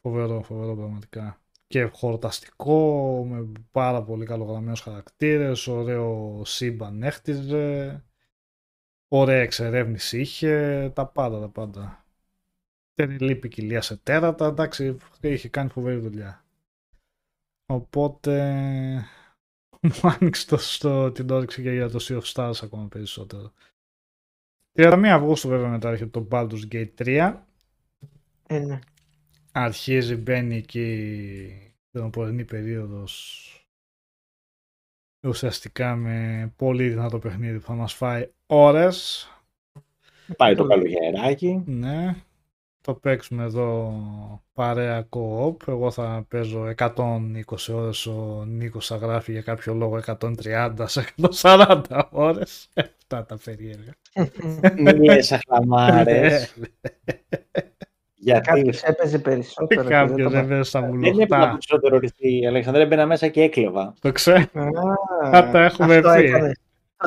Φοβερό, 0.00 0.42
φοβερό 0.42 0.76
πραγματικά. 0.76 1.40
Και 1.66 1.82
χορταστικό, 1.82 3.24
με 3.28 3.52
πάρα 3.70 4.02
πολύ 4.02 4.24
καλογραμμένους 4.24 4.80
χαρακτήρες, 4.80 5.66
ωραίο 5.66 6.42
σύμπαν 6.44 7.02
έχτιζε, 7.02 8.04
ωραία 9.08 9.40
εξερεύνηση 9.40 10.20
είχε, 10.20 10.90
τα 10.94 11.06
πάντα, 11.06 11.40
τα 11.40 11.48
πάντα. 11.48 12.04
Τεριλή 12.94 13.36
ποικιλία 13.36 13.80
σε 13.80 13.96
τέρατα, 13.96 14.46
εντάξει, 14.46 14.96
είχε 15.20 15.48
κάνει 15.48 15.68
φοβερή 15.68 15.98
δουλειά. 15.98 16.44
Οπότε 17.66 18.42
μου 20.02 20.08
άνοιξε 20.20 20.46
το, 20.46 20.56
στο, 20.56 21.12
την 21.12 21.30
όρεξη 21.30 21.62
και 21.62 21.70
για 21.70 21.90
το 21.90 21.98
Sea 22.00 22.20
of 22.20 22.32
Stars 22.32 22.58
ακόμα 22.62 22.88
περισσότερο. 22.88 23.52
31 24.78 25.04
Αυγούστου 25.04 25.48
βέβαια 25.48 25.68
μετά 25.68 25.88
έρχεται 25.88 26.20
το 26.20 26.28
Baldur's 26.30 26.68
Gate 26.72 26.94
3. 26.98 27.36
Ε, 28.46 28.58
ναι. 28.58 28.78
Αρχίζει, 29.52 30.16
μπαίνει 30.16 30.56
εκεί 30.56 31.74
την 31.90 32.04
οπορεινή 32.04 32.44
περίοδος 32.44 33.48
ουσιαστικά 35.26 35.96
με 35.96 36.52
πολύ 36.56 36.88
δυνατό 36.88 37.18
παιχνίδι 37.18 37.58
που 37.58 37.66
θα 37.66 37.74
μας 37.74 37.94
φάει 37.94 38.30
ώρες. 38.46 39.28
Πάει 40.36 40.54
το 40.54 40.66
καλοκαιράκι. 40.66 41.62
Ναι. 41.66 42.14
Το 42.86 42.94
παίξουμε 42.94 43.42
εδώ 43.44 43.92
παρέα 44.52 45.08
co-op. 45.10 45.68
Εγώ 45.68 45.90
θα 45.90 46.24
παίζω 46.28 46.72
120 46.76 47.68
ώρες, 47.74 48.06
ο 48.06 48.44
Νίκος 48.46 48.86
θα 48.86 48.96
γράφει 48.96 49.32
για 49.32 49.40
κάποιο 49.42 49.74
λόγο 49.74 50.00
130 50.06 50.74
σε 50.84 51.04
140 51.40 51.80
ώρες. 52.10 52.68
Αυτά 52.76 53.24
τα 53.26 53.38
περίεργα. 53.44 53.92
Μην 54.78 55.02
λες 55.04 55.32
αχλαμάρες. 55.32 56.54
Γιατί; 58.14 58.48
Κάποιος 58.48 58.82
έπαιζε 58.82 59.18
περισσότερο. 59.18 59.82
και 59.82 59.88
δεν 59.88 59.98
Κάποιος 59.98 60.22
το 60.22 60.28
δεν 60.30 60.48
παίζω 60.48 60.62
στα 60.62 60.80
δεν 60.80 60.88
έπαιρνα 60.90 61.10
βουλοχτά. 61.12 61.48
περισσότερο 61.48 61.98
ρηστή. 61.98 62.46
Αλέξανδρε, 62.46 62.82
έμπαινα 62.82 63.06
μέσα 63.06 63.28
και 63.28 63.42
έκλεβα. 63.42 63.94
Το 64.00 64.12
ξέρω. 64.12 64.44
Α, 65.32 65.38
Α, 65.38 65.50
τα 65.50 65.64
έχουμε 65.64 65.96
αυτό 65.96 66.10
πει. 66.14 66.30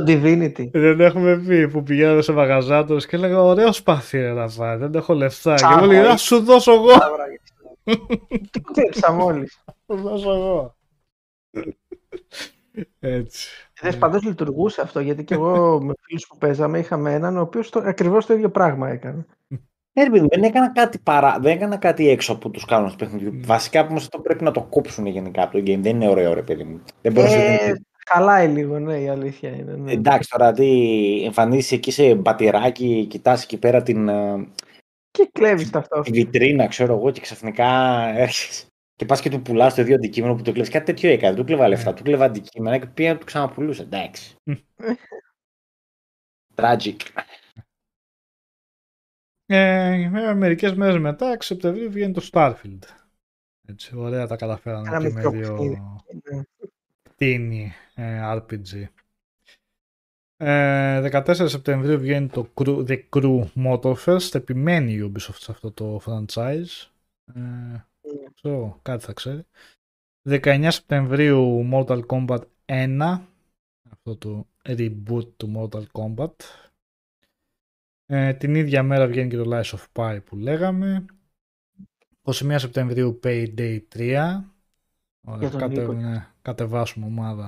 Έκανε. 0.05 0.49
Το 0.51 0.61
Divinity. 0.63 0.69
Δεν 0.71 0.99
έχουμε 0.99 1.37
πει 1.47 1.67
που 1.67 1.83
πηγαίναμε 1.83 2.21
σε 2.21 2.31
μαγαζάτος 2.31 3.05
και 3.05 3.15
έλεγα 3.15 3.41
ωραίο 3.41 3.71
σπαθί 3.73 4.17
ρε 4.19 4.31
να 4.31 4.47
φάει, 4.47 4.77
δεν 4.77 4.93
έχω 4.95 5.13
λεφτά. 5.13 5.49
Και 5.55 5.55
Τσάμπα, 5.63 5.79
μου 5.79 5.85
λέει, 5.85 5.99
ε. 5.99 6.01
να 6.07 6.17
σου 6.17 6.39
δώσω 6.43 6.73
εγώ. 6.73 6.87
Το 8.51 8.61
κλέψα 8.73 9.11
μόλις. 9.11 9.59
Θα 9.65 9.95
σου 9.95 10.01
δώσω 10.01 10.29
εγώ. 10.31 10.75
Έτσι. 12.99 13.47
Δες, 13.81 13.97
παντός 13.97 14.23
λειτουργούσε 14.23 14.81
αυτό, 14.81 14.99
γιατί 14.99 15.23
και 15.23 15.33
εγώ 15.33 15.81
με 15.81 15.93
φίλους 16.01 16.27
που 16.27 16.37
παίζαμε 16.37 16.79
είχαμε 16.79 17.13
έναν 17.13 17.37
ο 17.37 17.41
οποίος 17.41 17.69
το, 17.69 17.81
ακριβώς 17.85 18.25
το 18.25 18.33
ίδιο 18.33 18.49
πράγμα 18.49 18.89
έκανε. 18.89 19.25
Ναι, 19.93 20.03
ρε 20.03 20.09
παιδί 20.09 20.21
μου, 20.21 20.27
δεν 20.31 20.43
έκανα 20.43 20.71
κάτι 20.71 20.99
παρά, 20.99 21.37
δεν 21.41 21.55
έκανα 21.55 21.77
κάτι 21.77 22.09
έξω 22.09 22.33
από 22.33 22.49
τους 22.49 22.65
κανόνες 22.65 22.91
του 22.91 22.97
παιχνιδιού. 22.97 23.39
Βασικά 23.45 23.81
όμως 23.89 24.03
αυτό 24.03 24.19
πρέπει 24.19 24.43
να 24.43 24.51
το 24.51 24.61
κόψουν 24.61 25.05
γενικά 25.05 25.43
από 25.43 25.51
το 25.51 25.57
game. 25.59 25.79
Δεν 25.79 25.95
είναι 25.95 26.07
ωραίο, 26.07 26.33
ρε 26.33 26.41
παιδί 26.41 26.63
μου. 26.63 26.81
Δεν 27.01 27.11
μπορείς 27.11 27.31
να- 27.31 27.37
Ε, 27.37 27.81
χαλάει 28.07 28.47
λίγο, 28.47 28.79
ναι, 28.79 28.99
η 28.99 29.07
αλήθεια 29.09 29.49
είναι. 29.49 29.75
Ναι. 29.75 29.91
Εντάξει 29.91 30.29
τώρα, 30.29 30.51
τι 30.51 31.23
εμφανίζεσαι 31.25 31.75
εκεί 31.75 31.91
σε 31.91 32.15
μπατηράκι, 32.15 33.05
κοιτάς 33.09 33.43
εκεί 33.43 33.57
πέρα 33.57 33.83
την, 33.83 34.07
ε, 34.09 34.47
Και 35.11 35.29
κλέβεις 35.31 35.65
τη 35.65 35.71
ταυτόχρονα. 35.71 36.11
βιτρίνα, 36.11 36.67
ξέρω 36.67 36.93
εγώ, 36.95 37.11
και 37.11 37.21
ξαφνικά 37.21 38.01
έρχεσαι. 38.07 38.65
Και 38.95 39.05
πας 39.05 39.21
και 39.21 39.29
του 39.29 39.41
πουλάς 39.41 39.73
το 39.73 39.81
ίδιο 39.81 39.95
αντικείμενο 39.95 40.35
που 40.35 40.41
το 40.41 40.51
κλέβεις. 40.51 40.71
Κάτι 40.71 40.85
τέτοιο 40.85 41.09
έκανε. 41.09 41.35
Δεν 41.35 41.39
του 41.39 41.47
κλέβα 41.47 41.67
λεφτά, 41.67 41.93
του 41.93 42.03
κλέβα 42.03 42.25
αντικείμενα 42.25 42.77
και 42.77 42.85
πήγα 42.85 43.13
να 43.13 43.19
του 43.19 43.25
ξαναπουλούσε. 43.25 43.81
Εντάξει. 43.81 44.35
Tragic. 46.55 46.95
Ε, 49.45 50.09
βέβαια, 50.09 50.35
μερικές 50.35 50.73
μέρες 50.73 50.99
μετά, 50.99 51.31
6 51.31 51.45
Σεπτεμβρίου, 51.45 51.91
βγαίνει 51.91 52.13
το 52.13 52.29
Starfield. 52.31 52.79
Έτσι, 53.69 53.97
ωραία 53.97 54.27
τα 54.27 54.35
καταφέραμε 54.35 54.87
Ένα 54.87 54.97
και 54.97 55.03
με 55.03 55.13
μικρό 55.13 55.29
δύο 55.29 56.03
παιχνίδι. 57.17 57.37
Ναι. 57.37 57.67
τίνι 57.67 57.73
ε, 57.95 58.37
RPG. 58.37 58.87
Ε, 60.39 61.09
14 61.11 61.47
Σεπτεμβρίου 61.47 61.99
βγαίνει 61.99 62.27
το 62.27 62.51
Crew, 62.53 62.85
The 62.87 62.99
Crew 63.09 63.45
Motorfest. 63.55 64.35
Επιμένει 64.35 64.93
η 64.93 65.11
Ubisoft 65.11 65.39
σε 65.39 65.51
αυτό 65.51 65.71
το 65.71 66.01
franchise. 66.05 66.89
Ε, 67.35 67.85
ξέρω, 68.35 68.79
κάτι 68.81 69.03
θα 69.03 69.13
ξέρει. 69.13 69.45
19 70.29 70.67
Σεπτεμβρίου 70.69 71.69
Mortal 71.73 72.05
Kombat 72.05 72.41
1. 72.65 73.21
Αυτό 73.91 74.15
το 74.17 74.47
reboot 74.63 75.33
του 75.37 75.53
Mortal 75.55 75.83
Kombat. 75.91 76.35
Ε, 78.05 78.33
την 78.33 78.55
ίδια 78.55 78.83
μέρα 78.83 79.07
βγαίνει 79.07 79.29
και 79.29 79.37
το 79.37 79.57
Lies 79.57 79.77
of 79.77 79.85
Pi 79.93 80.19
που 80.25 80.35
λέγαμε. 80.35 81.05
21 82.21 82.55
Σεπτεμβρίου 82.57 83.19
Payday 83.23 83.79
3. 83.95 84.43
Ωραία, 85.29 85.39
Για 85.39 85.49
τον 85.49 85.59
κατε, 85.59 85.79
Νίκο. 85.81 85.93
ναι, 85.93 86.27
κατεβάσουμε 86.41 87.05
ομάδα 87.05 87.45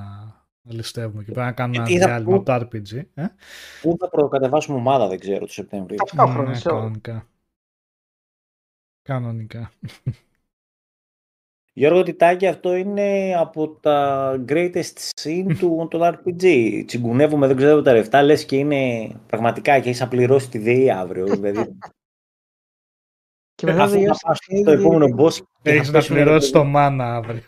να 0.61 0.73
ληστεύουμε 0.73 1.23
και 1.23 1.31
πρέπει 1.31 1.47
να 1.47 1.53
κάνουμε 1.53 1.77
ένα 1.77 1.87
Ε, 1.89 1.93
είδα 1.93 2.05
διάλειμμα 2.05 2.29
που- 2.31 2.35
από 2.35 2.45
το 2.45 2.53
RPG. 2.53 3.01
Ε; 3.13 3.25
Πού 3.81 3.95
θα 3.99 4.09
προκατεβάσουμε 4.09 4.77
ομάδα, 4.77 5.07
δεν 5.07 5.19
ξέρω, 5.19 5.45
το 5.45 5.51
Σεπτέμβριο. 5.51 5.97
Ταυτόχρονα 5.97 6.49
Ναι, 6.49 6.55
σε 6.55 6.67
όλα. 6.69 6.77
κανονικά. 6.79 7.27
Κανονικά. 9.01 9.71
Γιώργο 11.73 12.03
Τιτάκη, 12.03 12.47
αυτό 12.47 12.75
είναι 12.75 13.35
από 13.37 13.67
τα 13.69 14.31
greatest 14.47 14.93
scene 15.21 15.55
του 15.59 15.87
των 15.91 16.01
RPG. 16.03 16.43
Τσιγκουνεύουμε, 16.85 17.47
δεν 17.47 17.55
ξέρω 17.55 17.81
τα 17.81 17.93
λεφτά, 17.93 18.21
λες 18.23 18.45
και 18.45 18.55
είναι 18.57 19.11
πραγματικά 19.27 19.79
και 19.79 19.89
έχεις 19.89 20.01
απληρώσει 20.01 20.49
τη 20.49 20.57
ΔΕΗ 20.57 20.91
αύριο. 20.91 21.25
Δηλαδή, 21.25 21.77
Και 23.55 23.65
μετά 23.65 23.83
αφού 23.83 23.91
δεν 23.99 24.05
θα 24.15 24.27
πας 24.27 24.37
στο 24.61 24.71
επόμενο 24.71 25.05
boss 25.23 25.33
και 25.33 25.69
θα 25.69 25.75
Έχεις 25.75 25.87
να 25.87 25.93
πέσουν 25.93 26.15
πληρώσεις 26.15 26.51
το 26.51 26.63
μάνα 26.63 27.15
αύριο. 27.15 27.41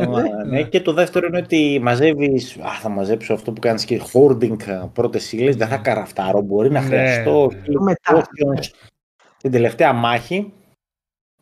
Τα- 0.00 0.44
ναι, 0.46 0.62
και 0.62 0.80
το 0.80 0.92
δεύτερο 0.92 1.26
είναι 1.26 1.38
ότι 1.38 1.78
μαζεύεις, 1.82 2.56
α, 2.60 2.72
θα 2.80 2.88
μαζέψω 2.88 3.34
αυτό 3.34 3.52
που 3.52 3.60
κάνεις 3.60 3.84
και 3.84 4.00
hoarding 4.12 4.56
πρώτες 4.92 5.32
ύλες, 5.32 5.56
δεν 5.56 5.68
θα 5.68 5.76
καραφτάρω, 5.76 6.40
μπορεί 6.40 6.70
να 6.70 6.80
Ναι, 6.80 6.86
χρειαστώ 6.86 7.50
ναι. 7.52 7.60
χίλιους 7.62 7.82
Μετά. 7.82 8.26
potions 8.26 8.64
την 9.36 9.50
τελευταία 9.50 9.92
μάχη 9.92 10.52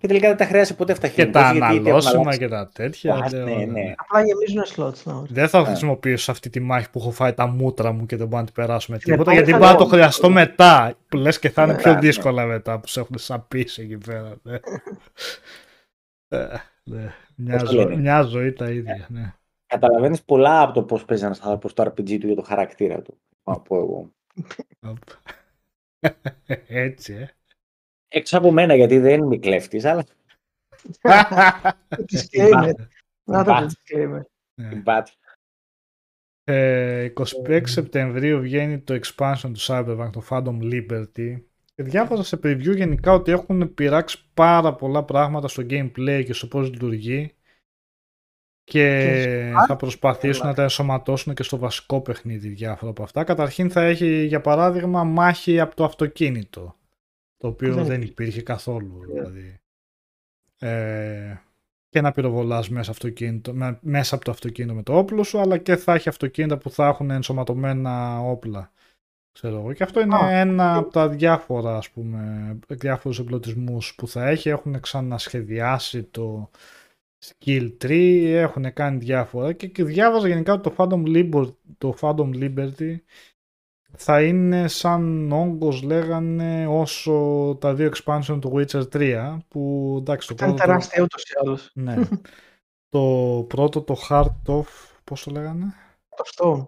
και 0.00 0.06
τελικά 0.06 0.28
δεν 0.28 0.36
τα 0.36 0.44
χρειάζεσαι 0.44 0.74
ποτέ 0.74 0.92
αυτά 0.92 1.06
Και 1.08 1.12
χίλια 1.12 1.30
τα 1.32 1.40
potions, 1.50 1.52
γιατί 1.52 1.66
έχουν 1.74 1.86
αναλώσιμα 1.86 2.20
αλλάξει. 2.20 2.38
και 2.38 2.48
τα 2.48 2.68
τέτοια. 2.74 3.14
Α, 3.14 3.26
δεν- 3.28 3.44
ναι, 3.44 3.64
ναι. 3.64 3.94
Απλά 3.96 4.22
γεμίζουν 4.24 4.62
slots. 4.76 5.02
Ναι. 5.12 5.22
Δεν 5.28 5.48
θα 5.48 5.60
Ναι. 5.60 5.66
χρησιμοποιήσω 5.66 6.24
σε 6.24 6.30
αυτή 6.30 6.50
τη 6.50 6.60
μάχη 6.60 6.90
που 6.90 6.98
έχω 6.98 7.10
φάει 7.10 7.32
τα 7.32 7.46
μούτρα 7.46 7.92
μου 7.92 8.06
και 8.06 8.16
δεν 8.16 8.26
μπορώ 8.26 8.38
να 8.40 8.44
την 8.44 8.54
περάσουμε 8.54 8.98
Στην 8.98 9.10
τίποτα. 9.12 9.30
επόμενη 9.30 9.50
Γιατί 9.50 9.64
θα 9.64 9.68
πάω 9.70 9.78
να 9.78 9.84
το 9.84 9.90
λέω. 9.96 10.02
χρειαστώ 10.02 10.30
μετά. 10.30 10.94
Που 11.08 11.16
λες 11.16 11.38
και 11.38 11.50
θα 11.50 11.62
είναι 11.62 11.72
Ναι, 11.72 11.78
πιο 11.78 11.92
ναι. 11.92 11.98
δύσκολα 11.98 12.44
μετά 12.44 12.80
που 12.80 12.86
σε 12.88 13.00
έχουν 13.00 13.18
σαπίσει 13.18 13.82
εκεί 13.82 13.98
πέρα. 13.98 14.32
Ναι. 14.42 14.58
Ε, 17.40 17.42
ναι. 17.42 17.48
Μια, 17.48 17.58
Πώς 17.58 17.68
το 17.68 17.74
ζω- 17.74 17.88
λένε. 17.88 18.00
μια 18.00 18.22
ζωή 18.22 18.52
τα 18.52 18.70
ίδια. 18.70 19.06
Ναι. 19.10 19.34
Καταλαβαίνεις 19.66 20.22
πολλά 20.22 20.62
από 20.62 20.72
το 20.72 20.82
πώς 20.82 21.04
παίζει 21.04 21.24
ένας 21.24 21.40
άνθρωπος 21.40 21.72
το 21.74 21.82
RPG 21.82 22.18
του 22.20 22.26
για 22.26 22.36
το 22.36 22.42
χαρακτήρα 22.42 23.02
του. 23.02 23.20
Θα 23.42 23.60
πω 23.60 23.76
εγώ. 23.76 24.10
Οπ. 24.86 24.98
Έτσι, 26.68 27.12
ε. 27.14 27.28
Έξω 28.08 28.38
από 28.38 28.50
μένα 28.52 28.74
γιατί 28.74 28.98
δεν 28.98 29.20
είμαι 29.20 29.36
κλέφτης, 29.36 29.84
αλλά 29.84 30.04
Disclaimer. 32.12 32.72
Να 33.24 33.44
το 33.44 33.50
Μπα. 33.52 33.66
disclaimer. 33.66 34.20
Ναι. 34.60 34.68
την 34.68 34.82
πάτη. 34.82 35.12
Ε, 36.44 37.12
26 37.46 37.62
Σεπτεμβρίου 37.64 38.40
βγαίνει 38.40 38.80
το 38.80 38.94
expansion 38.94 39.50
του 39.52 39.60
Cyberpunk, 39.60 40.08
το 40.12 40.22
Phantom 40.30 40.58
Liberty. 40.62 41.42
Και 41.80 41.86
διάβαζα 41.88 42.22
σε 42.22 42.36
preview 42.42 42.76
γενικά 42.76 43.12
ότι 43.12 43.32
έχουν 43.32 43.74
πειράξει 43.74 44.24
πάρα 44.34 44.74
πολλά 44.74 45.02
πράγματα 45.04 45.48
στο 45.48 45.62
gameplay 45.70 46.22
και 46.26 46.32
στο 46.32 46.46
πώς 46.46 46.70
λειτουργεί 46.70 47.34
και 48.64 49.04
Και 49.04 49.52
θα 49.66 49.76
προσπαθήσουν 49.76 50.46
να 50.46 50.54
τα 50.54 50.62
ενσωματώσουν 50.62 51.34
και 51.34 51.42
στο 51.42 51.58
βασικό 51.58 52.00
παιχνίδι 52.00 52.48
διάφορα 52.48 52.90
από 52.90 53.02
αυτά. 53.02 53.24
Καταρχήν 53.24 53.70
θα 53.70 53.82
έχει 53.82 54.24
για 54.24 54.40
παράδειγμα 54.40 55.04
μάχη 55.04 55.60
από 55.60 55.76
το 55.76 55.84
αυτοκίνητο 55.84 56.76
το 57.36 57.48
οποίο 57.48 57.74
Δεν 57.74 57.84
δεν 57.84 58.02
υπήρχε 58.02 58.42
καθόλου 58.42 59.00
δηλαδή. 59.12 59.60
Ε, 60.58 61.34
και 61.88 62.00
να 62.00 62.12
πυροβολάς 62.12 62.68
μέσα, 62.68 62.90
αυτοκίνητο, 62.90 63.54
με- 63.54 63.78
μέσα 63.80 64.14
από 64.14 64.24
το 64.24 64.30
αυτοκίνητο 64.30 64.74
με 64.74 64.82
το 64.82 64.98
όπλο 64.98 65.22
σου, 65.22 65.40
αλλά 65.40 65.58
και 65.58 65.76
θα 65.76 65.94
έχει 65.94 66.08
αυτοκίνητα 66.08 66.58
που 66.58 66.70
θα 66.70 66.86
έχουν 66.86 67.10
ενσωματωμένα 67.10 68.20
όπλα. 68.20 68.72
Ξέρω 69.42 69.56
εγώ. 69.58 69.72
Και 69.72 69.82
αυτό 69.82 70.00
είναι 70.00 70.16
Α. 70.16 70.30
ένα 70.30 70.76
από 70.76 70.90
τα 70.90 71.08
διάφορα, 71.08 71.76
ας 71.76 71.90
πούμε, 71.90 72.58
διάφορους 72.68 73.18
εμπλωτισμούς 73.18 73.94
που 73.94 74.08
θα 74.08 74.28
έχει. 74.28 74.48
Έχουν 74.48 74.80
ξανασχεδιάσει 74.80 76.02
το 76.02 76.50
skill 77.26 77.72
tree, 77.84 78.24
έχουν 78.26 78.72
κάνει 78.72 78.98
διάφορα 78.98 79.52
και, 79.52 79.66
και 79.66 79.84
διάβαζα 79.84 80.28
γενικά 80.28 80.52
ότι 80.52 80.70
το 80.70 80.74
Phantom, 80.76 81.06
Liber- 81.06 81.54
το 81.78 81.94
Phantom 82.00 82.30
Liberty 82.34 82.96
θα 83.96 84.22
είναι 84.22 84.68
σαν 84.68 85.32
όγκος 85.32 85.82
λέγανε 85.82 86.66
όσο 86.66 87.56
τα 87.60 87.74
δύο 87.74 87.90
expansion 87.94 88.38
του 88.40 88.52
Witcher 88.54 88.82
3 88.92 89.36
που 89.48 89.94
εντάξει 90.00 90.28
το 90.28 90.34
Ήταν 90.34 90.48
πρώτο, 90.48 90.62
το, 90.62 90.66
τεράστια 90.66 91.02
ούτως 91.02 91.22
ή 91.22 91.32
άλλως. 91.42 91.70
ναι, 91.74 91.96
το 92.88 93.44
πρώτο 93.48 93.82
το 93.82 93.96
Heart 94.08 94.44
of 94.46 94.64
πώς 95.04 95.22
το 95.24 95.30
λέγανε; 95.30 95.74
Το 96.16 96.24
Stone. 96.34 96.66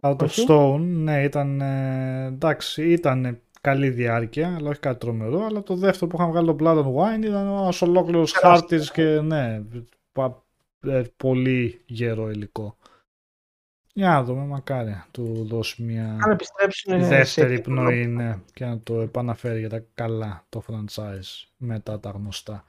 Heart 0.00 0.16
of 0.16 0.22
Όχι. 0.22 0.44
Stone 0.48 0.80
ναι 0.80 1.22
ήταν 1.22 1.60
ε, 1.60 2.24
εντάξει 2.26 2.90
ήταν 2.92 3.40
καλή 3.60 3.90
διάρκεια 3.90 4.54
αλλά 4.54 4.68
όχι 4.68 4.80
κάτι 4.80 4.98
τρομερό 4.98 5.44
αλλά 5.44 5.62
το 5.62 5.74
δεύτερο 5.76 6.06
που 6.10 6.16
είχαν 6.16 6.30
βγάλει 6.30 6.46
το 6.46 6.56
Blood 6.60 6.84
and 6.84 6.94
Wine 6.94 7.24
ήταν 7.24 7.46
ένας 7.46 7.82
ολόκληρος 7.82 8.32
Τεράστιο. 8.32 8.50
χάρτης 8.68 8.90
και 8.90 9.20
ναι 9.20 9.62
πα- 10.12 10.42
ε, 10.86 11.02
πολύ 11.16 11.80
γερό 11.86 12.30
υλικό 12.30 12.76
για 13.92 14.08
να 14.08 14.22
δούμε 14.24 14.44
μακάρι 14.44 15.02
του 15.10 15.44
δώσει 15.48 15.82
μια 15.82 16.18
Αν 16.22 16.30
επιστρέψουν 16.30 17.00
σε 17.02 17.08
δεύτερη 17.08 17.54
επίπεδο- 17.54 17.80
πνοή 17.80 18.06
ναι, 18.06 18.38
και 18.52 18.64
να 18.64 18.80
το 18.80 19.00
επαναφέρει 19.00 19.58
για 19.58 19.68
τα 19.68 19.84
καλά 19.94 20.44
το 20.48 20.62
franchise 20.66 21.46
μετά 21.56 22.00
τα 22.00 22.10
γνωστά. 22.10 22.64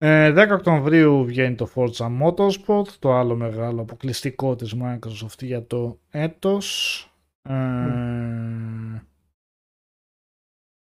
Ε, 0.00 0.32
10 0.36 0.50
Οκτωβρίου 0.52 1.24
βγαίνει 1.24 1.54
το 1.54 1.68
Forza 1.74 2.20
Motorsport, 2.22 2.88
το 2.98 3.12
άλλο 3.12 3.36
μεγάλο 3.36 3.80
αποκλειστικό 3.80 4.56
της 4.56 4.74
Microsoft 4.82 5.42
για 5.42 5.66
το 5.66 5.98
έτος. 6.10 7.02
Ε, 7.42 9.02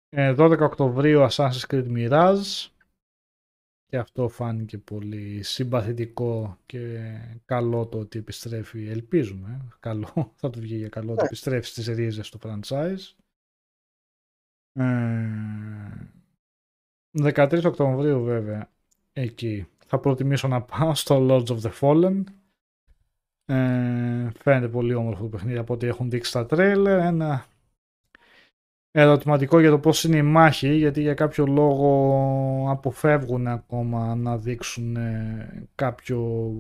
ε, 0.09 0.35
12 0.39 0.59
Οκτωβρίου 0.61 1.27
Assassin's 1.31 1.67
Creed 1.69 1.87
Mirage. 1.97 2.67
και 3.87 3.99
αυτό 3.99 4.29
φάνηκε 4.29 4.79
πολύ 4.79 5.43
συμπαθητικό 5.43 6.59
και 6.67 7.11
καλό 7.45 7.87
το 7.87 7.99
ότι 7.99 8.19
επιστρέφει, 8.19 8.89
ελπίζουμε, 8.89 9.69
καλό, 9.81 10.33
θα 10.41 10.51
του 10.51 10.61
βγει 10.61 10.77
για 10.77 10.89
καλό 10.89 11.11
ότι 11.13 11.21
Ναι. 11.21 11.27
επιστρέφει 11.27 11.67
στις 11.67 11.87
ρίζες 11.87 12.31
του 12.31 12.39
franchise. 12.43 13.15
Ε, 14.73 16.11
13 17.13 17.65
Οκτωβρίου 17.65 18.23
βέβαια, 18.23 18.71
εκεί 19.21 19.67
θα 19.87 19.99
προτιμήσω 19.99 20.49
να 20.49 20.63
πάω 20.63 20.95
στο 20.95 21.27
Lords 21.31 21.47
of 21.47 21.61
the 21.61 21.71
Fallen. 21.81 22.23
Ε, 23.45 24.29
φαίνεται 24.39 24.69
πολύ 24.69 24.95
όμορφο 24.95 25.23
το 25.23 25.29
παιχνίδι 25.29 25.59
από 25.59 25.75
ό,τι 25.75 25.87
έχουν 25.87 26.11
δείξει 26.11 26.31
στα 26.31 26.47
τρέλερ. 26.47 26.99
Ένα 26.99 27.47
ερωτηματικό 28.91 29.61
για 29.61 29.71
το 29.71 29.79
πώς 29.79 30.05
είναι 30.05 30.17
η 30.17 30.23
μάχη, 30.23 30.75
γιατί 30.75 31.01
για 31.01 31.15
κάποιο 31.15 31.47
λόγο 31.47 32.67
αποφεύγουν 32.71 33.47
ακόμα 33.47 34.15
να 34.15 34.39
δείξουν 34.39 34.97
ε, 34.97 35.69
κάποιο 35.75 36.51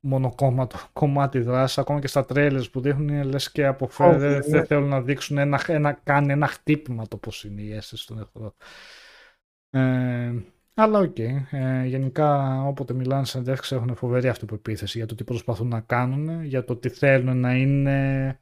μονοκόμματο 0.00 0.78
κομμάτι 0.92 1.40
δράσης, 1.40 1.78
ακόμα 1.78 2.00
και 2.00 2.06
στα 2.06 2.24
τρέλες 2.24 2.70
που 2.70 2.80
δείχνουν 2.80 3.08
είναι 3.08 3.22
λες 3.22 3.52
και 3.52 3.66
αποφεύγουν, 3.66 4.14
Όχι, 4.14 4.50
δεν 4.50 4.60
ναι. 4.60 4.64
θέλουν 4.64 4.88
να 4.88 5.02
δείξουν 5.02 5.38
ένα, 5.38 5.60
ένα, 5.66 5.92
καν 5.92 6.30
ένα 6.30 6.46
χτύπημα 6.46 7.08
το 7.08 7.16
πώς 7.16 7.44
είναι 7.44 7.60
η 7.60 7.72
αίσθηση 7.72 8.06
των 8.06 8.18
εχθρών. 8.18 8.54
Ε, 9.70 10.32
αλλά 10.74 10.98
οκ. 10.98 11.18
Ε, 11.18 11.84
γενικά, 11.86 12.60
όποτε 12.62 12.94
μιλάνε 12.94 13.24
σε 13.24 13.30
συνεντεύξεις 13.30 13.72
έχουν 13.72 13.94
φοβερή 13.94 14.28
αυτοπεποίθηση 14.28 14.98
για 14.98 15.06
το 15.06 15.14
τι 15.14 15.24
προσπαθούν 15.24 15.68
να 15.68 15.80
κάνουν, 15.80 16.44
για 16.44 16.64
το 16.64 16.76
τι 16.76 16.88
θέλουν 16.88 17.40
να 17.40 17.56
είναι 17.56 18.40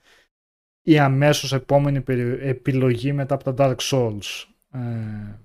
η 0.82 0.98
αμέσως 0.98 1.52
επόμενη 1.52 2.00
περι- 2.00 2.42
επιλογή 2.42 3.12
μετά 3.12 3.34
από 3.34 3.52
τα 3.52 3.54
Dark 3.58 3.76
Souls. 3.80 4.44
Ε, 4.70 5.38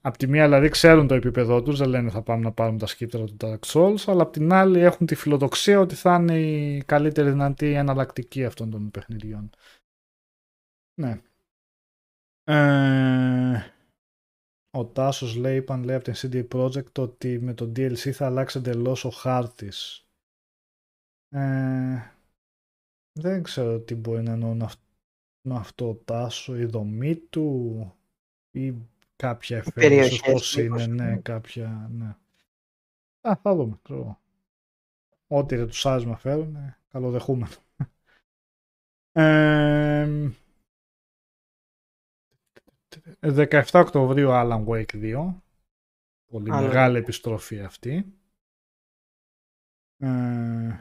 απ' 0.00 0.16
τη 0.16 0.28
μία 0.28 0.44
δηλαδή 0.44 0.68
ξέρουν 0.68 1.06
το 1.06 1.14
επίπεδό 1.14 1.62
τους, 1.62 1.78
δεν 1.78 1.88
λένε 1.88 2.10
θα 2.10 2.22
πάμε 2.22 2.42
να 2.42 2.52
πάρουμε 2.52 2.78
τα 2.78 2.86
σκήπτρα 2.86 3.24
του 3.24 3.36
Dark 3.40 3.60
Souls, 3.66 4.04
αλλά 4.06 4.22
απ' 4.22 4.32
την 4.32 4.52
άλλη 4.52 4.78
έχουν 4.78 5.06
τη 5.06 5.14
φιλοδοξία 5.14 5.80
ότι 5.80 5.94
θα 5.94 6.14
είναι 6.14 6.40
η 6.40 6.82
καλύτερη 6.86 7.30
δυνατή 7.30 7.72
εναλλακτική 7.72 8.44
αυτών 8.44 8.70
των 8.70 8.90
παιχνιδιών. 8.90 9.50
Ναι. 11.00 11.20
Ε, 12.44 13.75
ο 14.70 14.86
Τάσος 14.86 15.36
λέει, 15.36 15.56
είπαν 15.56 15.84
λέει 15.84 15.96
από 15.96 16.04
την 16.04 16.14
CD 16.16 16.48
Projekt 16.54 16.98
ότι 16.98 17.38
με 17.40 17.54
το 17.54 17.64
DLC 17.76 18.10
θα 18.10 18.26
αλλάξει 18.26 18.58
εντελώς 18.58 19.04
ο 19.04 19.10
χάρτης. 19.10 20.06
Ε, 21.28 22.10
δεν 23.12 23.42
ξέρω 23.42 23.80
τι 23.80 23.94
μπορεί 23.94 24.22
να 24.22 24.32
εννοούν 24.32 24.62
αυ- 24.62 24.80
με 25.48 25.54
αυτό 25.56 25.88
ο 25.88 25.94
Τάσο, 25.94 26.56
η 26.56 26.64
δομή 26.64 27.16
του 27.16 27.94
ή 28.50 28.74
κάποια 29.16 29.56
εφέλη, 29.56 29.88
περιοχές 29.88 30.32
πώς 30.32 30.56
είναι, 30.56 30.62
μήπως, 30.68 30.86
ναι, 30.86 31.04
ναι. 31.04 31.16
κάποια, 31.16 31.90
ναι. 31.92 32.16
Α, 33.28 33.36
θα 33.42 33.54
δούμε, 33.54 33.78
ξέρω. 33.82 34.00
εγώ. 34.00 34.20
Ό,τι 35.26 35.56
δεν 35.56 35.66
τους 35.66 35.86
άρεσε 35.86 36.06
να 36.06 36.16
φέρουν, 36.16 36.54
ε, 36.56 36.78
καλοδεχούμενο. 36.88 37.54
Ε, 39.18 40.30
17 43.20 43.62
Οκτωβρίου 43.72 44.28
Alan 44.30 44.64
Wake 44.66 44.92
2. 44.92 45.34
Πολύ 46.26 46.50
Alan 46.52 46.62
μεγάλη 46.62 46.96
Wake. 46.96 47.00
επιστροφή 47.02 47.60
αυτή. 47.60 48.14
Ε, 49.96 50.80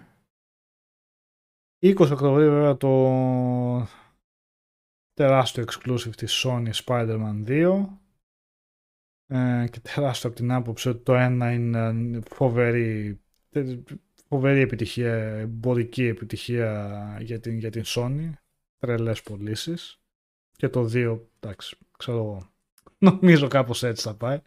20 1.80 1.96
Οκτωβρίου 2.00 2.50
βέβαια 2.50 2.78
το 2.78 3.88
τεράστιο 5.14 5.64
exclusive 5.68 6.16
της 6.18 6.46
Sony 6.46 6.72
Spider-Man 6.72 7.44
2 7.48 7.86
ε, 9.28 9.68
και 9.72 9.80
τεράστιο 9.80 10.30
από 10.30 10.38
την 10.38 10.52
άποψη 10.52 10.90
ότι 10.90 11.04
το 11.04 11.16
ένα 11.16 11.52
είναι 11.52 12.20
φοβερή, 12.30 13.20
φοβερή 14.28 14.60
επιτυχία, 14.60 15.14
εμπορική 15.16 16.04
επιτυχία 16.04 17.18
για 17.22 17.40
την, 17.40 17.58
για 17.58 17.70
την 17.70 17.84
Sony, 17.86 18.30
τρελές 18.78 19.22
πωλήσεις. 19.22 20.00
και 20.52 20.70
το 20.70 20.90
2, 20.94 21.20
εντάξει, 21.40 21.78
ξέρω 21.98 22.18
εγώ, 22.18 22.50
νομίζω 23.10 23.48
κάπως 23.48 23.84
έτσι 23.84 24.08
θα 24.08 24.16
πάει. 24.16 24.42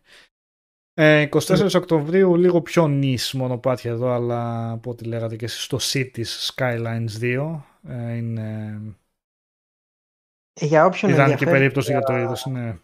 Ε, 0.95 1.29
24 1.31 1.71
Οκτωβρίου 1.75 2.37
λίγο 2.37 2.63
πιο 2.63 2.89
νης 2.89 3.33
μονοπάτια 3.33 3.91
εδώ, 3.91 4.11
αλλά 4.13 4.71
από 4.71 4.91
ό,τι 4.91 5.05
λέγατε 5.05 5.37
και 5.37 5.45
εσείς 5.45 5.63
στο 5.63 5.79
Cities 5.81 6.53
Skylines 6.55 7.09
2 7.21 7.61
ε, 7.89 8.15
είναι 8.17 8.81
Ε, 10.61 10.67
Για 10.67 10.85
όποιον 10.87 11.11
ιδανική 11.11 11.33
ενδιαφέρει 11.33 11.59
περίπτωση 11.59 11.91
για 11.91 12.01
το 12.01 12.13
για- 12.13 12.23
είδος. 12.23 12.45
Είναι... 12.45 12.81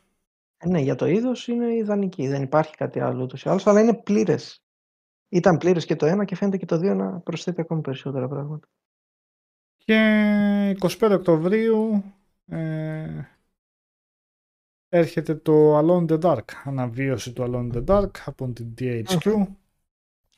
Ε, 0.56 0.68
Ναι, 0.68 0.80
για 0.80 0.94
το 0.94 1.06
είδος 1.06 1.48
είναι 1.48 1.74
ιδανική. 1.74 2.28
Δεν 2.28 2.42
υπάρχει 2.42 2.76
κάτι 2.76 3.00
άλλο 3.00 3.22
ούτως 3.22 3.42
ή 3.42 3.48
άλλως, 3.48 3.66
αλλά 3.66 3.80
είναι 3.80 3.94
πλήρες. 3.94 4.64
Ήταν 5.28 5.58
πλήρες 5.58 5.84
και 5.84 5.96
το 5.96 6.06
ένα 6.06 6.24
και 6.24 6.36
φαίνεται 6.36 6.56
και 6.56 6.66
το 6.66 6.78
δύο 6.78 6.94
να 6.94 7.18
προσθέτει 7.18 7.60
ακόμη 7.60 7.80
περισσότερα 7.80 8.28
πράγματα. 8.28 8.68
Και 9.76 10.76
25 10.80 11.10
Οκτωβρίου 11.12 12.04
ε, 12.46 13.22
έρχεται 14.98 15.34
το 15.34 15.78
Alone 15.78 16.06
in 16.06 16.12
the 16.12 16.20
Dark, 16.20 16.44
αναβίωση 16.64 17.32
του 17.32 17.42
Alone 17.48 17.72
in 17.72 17.84
the 17.84 17.84
Dark 18.02 18.10
από 18.24 18.48
την 18.52 18.74
THQ. 18.78 19.46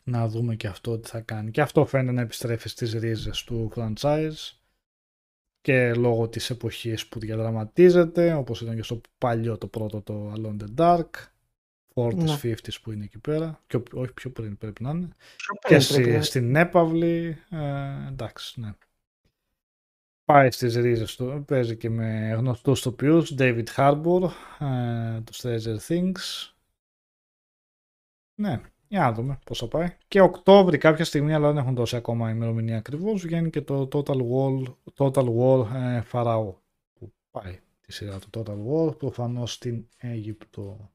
Να 0.05 0.29
δούμε 0.29 0.55
και 0.57 0.67
αυτό 0.67 0.99
τι 0.99 1.09
θα 1.09 1.21
κάνει. 1.21 1.51
Και 1.51 1.61
αυτό 1.61 1.85
φαίνεται 1.87 2.13
να 2.13 2.21
επιστρέφει 2.21 2.69
στις 2.69 2.93
ρίζες 2.93 3.45
του 3.45 3.73
franchise 3.75 4.53
και 5.61 5.95
λόγω 5.95 6.29
της 6.29 6.51
εποχής 6.51 7.07
που 7.09 7.19
διαδραματίζεται, 7.19 8.35
όπως 8.35 8.61
ήταν 8.61 8.77
και 8.77 8.83
στο 8.83 9.01
παλιό 9.19 9.59
το 9.59 9.67
πρώτο 9.67 10.01
το 10.03 10.33
Alone 10.37 10.57
in 10.57 10.65
the 10.65 10.75
Dark, 10.77 11.11
40s, 11.95 12.15
Ναι. 12.15 12.37
50s 12.43 12.81
που 12.83 12.93
είναι 12.93 13.05
εκεί 13.05 13.19
πέρα, 13.19 13.63
και, 13.67 13.77
ο- 13.77 13.83
όχι 13.95 14.13
πιο 14.13 14.31
πριν 14.31 14.57
πρέπει 14.57 14.83
να 14.83 14.91
είναι. 14.91 15.09
Πιο 15.37 15.55
Και 15.61 15.69
πριν 15.69 15.81
στη- 15.81 15.95
πρέπει 15.95 16.11
να- 16.17 16.23
στην 16.23 16.57
έπαυλη, 16.57 17.39
ε, 17.51 18.09
εντάξει, 18.09 18.61
ναι. 18.61 18.71
Πάει 20.27 20.51
στις 20.51 20.77
ρίζες 20.77 21.17
του, 21.17 21.45
παίζει 21.47 21.77
και 21.77 21.91
με 21.91 22.35
γνωστούς 22.37 22.83
τοπιούς, 22.83 23.35
David 23.39 23.65
Harbour, 23.77 24.23
ε, 24.59 25.21
το 25.21 25.33
Stranger 25.33 25.77
Things. 25.89 26.53
Ναι, 28.35 28.61
για 28.89 29.01
να 29.01 29.13
δούμε 29.13 29.39
πώς 29.47 29.59
θα 29.59 29.69
πάει. 29.69 29.97
Και 30.09 30.21
Οκτώβρη 30.21 30.79
κάποια 30.79 31.05
στιγμή, 31.05 31.35
αλλά 31.35 31.49
δεν 31.49 31.57
έχουν 31.57 31.75
δώσει 31.75 31.97
ακόμα 31.97 32.31
ημερομηνία 32.31 32.77
ακριβώς, 32.77 33.23
βγαίνει 33.23 33.51
και 33.51 33.61
το 33.63 33.89
Total 33.93 34.17
War, 34.17 34.63
Total 34.97 35.27
War 35.39 35.67
ε, 35.75 36.03
Pharaoh, 36.13 36.55
που 36.93 37.13
πάει 37.31 37.61
τη 37.81 37.93
σειρά 37.93 38.19
του 38.19 38.29
Total 38.33 38.57
War, 38.89 38.99
προφανώς 38.99 39.53
στην 39.53 39.87
Αίγυπτο. 39.97 40.91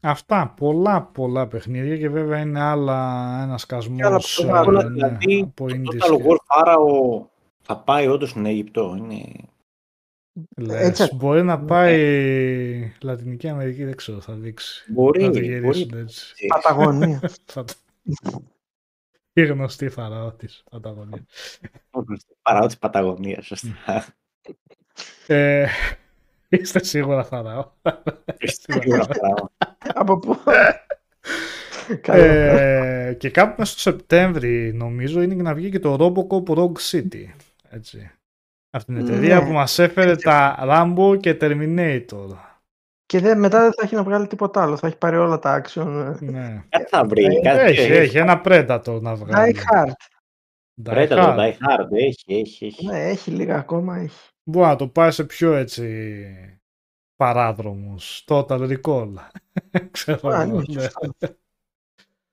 Αυτά, 0.00 0.48
πολλά 0.56 1.02
πολλά 1.02 1.48
παιχνίδια 1.48 1.98
και 1.98 2.08
βέβαια 2.08 2.40
είναι 2.40 2.60
άλλα 2.60 3.24
ένα 3.34 3.42
άλλα 3.42 3.58
σκασμός 3.58 4.36
που 4.36 4.42
το 4.42 4.48
βάλουν, 4.48 4.76
ε, 4.76 4.82
ναι, 4.82 4.88
δηλαδή, 4.90 5.40
από 5.40 5.66
Το 5.68 5.74
indies 5.74 6.12
Total 6.12 6.16
και- 6.16 6.24
War 6.26 6.36
Pharaoh 6.46 7.26
θα 7.68 7.76
πάει 7.78 8.06
όντως 8.06 8.30
στην 8.30 8.46
Αίγυπτο. 8.46 8.94
Είναι... 8.98 9.24
Λες, 10.56 10.88
Έτσι. 11.00 11.14
μπορεί 11.14 11.42
να 11.42 11.60
πάει 11.60 12.92
Λατινική 13.02 13.48
Αμερική, 13.48 13.84
δεν 13.84 13.96
ξέρω, 13.96 14.20
θα 14.20 14.34
δείξει. 14.34 14.92
Μπορεί, 14.92 15.22
να 15.22 15.26
το 15.30 15.32
μπορεί. 15.38 15.46
γυρίσουν 15.46 15.98
έτσι. 15.98 16.46
Παταγωνία. 16.46 17.20
Θα 17.52 17.64
το- 17.64 17.74
Η 19.32 19.46
γνωστή 19.46 19.88
φαραώ 19.88 20.32
της 20.32 20.64
Παταγωνία. 20.70 21.26
Παρά 22.42 22.66
τη 22.66 22.76
Παταγωνίας, 22.80 23.46
σωστά. 23.46 24.06
Ε, 25.26 25.66
είστε 26.48 26.84
σίγουρα 26.84 27.24
φαραώ. 27.24 27.70
Σίγουρα 28.38 29.06
Pharaoh. 29.06 29.66
Από 29.94 30.18
πού; 30.18 30.36
Καλό. 32.00 32.22
ε, 32.22 33.16
και 33.18 33.30
κάπου 33.30 33.54
μέσα 33.58 33.72
στο 33.72 33.80
Σεπτέμβρη 33.80 34.72
νομίζω 34.74 35.22
είναι 35.22 35.34
να 35.34 35.54
βγει 35.54 35.70
και 35.70 35.78
το 35.78 35.96
Robocop 36.00 36.54
Rogue 36.54 36.80
City. 36.90 37.24
Έτσι. 37.70 38.10
Αυτή 38.70 38.94
την 38.94 39.06
εταιρεία 39.06 39.38
Ναι. 39.40 39.46
που 39.46 39.52
μας 39.52 39.78
έφερε 39.78 40.16
τα 40.16 40.56
Rambo 40.62 41.18
και 41.20 41.36
Terminator. 41.40 42.28
Και 43.06 43.20
δεν, 43.20 43.38
μετά 43.38 43.60
δεν 43.62 43.72
θα 43.72 43.82
έχει 43.84 43.94
να 43.94 44.02
βγάλει 44.02 44.26
τίποτα 44.26 44.62
άλλο. 44.62 44.76
Θα 44.76 44.86
έχει 44.86 44.96
πάρει 44.96 45.16
όλα 45.16 45.38
τα 45.38 45.62
action. 45.64 46.14
Ναι. 46.20 46.64
Κάτι 46.68 46.84
θα 46.88 47.04
βρει. 47.04 47.40
Κάτι 47.42 47.58
Έχει, 47.60 47.80
έχει 47.92 48.18
ένα 48.18 48.40
Predator 48.44 49.00
να 49.00 49.12
Die 49.12 49.16
βγάλει. 49.16 49.56
Hard. 49.72 49.88
Die 49.88 50.82
Πρέπει 50.82 51.14
Hard. 51.14 51.16
το 51.16 51.34
Die 51.42 51.50
Hard. 51.52 51.92
Έχει, 51.92 52.34
έχει, 52.34 52.66
έχει. 52.66 52.86
Ναι, 52.86 53.08
έχει 53.08 53.30
λίγα 53.30 53.56
ακόμα. 53.56 53.96
Έχει. 53.96 54.28
Μπορεί 54.42 54.66
να 54.66 54.76
το 54.76 54.88
πάει 54.88 55.10
σε 55.10 55.24
πιο 55.24 55.54
έτσι 55.54 56.24
παράδρομους. 57.16 58.24
Total 58.26 58.78
Recall. 58.80 59.12
Ξέρω 59.90 60.28
Α, 60.28 60.42
εγώ, 60.42 60.56
ναι, 60.60 60.62
ναι. 60.68 60.80
σωστά. 60.82 61.08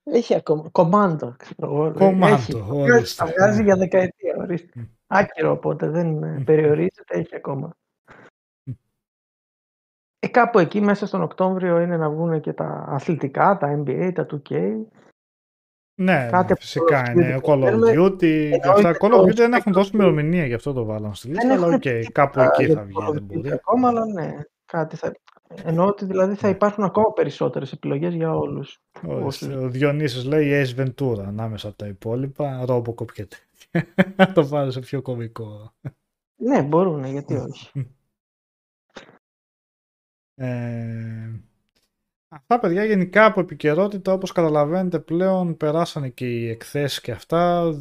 Έχει 0.03 0.35
ακόμα. 0.35 0.69
Commando. 0.71 1.35
Commando, 1.61 2.21
Έχει. 2.21 2.63
ορίστε. 2.69 3.25
Θα 3.25 3.31
βγάζει 3.31 3.63
για 3.63 3.75
δεκαετία. 3.75 4.35
Ορίστε. 4.37 4.89
Μμ. 5.09 5.17
Άκυρο 5.17 5.51
οπότε 5.51 5.89
δεν 5.89 6.23
ε, 6.23 6.27
Μμ. 6.39 6.43
περιορίζεται. 6.43 7.17
Έχει 7.17 7.35
ακόμα. 7.35 7.75
Μμ. 8.63 8.71
Ε, 10.19 10.27
κάπου 10.27 10.59
εκεί 10.59 10.81
μέσα 10.81 11.07
στον 11.07 11.21
Οκτώβριο 11.21 11.79
είναι 11.79 11.97
να 11.97 12.09
βγουν 12.09 12.41
και 12.41 12.53
τα 12.53 12.85
αθλητικά, 12.87 13.57
τα 13.57 13.83
NBA, 13.83 14.11
τα 14.15 14.25
2K. 14.31 14.71
Ναι, 16.01 16.13
Κάτι 16.15 16.31
ναι, 16.31 16.37
από 16.37 16.55
φυσικά 16.55 17.03
Call 17.03 17.07
of 17.07 17.11
είναι. 17.15 17.39
Duty 17.41 17.45
Call 17.49 17.57
of 17.57 17.63
θέλουμε. 17.63 17.91
Duty. 17.91 18.17
και 18.19 18.59
Εννοείται 18.63 18.69
αυτά. 18.89 18.91
Call 18.91 19.09
of 19.11 19.11
το 19.11 19.21
Duty 19.21 19.35
δεν 19.35 19.53
έχουν 19.53 19.71
Spectrum. 19.71 19.75
δώσει 19.75 19.91
ημερομηνία, 19.93 20.45
γι' 20.45 20.53
αυτό 20.53 20.73
το 20.73 20.85
βάλαμε 20.85 21.15
στη 21.15 21.27
λίστα. 21.27 21.41
Δεν 21.47 21.51
Αλλά 21.57 21.61
έχουν 21.65 21.75
οκ, 21.75 21.81
πει 21.81 22.11
κάπου 22.11 22.31
τίποτα 22.39 22.51
εκεί 22.53 22.65
για 22.65 22.75
θα 22.75 22.81
το 22.81 22.85
βγει. 22.87 22.95
Call 22.99 23.09
of 23.09 23.13
Δεν 23.13 23.23
Duty 23.23 23.33
μπορεί. 23.35 23.51
Ακόμα, 23.51 23.87
αλλά 23.87 24.05
ναι, 24.05 24.35
κάτι 24.65 24.95
θα... 24.95 25.11
Εννοώ 25.63 25.87
ότι 25.87 26.05
δηλαδή 26.05 26.35
θα 26.35 26.49
υπάρχουν 26.49 26.83
ακόμα 26.83 27.13
περισσότερες 27.13 27.71
επιλογές 27.71 28.13
για 28.13 28.35
όλους. 28.35 28.81
Ορίστε, 29.07 29.45
όσους- 29.45 29.63
Ο 29.63 29.69
Διονύσης 29.69 30.25
λέει 30.25 30.65
Ace 30.65 30.79
Ventura 30.81 31.19
ανάμεσα 31.27 31.67
από 31.67 31.77
τα 31.77 31.87
υπόλοιπα, 31.87 32.65
Robocop 32.67 33.11
και 33.13 33.25
τέτοια. 33.25 33.39
Να 34.15 34.31
το 34.33 34.47
πάρει 34.47 34.71
σε 34.71 34.79
πιο 34.79 35.01
κωμικό. 35.01 35.73
Ναι, 36.35 36.63
μπορούν, 36.63 37.05
γιατί 37.05 37.35
όχι. 37.35 37.71
Ε, 40.37 41.41
αυτά 42.29 42.59
παιδιά 42.59 42.85
γενικά 42.85 43.25
από 43.25 43.39
επικαιρότητα 43.39 44.13
όπως 44.13 44.31
καταλαβαίνετε 44.31 44.99
πλέον 44.99 45.57
περάσανε 45.57 46.09
και 46.09 46.25
οι 46.27 46.49
εκθέσεις 46.49 47.01
και 47.01 47.11
αυτά 47.11 47.73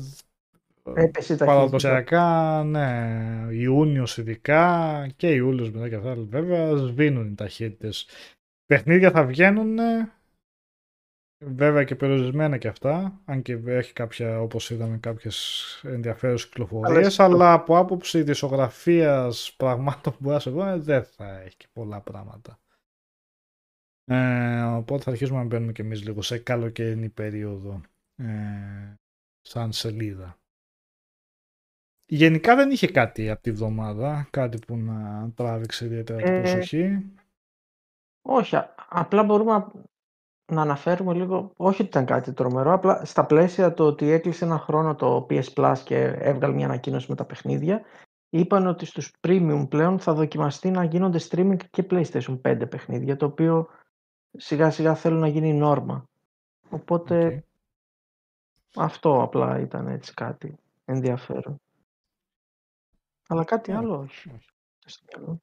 Έπεσε 0.92 1.32
η 1.32 1.36
ταχύτητα. 1.36 1.44
παραδοσιακά 1.46 2.62
ναι 2.64 3.46
Ιούνιος 3.50 4.18
ειδικά 4.18 5.06
και 5.16 5.34
Ιούλιος 5.34 5.70
μετά 5.70 5.88
και 5.88 5.94
αυτά 5.94 6.14
βέβαια 6.14 6.76
σβήνουν 6.76 7.30
οι 7.30 7.34
ταχύτητες 7.34 8.06
παιχνίδια 8.66 9.10
θα 9.10 9.24
βγαίνουν 9.24 9.78
βέβαια 11.46 11.84
και 11.84 11.94
περιορισμένα 11.96 12.58
και 12.58 12.68
αυτά 12.68 13.20
αν 13.24 13.42
και 13.42 13.52
έχει 13.66 13.92
κάποια 13.92 14.40
όπως 14.40 14.70
είδαμε 14.70 14.98
κάποιες 14.98 15.64
ενδιαφέρουσες 15.84 16.48
κυκλοφορίες 16.48 17.20
Αλλά- 17.20 17.34
αλλά 17.34 17.52
από 17.52 17.78
άποψη 17.78 18.22
δισογραφίας 18.22 19.54
πραγμάτων 19.56 20.12
που 20.12 20.18
μπορεί 20.20 20.34
να 20.34 20.40
σε 20.40 20.50
βγάλει, 20.50 20.82
δεν 20.82 21.04
θα 21.04 21.40
έχει 21.40 21.56
και 21.56 21.66
πολλά 21.72 22.00
πράγματα 22.00 22.58
ε, 24.04 24.62
οπότε 24.62 25.02
θα 25.02 25.10
αρχίσουμε 25.10 25.38
να 25.38 25.44
μπαίνουμε 25.44 25.72
και 25.72 25.82
εμείς 25.82 26.02
λίγο 26.04 26.22
σε 26.22 26.38
καλοκαιρινή 26.38 27.08
περίοδο 27.08 27.80
ε, 28.16 28.94
σαν 29.40 29.72
σελίδα. 29.72 30.38
Γενικά 32.06 32.56
δεν 32.56 32.70
είχε 32.70 32.86
κάτι 32.86 33.30
από 33.30 33.42
τη 33.42 33.52
βδομάδα, 33.52 34.28
κάτι 34.30 34.58
που 34.66 34.76
να 34.76 35.30
τράβηξε 35.34 35.84
ιδιαίτερα 35.84 36.22
την 36.22 36.32
Ε, 36.32 36.40
προσοχή. 36.40 37.12
Όχι, 38.28 38.56
α- 38.56 38.74
απλά 38.88 39.24
μπορούμε 39.24 39.70
να- 40.46 40.54
να 40.56 40.62
αναφέρουμε 40.62 41.14
λίγο, 41.14 41.52
όχι 41.56 41.80
ότι 41.80 41.90
ήταν 41.90 42.04
κάτι 42.06 42.32
τρομερό, 42.32 42.72
απλά 42.72 43.04
στα 43.04 43.26
πλαίσια 43.26 43.74
το 43.74 43.86
ότι 43.86 44.10
έκλεισε 44.10 44.44
ένα 44.44 44.58
χρόνο 44.58 44.94
το 44.94 45.26
PS 45.30 45.52
Plus 45.54 45.76
και 45.84 45.98
έβγαλε 46.04 46.54
μια 46.54 46.66
ανακοίνωση 46.66 47.06
με 47.10 47.16
τα 47.16 47.24
παιχνίδια, 47.24 47.82
είπαν 48.30 48.66
ότι 48.66 48.86
στους 48.86 49.12
premium 49.20 49.66
πλέον 49.68 49.98
θα 49.98 50.14
δοκιμαστεί 50.14 50.70
να 50.70 50.84
γίνονται 50.84 51.20
streaming 51.30 51.56
και 51.70 51.86
PlayStation 51.90 52.40
5 52.40 52.66
παιχνίδια, 52.70 53.16
το 53.16 53.26
οποίο 53.26 53.68
σιγά 54.36 54.70
σιγά 54.70 54.94
θέλουν 54.94 55.18
να 55.20 55.28
γίνει 55.28 55.48
η 55.48 55.54
νόρμα. 55.54 56.08
Οπότε 56.68 57.26
Οκ. 57.26 57.42
αυτό 58.84 59.22
απλά 59.22 59.58
ήταν 59.60 59.86
έτσι 59.88 60.14
κάτι 60.14 60.56
ενδιαφέρον. 60.84 61.60
Αλλά 63.28 63.44
κάτι 63.44 63.72
Ε, 63.72 63.76
άλλο 63.76 63.98
όχι. 63.98 64.30
όχι. 64.34 64.48
Στο 64.84 65.04
μυαλό. 65.18 65.40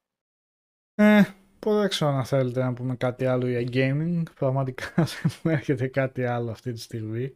Ε, 0.94 1.22
πω, 1.62 1.78
δεν 1.78 1.88
ξέρω 1.88 2.10
αν 2.10 2.24
θέλετε 2.24 2.62
να 2.62 2.72
πούμε 2.72 2.96
κάτι 2.96 3.26
άλλο 3.26 3.48
για 3.48 3.60
gaming. 3.72 4.22
Πραγματικά 4.34 4.92
δεν 5.22 5.32
μου 5.42 5.50
έρχεται 5.50 5.86
κάτι 5.86 6.24
άλλο 6.24 6.50
αυτή 6.50 6.72
τη 6.72 6.80
στιγμή. 6.80 7.34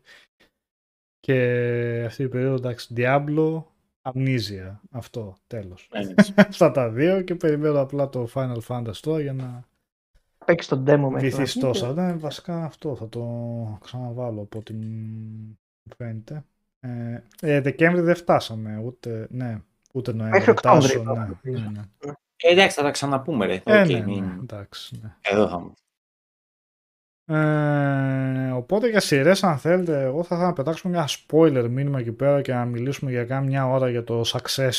Και 1.20 2.03
αυτή 2.07 2.23
η 2.23 2.28
περίοδο, 2.28 2.55
εντάξει, 2.55 2.94
Diablo, 2.97 3.62
Amnesia. 4.03 4.77
Αυτό, 4.90 5.36
τέλος. 5.47 5.89
Έτσι. 5.93 6.32
Αυτά 6.48 6.70
τα 6.70 6.90
δύο 6.90 7.23
και 7.23 7.35
περιμένω 7.35 7.81
απλά 7.81 8.09
το 8.09 8.28
Final 8.35 8.59
Fantasy 8.69 8.97
τώρα 9.01 9.20
για 9.20 9.32
να 9.32 9.65
Παίξεις 10.44 10.69
το 10.70 10.77
demo 10.77 10.85
μέχρι 10.86 11.11
να 11.11 11.19
βυθιστώ. 11.19 11.70
βγει 11.70 11.81
και- 11.81 11.86
Ναι, 11.93 12.12
βασικά 12.12 12.65
αυτό 12.65 12.97
θα 12.97 13.09
το 13.09 13.78
ξαναβάλω 13.82 14.40
από 14.40 14.59
ό,τι 14.59 14.73
μου 14.73 15.59
φαίνεται. 15.97 16.44
Ε, 16.81 17.20
ε, 17.40 17.61
Δεκέμβρη 17.61 18.01
δεν 18.01 18.15
φτάσαμε, 18.16 18.82
ούτε, 18.85 19.27
ναι, 19.31 19.61
ούτε 19.93 20.12
Νοέμβρη. 20.12 20.39
Μέχρι 20.39 20.51
Οκτώβρη 20.51 20.81
Τάσο, 20.89 21.03
τώρα, 21.03 21.27
ναι, 21.27 21.35
νομίζω. 21.44 21.70
ναι, 21.70 21.81
ναι. 22.05 22.12
Ε, 22.36 22.50
εντάξει, 22.52 22.76
θα 22.76 22.82
τα 22.82 22.90
ξαναπούμε, 22.90 23.46
ρε. 23.46 23.62
Ε, 23.64 23.80
Οκ, 23.80 23.88
ναι, 23.88 24.00
μην- 24.02 24.24
ναι, 24.24 24.36
εντάξει, 24.40 25.00
ναι. 25.02 25.14
Εδώ 25.20 25.48
θα 25.48 25.58
μου. 25.58 25.74
Ε, 27.28 28.50
οπότε 28.50 28.88
για 28.88 29.00
σειρές, 29.00 29.44
αν 29.44 29.58
θέλετε, 29.58 30.02
εγώ 30.02 30.22
θα 30.22 30.34
ήθελα 30.34 30.48
να 30.48 30.54
πετάξουμε 30.54 30.92
μια 30.96 31.08
spoiler 31.08 31.66
μήνυμα 31.70 31.98
εκεί 31.98 32.12
πέρα 32.12 32.40
και 32.42 32.52
να 32.54 32.64
μιλήσουμε 32.64 33.10
για 33.10 33.24
κάνα 33.24 33.40
μια 33.46 33.66
ώρα 33.66 33.90
για 33.90 34.04
το 34.04 34.20
Succession. 34.27 34.73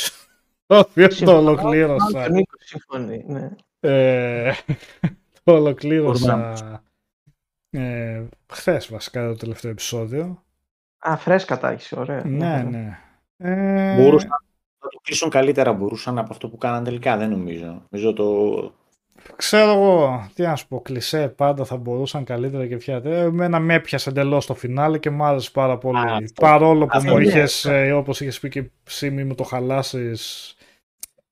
Το 0.65 0.77
οποίο 0.79 1.07
το 1.07 1.15
Συμφωνώ, 1.15 1.37
ολοκλήρωσα. 1.37 2.05
μάλλον 2.11 2.23
και 2.23 2.29
ο 2.29 2.33
Νίκος 2.33 2.65
συμφωνεί, 2.65 3.23
ναι. 3.27 3.49
Ε, 3.79 4.53
το 5.43 5.53
ολοκλήρωσα 5.53 6.53
ε, 7.69 8.23
χθες 8.53 8.91
βασικά 8.91 9.27
το 9.27 9.35
τελευταίο 9.35 9.71
επεισόδιο. 9.71 10.43
Α, 10.97 11.17
φρέσκα 11.17 11.57
τα 11.57 11.69
έχεις, 11.69 11.91
ωραία. 11.91 12.23
Ναι, 12.25 12.63
ναι. 12.63 12.99
Ε, 13.37 13.95
Μπορούσαν 13.95 14.29
να 15.07 15.13
το 15.13 15.25
κλείσουν 15.25 15.29
καλύτερα 15.29 15.73
μπορούσαν 15.73 16.17
από 16.17 16.27
αυτό 16.31 16.49
που 16.49 16.57
κάναν 16.57 16.83
τελικά, 16.83 17.17
δεν 17.17 17.29
νομίζω. 17.29 17.83
Νομίζω 17.89 18.13
το. 18.13 18.71
Ξέρω 19.35 19.71
εγώ, 19.71 20.29
τι 20.33 20.41
να 20.41 20.55
σου 20.55 20.67
πω, 20.67 20.81
κλισέ 20.81 21.27
πάντα 21.27 21.65
θα 21.65 21.77
μπορούσαν 21.77 22.23
καλύτερα 22.23 22.67
και 22.67 22.77
πια. 22.77 23.01
Ε, 23.05 23.19
Εμένα 23.19 23.59
με 23.59 23.73
έπιασε 23.73 24.09
εντελώς 24.09 24.45
το 24.45 24.53
φινάλε 24.53 24.97
και 24.97 25.09
μου 25.09 25.23
άρεσε 25.23 25.49
πάρα 25.53 25.77
πολύ. 25.77 25.97
Α, 25.97 26.13
αυτό. 26.13 26.41
Παρόλο 26.41 26.85
που 26.85 26.91
Αυτό 26.93 27.11
μου 27.11 27.17
ναι. 27.17 27.25
είχες, 27.25 27.65
ε, 27.65 27.91
όπως 27.91 28.21
είχες 28.21 28.39
πει 28.39 28.49
και 28.49 28.69
εσύ 28.87 29.09
μη 29.09 29.23
μου 29.23 29.35
το 29.35 29.43
χαλάσεις 29.43 30.55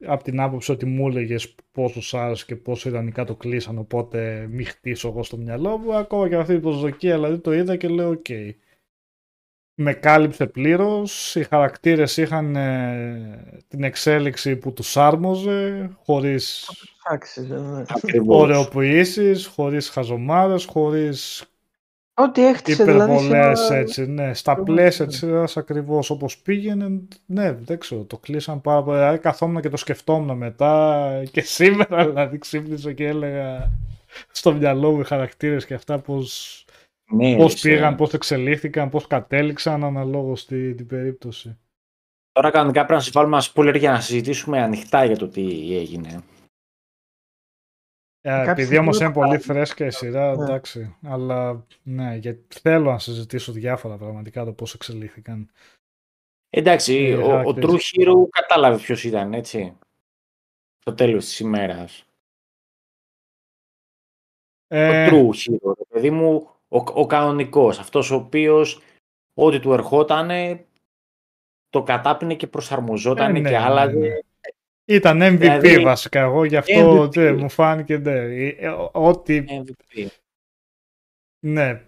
από 0.06 0.24
την 0.24 0.40
άποψη 0.40 0.72
ότι 0.72 0.86
μου 0.86 1.08
έλεγες 1.08 1.56
πόσο 1.72 2.02
σ' 2.02 2.14
άρεσε 2.14 2.46
και 2.48 2.56
πόσο 2.56 2.90
ιδανικά 2.90 3.24
το 3.24 3.36
κλείσαν, 3.36 3.78
οπότε 3.78 4.48
μη 4.52 4.64
χτίσω 4.64 5.08
εγώ 5.08 5.24
στο 5.24 5.38
μυαλό 5.38 5.78
μου. 5.78 5.96
Ακόμα 5.96 6.30
και 6.30 6.36
αυτή 6.36 6.54
την 6.54 6.62
προσδοκία, 6.62 7.16
δηλαδή 7.16 7.38
το 7.38 7.54
είδα 7.54 7.76
και 7.76 7.88
λέω: 7.88 8.10
Οκ. 8.10 8.26
Με 9.76 9.94
κάλυψε 9.94 10.46
πλήρως, 10.46 11.36
οι 11.36 11.44
χαρακτήρες 11.44 12.18
είχαν 12.18 12.56
ε, 12.56 13.64
την 13.68 13.84
εξέλιξη 13.84 14.56
που 14.56 14.74
τους 14.74 14.98
άρμοζε, 14.98 15.90
χωρίς 16.06 16.70
Άξιζε, 17.04 17.56
ναι. 17.60 17.84
Ακριβώς. 17.88 18.42
ωραιοποιήσεις, 18.42 19.46
χωρίς 19.46 19.90
χαζομάρες, 19.90 20.66
χωρίς 20.66 21.44
Ό,τι 22.18 22.48
έχτισε 22.48 22.84
δηλαδή 22.84 23.12
υπερβολές 23.14 23.60
σήμερα- 23.60 23.80
έτσι, 23.82 24.06
ναι. 24.06 24.34
Στα 24.34 24.52
Ακριβώς, 24.52 24.76
πλαίσια 24.76 25.06
ναι. 25.06 25.12
της 25.12 25.20
σειράς 25.20 25.58
ακριβώς 25.58 26.10
όπως 26.10 26.38
πήγαινε, 26.38 27.02
ναι, 27.26 27.52
δεν 27.54 27.80
ξέρω, 27.80 28.02
το 28.04 28.18
κλείσαν 28.18 28.62
πάρα 28.62 28.84
πολύ. 28.84 28.98
Δηλαδή, 28.98 29.18
καθόμουν 29.18 29.62
και 29.62 29.70
το 29.70 29.78
σκεφτόμουν 29.78 30.38
μετά 30.38 31.22
και 31.32 31.42
σήμερα 31.42 32.06
δηλαδή 32.08 32.38
ξύπνησα 32.38 32.94
και 32.94 33.06
έλεγα 33.08 33.72
στο 34.32 34.54
μυαλό 34.54 34.92
μου 34.92 35.00
οι 35.00 35.04
χαρακτήρες 35.04 35.66
και 35.66 35.74
αυτά 35.74 36.00
πώς, 36.00 36.65
Ναι, 37.12 37.36
πώς 37.38 37.54
είσαι- 37.54 37.70
πήγαν, 37.70 37.96
πώς 37.96 38.14
εξελίχθηκαν, 38.14 38.90
πώς 38.90 39.08
κατέληξαν 39.08 39.84
αναλόγως 39.84 40.42
στην 40.42 40.76
την 40.78 40.88
περίπτωση. 40.88 41.58
Τώρα 42.32 42.52
κανονικά 42.52 42.80
πρέπει 42.80 42.94
να 42.94 43.00
σας 43.00 43.12
βάλουμε 43.12 43.36
ένα 43.38 43.46
spoiler 43.54 43.80
για 43.80 43.92
να 43.92 44.02
συζητήσουμε 44.02 44.62
ανοιχτά 44.62 45.06
για 45.06 45.18
το 45.18 45.28
τι 45.28 45.76
έγινε. 45.78 46.24
Ε, 48.22 48.30
Κάποια 48.30 48.52
επειδή 48.52 48.78
όμως 48.78 48.96
στιγμή 48.96 49.12
είναι 49.14 49.22
θα 49.22 49.28
πολύ 49.28 49.38
πάρουμε. 49.40 49.54
φρέσκα 49.66 49.86
η 49.86 49.92
σειρά, 49.92 50.36
Ναι. 50.36 50.44
εντάξει. 50.44 50.96
Αλλά 51.04 51.66
ναι, 51.84 52.16
γιατί 52.16 52.60
θέλω 52.60 52.92
να 52.92 53.00
συζητήσω 53.00 53.52
διάφορα 53.52 53.98
πραγματικά 53.98 54.46
το 54.46 54.54
πώς 54.54 54.74
εξελίχθηκαν. 54.74 55.50
Εντάξει, 56.50 56.94
Ε, 56.96 57.16
ο, 57.16 57.26
ο 57.26 57.30
χαρακτήρες. 57.30 57.92
True 57.96 58.02
Hero 58.02 58.28
κατάλαβε 58.30 58.78
ποιος 58.78 59.04
ήταν, 59.04 59.34
έτσι. 59.34 59.78
Στο 60.78 60.94
τέλος 60.94 61.26
της 61.26 61.40
ημέρας. 61.40 62.06
Ε, 64.68 65.08
Ο 65.08 65.10
True 65.10 65.30
Hero, 65.34 65.74
ρε 65.78 65.84
παιδί 65.90 66.12
μου, 66.12 66.50
ο, 66.78 66.84
ο 67.02 67.06
κανονικός, 67.06 67.80
αυτός 67.80 68.12
ο 68.12 68.16
οποίος 68.16 68.82
ό,τι 69.34 69.60
του 69.60 69.74
ερχότανε 69.74 70.66
το 71.70 71.84
κατάπινε 71.84 72.36
και 72.36 72.48
προσαρμοζόταν 72.48 73.36
Ε, 73.36 73.40
ναι, 73.40 73.50
και 73.50 73.58
ναι, 73.58 73.64
άλλαζε. 73.64 73.98
ναι. 73.98 74.10
Ήταν 74.88 75.22
MVP 75.22 75.38
Δηλαδή, 75.40 75.80
βασικά 75.80 76.20
εγώ, 76.20 76.44
γι' 76.46 76.56
αυτό 76.58 77.04
MVP. 77.04 77.16
ναι, 77.16 77.32
μου 77.34 77.50
φάνηκε 77.50 77.98
ναι. 77.98 78.12
Ε, 78.12 78.48
ε, 78.48 78.68
Ό,τι 78.92 79.44
MVP. 79.48 80.08
ναι, 81.46 81.82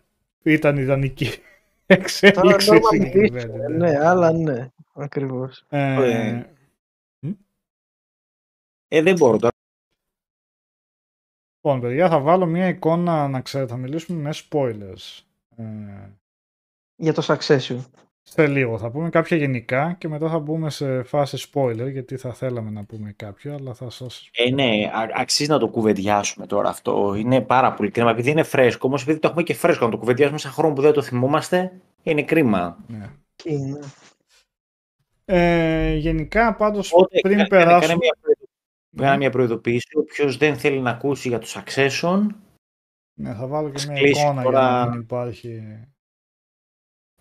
ήταν 0.44 0.78
ιδανική 0.78 1.26
Τώρα 1.88 2.02
εξέλιξη. 2.02 2.70
νόρμα 2.72 2.90
συγκεκριμένη, 2.90 3.30
μιλήσουμε, 3.32 3.68
ναι. 3.68 3.78
ναι, 3.92 4.08
αλλά 4.08 4.32
ναι, 4.32 4.70
ακριβώς. 4.94 5.64
Ε, 5.70 5.94
Ε, 6.30 6.50
Ε, 8.88 9.02
δεν 9.02 9.16
μπορώ 9.16 9.38
τώρα. 9.38 9.54
Λοιπόν, 11.62 11.82
παιδιά, 11.82 12.10
θα 12.10 12.20
βάλω 12.20 12.46
μια 12.46 12.68
εικόνα 12.68 13.28
να 13.28 13.42
ξέρετε, 13.42 13.72
θα 13.72 13.78
μιλήσουμε 13.78 14.22
με 14.22 14.34
spoilers. 14.50 15.22
Ε, 15.58 15.64
Για 16.96 17.14
το 17.14 17.24
Succession. 17.28 17.78
σε 18.24 18.48
λίγο 18.48 18.78
θα 18.78 18.92
πούμε 18.92 19.10
κάποια 19.10 19.38
γενικά 19.38 19.96
και 19.98 20.08
μετά 20.08 20.30
θα 20.30 20.40
μπούμε 20.40 20.70
σε 20.70 21.04
φάση 21.04 21.50
spoiler 21.54 21.92
γιατί 21.92 22.18
θα 22.18 22.34
θέλαμε 22.34 22.70
να 22.70 22.84
πούμε 22.86 23.14
κάποιο, 23.16 23.54
αλλά 23.54 23.74
θα 23.74 23.90
σας... 23.90 24.30
Ε, 24.34 24.50
ναι, 24.52 24.90
α- 24.94 25.12
αξίζει 25.16 25.50
να 25.50 25.58
το 25.60 25.68
κουβεντιάσουμε 25.68 26.46
τώρα 26.48 26.70
αυτό. 26.70 27.16
Είναι 27.16 27.42
πάρα 27.42 27.74
πολύ 27.74 27.92
κρίμα. 27.92 28.10
Επειδή 28.12 28.30
είναι 28.32 28.44
φρέσκο, 28.44 28.88
όμως 28.88 29.02
επειδή 29.02 29.20
το 29.20 29.28
έχουμε 29.28 29.44
και 29.44 29.54
φρέσκο 29.54 29.86
να 29.86 29.92
το 29.92 29.98
κουβεντιάσουμε 29.98 30.38
σε 30.38 30.48
χρόνο 30.50 30.74
που 30.74 30.82
δεν 30.82 30.94
το 30.94 31.02
θυμόμαστε, 31.02 31.82
είναι 32.04 32.24
κρίμα. 32.24 32.78
Ναι. 32.88 33.10
Και 33.36 33.52
είναι. 33.54 33.80
Ε, 35.26 35.94
γενικά, 35.94 36.56
πάντως, 36.56 36.92
Οπότε, 36.94 37.20
πριν 37.20 37.36
κάνε- 37.36 37.50
περάσουμε... 37.50 37.98
κάνε 38.96 38.96
μια, 38.96 38.96
προειδο- 38.96 39.06
κάνε 39.06 39.18
μια 39.18 39.30
προειδοποίηση. 39.32 39.88
Όποιος 39.98 40.38
δεν 40.38 40.58
θέλει 40.58 40.80
να 40.80 40.90
ακούσει 40.90 41.28
για 41.28 41.40
το 41.40 41.48
Succession, 41.50 42.28
Ναι, 43.20 43.34
θα 43.34 43.48
βάλω 43.48 43.70
και 43.70 43.86
μια 43.88 44.00
κλείσει 44.02 44.22
εικόνα 44.22 44.44
τώρα 44.44 44.60
για 44.60 44.86
να 44.86 44.90
μην 44.92 45.00
υπάρχει... 45.00 45.62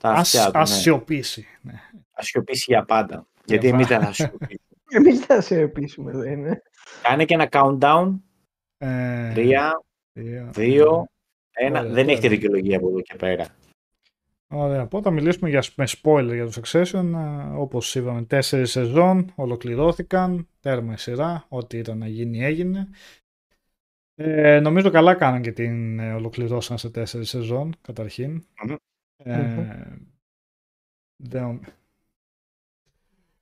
τα 0.00 0.10
αυτιά 0.10 0.40
Ας, 0.40 0.46
του. 0.46 0.52
Ναι. 0.56 0.62
ας 0.62 0.70
σιωπήσει. 0.80 1.46
Ναι. 1.62 1.72
Θα 2.10 2.22
σιωπήσει 2.22 2.64
για 2.68 2.84
πάντα. 2.84 3.26
Γιατί 3.44 3.66
Για 3.66 3.74
εμείς 3.74 3.86
πάντα. 3.88 3.98
δεν 4.00 4.06
θα 4.08 4.14
σιωπήσουμε. 4.14 4.60
Εμείς 4.98 5.20
θα 5.20 5.40
σε 5.40 5.60
επίσημα, 5.60 6.10
δεν 6.12 6.32
είναι. 6.32 6.62
Κάνε 7.02 7.24
και 7.24 7.34
ένα 7.34 7.48
countdown 7.50 8.18
Ε, 8.78 9.32
Τρία, 9.32 9.84
τρία, 10.12 10.50
δύο, 10.54 11.06
ένα. 11.50 11.78
Ωραία, 11.80 11.92
Δεν 11.92 12.02
τώρα. 12.04 12.10
έχετε 12.12 12.28
δικαιολογία 12.28 12.76
από 12.76 12.88
εδώ 12.88 13.00
και 13.00 13.14
πέρα. 13.14 13.46
Ωραία, 14.48 14.82
οπότε 14.82 15.08
θα 15.08 15.14
μιλήσουμε 15.14 15.48
για, 15.48 15.62
με 15.76 15.86
spoiler 15.88 16.30
για 16.34 16.50
το 16.50 16.60
Succession. 16.62 17.12
Ε, 17.14 17.56
Όπως 17.56 17.94
είπαμε, 17.94 18.22
τέσσερις 18.22 18.70
σεζόν 18.70 19.32
ολοκληρώθηκαν, 19.34 20.48
τέρμα 20.60 20.92
η 20.92 20.96
σειρά, 20.96 21.44
ό,τι 21.48 21.78
ήταν 21.78 21.98
να 21.98 22.06
γίνει 22.08 22.44
έγινε. 22.44 22.88
Ε, 24.14 24.60
νομίζω 24.60 24.90
καλά 24.90 25.14
κάναν 25.14 25.42
και 25.42 25.52
την 25.52 25.98
ε, 25.98 26.12
ολοκληρώσαν 26.14 26.78
σε 26.78 26.90
τέσσερις 26.90 27.28
σεζόν, 27.28 27.74
καταρχήν. 27.80 28.44
Μμμ. 28.66 28.74
Ε, 29.24 29.98
δεν- 31.16 31.60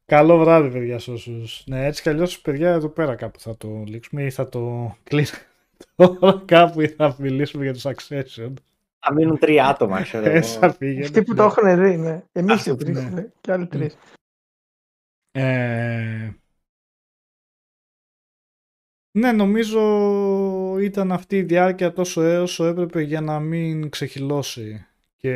Καλό 0.07 0.39
βράδυ, 0.39 0.71
παιδιά, 0.71 0.99
σε 0.99 1.11
όσους... 1.11 1.65
Ναι, 1.67 1.87
έτσι 1.87 2.03
κι 2.03 2.09
αλλιώς, 2.09 2.41
παιδιά, 2.41 2.71
εδώ 2.73 2.89
πέρα 2.89 3.15
κάπου 3.15 3.41
θα 3.41 3.57
το 3.57 3.85
λήξουμε 3.87 4.25
ή 4.25 4.31
θα 4.31 4.49
το 4.49 4.95
κλείσουμε 5.03 5.41
τώρα 5.97 6.43
κάπου 6.45 6.81
ή 6.81 6.89
θα 6.89 7.17
μιλήσουμε 7.19 7.65
για 7.71 7.75
το 7.75 7.81
Succession. 7.91 8.53
Θα 9.07 9.15
μείνουν 9.15 9.39
τρία 9.39 9.67
άτομα, 9.67 10.03
ξέρω 10.03 10.27
εγώ. 10.27 10.37
Έτσι 10.37 10.59
θα 10.59 10.77
πήγαινε. 10.77 11.05
Αυτοί 11.05 11.23
που 11.23 11.35
το 11.35 11.43
έχουν 11.43 11.83
δει, 11.83 11.97
ναι. 11.97 12.23
Εμείς 12.33 12.55
Αυτό, 12.55 12.73
οι 12.73 12.77
τρεις, 12.77 13.03
ναι. 13.03 13.11
ναι. 13.11 13.27
Και 13.41 13.53
άλλοι 13.53 13.67
τρεις. 13.67 13.97
Ε, 15.31 16.31
ναι, 19.19 19.33
νομίζω 19.33 19.81
ήταν 20.81 21.13
αυτή 21.13 21.37
η 21.37 21.43
διάρκεια 21.43 21.93
τόσο 21.93 22.43
όσο 22.43 22.65
έπρεπε 22.65 23.01
για 23.01 23.21
να 23.21 23.41
μην 23.41 23.91
ξεχυλώσει. 23.91 24.87
Και 25.17 25.35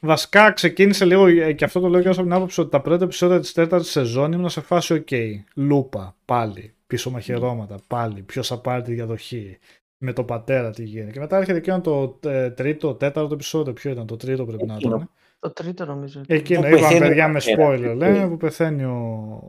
βασικά 0.00 0.52
ξεκίνησε 0.52 1.04
λίγο, 1.04 1.26
ε, 1.26 1.52
και 1.52 1.64
αυτό 1.64 1.80
το 1.80 1.88
λέω 1.88 2.02
και 2.02 2.08
από 2.08 2.22
την 2.22 2.32
άποψη 2.32 2.60
ότι 2.60 2.70
τα 2.70 2.80
πρώτα 2.80 3.04
επεισόδια 3.04 3.40
της 3.40 3.52
τέταρτης 3.52 3.90
σεζόν 3.90 4.32
ήμουν 4.32 4.48
σε 4.48 4.60
φάση 4.60 5.04
ok, 5.06 5.32
λούπα, 5.54 6.16
πάλι, 6.24 6.74
πίσω 6.86 7.10
μαχαιρώματα, 7.10 7.78
πάλι, 7.86 8.22
ποιος 8.22 8.48
θα 8.48 8.60
πάρει 8.60 8.82
τη 8.82 8.94
διαδοχή, 8.94 9.58
με 10.04 10.12
τον 10.12 10.24
πατέρα 10.24 10.70
τι 10.70 10.84
γίνεται. 10.84 11.10
Και 11.10 11.20
μετά 11.20 11.36
έρχεται 11.36 11.58
εκείνο 11.58 11.80
το 11.80 12.18
ε, 12.28 12.50
τρίτο, 12.50 12.94
τέταρτο 12.94 13.34
επεισόδιο, 13.34 13.72
ποιο 13.72 13.90
ήταν, 13.90 14.06
το 14.06 14.16
τρίτο 14.16 14.44
πρέπει 14.44 14.66
να 14.66 14.74
Εκείνο. 14.74 14.94
ήταν. 14.96 15.10
Το 15.38 15.50
τρίτο 15.52 15.84
νομίζω. 15.84 16.20
Εκείνο, 16.26 16.60
Που 16.60 16.66
είπαμε 16.66 16.80
πεθαίνει 16.80 17.06
παιδιά 17.06 17.24
ο 17.24 17.28
με 17.28 17.38
πατέρας, 17.40 17.68
spoiler, 17.68 17.82
έτσι. 17.84 17.96
λέμε, 17.96 18.28
που 18.28 18.36
πεθαίνει 18.36 18.84
ο, 18.84 18.98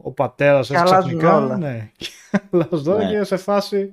ο 0.03 0.11
πατέρας 0.11 0.67
Και 0.67 0.73
έτσι 0.77 0.85
αλλάζουν 0.87 1.17
ξαφνικά. 1.17 1.37
όλα. 1.37 1.57
Ναι, 1.57 1.91
και 1.97 2.07
αλλάζουν 2.51 2.93
όλα 2.93 3.03
Ναι. 3.03 3.11
και 3.11 3.23
σε 3.23 3.37
φάση 3.37 3.91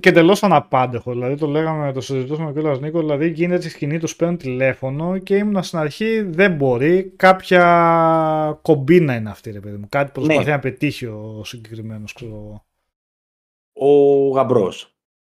και 0.00 0.08
εντελώς 0.08 0.42
αναπάντεχο. 0.42 1.12
Δηλαδή 1.12 1.34
το 1.34 1.46
λέγαμε, 1.46 1.92
το 1.92 2.00
συζητούσαμε 2.00 2.52
κιόλα 2.52 2.78
Νίκος. 2.78 3.00
Δηλαδή 3.00 3.28
γίνεται 3.30 3.60
στη 3.60 3.70
σκηνή, 3.70 3.98
τους 3.98 4.16
παίρνουν 4.16 4.36
τηλέφωνο 4.36 5.18
και 5.18 5.36
ήμουν 5.36 5.62
στην 5.62 5.78
αρχή 5.78 6.22
δεν 6.22 6.54
μπορεί. 6.54 7.12
Κάποια 7.16 8.58
κομπίνα 8.62 9.14
είναι 9.14 9.30
αυτή, 9.30 9.50
ρε 9.50 9.60
παιδί 9.60 9.76
μου. 9.76 9.86
Κάτι 9.88 10.10
προσπαθεί 10.12 10.44
Ναι. 10.44 10.50
να 10.50 10.58
πετύχει 10.58 11.06
ο 11.06 11.42
συγκεκριμένος, 11.44 12.12
ξέρω 12.12 12.30
εγώ. 12.34 12.64
Ο 13.72 14.28
γαμπρός. 14.28 14.94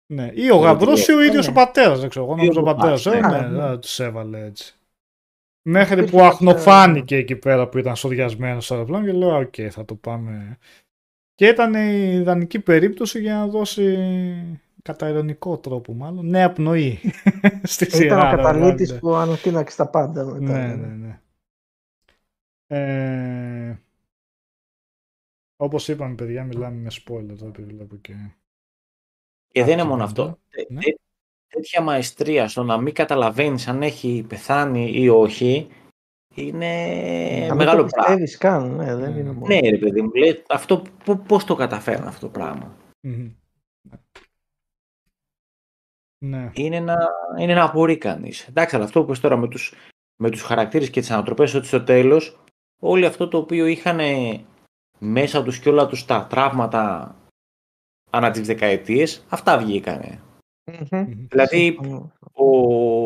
Ναι. 0.05 0.29
Ή 0.33 0.51
ο 0.51 0.55
Ναι, 0.59 0.61
γαμπρός 0.65 1.07
ή 1.07 1.13
ο 1.13 1.17
ναι. 1.19 1.25
ίδιος 1.25 1.47
ο 1.47 1.51
πατέρας. 1.51 1.99
Δεν 1.99 2.09
ξέρω. 2.09 2.25
Εγώ 2.25 2.35
νομίζω 2.35 2.59
ο 2.59 2.69
ο 2.69 2.73
πατέρας. 2.73 3.03
παπάς, 3.03 3.19
Ε, 3.23 3.27
ναι. 3.27 3.39
ναι, 3.39 3.47
Ναι. 3.47 3.69
ναι, 3.69 3.77
τους 3.77 3.99
έβαλε 3.99 4.45
έτσι. 4.45 4.75
Μέχρι 5.65 5.93
Υπήρχε 5.93 6.11
που 6.11 6.17
κάποια- 6.17 6.33
αχνοφάνηκε 6.33 7.15
εκεί 7.15 7.35
πέρα 7.35 7.67
που 7.69 7.77
ήταν 7.77 7.95
σωριασμένος 7.95 8.65
στο 8.65 8.73
αεροπλάνο 8.73 9.05
και 9.05 9.11
λέω: 9.11 9.37
Οκ, 9.37 9.53
θα 9.69 9.85
το 9.85 9.95
πάμε. 9.95 10.57
Και 11.35 11.47
ήταν 11.47 11.73
η 11.73 12.13
ιδανική 12.13 12.59
περίπτωση 12.59 13.19
για 13.19 13.33
να 13.33 13.47
δώσει 13.47 13.97
κατά 14.81 15.09
ειρωνικό 15.09 15.57
τρόπο 15.57 15.93
μάλλον 15.93 16.29
νέα 16.29 16.51
πνοή 16.51 16.99
στη 17.63 17.91
σειρά. 17.91 18.05
Ήταν 18.15 18.27
ο 18.27 18.29
ρε, 18.29 18.35
καταλύτης 18.35 18.91
βέβαια. 18.91 18.99
που 18.99 19.15
ανατείναξε 19.15 19.77
τα 19.77 19.87
πάντα. 19.87 20.25
μετά. 20.25 20.37
Ναι, 20.67 20.75
ναι, 20.75 20.87
ναι. 20.95 21.19
Ε, 22.67 23.79
όπως 25.63 25.87
είπαμε 25.87 26.15
παιδιά 26.15 26.43
μιλάμε 26.43 26.75
με 26.81 26.89
spoiler 26.91 27.35
τώρα 27.37 27.47
επειδή 27.47 27.73
βλέπω 27.73 27.95
και... 27.95 28.13
Και 29.47 29.63
δεν 29.63 29.71
είναι 29.73 29.81
Άκουσα 29.81 29.87
μόνο 29.97 30.05
πάντα. 30.05 30.21
αυτό. 30.23 30.39
Τέ- 30.49 30.69
Ναι. 30.69 30.81
τέ- 30.81 30.97
Τέτοια 31.47 31.81
μαεστρία 31.81 32.47
στο 32.47 32.63
να 32.63 32.77
μην 32.77 32.93
καταλαβαίνεις 32.93 33.67
αν 33.67 33.81
έχει 33.81 34.25
πεθάνει 34.27 34.91
ή 34.93 35.09
όχι 35.09 35.67
είναι 36.35 36.85
Να 37.39 37.45
μην 37.45 37.55
μεγάλο 37.55 37.81
το 37.81 37.87
πράγμα. 37.87 38.15
πιστεύεις 38.15 38.37
καν, 38.37 38.75
ναι, 38.75 38.95
δεν 38.95 39.13
Ναι. 39.13 39.19
είναι 39.19 39.31
μόνο. 39.31 39.45
Ναι, 39.47 39.69
ρε 39.69 39.77
παιδί 39.77 40.01
μου, 40.01 40.13
λέει, 40.13 40.43
αυτό 40.49 40.81
πώς 41.27 41.43
το 41.45 41.55
καταφέρνει 41.55 42.07
αυτό 42.07 42.25
το 42.25 42.31
πράγμα. 42.31 42.77
Μμμ. 43.01 43.31
Ναι. 46.25 46.51
Είναι 46.53 46.79
να, 46.79 46.97
είναι 47.39 47.53
να 47.53 47.63
απορεί 47.63 47.97
κανείς. 47.97 48.47
Εντάξει, 48.47 48.75
αλλά 48.75 48.85
αυτό 48.85 48.99
που 48.99 49.05
είπες 49.05 49.19
τώρα 49.19 49.37
με 49.37 49.47
τους, 49.47 49.73
με 50.21 50.29
τους 50.29 50.41
χαρακτήρες 50.41 50.89
και 50.89 50.99
τις 50.99 51.11
ανατροπές, 51.11 51.53
ότι 51.53 51.67
στο 51.67 51.83
τέλος 51.83 52.39
όλοι 52.81 53.05
αυτό 53.05 53.27
το 53.27 53.37
οποίο 53.37 53.65
είχαν 53.65 53.99
μέσα 55.05 55.43
τους 55.43 55.59
και 55.59 55.69
όλα 55.69 55.87
τους 55.87 56.05
τα 56.05 56.27
τραύματα 56.29 57.15
ανά 58.09 58.31
τις 58.31 58.41
δεκαετίες, 58.47 59.25
αυτά 59.29 59.57
βγήκανε. 59.57 60.19
Μμμ. 60.71 60.99
Μμμ. 60.99 61.05
Δηλαδή, 61.29 61.57
Συμφωνώ. 61.79 62.11
ο, 62.33 62.47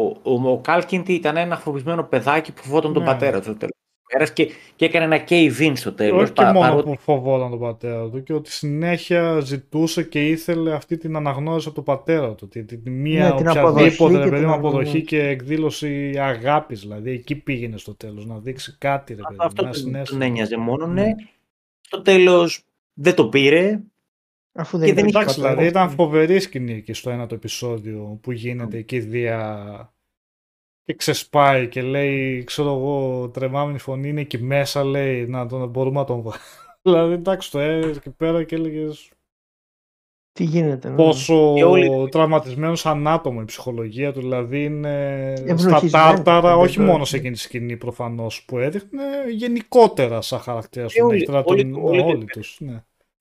ο, 0.05 0.49
ο 0.51 0.59
Κάλκιντι 0.59 1.13
ήταν 1.13 1.37
ένα 1.37 1.57
φοβισμένο 1.57 2.03
παιδάκι 2.03 2.53
που 2.53 2.61
φοβόταν 2.63 2.93
τον 2.93 3.03
Ναι. 3.03 3.07
πατέρα 3.09 3.37
του 3.37 3.43
στο 3.43 3.55
τέλος 3.55 3.73
της 3.73 4.11
ημέρας 4.13 4.33
και, 4.33 4.49
και 4.75 4.85
έκανε 4.85 5.05
ένα 5.15 5.23
cave-in 5.29 5.71
στο 5.75 5.93
τέλος. 5.93 6.21
Όχι 6.21 6.31
και 6.31 6.41
πα- 6.41 6.53
μόνο 6.53 6.59
παρότι- 6.67 6.89
που 6.89 6.97
φοβόταν 7.01 7.49
τον 7.49 7.59
πατέρα 7.59 8.09
του 8.09 8.23
και 8.23 8.33
ότι 8.33 8.51
συνέχεια 8.51 9.39
ζητούσε 9.39 10.03
και 10.03 10.27
ήθελε 10.29 10.73
αυτή 10.73 10.97
την 10.97 11.15
αναγνώριση 11.15 11.67
από 11.67 11.75
τον 11.75 11.83
πατέρα 11.95 12.33
του. 12.35 12.47
Τη, 12.47 12.63
τη, 12.63 12.77
τη 12.77 12.89
μία 12.89 13.29
Ναι, 13.29 13.35
την 13.35 13.47
οποιαδήποτε 13.49 13.59
αποδοχή 13.59 14.05
ρε 14.17 14.23
και 14.23 14.29
παιδί 14.29 14.29
την 14.29 14.47
μου, 14.47 14.53
αναγνώριση. 14.53 14.79
αποδοχή 14.79 15.03
και 15.05 15.27
εκδήλωση 15.27 16.13
αγάπης. 16.19 16.79
Δηλαδή 16.81 17.11
εκεί 17.11 17.35
πήγαινε 17.35 17.77
στο 17.77 17.95
τέλος 17.95 18.25
να 18.25 18.37
δείξει 18.39 18.75
κάτι 18.77 19.13
ρε 19.13 19.21
παιδί 19.21 19.35
μου. 19.39 19.45
αυτό 19.45 19.61
ένα 19.63 19.71
τον, 19.71 19.81
συνέστημα. 19.81 20.19
τον 20.19 20.27
ένοιαζε 20.29 20.57
μόνο, 20.57 20.87
Ναι. 20.87 21.01
ναι. 21.01 21.11
Στο 21.87 22.01
τέλος 22.01 22.65
δεν 22.93 23.15
το 23.15 23.29
πήρε. 23.29 23.81
Αφού 24.53 24.79
Και 24.79 24.85
δεν 24.85 24.95
δεν 24.95 25.07
ήταν 25.07 25.21
Εντάξει, 25.21 25.35
πατέρα. 25.35 25.55
δηλαδή 25.55 25.69
ήταν 25.69 25.89
φοβερή 25.89 26.39
σκηνή 26.39 26.73
εκεί 26.73 26.93
στο 26.93 27.09
ένα 27.09 27.27
το 27.27 27.35
επεισόδιο 27.35 28.19
που 28.21 28.31
γίνεται 28.31 28.77
εκεί 28.77 28.99
δια 28.99 29.93
και 30.83 30.93
ξεσπάει 30.93 31.67
και 31.67 31.81
λέει, 31.81 32.43
ξέρω 32.43 32.69
εγώ, 32.69 33.29
τρεμάμενη 33.29 33.77
φωνή 33.77 34.09
είναι 34.09 34.21
εκεί 34.21 34.37
μέσα, 34.37 34.83
λέει, 34.83 35.27
να 35.27 35.47
τον 35.47 35.69
μπορούμε 35.69 35.99
να 35.99 36.05
τον 36.05 36.15
βάλουμε. 36.21 36.41
δηλαδή, 36.83 37.13
εντάξει, 37.13 37.51
το 37.51 37.59
έδωσε 37.59 37.89
εκεί 37.99 38.09
πέρα 38.09 38.43
και 38.43 38.55
έλεγες 38.55 39.11
Τι 40.37 40.43
γίνεται. 40.43 40.89
ναι. 40.89 40.95
πόσο 40.95 41.53
Και 41.55 41.63
όλοι- 41.63 42.09
τραυματισμένος 42.09 42.85
ανάτομο 42.85 43.39
η 43.41 43.45
ψυχολογία 43.45 44.13
του, 44.13 44.19
δηλαδή 44.19 44.63
είναι 44.63 45.33
στα 45.37 45.51
Ευλογισμένο, 45.51 45.89
τάρταρα, 45.89 46.49
δεν 46.55 46.65
όχι 46.65 46.77
το- 46.77 46.83
μόνο 46.83 47.05
σε 47.05 47.15
εκείνη 47.17 47.33
τη 47.33 47.39
σκηνή 47.39 47.77
προφανώς 47.77 48.43
που 48.47 48.57
έδειχνε, 48.57 49.03
γενικότερα 49.31 50.21
σαν 50.21 50.39
χαρακτήρας 50.39 50.91
Και 50.91 50.97
στον 50.97 51.09
όλοι- 51.09 51.17
έχει 51.17 51.25
τώρα 51.25 51.43
όλοι- 51.45 51.71
τον- 51.71 51.83
όλοι- 51.85 52.01
όλοι 52.01 52.25
τους. 52.25 52.57
Ναι. 52.59 52.71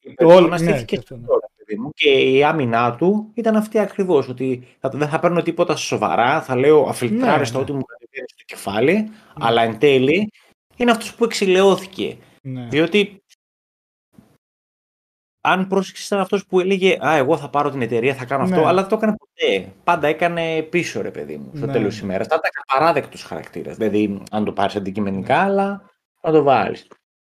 Η 0.00 0.08
Όλοι- 0.08 0.14
περσόνα 0.16 0.48
ναι, 0.48 0.56
στήθηκε 0.56 0.96
και 0.96 1.00
στο 1.00 1.14
αυτό, 1.14 1.16
ναι. 1.16 1.26
τώρα, 1.26 1.50
παιδί 1.56 1.80
μου. 1.80 1.90
Και 1.94 2.10
η 2.10 2.44
άμυνά 2.44 2.94
του 2.96 3.30
ήταν 3.34 3.56
αυτή 3.56 3.78
ακριβώς. 3.78 4.28
Ότι 4.28 4.66
θα, 4.80 4.88
δεν 4.88 5.08
θα 5.08 5.18
παίρνω 5.18 5.42
τίποτα 5.42 5.76
σοβαρά, 5.76 6.42
θα 6.42 6.56
λέω 6.56 6.86
αφιλτράριστα 6.88 7.56
Ναι, 7.56 7.62
ό,τι 7.62 7.72
μου 7.72 7.82
κατεβαίνει 7.84 8.26
στο 8.28 8.42
κεφάλι, 8.46 9.08
αλλά 9.38 9.62
εν 9.62 9.78
τέλει 9.78 10.30
είναι 10.76 10.90
αυτός 10.90 11.14
που 11.14 11.24
εξηλαιώθηκε. 11.24 12.16
Ναι. 12.42 12.66
Διότι 12.70 13.22
αν 15.48 15.66
πρόσεξες, 15.66 16.06
ήταν 16.06 16.20
αυτός 16.20 16.46
που 16.46 16.60
έλεγε 16.60 16.96
Α, 17.06 17.16
εγώ 17.16 17.36
θα 17.36 17.48
πάρω 17.48 17.70
την 17.70 17.82
εταιρεία, 17.82 18.14
θα 18.14 18.24
κάνω 18.24 18.42
αυτό, 18.42 18.60
Ναι. 18.60 18.66
αλλά 18.66 18.80
δεν 18.80 18.90
το 18.90 18.96
έκανε 18.96 19.16
ποτέ. 19.16 19.72
Πάντα 19.84 20.06
έκανε 20.08 20.62
πίσω, 20.62 21.02
ρε 21.02 21.10
παιδί 21.10 21.36
μου, 21.36 21.50
στο 21.56 21.66
Ναι. 21.66 21.72
τέλος 21.72 21.92
της 21.92 22.02
ημέρας. 22.02 22.26
Θα 22.26 22.34
ήταν 22.38 22.50
απαράδεκτος 22.66 23.22
χαρακτήρας. 23.22 23.76
Δηλαδή, 23.76 24.22
αν 24.30 24.44
το 24.44 24.52
πάρεις 24.52 24.76
αντικειμενικά, 24.76 25.38
αλλά 25.38 25.90
θα 26.20 26.30
το 26.30 26.42
βάλεις. 26.42 26.86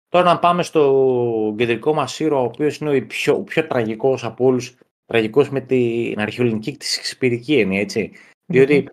Τώρα 0.09 0.25
να 0.25 0.39
πάμε 0.39 0.63
στο 0.63 1.53
κεντρικό 1.57 1.93
μας 1.93 2.19
ήρωα, 2.19 2.39
ο 2.39 2.43
οποίος 2.43 2.77
είναι 2.77 2.97
ο 2.97 3.05
πιο, 3.05 3.35
ο 3.35 3.41
πιο 3.41 3.67
τραγικός 3.67 4.23
από 4.23 4.45
όλους. 4.45 4.75
Τραγικός 5.05 5.49
με 5.49 5.59
την 5.61 6.19
αρχαιολινική 6.19 6.71
και 6.71 6.77
τη 6.77 6.85
σεξπυρική 6.85 7.59
έννοια, 7.59 7.79
έτσι. 7.79 8.11
Διότι 8.45 8.89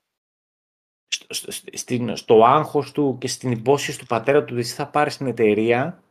στο, 1.08 1.26
στο, 1.52 1.68
στην, 1.72 2.16
στο 2.16 2.44
άγχος 2.44 2.92
του 2.92 3.16
και 3.20 3.28
στην 3.28 3.50
υπόσχεση 3.50 3.98
του 3.98 4.06
πατέρα 4.06 4.38
του 4.38 4.48
ότι 4.50 4.60
εσύ 4.60 4.74
θα 4.74 4.86
πάρεις 4.86 5.16
την 5.16 5.26
εταιρεία, 5.26 6.02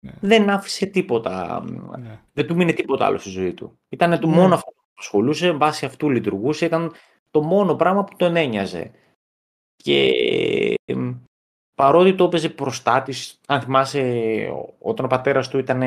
Ναι. 0.00 0.12
δεν 0.20 0.50
άφησε 0.50 0.86
τίποτα. 0.86 1.64
Ναι. 1.98 2.20
Δεν 2.32 2.46
του 2.46 2.54
μείνει 2.56 2.72
τίποτα 2.72 3.06
άλλο 3.06 3.18
στη 3.18 3.28
ζωή 3.30 3.54
του. 3.54 3.78
Ήταν 3.88 4.20
το 4.20 4.26
Ναι. 4.26 4.34
μόνο 4.36 4.54
αυτό 4.54 4.70
που 4.70 4.82
ασχολούσε, 4.98 5.50
βάσει 5.50 5.84
αυτού 5.84 6.10
λειτουργούσε, 6.10 6.64
ήταν 6.64 6.92
το 7.30 7.42
μόνο 7.42 7.74
πράγμα 7.74 8.04
που 8.04 8.16
τον 8.16 8.36
ένοιαζε. 8.36 8.90
Και 9.76 10.14
εμ, 10.84 11.14
παρότι 11.74 12.14
το 12.14 12.24
έπαιζε 12.24 12.48
προστάτης, 12.48 13.40
αν 13.46 13.60
θυμάσαι, 13.60 14.00
ο- 14.54 14.74
όταν 14.78 15.04
ο 15.04 15.08
πατέρας 15.08 15.48
του 15.48 15.58
ήταν 15.58 15.82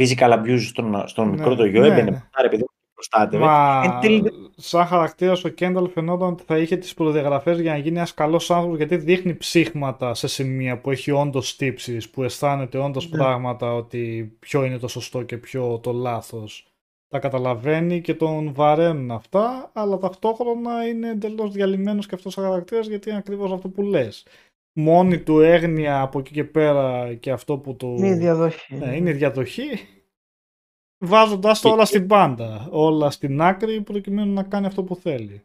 physical 0.00 0.32
abuse 0.32 0.60
στον, 0.60 1.08
στον 1.08 1.26
Ναι, 1.28 1.32
μικρό 1.36 1.54
το 1.54 1.64
γιο, 1.64 1.80
ναι, 1.80 1.86
έμπαινε 1.86 2.02
ναι. 2.02 2.10
μπροστά, 2.10 2.42
ρε 2.42 2.48
παιδί 2.48 2.62
μου, 2.62 2.68
και 2.68 2.90
προστάτευε. 2.94 3.44
Μα 3.44 3.82
Εν 3.84 4.00
τέλει 4.00 4.20
δεν- 4.20 4.47
σαν 4.60 4.86
χαρακτήρας 4.86 5.44
ο 5.44 5.48
Κένταλ 5.48 5.88
φαινόταν 5.88 6.28
ότι 6.28 6.42
θα 6.46 6.58
είχε 6.58 6.76
τις 6.76 6.94
προδιαγραφές 6.94 7.60
για 7.60 7.72
να 7.72 7.78
γίνει 7.78 7.96
ένας 7.96 8.14
καλός 8.14 8.50
άνθρωπος 8.50 8.76
γιατί 8.76 8.96
δείχνει 8.96 9.34
ψήγματα 9.34 10.14
σε 10.14 10.28
σημεία 10.28 10.80
που 10.80 10.90
έχει 10.90 11.10
όντως 11.10 11.56
τύψεις, 11.56 12.10
που 12.10 12.22
αισθάνεται 12.22 12.78
όντως 12.78 13.10
Ναι. 13.10 13.18
πράγματα 13.18 13.74
ότι 13.74 14.32
ποιο 14.38 14.64
είναι 14.64 14.78
το 14.78 14.88
σωστό 14.88 15.22
και 15.22 15.36
ποιο 15.36 15.78
το 15.78 15.92
λάθος. 15.92 16.72
Τα 17.08 17.18
καταλαβαίνει 17.18 18.00
και 18.00 18.14
τον 18.14 18.52
βαραίνουν 18.54 19.10
αυτά, 19.10 19.70
αλλά 19.74 19.98
ταυτόχρονα 19.98 20.88
είναι 20.88 21.10
εντελώς 21.10 21.50
διαλυμένος 21.52 22.06
και 22.06 22.14
αυτός 22.14 22.36
ο 22.36 22.42
χαρακτήρας 22.42 22.86
γιατί 22.86 23.08
είναι 23.08 23.18
ακριβώς 23.18 23.52
αυτό 23.52 23.68
που 23.68 23.82
λες. 23.82 24.26
μόνη 24.72 25.18
του 25.18 25.40
έγνοια 25.40 26.00
από 26.00 26.18
εκεί 26.18 26.32
και 26.32 26.44
πέρα 26.44 27.14
και 27.14 27.30
αυτό 27.30 27.58
που 27.58 27.76
το... 27.76 27.86
Είναι 27.86 28.08
η 28.08 28.14
διαδοχή. 28.14 28.74
Ναι, 28.74 28.96
είναι 28.96 29.10
η 29.10 29.12
διαδοχή. 29.12 29.68
Βάζοντας 30.98 31.60
το 31.60 31.68
όλα 31.68 31.84
στην 31.84 32.06
πάντα, 32.06 32.68
όλα 32.70 33.10
στην 33.10 33.40
άκρη 33.40 33.80
προκειμένου 33.80 34.32
να 34.32 34.42
κάνει 34.42 34.66
αυτό 34.66 34.82
που 34.82 34.96
θέλει. 34.96 35.42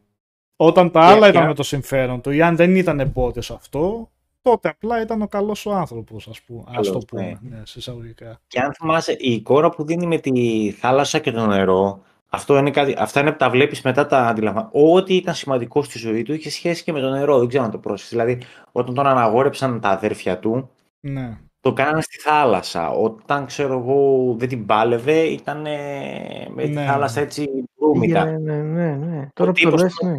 Όταν 0.56 0.90
τα 0.90 1.00
άλλα 1.00 1.28
ήταν 1.28 1.46
με 1.46 1.54
το 1.54 1.62
συμφέρον 1.62 2.20
του 2.20 2.30
ή 2.30 2.42
αν 2.42 2.56
δεν 2.56 2.76
ήταν 2.76 3.12
πότε 3.12 3.40
αυτό, 3.50 4.10
τότε 4.42 4.68
απλά 4.68 5.00
ήταν 5.00 5.22
ο 5.22 5.26
καλός 5.28 5.58
σου 5.58 5.72
άνθρωπος, 5.72 6.28
ας, 6.28 6.40
πούμε, 6.40 6.64
ας 6.66 6.90
το 6.90 6.98
πούμε, 6.98 7.38
ναι. 7.40 7.56
ναι, 7.56 7.62
σε 7.66 7.78
εισαγωγικά. 7.78 8.40
Και 8.46 8.60
αν 8.60 8.74
θυμάσαι, 8.74 9.16
η 9.18 9.32
εικόνα 9.32 9.70
που 9.70 9.84
δίνει 9.84 10.06
με 10.06 10.18
τη 10.18 10.70
θάλασσα 10.70 11.18
και 11.18 11.32
το 11.32 11.46
νερό, 11.46 12.02
αυτό 12.28 12.58
είναι 12.58 12.70
κάτι, 12.70 12.94
αυτά 12.98 13.20
είναι 13.20 13.30
που 13.30 13.36
τα 13.36 13.50
βλέπεις 13.50 13.82
μετά 13.82 14.06
τα 14.06 14.26
αντιλαμβάνει. 14.26 14.68
Ό,τι 14.72 15.14
ήταν 15.16 15.34
σημαντικό 15.34 15.82
στη 15.82 15.98
ζωή 15.98 16.22
του 16.22 16.32
είχε 16.32 16.50
σχέση 16.50 16.84
και 16.84 16.92
με 16.92 17.00
το 17.00 17.10
νερό, 17.10 17.38
δεν 17.38 17.48
ξέρω 17.48 17.64
να 17.64 17.70
το 17.70 17.78
πρόσεχες. 17.78 18.10
Δηλαδή, 18.10 18.42
όταν 18.72 18.94
τον 18.94 19.06
αναγόρεψαν 19.06 19.80
τα 19.80 19.88
αδέρφια 19.88 20.38
του, 20.38 20.70
ναι. 21.00 21.38
Το 21.64 21.72
κάνανε 21.72 22.02
στη 22.02 22.18
θάλασσα. 22.18 22.90
Όταν, 22.90 23.46
ξέρω 23.46 23.78
εγώ, 23.78 24.34
δεν 24.38 24.48
την 24.48 24.66
πάλευε, 24.66 25.18
ήταν 25.18 25.60
με 26.48 26.62
τη 26.62 26.68
ναι. 26.68 26.84
θάλασσα 26.84 27.20
έτσι 27.20 27.48
μπρούμητα. 27.76 28.24
Ναι, 28.24 28.38
ναι, 28.38 28.62
ναι, 28.62 28.96
ναι. 28.96 29.28
Τώρα 29.34 29.52
που 29.52 29.70
το 29.70 29.76
λες, 29.76 29.94
ναι. 30.02 30.18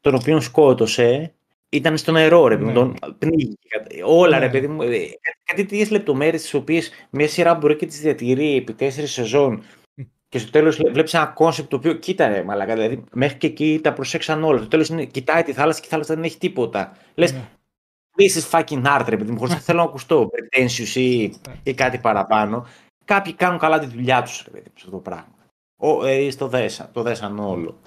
Τον 0.00 0.14
οποίο 0.14 0.40
σκότωσε, 0.40 1.34
ήταν 1.68 1.96
στο 1.96 2.12
νερό, 2.12 2.46
ρε, 2.46 2.56
ναι. 2.56 2.72
τον 2.72 2.94
πνίγει. 3.18 3.58
Όλα, 4.04 4.38
ναι. 4.38 4.44
ρε 4.44 4.50
παιδί 4.50 4.68
μου. 4.68 4.82
Ε, 4.82 4.88
κάτι 5.44 5.64
τέτοιες 5.64 5.86
λεπτομέρειες, 5.90 6.42
τις 6.42 6.54
οποίες 6.54 6.90
μια 7.10 7.28
σειρά 7.28 7.54
μπορεί 7.54 7.76
και 7.76 7.86
τις 7.86 8.00
διατηρεί 8.00 8.56
επί 8.56 8.72
τέσσερις 8.72 9.12
σεζόν 9.12 9.62
και 10.28 10.38
στο 10.38 10.50
τέλος 10.50 10.76
βλέπεις 10.76 11.14
ένα 11.14 11.26
concept 11.26 11.70
το 11.70 11.76
οποίο 11.76 11.92
κοίτα 11.92 12.28
ρε 12.28 12.42
μαλάκα. 12.42 12.74
Δηλαδή 12.74 13.04
μέχρι 13.12 13.36
και 13.38 13.46
εκεί 13.46 13.80
τα 13.82 13.92
προσέξαν 13.92 14.44
όλα. 14.44 14.58
Στο 14.58 14.68
τέλος 14.68 14.90
κοιτάει 15.10 15.42
τη 15.42 15.52
θάλασσα 15.52 15.80
και 15.80 15.86
η 15.86 15.90
θάλασσα 15.90 16.14
δεν 16.14 16.24
έχει 16.24 16.38
τίποτα. 16.38 16.96
Λες, 17.14 17.32
ναι. 17.32 17.40
This 18.16 18.36
is 18.36 18.50
fucking 18.50 18.84
art, 18.84 19.04
ρε 19.08 19.16
παιδί 19.16 19.30
μου. 19.30 19.38
Χωρίς 19.38 19.54
να 19.54 19.60
θέλω 19.60 19.78
να 19.78 19.84
ακουστώ 19.84 20.30
pretentious 20.32 20.94
ή, 20.94 21.26
ναι. 21.26 21.54
ή 21.62 21.74
κάτι 21.74 21.98
παραπάνω. 21.98 22.66
Κάποιοι 23.04 23.34
κάνουν 23.34 23.58
καλά 23.58 23.78
τη 23.78 23.86
δουλειά 23.86 24.22
τους, 24.22 24.42
ρε 24.44 24.50
παιδί 24.50 24.68
μου, 24.68 24.78
σε 24.78 24.84
αυτό 24.84 24.96
το 24.96 25.02
πράγμα. 25.02 25.34
Ο, 25.76 26.06
ε, 26.06 26.28
το, 26.28 26.48
δέσαν, 26.48 26.92
το 26.92 27.02
δέσαν 27.02 27.38
όλο. 27.38 27.80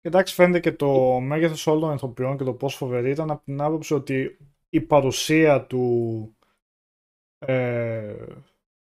Εντάξει, 0.00 0.34
φαίνεται 0.34 0.60
και 0.60 0.72
το 0.72 1.20
μέγεθος 1.20 1.66
όλων 1.66 1.80
των 1.80 1.94
ηθοποιών 1.94 2.36
και 2.36 2.44
το 2.44 2.52
πόσο 2.52 2.76
φοβερή 2.76 3.10
ήταν 3.10 3.30
από 3.30 3.44
την 3.44 3.60
άποψη 3.60 3.94
ότι 3.94 4.38
η 4.68 4.80
παρουσία 4.80 5.66
του, 5.66 6.36
ε, 7.38 8.14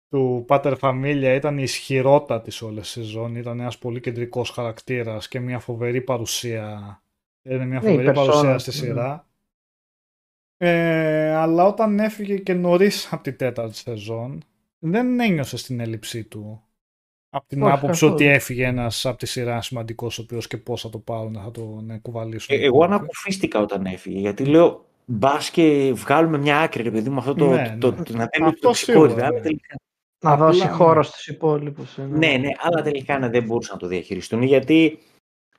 του 0.10 0.44
Πάτερ 0.48 0.78
Φαμίλια 0.78 1.34
ήταν 1.34 1.58
ισχυρότατη 1.58 2.52
σε 2.52 2.66
όλες 2.66 2.82
τις 2.82 2.92
σεζόν. 2.92 3.36
Ήταν 3.36 3.60
ένας 3.60 3.78
πολύ 3.78 4.00
κεντρικός 4.00 4.50
χαρακτήρας 4.50 5.28
και 5.28 5.40
μια 5.40 5.60
φοβερή 5.60 6.02
παρουσία. 6.02 7.02
Είναι 7.42 7.66
μια 7.66 7.82
ναι, 7.82 7.90
φοβερή 7.90 8.12
παρουσία 8.12 8.58
στη 8.58 8.70
ναι. 8.70 8.76
σειρά. 8.76 9.29
Ε, 10.62 11.34
αλλά 11.36 11.66
όταν 11.66 12.00
έφυγε 12.00 12.38
και 12.38 12.54
νωρίς 12.54 13.14
από 13.14 13.24
την 13.24 13.38
τέταρτη 13.38 13.76
σεζόν, 13.76 14.44
δεν 14.80 15.20
ένιωσε 15.20 15.58
στην 15.58 15.80
έλλειψή 15.80 16.24
του. 16.24 16.64
Από 17.30 17.48
την 17.48 17.64
Όχι, 17.64 17.72
άποψη 17.72 18.06
ότι 18.06 18.26
έφυγε 18.26 18.66
ένας 18.66 19.06
από 19.06 19.18
τη 19.18 19.26
σειρά 19.26 19.62
σημαντικός, 19.62 20.20
ο 20.20 20.22
οποίος 20.22 20.48
και 20.48 20.58
πώς 20.58 20.82
θα 20.82 20.90
το 20.90 21.00
πάρουν, 21.00 21.34
θα 21.44 21.52
τον 21.52 22.02
κουβαλήσουν. 22.02 22.56
Ε, 22.56 22.64
εγώ 22.64 22.84
αναποφίστηκα 22.84 23.60
όταν 23.60 23.86
έφυγε, 23.86 24.20
γιατί 24.20 24.46
λέω 24.46 24.86
μπας 25.06 25.50
και 25.50 25.92
βγάλουμε 25.96 26.38
μια 26.38 26.60
άκρη, 26.60 26.84
ρε 26.84 26.92
παιδί 26.92 27.10
μου, 27.10 27.20
αυτό 27.20 27.34
το, 27.34 27.50
ναι, 27.50 27.78
το, 27.80 27.92
ναι. 27.92 28.04
το, 28.04 28.14
να 28.18 28.28
το 28.28 28.60
τοξικότητα. 28.60 29.32
Ναι. 29.32 29.40
Να 30.22 30.38
δώσει 30.38 30.68
χώρο 30.68 31.04
στους 31.04 31.28
υπόλοιπους. 31.28 31.98
Ε, 31.98 32.02
ναι. 32.02 32.28
ναι, 32.28 32.38
ναι, 32.38 32.50
αλλά 32.58 32.82
τελικά 32.82 33.20
ναι, 33.20 33.30
δεν 33.30 33.44
μπορούσαν 33.44 33.74
να 33.74 33.80
το 33.80 33.88
διαχειριστούν. 33.88 34.42
Γιατί, 34.42 35.00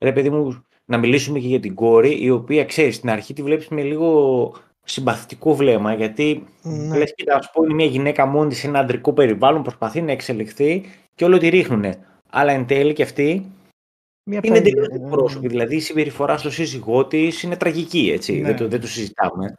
ρε 0.01 0.13
παιδί 0.13 0.31
μου, 0.31 0.65
να 0.85 0.99
μιλήσουμε 0.99 1.39
και 1.39 1.47
για 1.47 1.61
την 1.61 1.75
κόρη, 1.75 2.23
η 2.23 2.31
οποία 2.31 2.65
ξέρεις, 2.65 2.97
στην 2.97 3.11
αρχή 3.11 3.33
τη 3.33 3.43
βλέπεις 3.43 3.69
με 3.69 3.83
λίγο 3.83 4.53
συμπαθητικό 4.85 5.55
βλέμμα. 5.55 5.95
Γιατί 5.95 6.47
ναι. 6.63 6.99
λες, 6.99 7.15
κοίτα, 7.15 7.37
ας 7.37 7.51
πούμε, 7.51 7.67
είναι 7.67 7.75
μια 7.75 7.87
γυναίκα 7.87 8.27
μόνη 8.27 8.55
σε 8.55 8.67
ένα 8.67 8.79
αντρικό 8.79 9.13
περιβάλλον, 9.13 9.63
προσπαθεί 9.63 10.03
να 10.03 10.13
εξελιχθεί 10.13 10.85
και 11.15 11.25
όλο 11.25 11.39
τη 11.39 11.49
ρίχνουν. 11.49 11.85
Αλλά 12.31 12.53
εν 12.53 12.67
τέλει 12.67 12.93
και 12.93 13.03
αυτή 13.03 13.53
μια 14.25 14.41
είναι 14.43 14.59
εντελώς 14.59 14.89
ναι. 14.89 15.09
πρόσωπη. 15.09 15.49
Δηλαδή 15.49 15.77
η 15.77 15.81
συμπεριφορά 15.81 16.37
στο 16.37 16.51
σύζυγό 16.51 17.07
της 17.07 17.43
είναι 17.43 17.57
τραγική, 17.57 18.11
έτσι. 18.15 18.33
Ναι. 18.33 18.47
Δεν, 18.47 18.57
το, 18.57 18.69
δεν 18.69 18.81
το 18.81 18.87
συζητάμε. 18.87 19.55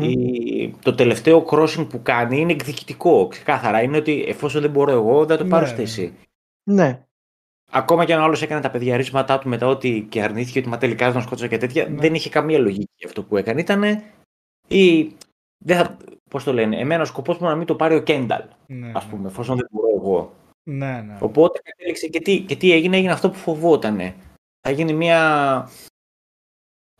Η, 0.00 0.74
το 0.82 0.94
τελευταίο 0.94 1.44
crossing 1.50 1.86
που 1.88 2.02
κάνει 2.02 2.40
είναι 2.40 2.52
εκδικητικό. 2.52 3.26
Ξεκάθαρα 3.26 3.82
είναι 3.82 3.96
ότι 3.96 4.24
εφόσον 4.28 4.60
δεν 4.60 4.70
μπορώ 4.70 4.92
εγώ, 4.92 5.24
δεν 5.24 5.38
το 5.38 5.44
πάρω 5.44 5.66
ναι. 5.66 5.82
εσύ. 5.82 6.12
Ναι. 6.64 7.02
Ακόμα 7.70 8.04
και 8.04 8.14
αν 8.14 8.20
άλλος 8.20 8.42
έκανε 8.42 8.60
τα 8.60 8.70
παιδιαρίσματά 8.70 9.38
του 9.38 9.48
μετά 9.48 9.66
ότι 9.66 10.06
και 10.08 10.22
αρνήθηκε 10.22 10.58
ότι 10.58 10.68
μα 10.68 10.78
τελικά 10.78 11.10
δεν 11.10 11.22
σκότωσα 11.22 11.46
και 11.46 11.58
τέτοια, 11.58 11.88
ναι. 11.88 12.00
δεν 12.00 12.14
είχε 12.14 12.28
καμία 12.28 12.58
λογική 12.58 13.04
αυτό 13.04 13.22
που 13.22 13.36
έκανε. 13.36 13.60
Ήταν. 13.60 14.02
Ή, 14.68 15.12
δεν 15.64 15.76
θα, 15.76 15.96
πώς 16.30 16.44
το 16.44 16.52
λένε, 16.52 16.78
εμένα 16.78 17.02
ο 17.02 17.04
σκοπός 17.04 17.38
μου 17.38 17.46
να 17.46 17.54
μην 17.54 17.66
το 17.66 17.74
πάρει 17.74 17.94
ο 17.94 18.02
Κένταλ, 18.02 18.42
ναι, 18.66 18.92
ας 18.94 19.04
πούμε, 19.04 19.28
εφόσον 19.28 19.56
δεν 19.56 19.68
μπορώ 19.70 19.96
εγώ. 19.96 20.32
Ναι, 20.62 21.02
ναι. 21.06 21.16
Οπότε 21.20 21.60
κατέληξε 21.64 22.06
και 22.06 22.20
τι, 22.20 22.40
και 22.40 22.56
τι 22.56 22.72
έγινε, 22.72 22.96
έγινε 22.96 23.12
αυτό 23.12 23.30
που 23.30 23.38
φοβότανε. 23.38 24.14
Θα 24.60 24.70
γίνει 24.70 24.92
μια. 24.92 25.68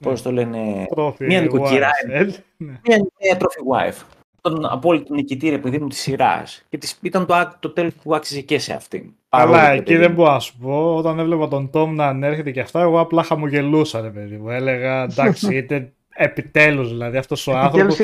Πώς 0.03 0.25
ναι. 0.25 0.31
το 0.31 0.33
λένε. 0.33 0.87
μια 1.19 1.41
νοικοκυρά. 1.41 1.91
Ε, 2.09 2.25
ναι. 2.57 2.81
Μια, 2.85 3.07
μια 3.21 3.39
trophy 3.39 3.91
wife. 3.91 4.03
Τον 4.41 4.65
απόλυτο 4.65 5.15
νικητή 5.15 5.53
επειδή 5.53 5.79
μου 5.79 5.89
της 5.89 6.01
σειράς. 6.01 6.65
Και 6.69 6.79
της, 6.79 6.99
ήταν 7.03 7.27
το, 7.27 7.57
το 7.61 7.71
τέλος 7.71 7.95
που 7.95 8.15
άξιζε 8.15 8.41
και 8.41 8.59
σε 8.59 8.73
αυτήν. 8.73 9.13
Αλλά 9.29 9.71
εκεί 9.71 9.97
δεν 9.97 10.13
μπορώ 10.13 10.33
να 10.33 10.39
σου 10.39 10.59
πω. 10.59 10.97
Όταν 10.97 11.19
έβλεπα 11.19 11.49
τον 11.49 11.71
Τόμ 11.71 11.95
να 11.95 12.07
ανέρχεται 12.07 12.51
και 12.51 12.61
αυτά, 12.61 12.81
εγώ 12.81 13.01
απλά 13.01 13.23
χαμογελούσα, 13.23 14.01
ρε 14.01 14.11
παιδί 14.11 14.37
μου. 14.37 14.51
Έλεγα 14.51 15.03
εντάξει, 15.03 15.55
είτε 15.57 15.93
Επιτέλους 16.17 16.89
δηλαδή 16.89 17.17
αυτός 17.17 17.47
ο 17.47 17.53
άνθρωπος. 17.57 17.97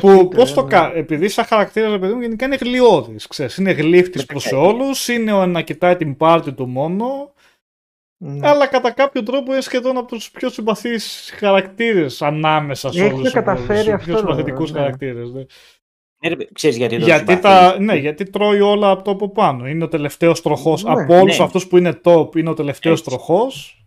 Που 0.00 0.28
πώς 0.28 0.54
το 0.54 0.62
ναι. 0.62 0.68
κάνει. 0.68 0.98
Επειδή 0.98 1.28
σαν 1.28 1.44
χαρακτήρας, 1.44 1.98
παιδί 1.98 2.12
μου, 2.12 2.20
γενικά 2.20 2.46
είναι 2.46 2.56
γλιώδης. 2.60 3.28
Είναι 3.58 3.70
γλύφτης 3.70 4.24
προς 4.24 4.52
όλους, 4.52 5.08
είναι 5.08 5.32
ο 5.32 5.46
να 5.46 5.62
κοιτάει 5.62 5.96
την 5.96 6.16
πάρτη 6.16 6.52
του 6.52 6.68
μόνο. 6.68 7.32
Ναι. 8.18 8.48
Αλλά 8.48 8.66
κατά 8.66 8.90
κάποιο 8.90 9.22
τρόπο 9.22 9.52
είναι 9.52 9.60
σχεδόν 9.60 9.96
από 9.96 10.06
τους 10.06 10.30
πιο 10.30 10.48
συμπαθείς 10.48 11.34
χαρακτήρες 11.38 12.22
ανάμεσα 12.22 12.92
σε 12.92 13.04
όλους 13.04 13.32
τους 13.32 13.32
πιο 14.04 14.16
συμπαθητικούς 14.16 14.72
ναι. 14.72 14.78
χαρακτήρες. 14.78 15.30
Ναι. 15.30 15.44
Ναι, 16.28 16.36
ξέρεις 16.52 16.76
γιατί 16.76 16.98
το 16.98 17.04
γιατί, 17.04 17.38
τα, 17.38 17.80
ναι, 17.80 17.96
γιατί 17.96 18.30
τρώει 18.30 18.60
όλα 18.60 18.90
από 18.90 19.02
το 19.02 19.10
από 19.10 19.30
πάνω. 19.30 19.68
Είναι 19.68 19.84
ο 19.84 19.88
τελευταίος 19.88 20.42
τροχός. 20.42 20.84
Ναι, 20.84 20.90
από 20.90 21.20
όλους 21.20 21.38
ναι. 21.38 21.44
αυτούς 21.44 21.66
που 21.66 21.76
είναι 21.76 22.00
top, 22.04 22.36
είναι 22.36 22.50
ο 22.50 22.54
τελευταίος 22.54 23.02
τροχός. 23.02 23.80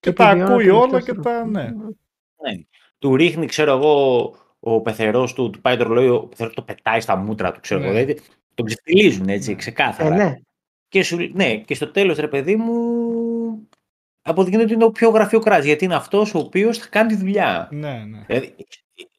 Και, 0.00 0.10
και 0.10 0.16
τα 0.16 0.28
ακούει 0.28 0.68
όλα 0.68 1.00
και 1.00 1.14
τα. 1.14 1.46
Ναι. 1.46 1.62
ναι 1.62 2.62
του 3.02 3.16
ρίχνει, 3.16 3.46
ξέρω 3.46 3.72
εγώ, 3.72 4.34
ο 4.60 4.80
πεθερός 4.80 5.32
του, 5.32 5.50
του 5.50 5.60
πάει 5.60 5.76
το 5.76 5.84
ρολόι, 5.84 6.08
ο 6.08 6.20
πεθερός 6.20 6.54
το 6.54 6.62
πετάει 6.62 7.00
στα 7.00 7.16
μούτρα 7.16 7.52
του, 7.52 7.60
ξέρω 7.60 7.80
εγώ. 7.82 7.92
Ναι. 7.92 8.04
Δηλαδή, 8.04 8.20
τον 8.54 8.66
ξεφτυλίζουν 8.66 9.28
έτσι, 9.28 9.50
ναι. 9.50 9.56
ξεκάθαρα. 9.56 10.14
Ε, 10.14 10.18
ναι. 10.18 10.36
Και, 10.88 11.02
σου, 11.02 11.30
ναι, 11.32 11.56
και 11.56 11.74
στο 11.74 11.90
τέλος, 11.90 12.16
ρε 12.16 12.28
παιδί 12.28 12.56
μου, 12.56 12.74
αποδεικνύεται 14.22 14.64
ότι 14.64 14.74
είναι 14.74 14.84
ο 14.84 14.90
πιο 14.90 15.08
γραφειοκράτης. 15.08 15.66
Γιατί 15.66 15.84
είναι 15.84 15.94
αυτός 15.94 16.34
ο 16.34 16.38
οποίος 16.38 16.78
θα 16.78 16.86
κάνει 16.90 17.08
τη 17.08 17.16
δουλειά. 17.16 17.68
Ναι, 17.70 18.04
ναι. 18.08 18.24
Δηλαδή, 18.26 18.54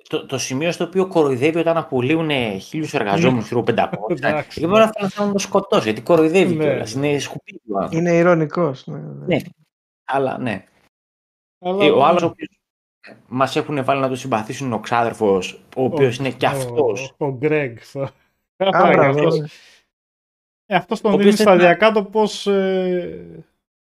το, 0.10 0.26
το 0.26 0.38
σημείο 0.38 0.72
στο 0.72 0.84
οποίο 0.84 1.07
κοροϊδεύει 1.07 1.60
όταν 1.60 1.77
απολύουν 1.77 2.30
χίλιους 2.60 2.93
εργαζόμενους, 2.93 3.45
ξέρω 3.45 3.64
500. 3.68 3.88
Και 4.49 4.68
μπορεί 4.68 4.80
να 4.80 4.91
θέλει 4.91 5.10
να 5.18 5.31
τον 5.31 5.39
σκοτώσει, 5.39 5.84
γιατί 5.84 6.01
κοροϊδεύει 6.01 6.55
ναι. 6.55 6.64
κιόλας. 6.64 6.93
Είναι 6.93 7.19
σκουπίδι. 7.19 7.60
Είναι 7.89 8.11
ηρωνικός. 8.11 8.88
Ναι, 8.88 8.99
ναι. 9.26 9.38
αλλά 10.03 10.38
ναι. 10.38 10.65
Αλλά... 11.60 11.85
Ε, 11.85 11.89
ο 11.89 12.05
άλλο 12.05 12.19
ο 12.23 12.26
οποίο 12.26 12.47
Μας 13.27 13.55
έχουν 13.55 13.84
βάλει 13.84 14.01
να 14.01 14.09
το 14.09 14.15
συμπαθήσουν 14.15 14.73
ο 14.73 14.80
ξάδερφος, 14.80 15.63
ο 15.75 15.84
οποίος 15.84 16.17
είναι 16.17 16.31
και 16.31 16.45
αυτός. 16.45 17.13
Ο 17.17 17.31
Γκρέγκ. 17.31 17.77
Αυτό 20.67 21.01
τον 21.01 21.17
δίνει 21.17 21.31
σταδιακά 21.31 21.91
το 21.91 22.03
πώς. 22.03 22.47
Ε, 22.47 23.45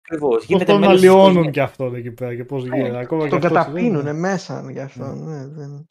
Ακριβώς. 0.02 0.46
Γίνεται 0.46 0.72
τον 0.72 0.84
αλλοιώνουν 0.84 1.52
και 1.52 1.62
αυτό 1.62 1.86
εκεί 1.96 2.12
πέρα 2.12 2.36
και 2.36 2.44
πώς 2.44 2.64
ναι. 2.64 2.78
γίνεται. 2.78 2.98
Ακόμα 2.98 3.28
τον 3.28 3.40
καταπίνουν 3.40 4.20
μέσα 4.20 4.72
γι' 4.72 4.80
αυτό. 4.80 5.06
Ναι, 5.06 5.48
δεν... 5.48 5.86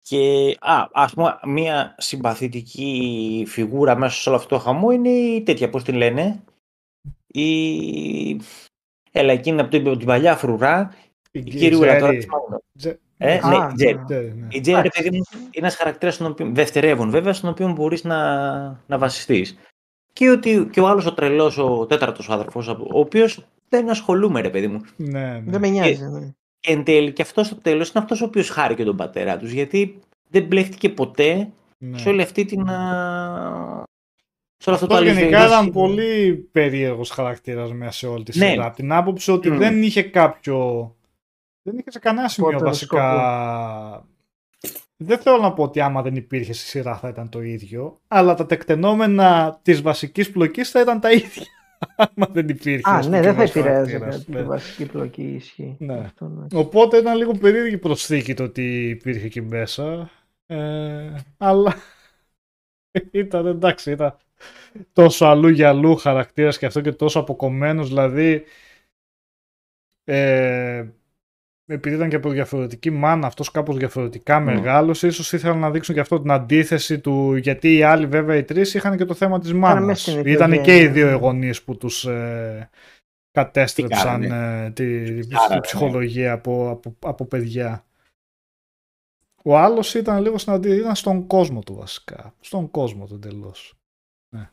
Και 0.00 0.56
α, 0.60 0.88
ας 0.92 1.14
πούμε, 1.14 1.38
μια 1.44 1.94
συμπαθητική 1.98 3.44
φιγούρα 3.48 3.96
μέσα 3.96 4.20
σε 4.20 4.28
όλο 4.28 4.38
αυτό 4.38 4.48
το 4.48 4.58
χαμό 4.58 4.90
είναι 4.90 5.08
η 5.08 5.42
τέτοια, 5.42 5.70
πώς 5.70 5.84
την 5.84 5.94
λένε, 5.94 6.44
η... 7.26 8.40
Έλα, 9.12 9.32
εκείνη 9.32 9.60
από 9.60 9.70
την, 9.70 9.98
την 9.98 10.06
παλιά 10.06 10.36
φρουρά, 10.36 10.94
η 11.30 11.42
κυριούλα 11.42 11.98
τώρα 11.98 12.12
ε, 13.20 13.40
ναι, 13.46 13.72
Τζέρι. 13.74 14.00
Ναι. 14.08 14.46
Η 14.50 14.60
Τζέρι, 14.60 14.88
παιδί 14.88 15.10
μου, 15.10 15.22
είναι 15.32 15.48
ένας 15.52 15.76
χαρακτήρας 15.76 16.14
στον 16.14 16.26
οποίο 16.26 16.50
δευτερεύουν, 16.52 17.10
βέβαια, 17.10 17.32
στον 17.32 17.50
οποίο 17.50 17.72
μπορείς 17.72 18.04
να, 18.04 18.20
να 18.86 18.98
βασιστείς. 18.98 19.58
Και, 20.12 20.30
ότι, 20.30 20.68
και 20.72 20.80
ο 20.80 20.88
άλλος 20.88 21.06
ο 21.06 21.14
τρελός, 21.14 21.58
ο 21.58 21.86
τέταρτος 21.86 22.30
άνθρωπος, 22.30 22.68
ο 22.68 22.86
οποίος 22.88 23.46
δεν 23.68 23.90
ασχολούμαι, 23.90 24.40
ρε 24.40 24.50
παιδί 24.50 24.66
μου. 24.66 24.80
Ναι, 24.96 25.20
ναι. 25.20 25.42
Δεν 25.46 25.60
με 25.60 25.68
νοιάζει. 25.68 26.02
Ναι. 26.02 26.32
Και 26.60 26.72
εν 26.72 26.84
τέλει, 26.84 27.12
και 27.12 27.22
αυτός 27.22 27.46
στο 27.46 27.56
τέλος 27.56 27.90
είναι 27.90 28.02
αυτός 28.02 28.20
ο 28.20 28.24
οποίος 28.24 28.50
χάρηκε 28.50 28.84
τον 28.84 28.96
πατέρα 28.96 29.36
τους, 29.36 29.50
γιατί 29.50 29.98
δεν 30.30 30.44
μπλέχτηκε 30.44 30.88
ποτέ 30.88 31.48
ναι. 31.78 31.98
σε 31.98 32.08
όλη 32.08 32.22
αυτή 32.22 32.44
την. 32.44 32.66
Σε 34.60 34.70
όλο 34.70 34.76
αυτό 34.76 34.86
το 34.86 35.02
γενικά 35.02 35.46
ήταν 35.46 35.72
πολύ 35.72 36.34
περίεργος 36.52 37.10
χαρακτήρας 37.10 37.72
μέσα 37.72 37.92
σε 37.92 38.06
όλη 38.06 38.22
τη 38.22 38.38
ναι. 38.38 38.48
σειρά. 38.48 38.64
Από 38.66 38.76
την 38.76 38.92
άποψη 38.92 39.30
ότι 39.30 39.50
δεν 39.50 39.82
είχε 39.82 40.02
κάποιο 40.02 40.92
δεν 41.70 41.78
είχε 41.78 41.90
σε 41.90 41.98
κανένα 41.98 42.28
σημείο 42.28 42.50
Πότερο 42.50 42.70
βασικά. 42.70 44.06
Δεν 44.96 45.18
θέλω 45.18 45.38
να 45.38 45.52
πω 45.52 45.62
ότι 45.62 45.80
άμα 45.80 46.02
δεν 46.02 46.16
υπήρχε 46.16 46.52
στη 46.52 46.66
σειρά 46.66 46.96
θα 46.96 47.08
ήταν 47.08 47.28
το 47.28 47.42
ίδιο, 47.42 47.98
αλλά 48.08 48.34
τα 48.34 48.46
τεκτενόμενα 48.46 49.58
της 49.62 49.82
βασικής 49.82 50.30
πλοκής 50.30 50.70
θα 50.70 50.80
ήταν 50.80 51.00
τα 51.00 51.12
ίδια. 51.12 51.46
άμα 51.96 52.26
δεν 52.32 52.48
υπήρχε. 52.48 52.90
Α, 52.90 53.00
ο 53.04 53.08
ναι, 53.08 53.20
δεν 53.20 53.34
θα 53.34 53.46
συγκεκριμένος 53.46 53.88
επηρέαζε 53.88 53.90
χαρακτήρας. 53.90 54.16
κάτι. 54.16 54.30
Ναι. 54.32 54.40
Τη 54.40 54.46
βασική 54.46 54.86
πλοκή 54.86 55.22
ισχύει. 55.22 55.76
Ναι. 55.78 55.98
Αυτό, 55.98 56.28
ναι. 56.28 56.46
Οπότε 56.54 56.96
ήταν 56.96 57.16
λίγο 57.16 57.32
περίεργη 57.32 57.78
προσθήκη 57.78 58.34
το 58.34 58.42
ότι 58.42 58.88
υπήρχε 58.88 59.26
εκεί 59.26 59.42
μέσα. 59.42 60.10
Ε, 60.46 61.14
αλλά 61.36 61.74
ήταν 63.10 63.46
εντάξει, 63.46 63.90
ήταν 63.90 64.16
τόσο 64.92 65.26
αλλού 65.26 65.48
για 65.48 65.68
αλλού 65.68 65.96
χαρακτήρας 65.96 66.58
και 66.58 66.66
αυτό 66.66 66.80
και 66.80 66.92
τόσο 66.92 67.20
αποκομμένος, 67.20 67.88
δηλαδή 67.88 68.44
ε, 70.04 70.88
επειδή 71.70 71.94
ήταν 71.94 72.08
και 72.08 72.16
από 72.16 72.30
διαφορετική 72.30 72.90
μάνα, 72.90 73.26
αυτός 73.26 73.50
κάπως 73.50 73.76
διαφορετικά 73.76 74.40
μεγάλωσε, 74.40 75.06
ίσως 75.06 75.32
ήθελαν 75.32 75.58
να 75.58 75.70
δείξουν 75.70 75.94
και 75.94 76.00
αυτό 76.00 76.20
την 76.20 76.30
αντίθεση 76.30 77.00
του, 77.00 77.36
γιατί 77.36 77.76
οι 77.76 77.82
άλλοι 77.82 78.06
βέβαια 78.06 78.36
οι 78.36 78.44
τρεις 78.44 78.74
είχαν 78.74 78.96
και 78.96 79.04
το 79.04 79.14
θέμα 79.14 79.38
της 79.40 79.52
μέσα 79.52 79.74
μάνας. 79.74 80.00
στην 80.00 80.26
Ήταν 80.26 80.50
και 80.50 80.56
οι 80.56 80.60
οικογένεια, 80.60 80.92
δύο 80.92 81.06
ναι. 81.06 81.12
οι 81.12 81.18
γονείς 81.18 81.62
που 81.62 81.76
τους 81.76 82.04
ε, 82.04 82.70
κατέστρεψαν 83.30 84.20
Τι 84.20 84.26
κάνανε. 84.26 84.64
ε, 84.66 84.70
τη, 84.70 85.02
τη 85.14 85.22
Φτιάρανε, 85.22 85.54
ναι. 85.54 85.60
ψυχολογία 85.60 86.32
από, 86.32 86.70
από, 86.70 86.96
από 87.00 87.24
παιδιά. 87.24 87.82
Ο 89.44 89.58
άλλος 89.58 89.94
ήταν 89.94 90.22
λίγο 90.22 90.38
στην 90.38 90.52
αντί- 90.52 90.78
ήταν 90.78 90.94
στον 90.94 91.26
κόσμο 91.26 91.60
του 91.60 91.74
βασικά. 91.74 92.34
Στον 92.40 92.70
κόσμο 92.70 93.06
του 93.06 93.14
εντελώς. 93.14 93.74
Ναι. 94.34 94.50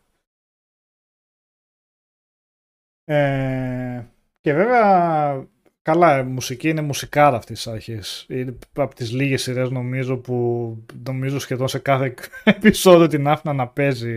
Ε, 3.05 4.05
και 4.41 4.53
βέβαια, 4.53 5.47
καλά, 5.85 6.19
η 6.19 6.23
μουσική 6.23 6.69
είναι 6.69 6.81
μουσικάρα 6.81 7.37
αυτής 7.37 7.55
της 7.55 7.67
αρχής. 7.67 8.25
Είναι 8.29 8.57
από 8.73 8.95
τις 8.95 9.11
λίγες 9.11 9.41
σειρές 9.41 9.69
νομίζω 9.69 10.17
που 10.17 10.77
νομίζω 11.05 11.39
σχεδόν 11.39 11.67
σε 11.67 11.79
κάθε 11.79 12.13
επεισόδιο 12.43 13.07
την 13.07 13.27
άφηνα 13.27 13.53
να 13.53 13.67
παίζει 13.67 14.15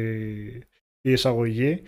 η 1.01 1.13
εισαγωγή. 1.13 1.83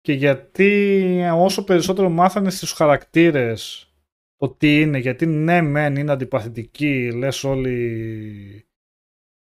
Και 0.00 0.12
γιατί 0.12 1.30
όσο 1.34 1.64
περισσότερο 1.64 2.08
μάθανε 2.08 2.50
στους 2.50 2.72
χαρακτήρες 2.72 3.88
το 4.36 4.48
τι 4.48 4.80
είναι, 4.80 4.98
γιατί 4.98 5.26
ναι 5.26 5.60
μεν 5.60 5.96
είναι 5.96 6.12
αντιπαθητικοί, 6.12 7.12
λες 7.12 7.44
όλοι 7.44 8.66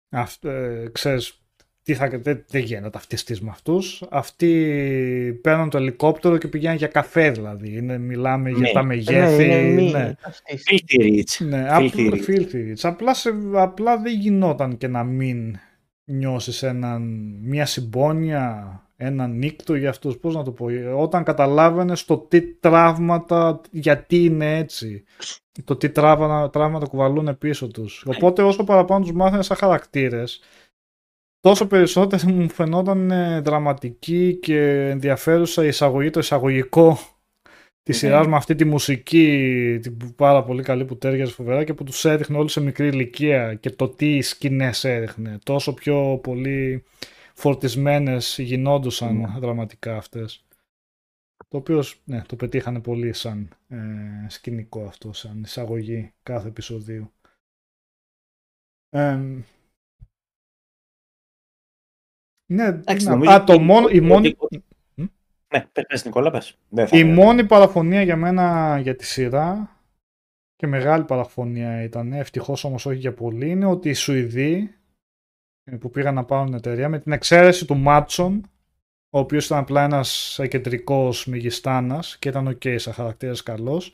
αυ, 0.09 0.43
ε, 0.43 0.89
ξέρεις 0.91 1.40
τι 1.83 1.93
θα, 1.93 2.09
δεν, 2.21 2.43
δεν 2.49 2.61
γίνεται 2.61 2.89
ταυτιστείς 2.89 3.41
με 3.41 3.49
αυτούς. 3.49 4.03
Αυτοί 4.09 5.39
παίρνουν 5.43 5.69
το 5.69 5.77
ελικόπτερο 5.77 6.37
και 6.37 6.47
πηγαίνουν 6.47 6.77
για 6.77 6.87
καφέ 6.87 7.29
δηλαδή. 7.31 7.77
Είναι, 7.77 7.97
μιλάμε 7.97 8.49
για 8.49 8.59
Ναι. 8.59 8.71
τα 8.71 8.81
Ναι, 8.81 8.87
μεγέθη. 8.87 9.43
είναι 9.45 9.61
μη 9.61 9.91
ναι. 9.91 10.13
ταυτίσιμο. 10.21 10.79
Filthy 10.79 11.01
Rich. 11.01 11.45
Ναι, 11.47 11.67
Filthy 11.69 12.07
απλά, 12.07 12.17
Rich. 12.17 12.29
filthy 12.29 12.55
rich. 12.55 12.79
Απλά, 12.81 13.13
σε, 13.13 13.33
απλά 13.53 13.97
δεν 13.97 14.13
γινόταν 14.19 14.77
και 14.77 14.87
να 14.87 15.03
μην 15.03 15.55
νιώσεις 16.05 16.63
έναν, 16.63 17.01
μια 17.43 17.65
συμπόνια, 17.65 18.75
έναν 18.97 19.31
νύκτο 19.37 19.75
για 19.75 19.89
αυτούς. 19.89 20.17
Πώς 20.17 20.35
να 20.35 20.43
το 20.43 20.51
πω; 20.51 20.67
Όταν 20.97 21.23
καταλάβαινες 21.23 22.05
το 22.05 22.17
τι 22.17 22.41
τραύματα, 22.41 23.61
γιατί 23.71 24.23
είναι 24.23 24.57
έτσι. 24.57 25.03
Το 25.63 25.75
τι 25.75 25.89
τραύματα, 25.89 26.49
τραύματα 26.49 26.85
κουβαλούν 26.85 27.37
πίσω 27.37 27.67
τους. 27.67 28.03
Οπότε 28.07 28.41
όσο 28.43 28.63
παραπάνω 28.63 29.01
τους 29.01 29.11
μάθαινες 29.13 29.45
σαν 29.45 29.57
χαρακτήρες, 29.57 30.41
τόσο 31.41 31.67
περισσότερο 31.67 32.33
μου 32.33 32.49
φαινόταν 32.49 33.11
ε, 33.11 33.41
δραματική 33.41 34.37
και 34.41 34.87
ενδιαφέρουσα 34.89 35.63
η 35.63 35.67
εισαγωγή, 35.67 36.09
το 36.09 36.19
εισαγωγικό 36.19 36.97
της 37.83 38.01
Ναι. 38.01 38.07
σειράς 38.09 38.27
με 38.27 38.35
αυτή 38.35 38.55
τη 38.55 38.65
μουσική 38.65 39.79
την 39.81 40.15
πάρα 40.15 40.43
πολύ 40.43 40.63
καλή 40.63 40.85
που 40.85 40.97
τέριαζε 40.97 41.31
φοβερά 41.33 41.63
και 41.63 41.73
που 41.73 41.83
τους 41.83 42.05
έδειχνε 42.05 42.37
όλοι 42.37 42.49
σε 42.49 42.61
μικρή 42.61 42.87
ηλικία 42.87 43.53
και 43.55 43.69
το 43.69 43.89
τι 43.89 44.21
σκηνές 44.21 44.83
έδειχνε. 44.83 45.39
Τόσο 45.43 45.73
πιο 45.73 46.19
πολύ 46.23 46.83
φορτισμένες 47.33 48.37
γινόντουσαν 48.39 49.15
Ναι. 49.17 49.39
δραματικά 49.39 49.95
αυτές. 49.97 50.45
Το 51.47 51.57
οποίο 51.57 51.83
ναι, 52.03 52.21
το 52.21 52.35
πετύχανε 52.35 52.79
πολύ 52.79 53.13
σαν 53.13 53.49
ε, 53.67 53.77
σκηνικό 54.27 54.83
αυτό, 54.85 55.13
σαν 55.13 55.41
εισαγωγή 55.41 56.11
κάθε 56.23 56.47
επεισοδίου. 56.47 57.11
Εμ, 58.89 59.41
ναι, 62.53 62.65
Εντάξει, 62.65 63.05
να- 63.05 63.11
νομίζω 63.11 63.31
α, 63.31 63.43
το 63.43 63.53
ότι- 63.53 63.63
μόνο, 63.63 63.87
η 63.87 63.97
ότι- 63.97 64.01
μόνη, 64.01 64.35
ότι- 64.37 64.63
Ναι, 65.53 65.65
πες, 65.71 65.85
πες 65.87 66.05
Νικόλα, 66.05 66.31
πες. 66.31 66.57
Δεν 66.69 66.87
θα 66.87 66.97
η 66.97 67.01
είναι. 67.03 67.13
μόνη 67.13 67.45
παραφωνία 67.45 68.01
για 68.01 68.15
μένα 68.15 68.77
για 68.81 68.95
τη 68.95 69.05
σειρά 69.05 69.75
και 70.55 70.67
μεγάλη 70.67 71.03
παραφωνία 71.03 71.83
ήταν, 71.83 72.13
ευτυχώς 72.13 72.63
όμως 72.63 72.85
όχι 72.85 72.97
για 72.99 73.13
πολύ, 73.13 73.49
είναι 73.49 73.65
ότι 73.65 73.89
οι 73.89 73.93
Σουηδοί 73.93 74.75
ε, 75.63 75.75
που 75.75 75.89
πήγαν 75.89 76.13
να 76.13 76.23
πάρουν 76.25 76.53
εταιρεία 76.53 76.89
με 76.89 76.99
την 76.99 77.11
εξαίρεση 77.11 77.65
του 77.65 77.77
Μάτσον, 77.77 78.49
ο 79.09 79.19
οποίος 79.19 79.45
ήταν 79.45 79.57
απλά 79.57 79.83
ένας 79.83 80.39
εκκεντρικός 80.49 81.25
μεγιστάνας 81.27 82.17
και 82.17 82.29
ήταν 82.29 82.47
οκ 82.47 82.61
σαν 82.75 82.93
χαρακτήρας 82.93 83.43
καλός, 83.43 83.91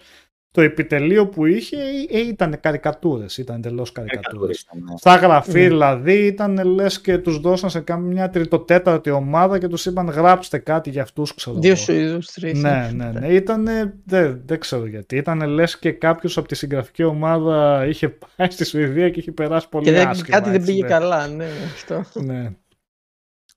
το 0.58 0.64
επιτελείο 0.64 1.28
που 1.28 1.46
είχε 1.46 1.78
ε, 2.12 2.20
ήταν 2.20 2.60
καρικατούρες, 2.60 3.38
ήταν 3.38 3.56
εντελώς 3.56 3.92
καρικατούρες. 3.92 4.66
Καρικατούρες, 4.66 4.92
ναι. 4.92 4.98
Στη 4.98 5.16
γραφή 5.16 5.60
Ναι. 5.60 5.68
δηλαδή 5.68 6.26
ήταν 6.26 6.64
λες 6.66 7.02
και 7.02 7.18
τους 7.18 7.40
δώσαν 7.40 7.70
σε 7.70 7.80
κάμια 7.80 8.30
τριτοτέταρτη 8.30 9.10
ομάδα 9.10 9.58
και 9.60 9.68
τους 9.68 9.86
είπαν 9.86 10.08
γράψτε 10.10 10.58
κάτι 10.58 10.90
για 10.90 11.02
αυτούς 11.02 11.34
ξέρω 11.34 11.58
Δύο 11.60 11.72
εγώ. 11.72 11.80
Σουηδούς, 11.82 12.32
τρεις. 12.32 12.62
Ναι, 12.62 12.92
ναι, 12.96 13.12
ναι. 13.20 13.28
Ήτανε, 13.28 13.94
δεν, 14.06 14.42
δεν 14.46 14.60
ξέρω 14.60 14.86
γιατί. 14.86 15.16
Ήταν 15.16 15.48
λες 15.48 15.80
και 15.80 15.92
κάποιος 15.92 16.38
από 16.38 16.48
τη 16.48 16.56
συγγραφική 16.56 17.04
ομάδα 17.04 17.86
είχε 17.88 18.10
πάει 18.10 18.50
στη 18.50 18.66
Σουηδία 18.66 19.10
και 19.10 19.20
είχε 19.20 19.32
περάσει 19.32 19.70
πολύ 19.70 19.86
Και 19.86 19.92
δεν, 19.92 20.08
άσχημα. 20.08 20.38
κάτι 20.38 20.50
δεν 20.50 20.60
έτσι, 20.60 20.72
πήγε 20.72 20.84
ναι. 20.84 20.90
καλά, 20.90 21.28
ναι, 21.28 21.48
αυτό. 21.74 22.04
Ναι. 22.14 22.52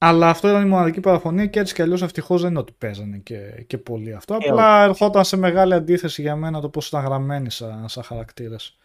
Αλλά 0.03 0.29
αυτό 0.29 0.49
ήταν 0.49 0.63
η 0.63 0.69
μοναδική 0.69 1.01
παραφωνία 1.01 1.47
και 1.47 1.59
έτσι 1.59 1.75
κι 1.75 1.83
αλλιώς 1.83 2.03
ευτυχώς 2.03 2.41
δεν 2.41 2.51
είναι 2.51 2.59
ότι 2.59 2.73
παίζανε 2.79 3.19
και, 3.19 3.65
και 3.67 3.79
πολύ 3.79 4.15
αυτό. 4.15 4.35
Ε, 4.41 4.49
Απλά 4.49 4.85
ερχόταν 4.85 5.25
σε 5.25 5.37
μεγάλη 5.37 5.75
αντίθεση 5.75 6.23
για 6.23 6.37
μένα 6.37 6.61
το 6.61 6.69
πώς 6.69 6.89
ήταν 6.89 7.05
γραμμένοι 7.05 7.51
σαν, 7.51 7.89
σαν 7.89 8.03
χαρακτήρες. 8.03 8.79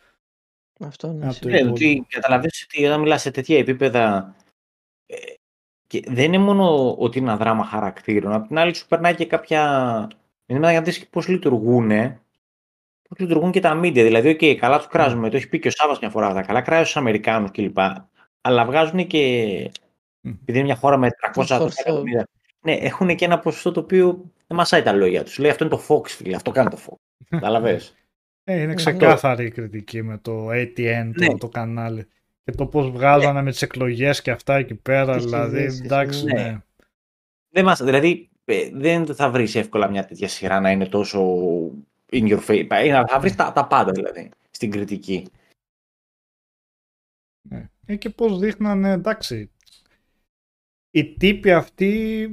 Αυτό 0.80 1.08
ναι. 1.12 1.26
Από 1.26 1.40
το 1.40 1.50
σίγουρα. 1.50 1.64
Ναι, 1.64 1.70
ότι 1.70 2.06
καταλαβαίνεις 2.10 2.68
ότι 2.70 2.86
όταν 2.86 3.00
μιλάς 3.00 3.22
σε 3.22 3.32
τέτοια 3.32 3.58
επίπεδα 3.58 4.36
ε, 5.06 5.16
και 5.88 6.04
δεν 6.08 6.26
είναι 6.26 6.44
μόνο 6.44 6.96
ότι 6.96 7.18
είναι 7.18 7.28
ένα 7.30 7.38
δράμα 7.38 7.64
χαρακτήρων, 7.64 8.34
απ' 8.34 8.48
την 8.48 8.58
άλλη 8.58 8.76
σου 8.76 8.88
περνάει 8.88 9.16
και 9.16 9.26
κάποια... 9.26 10.08
Είναι 10.46 10.60
να 10.60 10.82
δεις 10.82 11.08
πώς 11.10 11.28
λειτουργούν, 11.28 11.90
πώς 13.08 13.18
λειτουργούν 13.18 13.52
και 13.52 13.60
τα 13.60 13.74
μίντια. 13.74 14.04
Δηλαδή, 14.04 14.38
okay, 14.40 14.56
καλά 14.56 14.78
τους 14.78 14.88
κράζουμε, 14.88 15.30
το 15.30 15.38
έχει 15.38 15.50
πει 15.50 15.60
και 15.60 15.68
ο 15.68 15.72
Σάββας 15.72 16.00
μια 16.00 16.10
φορά, 16.10 16.34
τα 16.34 16.42
καλά 16.42 16.62
κράζει 16.62 16.84
τους 16.84 16.98
Αμερικάνους 16.98 17.52
κλπ. 17.52 17.78
Αλλά 18.42 18.66
βγάζουν 18.66 19.08
και, 19.08 19.22
Μμ. 19.62 19.85
Επειδή 20.30 20.58
είναι 20.58 20.64
μια 20.68 20.76
χώρα 20.76 20.98
με 20.98 21.08
300 21.10 21.32
Τους 21.34 21.38
ορθόδοξους. 21.52 21.80
εκατομμύρια, 21.80 22.28
ναι, 22.62 22.74
έχουν 22.74 23.16
και 23.16 23.26
ένα 23.26 23.40
ποσοστό 23.40 23.72
το 23.72 23.80
οποίο 23.80 24.32
δεν 24.48 24.58
μασάει 24.58 24.82
τα 24.82 24.94
λόγια 24.94 25.24
τους. 25.24 25.38
Λέει 25.38 25.52
αυτό 25.52 25.66
είναι 25.66 25.76
το 25.76 25.82
Fox, 25.88 26.08
φίλε, 26.08 26.36
αυτό 26.36 26.52
κάνει 26.52 26.70
το 26.70 26.78
Fox. 26.88 26.96
Καταλαβες. 27.30 27.96
Ε, 28.44 28.56
είναι 28.56 28.66
Ναι. 28.66 28.74
ξεκάθαρη 28.74 29.46
η 29.46 29.52
κριτική 29.52 30.02
με 30.04 30.18
το 30.18 30.48
ATN, 30.50 31.12
το, 31.16 31.24
Ναι. 31.32 31.38
το 31.38 31.50
κανάλι. 31.50 32.08
Και 32.44 32.52
το 32.52 32.66
πώς 32.68 32.90
βγάζανε 32.90 33.42
με 33.42 33.52
τις 33.52 33.62
εκλογές 33.62 34.22
και 34.22 34.32
αυτά 34.32 34.56
εκεί 34.56 34.76
πέρα, 34.76 35.16
Τις 35.16 35.24
δηλαδή, 35.26 35.60
ειδήσεις, 35.62 35.82
εντάξει, 35.82 36.24
ναι. 36.26 36.34
ναι. 36.34 36.58
Δεν 37.50 37.64
μας, 37.66 37.84
δηλαδή, 37.84 38.30
ε, 38.46 38.70
δεν 38.74 39.06
θα 39.16 39.30
βρεις 39.30 39.56
εύκολα 39.56 39.90
μια 39.90 40.06
τέτοια 40.06 40.28
σειρά 40.28 40.60
να 40.60 40.72
είναι 40.72 40.86
τόσο 40.86 41.22
in 42.12 42.28
your 42.38 42.46
face. 42.48 42.66
Ε, 42.70 43.04
Θα 43.08 43.20
βρεις 43.20 43.36
τα, 43.36 43.52
τα 43.52 43.68
πάντα 43.68 43.92
δηλαδή 43.92 44.30
στην 44.52 44.72
κριτική. 44.72 45.28
Ναι. 47.50 47.70
Ε, 47.86 47.96
και 47.96 48.10
πώς 48.10 48.40
δείχνανε, 48.40 48.92
εντάξει, 48.92 49.52
οι 50.96 51.14
τύποι 51.18 51.52
αυτοί 51.52 52.30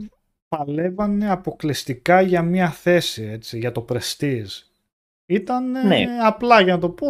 παλεύανε 0.49 1.31
αποκλειστικά 1.31 2.21
για 2.21 2.43
μία 2.43 2.71
θέση, 2.71 3.23
έτσι, 3.33 3.59
για 3.59 3.73
το 3.73 3.85
prestige. 3.89 4.63
Ήταν 5.27 5.71
Ναι. 5.87 6.05
απλά 6.23 6.61
για 6.61 6.73
να 6.73 6.79
το 6.79 6.89
πω 6.89 7.07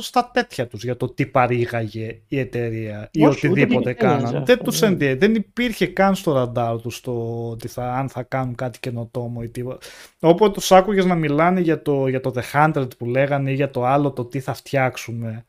στα 0.00 0.30
τέτοια 0.34 0.66
τους 0.66 0.84
για 0.84 0.96
το 0.96 1.08
τι 1.08 1.26
παρήγαγε 1.26 2.20
η 2.28 2.38
εταιρεία 2.38 3.08
ή 3.12 3.24
Όχι, 3.24 3.48
ούτε 3.48 3.60
οτιδήποτε 3.62 3.94
δεν 3.94 4.08
ένοιαζε 4.08 4.24
κάναν. 4.24 4.42
αυτό, 4.42 4.54
Δεν 4.54 4.64
τους 4.64 4.80
ναι. 4.80 4.86
ενδιαφέρει. 4.86 5.18
Δεν 5.18 5.34
υπήρχε 5.34 5.86
καν 5.86 6.14
στο 6.14 6.32
ραντάρ 6.32 6.80
τους 6.80 7.00
το 7.00 7.12
ότι 7.50 7.68
θα, 7.68 7.92
αν 7.94 8.08
θα 8.08 8.22
κάνουν 8.22 8.54
κάτι 8.54 8.78
καινοτόμο 8.80 9.40
ή 9.44 9.48
τίποτα. 9.48 9.86
Όποτε 10.20 10.52
τους 10.52 10.72
άκουγες 10.72 11.04
να 11.04 11.14
μιλάνε 11.14 11.60
για 11.60 11.82
το, 11.82 12.08
για 12.08 12.20
το 12.20 12.32
The 12.36 12.42
Hundred 12.72 12.96
που 12.98 13.06
λέγανε 13.06 13.50
ή 13.50 13.54
για 13.54 13.70
το 13.70 13.84
άλλο 13.84 14.12
το 14.12 14.24
τι 14.24 14.40
θα 14.40 14.54
φτιάξουμε 14.54 15.44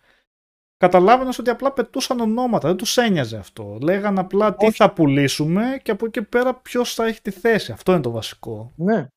καταλάβαινες 0.77 1.39
ότι 1.39 1.49
απλά 1.49 1.71
πετούσαν 1.71 2.19
ονόματα. 2.19 2.67
Δεν 2.67 2.77
τους 2.77 2.97
ένοιαζε 2.97 3.37
αυτό. 3.37 3.77
Λέγαν 3.81 4.19
απλά 4.19 4.55
τι 4.55 4.65
Όχι. 4.65 4.75
θα 4.75 4.91
πουλήσουμε 4.93 5.79
και 5.83 5.91
από 5.91 6.05
εκεί 6.05 6.21
πέρα 6.21 6.55
ποιος 6.55 6.93
θα 6.93 7.05
έχει 7.05 7.21
τη 7.21 7.31
θέση. 7.31 7.71
Αυτό 7.71 7.91
είναι 7.91 8.01
το 8.01 8.11
βασικό. 8.11 8.71
Ναι. 8.75 9.07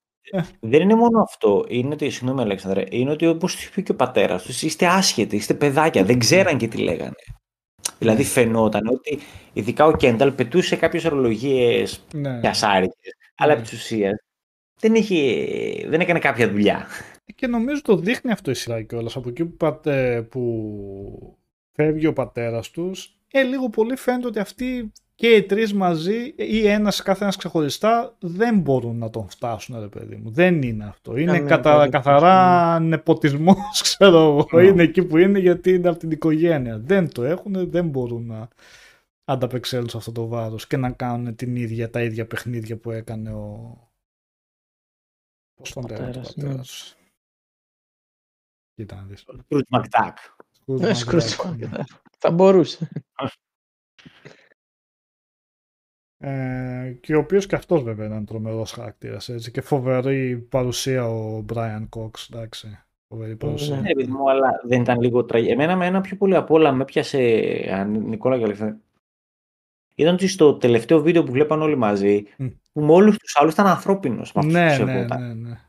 Δεν 0.61 0.81
είναι 0.81 0.95
μόνο 0.95 1.21
αυτό. 1.23 1.65
Είναι 1.69 1.95
ότι, 1.95 2.11
συγγνώμη 2.11 2.41
Αλέξανδρε, 2.41 2.85
είναι 2.91 3.11
ότι 3.11 3.27
όπως 3.27 3.65
είπε 3.65 3.81
και 3.81 3.93
ο 3.93 3.95
πατέρας 3.95 4.43
τους, 4.43 4.63
είστε 4.63 4.87
άσχετοι, 4.87 5.37
είστε 5.37 5.55
παιδάκια, 5.55 6.05
δεν 6.05 6.19
ξέραν 6.19 6.59
και 6.59 6.69
τι 6.69 6.79
λέγανε. 6.79 7.15
Δηλαδή 7.99 8.25
φαινόταν 8.25 8.87
ότι 8.87 9.19
ειδικά 9.53 9.87
ο 9.87 9.97
Κένταλ 9.97 10.33
πετούσε 10.33 10.77
κάποιες 10.77 11.05
ορολογίες 11.05 12.05
Ναι. 12.15 12.41
πιασάρικες, 12.41 13.13
αλλά 13.37 13.53
επί 13.53 13.63
της 13.63 13.73
ουσίας 13.73 14.19
δεν, 14.81 14.95
είχε, 14.95 15.19
δεν 15.89 16.01
έκανε 16.01 16.19
κάποια 16.19 16.51
δουλειά. 16.51 16.87
και 17.35 17.47
νομίζω 17.47 17.83
το 17.83 17.97
δείχνει 17.97 18.33
αυτό 18.33 18.51
η 18.51 18.55
σειρά 18.55 18.83
κιόλας. 18.83 19.17
Από 19.17 19.29
εκεί 19.29 19.45
που, 19.45 19.57
πατέ, 19.57 20.23
που 20.23 21.39
φεύγει 21.73 22.07
ο 22.07 22.13
πατέρας 22.13 22.71
τους, 22.71 23.21
ε, 23.31 23.43
λίγο 23.43 23.69
πολύ 23.71 23.97
φαίνεται 23.97 24.27
ότι 24.27 24.39
αυτοί 24.39 24.93
και 25.21 25.29
οι 25.29 25.43
τρεις 25.43 25.73
μαζί 25.75 26.35
ή 26.37 26.67
ένας 26.67 27.03
κάθε 27.03 27.23
ένας 27.23 27.37
ξεχωριστά 27.37 28.17
δεν 28.19 28.59
μπορούν 28.59 28.99
να 28.99 29.11
τον 29.11 29.29
φτάσουν 29.29 29.81
ρε 29.81 29.89
παιδί 29.89 30.17
μου. 30.17 30.31
Δεν 30.31 30.63
είναι 30.63 30.85
αυτό. 30.85 31.17
Είναι 31.17 31.33
Καμία 31.33 31.49
κατα, 31.49 31.77
περίπτωση, 31.77 31.91
καθαρά 32.05 32.79
νεποτισμός 32.81 33.81
ξέρω 33.83 34.19
εγώ. 34.19 34.47
Ναι. 34.53 34.67
Είναι 34.67 34.83
εκεί 34.83 35.05
που 35.05 35.17
είναι 35.17 35.39
γιατί 35.39 35.71
είναι 35.75 35.89
από 35.89 35.99
την 35.99 36.11
οικογένεια. 36.11 36.79
Δεν 36.79 37.13
το 37.13 37.25
έχουν, 37.25 37.71
δεν 37.71 37.89
μπορούν 37.89 38.27
να 38.27 38.49
ανταπεξέλθουν 39.25 39.89
σε 39.89 39.97
αυτό 39.97 40.13
το 40.13 40.27
βάρος 40.27 40.67
και 40.67 40.77
να 40.77 40.91
κάνουν 40.91 41.35
την 41.35 41.57
ίδια, 41.57 41.91
τα 41.91 42.03
ίδια 42.03 42.27
παιχνίδια 42.27 42.77
που 42.77 42.91
έκανε 42.91 43.33
ο... 43.33 43.77
Πώς 45.55 45.73
τον 45.73 45.85
λέγανε 45.89 46.13
το 46.13 46.19
Πατέρας, 46.19 46.37
ναι. 46.37 46.45
πατέρας. 46.45 46.97
Κοίτα 48.75 48.97
να 48.97 49.03
δεις. 49.03 49.25
Scrooge 49.49 49.79
McDuck. 49.79 50.15
Scrooge 50.75 50.81
Ναι, 50.81 50.91
McDuck, 50.91 51.21
Scrooge 51.21 51.57
ναι. 51.59 51.69
McDuck. 51.73 51.83
Θα 52.19 52.31
μπορούσε. 52.31 52.89
Ε, 56.23 56.97
και 57.01 57.15
ο 57.15 57.19
οποίος 57.19 57.47
και 57.47 57.55
αυτός 57.55 57.83
βέβαια 57.83 58.07
ήταν 58.07 58.25
τρομερός 58.25 58.73
χαρακτήρας 58.73 59.29
έτσι, 59.29 59.51
και 59.51 59.61
φοβερή 59.61 60.37
παρουσία 60.37 61.09
ο 61.09 61.45
Brian 61.53 61.89
Cox, 61.97 62.11
εντάξει. 62.33 62.79
Φοβερή 63.09 63.37
παρουσία. 63.37 63.75
Ναι. 63.77 63.81
Ναι, 63.81 63.95
παιδί 63.95 64.11
μου, 64.13 64.31
αλλά 64.31 64.61
δεν 64.67 64.81
ήταν 64.81 65.01
λίγο 65.01 65.25
τραγικό. 65.25 65.53
Εμένα 65.53 65.77
με 65.77 65.87
ένα 65.87 66.01
πιο 66.01 66.17
πολύ 66.17 66.37
απ' 66.37 66.51
όλα 66.51 66.73
με 66.73 66.83
έπιασε, 66.83 67.19
αν 67.73 67.91
Νικόλα 67.91 68.39
και 68.39 68.45
Αλεξάνδρου, 68.45 68.79
ήταν 69.95 70.15
ότι 70.15 70.27
στο 70.29 70.55
τελευταίο 70.55 71.01
βίντεο 71.03 71.23
που 71.25 71.33
βλέπαν 71.33 71.63
όλοι 71.63 71.77
μαζί, 71.77 72.25
Μμ. 72.37 72.47
που 72.73 72.81
με 72.81 72.93
όλους 72.93 73.17
τους 73.19 73.37
άλλους 73.37 73.53
ήταν 73.53 73.67
ανθρώπινος. 73.67 74.33
με 74.33 74.41
αυτούς 74.41 74.55
Ναι, 74.55 74.77
που 74.77 74.85
ναι, 74.85 74.93
σεβόταν. 74.93 75.27
ναι, 75.27 75.49
ναι. 75.49 75.61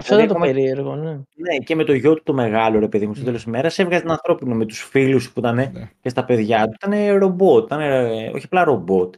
Αυτό 0.00 0.14
ήταν 0.14 0.26
το 0.26 0.34
ακόμα- 0.34 0.46
περίεργο, 0.52 0.94
ναι. 0.96 1.10
Ναι, 1.12 1.56
και 1.64 1.74
με 1.74 1.84
το 1.84 1.92
γιο 1.92 2.14
του 2.14 2.22
το 2.24 2.32
μεγάλο, 2.32 2.78
ρε 2.78 2.88
παιδί 2.88 3.06
μου, 3.06 3.12
στο 3.12 3.22
Μμ. 3.22 3.24
τέλος 3.26 3.40
της 3.42 3.48
ημέρας 3.48 3.78
έβγαζε 3.78 4.02
ένα 4.02 4.12
ανθρώπινο 4.12 4.54
με 4.54 4.64
τους 4.66 4.82
φίλους 4.82 5.32
που 5.32 5.38
ήταν 5.40 5.54
Ναι. 5.54 5.70
και 6.00 6.08
στα 6.08 6.24
παιδιά 6.24 6.64
του. 6.68 6.76
Ήταν 6.86 7.18
ρομπότ, 7.18 7.64
ήταν, 7.64 7.80
ε, 7.80 8.30
όχι 8.34 8.44
απλά 8.44 8.64
ρομπότ. 8.64 9.14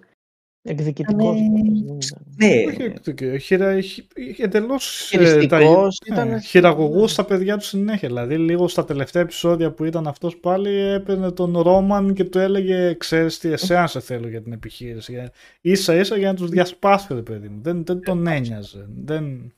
Εκδικητικός. 0.64 1.34
Ήτανε- 1.40 1.90
όμως, 1.90 2.06
δεν 2.36 2.46
ήταν. 2.46 2.66
Ναι, 2.66 2.72
Όχι 2.72 2.82
εκτική, 2.82 3.38
χειρα, 3.38 3.80
χει- 3.80 4.40
εντελώς 4.40 5.12
ε, 5.12 5.16
Χειριστικός, 5.16 5.98
τα- 5.98 6.14
ήταν- 6.14 6.28
ναι, 6.28 6.40
χειραγωγούς 6.40 7.10
στα 7.12 7.24
παιδιά 7.24 7.56
του 7.56 7.64
συνέχεια. 7.64 8.08
Δηλαδή 8.08 8.36
λίγο 8.38 8.68
στα 8.68 8.84
τελευταία 8.84 9.22
επεισόδια 9.22 9.70
που 9.72 9.84
ήταν 9.84 10.06
αυτός 10.06 10.36
πάλι 10.36 10.70
έπαιρνε 10.78 11.30
τον 11.30 11.58
Ρόμαν 11.58 12.14
και 12.14 12.24
του 12.24 12.38
έλεγε 12.38 12.94
ξέρεις 12.94 13.38
τι 13.38 13.52
εσένα 13.52 13.86
σε 13.86 14.00
θέλω 14.00 14.28
για 14.28 14.42
την 14.42 14.52
επιχείρηση. 14.52 15.12
Για- 15.12 15.32
Ίσα 15.60 15.94
ίσα 15.96 16.16
για 16.16 16.28
να 16.28 16.34
τους 16.34 16.48
διασπάσει 16.50 17.14
ρε 17.14 17.22
παιδί 17.22 17.48
μου. 17.48 17.58
Δεν, 17.62 17.84
δεν 17.84 18.00
τον 18.02 18.26
ένοιαζε. 18.26 18.86
Δεν... 19.04 19.52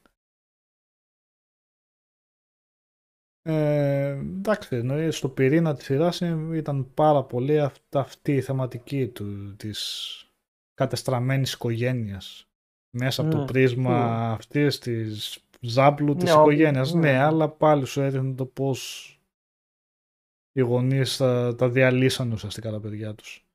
Ε, 3.46 4.08
εντάξει, 4.08 4.76
εννοείς 4.76 5.16
στο 5.16 5.28
πυρήνα 5.28 5.74
της 5.74 5.84
σειράς 5.84 6.20
είναι- 6.20 6.56
ήταν 6.56 6.94
πάρα 6.94 7.24
πολύ 7.24 7.60
αυ- 7.60 7.96
αυτή 7.96 8.32
η 8.34 8.40
θεματική 8.40 9.08
του, 9.08 9.56
της 9.56 10.08
κατεστραμμένης 10.74 11.52
οικογένειας. 11.52 12.48
Μέσα 12.96 13.22
από 13.22 13.30
το 13.30 13.38
Ναι. 13.38 13.44
πρίσμα 13.44 14.30
αυτής 14.32 14.78
της 14.78 15.44
ζάμπλου 15.60 16.14
της 16.14 16.24
Ναι, 16.24 16.30
οικογένειας. 16.40 16.92
ναι. 16.92 17.00
Ναι, 17.00 17.18
αλλά 17.18 17.48
πάλι 17.48 17.86
σου 17.86 18.00
έδειχνε 18.00 18.34
το 18.34 18.46
πώς 18.46 19.08
οι 20.52 20.60
γονείς 20.60 21.16
τα, 21.16 21.54
τα 21.54 21.68
διαλύσαν 21.68 22.32
ουσιαστικά 22.32 22.70
τα 22.70 22.80
παιδιά 22.80 23.14
τους. 23.14 23.46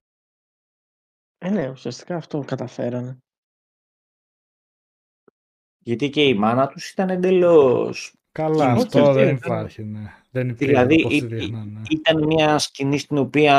Ε, 1.38 1.50
ναι, 1.50 1.70
ουσιαστικά 1.70 2.16
αυτό 2.16 2.40
καταφέρανε. 2.40 3.18
γιατί 5.82 6.10
και 6.10 6.24
η 6.24 6.34
μάνα 6.34 6.68
τους 6.68 6.90
ήταν 6.92 7.10
εντελώς 7.10 8.14
Καλά, 8.42 8.72
Όχι, 8.74 8.82
αυτό 8.82 9.00
αυτή 9.02 9.14
δεν 9.14 9.24
ήταν. 9.24 9.36
υπάρχει, 9.46 9.84
ναι. 9.84 10.00
Δεν 10.32 10.50
υπήρχε 10.50 10.74
Δηλαδή, 10.74 11.02
όπως 11.04 11.10
τη 11.20 11.26
ή- 11.26 11.28
δείχνανε. 11.28 11.82
Ήταν 11.90 12.24
μια 12.26 12.58
σκηνή 12.58 12.98
στην 12.98 13.18
οποία 13.18 13.54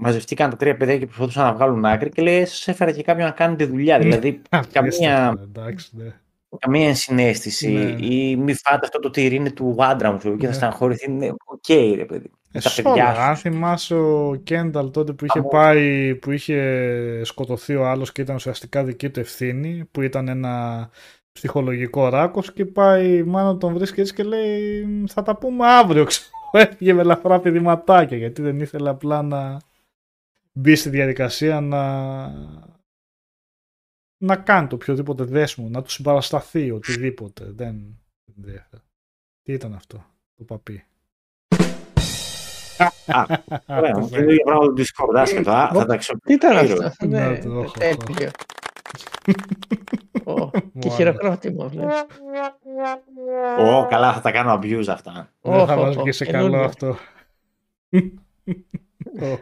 μαζευτήκαν 0.00 0.50
τα 0.50 0.56
τρία 0.56 0.76
παιδιά 0.76 0.98
και 0.98 1.06
προσπαθούσαν 1.06 1.44
να 1.44 1.52
βγάλουν 1.54 1.84
άκρη 1.84 2.08
και 2.10 2.22
λέει: 2.22 2.44
Σας 2.44 2.68
έφερα 2.68 2.90
και 2.92 3.02
κάποιον 3.02 3.26
να 3.26 3.32
κάνει 3.32 3.56
τη 3.56 3.64
δουλειά. 3.64 3.98
δηλαδή, 3.98 4.40
Απίστευτο, 4.50 4.80
καμία, 5.00 5.34
Εντάξει, 5.42 5.90
ναι. 5.92 6.12
καμία 6.58 6.88
ενσυναίσθηση. 6.88 7.68
Ναι. 7.72 8.06
Ή 8.06 8.36
μη 8.36 8.54
φάτε 8.54 8.80
αυτό 8.86 8.98
το 8.98 9.10
τυρί 9.10 9.34
είναι 9.34 9.50
του 9.50 9.76
άντρα 9.78 10.12
μου 10.12 10.18
ξέρω, 10.18 10.36
και 10.36 10.44
θα 10.44 10.48
Ναι. 10.50 10.54
στεναχωρηθεί. 10.56 11.10
Ναι, 11.10 11.28
οκ, 11.44 11.68
ρε 11.96 12.04
παιδί. 12.04 12.30
Ε, 12.52 12.60
τα 12.60 12.68
σ' 12.68 12.74
παιδιά 12.82 12.92
όλα. 12.92 13.14
σου. 13.14 13.20
Αν 13.20 13.36
θυμάσαι 13.36 13.94
ο 13.94 14.40
Κένταλ 14.44 14.90
τότε 14.90 15.12
που 15.12 15.24
είχε 15.24 15.38
Αμώ. 15.38 15.48
πάει, 15.48 16.14
που 16.14 16.30
είχε 16.30 17.24
σκοτωθεί 17.24 17.74
ο 17.74 17.86
άλλος 17.86 18.12
και 18.12 18.20
ήταν 18.22 18.34
ουσιαστικά 18.34 18.84
δική 18.84 19.10
του 19.10 19.20
ευθύνη, 19.20 19.84
που 19.90 20.02
ήταν 20.02 20.28
ένα 20.28 20.88
ψυχολογικό 21.38 22.08
ράκος 22.08 22.52
και 22.52 22.64
πάει 22.66 23.16
η 23.16 23.22
μάνα 23.22 23.56
τον 23.58 23.74
βρίσκει 23.74 24.00
έτσι 24.00 24.14
και 24.14 24.22
λέει 24.22 24.84
θα 25.08 25.22
τα 25.22 25.36
πούμε 25.36 25.66
αύριο 25.66 26.04
ξέρω. 26.04 26.28
Έφυγε 26.52 26.92
με 26.92 27.00
ελαφρά 27.00 27.40
πηδηματάκια 27.40 28.16
γιατί 28.16 28.42
δεν 28.42 28.60
ήθελε 28.60 28.88
απλά 28.88 29.22
να 29.22 29.58
μπει 30.52 30.74
στη 30.74 30.88
διαδικασία 30.88 31.60
να 31.60 31.82
να 34.20 34.36
κάνει 34.36 34.66
το 34.66 34.74
οποιοδήποτε 34.74 35.24
δέσμο, 35.24 35.68
να 35.68 35.82
του 35.82 35.90
συμπαρασταθεί, 35.90 36.70
οτιδήποτε. 36.70 37.44
Δεν, 37.44 37.98
δεν 38.24 38.34
ενδιαφέρει. 38.36 38.82
Τι 39.42 39.52
ήταν 39.52 39.74
αυτό, 39.74 40.04
το 40.36 40.44
παπί; 40.44 40.84
Ωραία, 43.66 43.92
το 43.92 43.98
μου 44.00 44.08
φέρει. 44.08 44.36
και 44.36 44.42
πράγμα 44.44 44.66
του 44.66 44.74
Discord, 44.76 45.14
άσχετο. 45.16 45.50
α, 45.50 45.70
Θα 45.74 45.86
τα 45.86 45.96
Τι 46.24 46.32
ήταν 46.32 46.56
ξεπλήρω. 46.56 46.86
αυτό. 46.86 47.06
Να 47.06 47.28
Ναι, 47.28 47.38
το 47.38 47.50
έχω 47.50 47.60
αυτό. 47.60 47.78
τέλειο. 47.78 48.30
Ω, 50.24 50.50
Και 50.50 50.60
Μου 50.72 50.90
χειροκρότημα, 50.90 51.68
βλέπεις. 51.68 51.94
Ω, 53.58 53.86
καλά, 53.88 54.12
θα 54.12 54.20
τα 54.20 54.30
κάνω 54.32 54.54
abuse 54.54 54.86
αυτά. 54.88 55.32
Δεν 55.40 55.66
θα 55.66 55.74
Οχ, 55.74 55.80
μας 55.80 55.96
οχ, 55.96 56.02
βγει 56.02 56.12
σε 56.12 56.24
καινούριο. 56.24 56.50
καλό 56.52 56.64
αυτό. 56.64 56.96
Ω, 59.22 59.38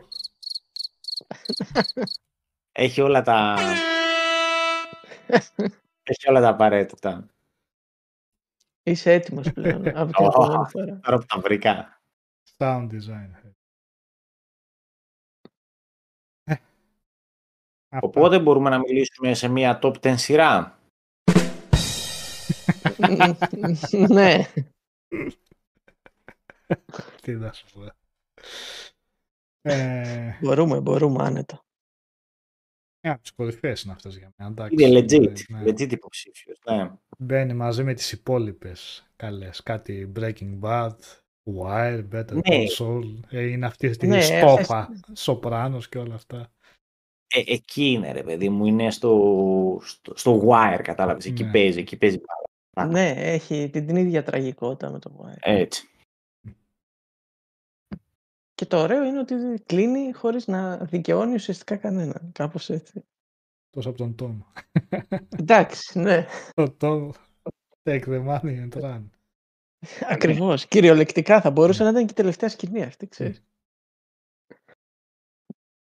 Έχει 2.72 3.00
όλα 3.00 3.22
τα. 3.22 3.56
Έχει 6.02 6.28
όλα 6.28 6.40
τα 6.40 6.48
απαραίτητα. 6.48 7.26
Είσαι 8.82 9.12
έτοιμος 9.12 9.52
πλέον 9.52 9.88
από 9.98 10.12
την 10.12 10.24
Ω. 10.24 10.26
επόμενη 10.28 10.68
φορά. 10.68 11.00
Τώρα 11.02 11.18
που 11.18 11.24
τα 11.26 11.40
βρήκα. 11.40 12.00
Sound 12.58 12.86
design. 12.90 13.45
Αυτά. 17.96 18.06
Οπότε 18.08 18.38
μπορούμε 18.40 18.70
να 18.70 18.78
μιλήσουμε 18.78 19.34
σε 19.34 19.48
μια 19.48 19.78
top 19.82 19.94
10 20.00 20.14
σειρά. 20.16 20.78
Ναι, 24.08 24.44
Τι 27.22 27.34
να 27.34 27.52
σου 27.52 27.66
πω. 27.72 27.86
Ε, 29.62 30.38
μπορούμε, 30.40 30.80
μπορούμε 30.80 31.24
άνετα. 31.24 31.64
μια 33.02 33.12
από 33.12 33.22
τις 33.22 33.32
κορυφαίες 33.32 33.82
είναι 33.82 33.92
αυτές 33.92 34.16
για 34.16 34.32
μένα. 34.36 34.50
εντάξει. 34.50 34.84
Είναι 34.84 35.00
legit. 35.00 35.32
Ναι. 35.48 35.62
Legit 35.64 35.92
υποψήφιος. 35.92 36.58
Ναι. 36.70 36.90
Μπαίνει 37.18 37.54
μαζί 37.54 37.84
με 37.84 37.94
τις 37.94 38.12
υπόλοιπες 38.12 39.06
καλές. 39.16 39.62
Κάτι 39.62 40.12
Breaking 40.16 40.58
Bad, 40.60 40.94
Wire, 41.60 42.04
Better 42.12 42.32
Ναι. 42.32 42.40
Call 42.44 42.66
Saul. 42.78 43.20
Ε, 43.28 43.42
είναι 43.42 43.66
αυτή 43.66 43.96
τη 43.96 44.06
Ναι, 44.06 44.20
στόφα, 44.20 44.88
Σοπράνος 45.12 45.88
και 45.88 45.98
όλα 45.98 46.14
αυτά. 46.14 46.50
Ε, 47.34 47.42
εκεί 47.46 47.90
είναι 47.90 48.12
ρε 48.12 48.22
παιδί 48.22 48.48
μου, 48.48 48.66
είναι 48.66 48.90
στο, 48.90 49.80
στο, 49.82 50.16
στο 50.16 50.42
wire 50.48 50.80
κατάλαβες, 50.82 51.26
εκεί 51.26 51.44
Ναι. 51.44 51.50
παίζει, 51.50 51.78
εκεί 51.78 51.96
παίζει 51.96 52.18
πάρα. 52.18 52.90
Ναι, 52.90 53.10
έχει 53.10 53.70
την, 53.70 53.86
την 53.86 53.96
ίδια 53.96 54.22
τραγικότητα 54.22 54.90
με 54.90 54.98
το 54.98 55.20
Wire. 55.20 55.38
Έτσι. 55.40 55.88
Και 58.54 58.66
το 58.66 58.78
ωραίο 58.78 59.04
είναι 59.04 59.18
ότι 59.18 59.34
κλείνει 59.66 60.12
χωρίς 60.12 60.46
να 60.46 60.76
δικαιώνει 60.76 61.34
ουσιαστικά 61.34 61.76
κανέναν. 61.76 62.30
Κάπως 62.32 62.70
έτσι. 62.70 63.04
Τόσο 63.70 63.88
από 63.88 63.98
τον 63.98 64.14
Τόμ. 64.14 64.40
Εντάξει, 65.40 65.98
ναι. 65.98 66.26
Το 66.54 66.70
Τόμ, 66.70 67.10
take 67.82 68.04
the 68.04 68.26
money 68.26 68.68
and 68.68 68.82
run. 68.82 69.02
Ακριβώς. 70.08 70.66
Κυριολεκτικά 70.66 71.40
θα 71.40 71.50
μπορούσε 71.50 71.82
να 71.82 71.90
ήταν 71.90 72.04
και 72.06 72.12
η 72.12 72.16
τελευταία 72.16 72.48
σκηνή 72.48 72.82
αυτή, 72.82 73.08
ξέρεις. 73.08 73.44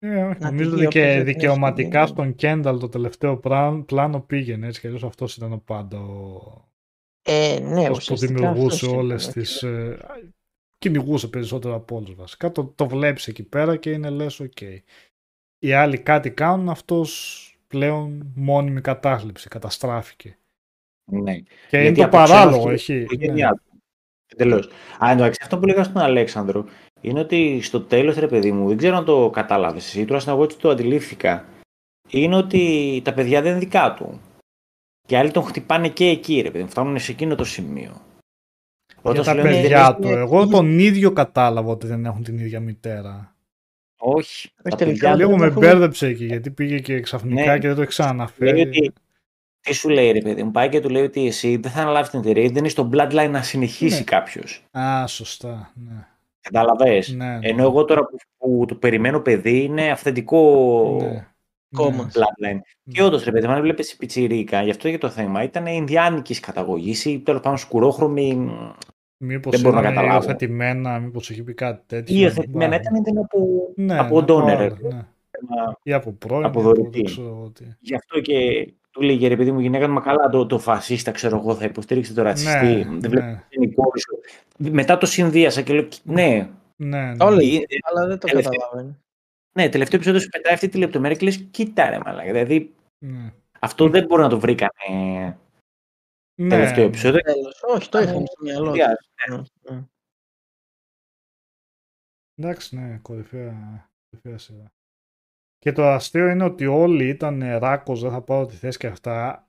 Ε, 0.03 0.23
όχι, 0.23 0.41
Να 0.41 0.51
νομίζω 0.51 0.71
τη 0.71 0.75
ότι 0.77 0.87
και 0.87 1.01
διαπαίζω 1.01 1.25
την 1.25 1.25
δικαιωματικά 1.25 2.03
ασκηνή. 2.03 2.19
στον 2.21 2.35
Κένταλ 2.35 2.79
το 2.79 2.89
τελευταίο 2.89 3.37
πρά- 3.37 3.83
πλάνο 3.85 4.21
πήγαινε 4.21 4.67
έτσι 4.67 4.81
και 4.81 4.87
αλλιώς 4.87 5.05
αυτός 5.05 5.37
ήταν 5.37 5.53
ο 5.53 5.63
πάντα 5.65 5.99
ο, 6.01 6.41
Ε, 7.23 7.59
ναι, 7.63 7.81
αυτός 7.87 8.07
που 8.07 8.13
ουσιαστικά 8.13 8.33
δημιουργούσε 8.35 8.85
αυτός 8.87 8.99
όλες 8.99 9.23
ήταν, 9.23 9.33
τις... 9.33 9.63
Ε, 9.63 9.99
κυνηγούσε 10.79 11.29
περισσότερο 11.29 11.75
από 11.75 11.97
όλους 11.97 12.15
βασικά. 12.15 12.53
Το, 12.53 12.65
το 12.65 12.87
βλέπεις 12.89 13.29
εκεί 13.29 13.43
πέρα 13.43 13.77
και 13.77 13.91
είναι 13.91 14.11
λες 14.11 14.41
οκ. 14.41 14.61
Οι 15.59 15.73
άλλοι 15.73 15.99
κάτι 15.99 16.31
κάνουν, 16.31 16.69
αυτός 16.69 17.45
πλέον 17.67 18.33
μόνιμη 18.35 18.81
κατάθλιψη, 18.81 19.49
καταστράφηκε. 19.49 20.39
Ναι. 21.05 21.35
Και 21.39 21.47
Γιατί 21.71 21.87
είναι 21.87 21.97
το 21.97 22.05
από 22.05 22.17
ξένο 22.17 22.29
παράλογο, 22.39 22.61
χείλη 22.63 22.75
έχει. 22.75 22.93
η 22.93 22.97
ναι. 22.97 23.03
οικογένειά 23.03 23.51
του. 23.51 23.63
Εντελώς. 24.27 24.69
Α, 25.05 25.11
εντάξει, 25.11 25.41
αυτό 25.43 25.59
που 25.59 25.67
λέγα 25.67 25.85
στον 25.85 26.03
Αλέξανδρο 26.03 26.65
είναι 27.01 27.21
ότι 27.21 27.61
στο 27.63 27.81
τέλος, 27.81 28.17
ρε 28.17 28.27
παιδί 28.29 28.53
μου, 28.53 28.69
δεν 28.69 28.77
ξέρω 28.77 28.97
αν 28.97 29.05
το 29.05 29.31
κατάλαβες 29.31 29.87
εσύ, 29.87 30.05
τουλάχιστον 30.05 30.35
εγώ 30.35 30.43
έτσι 30.45 30.59
το 30.59 30.69
αντιλήφθηκα, 30.71 31.45
είναι 32.09 32.37
ότι 32.37 33.01
τα 33.05 33.15
παιδιά 33.15 33.43
δεν 33.43 33.51
είναι 33.51 33.61
δικά 33.61 33.95
του. 33.95 34.21
Και 35.07 35.17
άλλοι 35.19 35.31
τον 35.31 35.43
χτυπάνε 35.43 35.89
και 35.89 36.05
εκεί, 36.07 36.41
ρε 36.41 36.51
παιδί 36.51 36.65
μου, 36.65 36.71
φτάνουν 36.71 36.99
σε 36.99 37.13
εκείνο 37.13 37.35
το 37.35 37.45
σημείο. 37.45 38.01
Για 39.03 39.11
Όταν 39.11 39.25
τα 39.25 39.31
σου 39.31 39.37
λένε 39.37 39.51
δεν 39.51 39.61
παιδιά 39.61 39.81
έχει- 39.81 39.95
του. 40.01 40.09
είναι- 40.09 40.21
Εγώ 40.21 40.47
τον 40.49 40.79
ίδιο 40.79 41.13
κατάλαβα 41.13 41.71
ότι 41.71 41.87
δεν 41.87 42.05
έχουν 42.05 42.23
την 42.23 42.39
ίδια 42.39 42.61
μητέρα. 42.61 43.35
Όχι. 44.03 44.51
Τα 44.63 44.77
τελικά 44.77 44.85
παιδιά 44.87 45.09
δεν 45.17 45.19
Λίγο 45.27 45.39
με 45.39 45.47
έχουν- 45.47 45.59
μπέρδεψε 45.61 46.07
εκεί 46.07 46.25
γιατί 46.25 46.51
πήγε 46.51 46.79
και 46.79 47.01
ξαφνικά 47.01 47.53
Ναι. 47.53 47.59
και 47.59 47.67
δεν 47.67 47.71
το 47.71 47.77
λέει 47.77 47.87
ξαναφέρει. 47.87 48.61
ότι. 48.61 48.93
Τι 49.61 49.73
σου 49.75 49.89
λέει, 49.89 50.11
ρε 50.13 50.21
παιδί 50.21 50.43
μου, 50.43 50.51
πάει 50.51 50.69
και 50.69 50.81
του 50.81 50.89
λέει 50.89 51.03
ότι 51.03 51.27
εσύ 51.27 51.57
δεν 51.57 51.71
θα 51.71 51.81
αναλάβεις 51.81 52.11
την 52.11 52.19
εταιρεία, 52.19 52.47
δεν 52.49 52.57
είναι 52.57 52.69
στο 52.69 52.91
bloodline 52.93 53.29
να 53.31 53.43
συνεχίσει 53.43 53.99
Ναι. 53.99 54.03
κάποιος. 54.05 54.63
Α, 54.79 55.07
σωστά. 55.07 55.73
Ναι. 55.75 56.07
Κατάλαβε. 56.41 57.03
Ναι, 57.17 57.25
ναι. 57.25 57.39
Ενώ 57.49 57.62
εγώ 57.62 57.85
τώρα 57.85 58.01
που, 58.07 58.17
που 58.39 58.65
το 58.69 58.75
περιμένω 58.75 59.21
παιδί 59.21 59.62
είναι 59.62 59.91
αυθεντικό 59.91 60.97
Ναι. 61.01 61.27
Κόμμα. 61.77 62.05
Ναι. 62.05 62.11
bloodline. 62.15 62.59
Και 62.93 63.03
όντως, 63.03 63.25
ρε 63.25 63.31
παιδί 63.33 63.47
μου, 63.47 63.53
αν 63.53 63.62
βλέπεις 63.62 63.97
πιτσιρίκα, 63.97 64.62
γι' 64.62 64.71
αυτό 64.71 64.91
και 64.91 64.99
το 64.99 65.09
θέμα 65.09 65.43
ήταν 65.43 65.67
Ινδιάνικης 65.67 66.41
καταγωγής 66.41 67.05
ή 67.05 67.19
τέλος 67.21 67.41
πάντων 67.41 67.59
σκουρόχρωμη. 67.59 68.51
Μήπως 69.23 69.53
Δεν 69.53 69.61
μπορώ 69.61 69.75
να 69.75 69.81
ήταν 69.81 69.95
καταλάβω. 69.95 70.23
υιοθετημένα, 70.25 70.99
μήπως 70.99 71.31
έχει 71.31 71.43
πει 71.43 71.55
κάτι 71.55 71.83
τέτοιο. 71.87 72.17
Υιοθετημένα 72.21 72.71
Μπα. 72.71 72.77
ήταν, 72.77 72.95
ήταν 72.95 73.19
από, 73.19 73.39
Ναι, 73.77 73.99
από 73.99 74.03
από 74.19 74.23
ντόνερ. 74.23 74.61
άλλο, 74.61 74.77
ρε. 74.83 74.89
ναι. 74.89 75.07
Θέμα. 75.31 75.79
Ή 75.83 75.93
από 75.93 76.12
πρώην, 76.12 76.45
Από 76.45 76.59
ή 76.59 76.62
από 76.62 76.69
δωρητή. 76.75 76.91
δεν 76.99 77.05
ξέρω 77.05 77.27
εγώ 77.29 77.51
τι. 77.55 77.65
Γι' 77.81 77.95
αυτό 77.95 78.21
και 78.21 78.35
του 79.01 79.07
λέγε 79.07 79.29
ρε 79.29 79.37
παιδί 79.37 79.53
μου, 79.53 79.61
γυναίκα 79.61 79.87
του, 79.87 79.93
μα 79.93 80.01
καλά 80.01 80.29
το, 80.29 80.47
το 80.47 80.59
φασίστα, 80.59 81.11
ξέρω 81.11 81.37
εγώ, 81.37 81.55
θα 81.55 81.65
υποστήριξει 81.65 82.15
το 82.15 82.23
ρατσιστή. 82.23 82.67
Ναι, 82.67 82.99
δεν 82.99 83.11
βλέπω 83.11 83.27
ναι, 83.27 83.43
την 83.49 83.75
κόρη 83.75 84.01
σου. 84.01 84.19
Μετά 84.59 84.99
το 84.99 85.07
συνδύασα 85.07 85.63
και 85.63 85.73
λέω, 85.73 85.89
ναι, 86.03 86.51
ναι, 86.77 87.15
ναι. 87.15 87.25
Όλοι, 87.25 87.57
Ε, 87.57 87.77
αλλά 87.83 88.07
δεν 88.07 88.19
το 88.19 88.27
τελευταίο- 88.27 88.53
καταλαβαίνει. 88.61 88.97
ναι, 89.57 89.69
τελευταίο 89.69 89.97
επεισόδιο 89.97 90.21
σου 90.21 90.29
πετάει 90.29 90.53
αυτή 90.55 90.69
τη 90.69 90.79
λεπτομέρεια 90.79 91.17
και 91.17 91.25
λες, 91.25 91.37
κοίτα 91.51 91.91
ρε 91.91 91.99
μαλάκα. 92.05 92.33
Δηλαδή, 92.33 92.75
ναι. 92.99 93.33
αυτό 93.61 93.89
δεν 93.89 94.07
μπορεί 94.07 94.23
να 94.23 94.29
το 94.29 94.41
βρει 94.41 94.55
κανένα 94.55 95.39
Ναι, 96.35 96.49
τελευταίο 96.49 96.83
ναι. 96.83 96.89
επεισόδιο. 96.89 97.21
Τέλος. 97.21 97.63
Όχι, 97.63 97.89
το 97.89 97.99
είχαμε 97.99 98.27
στο 98.27 98.43
μυαλό. 98.43 98.65
του. 98.71 98.77
Συνδυάζει. 98.77 98.97
Ναι, 99.29 99.37
ναι. 99.77 99.83
Εντάξει, 102.35 102.77
ναι, 102.77 102.99
κορυφαία, 103.03 103.91
κορυφαία 104.11 104.39
σειρά. 104.39 104.73
Και 105.62 105.73
το 105.73 105.89
αστείο 105.89 106.28
είναι 106.28 106.45
ότι 106.45 106.66
όλοι 106.66 107.09
ήταν 107.09 107.59
ράκος, 107.59 108.01
δεν 108.01 108.11
θα 108.11 108.20
πάρω 108.23 108.47
τη 108.47 108.55
θέση 108.57 108.78
και 108.78 108.87
αυτά, 108.87 109.49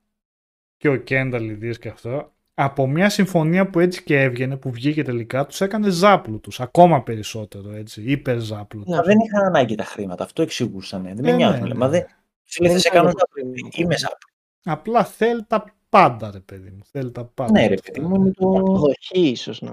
και 0.78 0.88
ο 0.90 0.96
Κένταλ 0.96 1.50
ιδίως 1.50 1.78
και 1.80 1.90
αυτό, 1.90 2.34
από 2.54 2.88
μια 2.88 3.10
συμφωνία 3.10 3.70
που 3.70 3.80
έτσι 3.80 4.04
και 4.04 4.22
έβγαινε, 4.22 4.58
που 4.58 4.72
βγήκε 4.72 5.04
τελικά, 5.04 5.46
τους 5.46 5.62
έκανε 5.62 5.90
ζάπλου 5.90 6.40
τους, 6.40 6.60
ακόμα 6.60 7.04
περισσότερο, 7.04 7.72
έτσι, 7.72 8.04
υπερ 8.04 8.40
ζάπλου 8.40 8.80
Ναι, 8.80 8.86
τους. 8.86 8.96
Μα 8.96 9.02
δεν 9.02 9.20
είχαν 9.20 9.44
ανάγκη 9.46 9.76
τα 9.76 9.84
χρήματα, 9.84 10.24
αυτό 10.24 10.42
εξηγούσαν. 10.42 11.04
Δεν 11.04 11.20
με 11.22 11.30
Ε, 11.32 11.36
νοιάζουν. 11.36 11.56
ναι, 11.60 11.64
λέει. 11.64 11.72
ναι. 11.74 11.78
Μα 11.80 11.88
δεν. 11.90 12.06
Σου 12.46 12.62
λέει, 12.64 12.72
Δεν 12.72 12.82
θα 12.82 12.88
σε 12.90 12.96
ήταν 12.96 13.02
κάνω 13.04 13.14
το 13.14 13.20
ζάπλου. 13.20 13.52
πριν. 13.52 13.70
Είμαι 13.86 13.98
ζάπλου. 13.98 14.30
Απλά 14.64 15.04
θέλει 15.06 15.44
τα 15.46 15.76
πάντα, 15.90 16.32
ρε 16.32 16.40
παιδί 16.40 16.70
μου, 16.70 16.82
θέλει 16.86 17.12
τα 17.12 17.26
πάντα. 17.26 17.52
Ναι, 17.52 17.68
ρε 17.68 17.76
παιδί 17.76 18.00
μου, 18.00 18.16
είναι 18.16 18.32
το. 18.32 18.50
Αποδοχή 18.50 19.20
ίσως 19.30 19.62
να... 19.62 19.72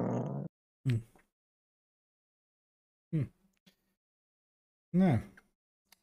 Ναι. 4.91 5.23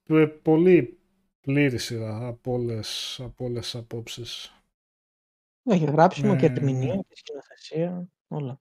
Ε, 0.10 0.26
Πολύ 0.26 1.00
πλήρη 1.42 1.78
σειρά 1.78 2.28
από 2.28 2.52
όλες, 2.52 3.20
από 3.24 3.46
όλες 3.46 3.64
τις 3.64 3.76
απόψεις. 3.76 4.50
Έχει 5.64 5.86
γράψιμο 5.86 6.34
Ναι, 6.34 6.40
και 6.40 6.48
ναι. 6.48 6.54
ερμηνεία 6.56 6.96
και 7.08 7.16
σκηνοθεσία, 7.16 8.08
όλα. 8.28 8.60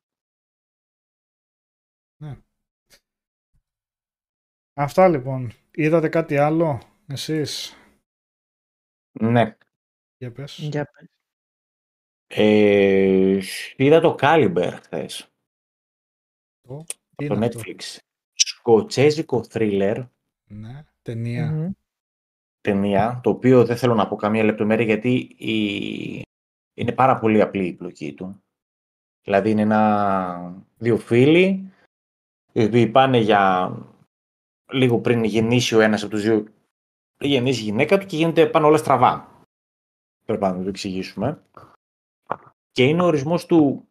Αυτά 4.77 5.09
λοιπόν. 5.09 5.53
Είδατε 5.71 6.09
κάτι 6.09 6.37
άλλο 6.37 6.81
εσείς; 7.07 7.75
Ναι. 9.13 9.57
Για 10.19 10.33
πες. 10.33 10.59
Για 10.59 10.85
πες. 10.85 11.09
Ε, 12.27 13.39
είδα 13.77 14.01
το 14.01 14.17
Caliber 14.21 14.79
χθες 14.83 15.29
Τι 17.17 17.25
στο 17.25 17.35
είναι 17.35 17.47
αυτό; 17.47 17.61
Netflix. 17.65 17.99
Σκοτσέζικο 18.33 19.45
thriller 19.53 20.09
Ναι. 20.47 20.85
Ταινία. 21.05 21.51
Μμμ. 21.51 21.71
ταινία, 22.61 23.21
το 23.23 23.31
οποίο 23.31 23.65
δεν 23.65 23.77
θέλω 23.77 23.95
να 23.95 24.09
πω 24.09 24.17
καμία 24.17 24.45
λεπτομέρεια 24.45 24.85
γιατί 24.85 25.15
η... 25.37 26.23
είναι 26.75 26.93
πάρα 26.93 27.19
πολύ 27.19 27.41
απλή 27.41 27.67
η 27.67 27.73
πλοκή 27.73 28.15
του. 28.15 28.43
Δηλαδή 29.23 29.51
είναι 29.51 29.61
ένα... 29.61 30.65
δύο 30.79 30.99
φίλοι 30.99 31.73
οι 32.53 32.65
οποίοι 32.65 32.87
πάνε 32.87 33.19
για 33.19 33.73
λίγο 34.73 35.01
πριν 35.01 35.25
γεννήσει 35.25 35.75
ο 35.75 35.81
ένας 35.81 36.03
από 36.03 36.11
τους 36.11 36.23
δύο 36.23 36.47
γεννήσει 37.21 37.61
η 37.61 37.65
γυναίκα 37.65 37.99
του 37.99 38.07
και 38.07 38.17
γίνεται 38.17 38.47
πάνω 38.47 38.67
όλα 38.67 38.77
στραβά. 38.77 39.43
Πρέπει 40.25 40.43
να 40.43 40.63
το 40.63 40.69
εξηγήσουμε. 40.69 41.43
Και 42.71 42.85
είναι 42.85 43.03
ο 43.03 43.07
ορισμός 43.07 43.47
του 43.47 43.89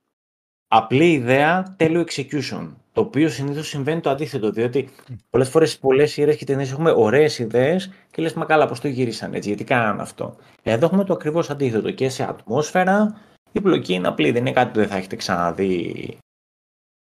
απλή 0.67 1.11
ιδέα, 1.11 1.75
τέλειο 1.77 2.05
execution. 2.07 2.73
Το 2.93 3.01
οποίο 3.01 3.29
συνήθως 3.29 3.67
συμβαίνει 3.67 4.01
το 4.01 4.09
αντίθετο, 4.09 4.51
διότι 4.51 4.89
πολλές 5.29 5.49
φορές 5.49 5.77
πολλές 5.77 6.11
σειρές 6.11 6.35
και 6.37 6.45
ταινίες 6.45 6.71
έχουμε 6.71 6.91
ωραίες 6.91 7.39
ιδέες 7.39 7.91
και 8.11 8.21
λες 8.21 8.33
μα 8.33 8.45
καλά 8.45 8.67
πώς 8.67 8.79
το 8.79 8.87
γύρισαν 8.87 9.33
έτσι, 9.33 9.47
γιατί 9.47 9.63
κάνανε 9.63 10.01
αυτό. 10.01 10.35
Εδώ 10.63 10.85
έχουμε 10.85 11.03
το 11.03 11.13
ακριβώς 11.13 11.49
αντίθετο 11.49 11.91
και 11.91 12.09
σε 12.09 12.23
ατμόσφαιρα 12.23 13.21
η 13.51 13.61
πλοκή 13.61 13.93
είναι 13.93 14.07
απλή, 14.07 14.31
δεν 14.31 14.41
είναι 14.41 14.51
κάτι 14.51 14.71
που 14.71 14.79
δεν 14.79 14.87
θα 14.87 14.95
έχετε 14.95 15.15
ξαναδεί 15.15 16.17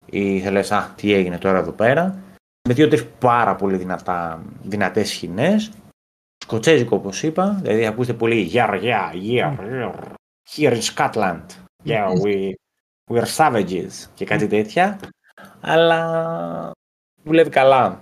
ή 0.05 0.39
θα 0.39 0.51
λες 0.51 0.72
α 0.72 0.93
τι 0.95 1.14
έγινε 1.14 1.38
τώρα 1.38 1.57
εδώ 1.57 1.72
πέρα. 1.72 2.23
Με 2.68 2.73
δύο-τρεις 2.73 3.05
πάρα 3.05 3.55
πολύ 3.55 3.77
δυνατά, 3.77 4.43
δυνατές 4.64 5.09
σκηνές. 5.09 5.72
Σκοτσέζικο 6.38 6.95
όπως 6.95 7.23
είπα, 7.23 7.59
δηλαδή 7.61 7.85
ακούστε 7.85 8.14
πολύ 8.14 8.51
yeah, 8.53 8.81
yeah, 8.81 9.11
yeah, 9.14 9.55
yeah. 9.69 9.93
Here 10.55 10.73
in 10.73 10.81
Scotland. 10.81 11.45
Yeah, 11.84 12.07
we, 12.23 12.53
we 13.11 13.19
are 13.19 13.35
savages 13.38 14.09
και 14.14 14.26
κάτι 14.26 14.47
τέτοια. 14.47 14.99
Αλλά 15.68 16.72
δουλεύει 17.23 17.49
καλά. 17.49 18.02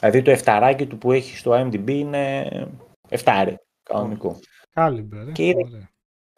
Δηλαδή 0.00 0.22
το 0.22 0.30
εφταράκι 0.30 0.86
του 0.86 0.98
που 0.98 1.12
έχει 1.12 1.36
στο 1.36 1.52
IMDb 1.52 1.88
είναι 1.90 2.48
εφτάρι. 3.08 3.56
Κανονικό. 3.82 4.38
Calibre. 4.70 5.28
Ε. 5.28 5.32
Και 5.32 5.46
είδα- 5.46 5.60
Ωραία. 5.66 5.90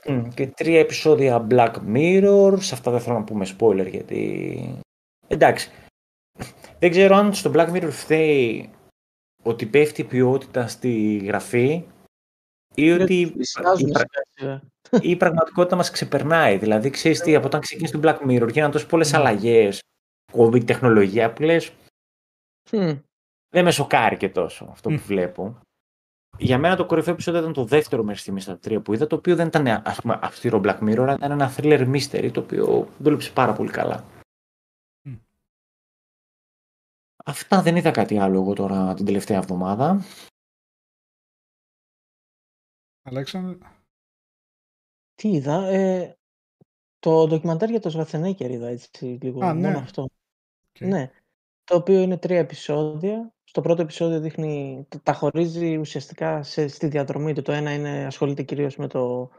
Μμ, 0.06 0.28
Και 0.28 0.46
τρία 0.46 0.78
επεισόδια 0.80 1.46
Black 1.50 1.74
Mirror. 1.94 2.54
Σε 2.58 2.74
αυτά 2.74 2.90
δεν 2.90 3.00
θέλω 3.00 3.18
να 3.18 3.24
πούμε 3.24 3.46
spoiler 3.58 3.86
γιατί. 3.90 4.80
Εντάξει. 5.26 5.70
Δεν 6.78 6.90
ξέρω 6.90 7.16
αν 7.16 7.34
στο 7.34 7.50
Black 7.54 7.72
Mirror 7.72 7.88
φταίει 7.90 8.70
ότι 9.42 9.66
πέφτει 9.66 10.00
η 10.00 10.04
ποιότητα 10.04 10.66
στη 10.66 11.16
γραφή 11.16 11.84
ή 12.74 12.90
ότι 12.90 13.20
η, 13.20 13.30
Πλησιάζουμε 13.30 13.90
πρα- 13.92 14.02
σιγά 14.10 14.60
σιγά. 14.90 15.08
ή 15.08 15.10
η 15.10 15.16
πραγματικότητα 15.16 15.76
μας 15.76 15.90
ξεπερνάει. 15.90 16.56
Δηλαδή, 16.58 16.90
ξέρεις 16.90 17.20
τι, 17.20 17.34
από 17.34 17.46
όταν 17.46 17.60
ξεκίνησε 17.60 17.98
το 17.98 18.08
Black 18.08 18.26
Mirror 18.28 18.48
γίνανε 18.52 18.72
τόσο 18.72 18.86
πολλές 18.86 19.14
αλλαγές, 19.14 19.80
COVID 20.36 20.64
τεχνολογία 20.64 21.32
που 21.32 21.42
λες, 21.42 21.72
Μμ. 22.72 22.92
δεν 23.48 23.64
με 23.64 23.70
σοκάρει 23.70 24.16
και 24.16 24.28
τόσο 24.28 24.64
αυτό 24.70 24.88
που 24.88 24.94
Μμ. 24.94 24.98
βλέπω. 24.98 25.58
Για 26.38 26.58
μένα 26.58 26.76
το 26.76 26.86
κορυφαίο 26.86 27.12
επεισόδιο 27.12 27.40
ήταν 27.40 27.52
το 27.52 27.64
δεύτερο 27.64 28.02
μέχρι 28.04 28.20
στιγμής 28.20 28.40
στα 28.40 28.58
τρία 28.58 28.80
που 28.80 28.92
είδα, 28.94 29.06
το 29.06 29.16
οποίο 29.16 29.36
δεν 29.36 29.46
ήταν 29.46 29.66
ας 29.66 30.00
πούμε, 30.00 30.18
αυστηρό 30.22 30.60
Black 30.64 30.78
Mirror, 30.78 30.98
αλλά 30.98 31.14
ήταν 31.14 31.30
ένα 31.30 31.54
thriller 31.56 31.94
mystery, 31.94 32.30
το 32.32 32.40
οποίο 32.40 32.88
δούλεψε 32.98 33.32
πάρα 33.32 33.52
πολύ 33.52 33.70
καλά. 33.70 34.04
Μμ. 35.02 35.14
Αυτά 37.24 37.62
δεν 37.62 37.76
είδα 37.76 37.90
κάτι 37.90 38.18
άλλο 38.18 38.40
εγώ 38.40 38.52
τώρα 38.52 38.94
την 38.94 39.04
τελευταία 39.04 39.38
εβδομάδα. 39.38 40.02
Αλέξανδρε. 43.02 43.58
Τι 45.14 45.28
είδα, 45.28 45.66
ε, 45.66 46.16
το 46.98 47.26
ντοκιμαντέρ 47.26 47.70
για 47.70 47.80
το 47.80 47.90
Σβαρτσενέγκερ 47.90 48.50
είδα 48.50 48.66
έτσι 48.66 49.18
λίγο, 49.22 49.44
Α, 49.44 49.54
ναι. 49.54 49.66
μόνο 49.66 49.78
αυτό. 49.78 50.06
Οκ. 50.80 50.86
Ναι, 50.88 51.10
το 51.64 51.76
οποίο 51.76 52.00
είναι 52.00 52.16
τρία 52.16 52.38
επεισόδια. 52.38 53.32
Στο 53.44 53.60
πρώτο 53.60 53.82
επεισόδιο 53.82 54.20
δείχνει, 54.20 54.86
τα 55.02 55.12
χωρίζει 55.12 55.76
ουσιαστικά 55.76 56.42
σε, 56.42 56.68
στη 56.68 56.86
διαδρομή 56.86 57.32
του. 57.32 57.42
Το 57.42 57.52
ένα 57.52 57.74
είναι, 57.74 58.06
ασχολείται 58.06 58.42
κυρίως 58.42 58.76
με 58.76 58.86
το, 58.86 59.30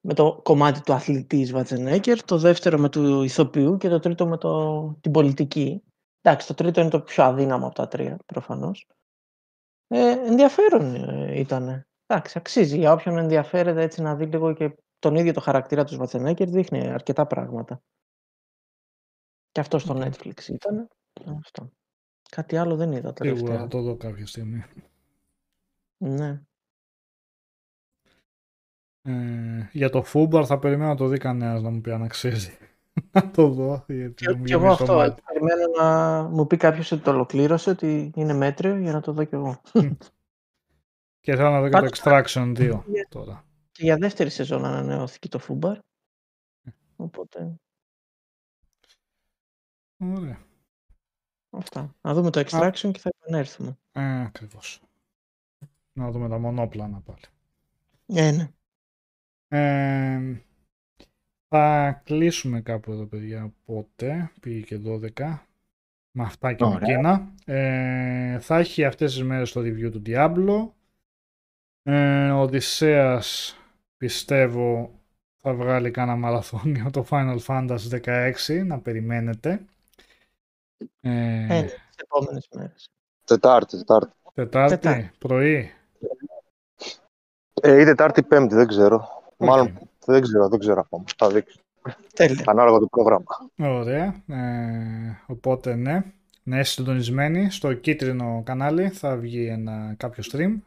με 0.00 0.14
το 0.14 0.40
κομμάτι 0.42 0.80
του 0.80 0.92
αθλητή 0.92 1.44
Σβατζενέκερ, 1.44 2.22
το 2.24 2.38
δεύτερο 2.38 2.78
με 2.78 2.88
του 2.88 3.22
ηθοποιού 3.22 3.76
και 3.76 3.88
το 3.88 3.98
τρίτο 3.98 4.26
με 4.26 4.36
το, 4.36 4.92
την 5.00 5.12
πολιτική. 5.12 5.82
Εντάξει, 6.20 6.46
το 6.46 6.54
τρίτο 6.54 6.80
είναι 6.80 6.90
το 6.90 7.00
πιο 7.00 7.24
αδύναμο 7.24 7.66
από 7.66 7.74
τα 7.74 7.88
τρία, 7.88 8.18
προφανώς. 8.26 8.86
Ε, 9.86 10.10
ενδιαφέρον 10.10 10.94
ε, 10.94 11.38
ήταν. 11.38 11.86
Εντάξει, 12.06 12.38
αξίζει. 12.38 12.78
Για 12.78 12.92
όποιον 12.92 13.18
ενδιαφέρεται 13.18 13.82
έτσι 13.82 14.02
να 14.02 14.14
δει 14.14 14.24
λίγο 14.24 14.52
και 14.52 14.76
τον 14.98 15.14
ίδιο 15.14 15.32
το 15.32 15.40
χαρακτήρα 15.40 15.84
του 15.84 15.92
Σβατσενέκερ, 15.92 16.48
δείχνει 16.48 16.88
αρκετά 16.88 17.26
πράγματα. 17.26 17.82
Και 19.56 19.62
αυτό 19.62 19.78
στο 19.78 19.94
Οκ. 19.94 20.02
Netflix 20.04 20.48
ήταν. 20.48 20.88
Αυτό. 21.40 21.70
Κάτι 22.30 22.56
άλλο 22.56 22.76
δεν 22.76 22.92
είδα 22.92 23.12
Σίγουρα 23.16 23.34
τελευταία. 23.36 23.58
θα 23.58 23.68
το 23.68 23.82
δω 23.82 23.96
κάποια 23.96 24.26
στιγμή. 24.26 24.64
Ναι. 25.96 26.40
Ε, 29.02 29.68
για 29.72 29.90
το 29.90 30.02
FUBAR 30.02 30.44
θα 30.46 30.58
περιμένω 30.58 30.90
να 30.90 30.96
το 30.96 31.06
δει 31.06 31.18
κανένας 31.18 31.62
να 31.62 31.70
μου 31.70 31.80
πει 31.80 31.90
αν 31.90 32.02
αξίζει. 32.02 32.58
να 33.12 33.30
το 33.30 33.48
δω. 33.48 33.84
Γιατί 33.88 34.14
Και, 34.14 34.30
θα 34.30 34.36
μου 34.36 34.44
και 34.44 34.52
εγώ 34.52 34.62
γεμίσει 34.62 34.84
το 34.84 34.92
αυτό. 34.92 34.96
μάτι. 34.96 35.22
Περιμένω 35.26 35.62
να 35.78 36.22
μου 36.22 36.46
πει 36.46 36.56
κάποιος 36.56 36.92
ότι 36.92 37.02
το 37.02 37.10
ολοκλήρωσε, 37.10 37.70
ότι 37.70 38.10
είναι 38.14 38.32
μέτριο 38.32 38.76
για 38.76 38.92
να 38.92 39.00
το 39.00 39.12
δω 39.12 39.24
κι 39.24 39.34
εγώ. 39.34 39.60
Και 41.20 41.36
θέλω 41.36 41.50
να 41.50 41.60
δω 41.60 41.68
και 41.68 41.72
το 41.74 41.80
Πάντως- 41.80 42.00
Extraction 42.02 42.52
2 42.56 42.72
Yeah. 42.72 42.82
τώρα. 43.08 43.44
Και 43.72 43.82
για 43.84 43.96
δεύτερη 43.96 44.30
σεζόν 44.30 44.64
ανανεώθηκε 44.64 45.28
το 45.28 45.38
FUBAR. 45.38 45.78
Οπότε. 46.96 47.56
Ωραία. 49.98 50.38
Αυτά. 51.50 51.94
Να 52.00 52.14
δούμε 52.14 52.30
το 52.30 52.40
extraction 52.40 52.90
και 52.92 52.98
θα 52.98 53.10
επανέλθουμε. 53.18 53.78
Ε, 53.92 54.20
ακριβώς. 54.22 54.80
Να 55.92 56.10
δούμε 56.10 56.28
τα 56.28 56.38
μονόπλανα 56.38 57.00
πάλι. 57.00 57.24
Ε, 58.06 58.30
ναι. 58.30 58.50
Ε, 59.48 60.42
θα 61.48 61.92
κλείσουμε 62.04 62.60
κάπου 62.60 62.92
εδώ, 62.92 63.06
παιδιά, 63.06 63.44
οπότε, 63.44 64.32
πήγε 64.40 64.60
και 64.60 64.80
12, 64.84 65.46
με 66.10 66.22
αυτά 66.22 66.52
και 66.52 66.64
με 66.64 66.74
Ωραία. 66.74 66.92
εκείνα. 66.92 67.34
Ε, 67.44 68.38
θα 68.38 68.58
έχει 68.58 68.84
αυτές 68.84 69.12
τις 69.12 69.22
μέρες 69.22 69.52
το 69.52 69.60
review 69.60 69.90
του 69.92 70.02
Diablo. 70.06 70.70
Ε, 71.82 72.30
ο 72.30 72.40
Οδυσσέας, 72.40 73.56
πιστεύω, 73.96 74.90
θα 75.36 75.54
βγάλει 75.54 75.90
κανά 75.90 76.16
μαραθώνιο 76.16 76.90
το 76.90 77.06
Final 77.10 77.38
Fantasy 77.46 78.00
16, 78.46 78.64
να 78.66 78.78
περιμένετε. 78.78 79.64
Ε, 81.00 81.58
Ε, 81.58 81.62
τις 81.62 81.74
επόμενες 81.96 82.48
μέρες. 82.54 82.88
Τετάρτη, 83.24 83.76
Τετάρτη. 83.76 84.12
Τετάρτη, 84.34 84.76
Τετάρτη. 84.78 85.10
πρωί. 85.18 85.70
Ε, 87.62 87.80
ή 87.80 87.84
Τετάρτη, 87.84 88.22
Πέμπτη, 88.22 88.54
δεν 88.54 88.66
ξέρω. 88.66 89.08
Οκ. 89.36 89.48
Μάλλον 89.48 89.78
δεν 90.04 90.22
ξέρω, 90.22 90.48
δεν 90.48 90.58
ξέρω 90.58 90.80
ακόμα. 90.80 91.04
Θα 91.16 91.28
δείξει. 91.28 91.58
Τέλεια. 92.14 92.44
Ανάλογα 92.46 92.78
το 92.78 92.86
πρόγραμμα. 92.86 93.24
Ωραία. 93.58 94.22
Ε, 94.28 95.22
οπότε 95.26 95.74
ναι, 95.74 96.04
να 96.42 96.58
είστε 96.58 96.82
συντονισμένοι. 96.82 97.50
Στο 97.50 97.72
κίτρινο 97.74 98.42
κανάλι 98.44 98.88
θα 98.88 99.16
βγει 99.16 99.46
ένα 99.46 99.94
κάποιο 99.96 100.22
stream. 100.32 100.58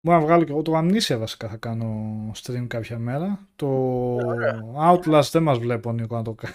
Μπορώ 0.00 0.18
να 0.18 0.24
βγάλω 0.24 0.44
και 0.44 0.50
εγώ 0.52 0.62
το 0.62 0.78
Amnesia 0.78 1.16
βασικά 1.18 1.48
θα 1.48 1.56
κάνω 1.56 2.30
stream 2.36 2.66
κάποια 2.68 2.98
μέρα. 2.98 3.48
Το 3.56 4.16
Outlast 4.76 5.28
δεν 5.32 5.42
μας 5.42 5.58
βλέπω 5.58 5.92
Νίκο 5.92 6.16
να 6.16 6.22
το 6.22 6.32
κάνω. 6.32 6.54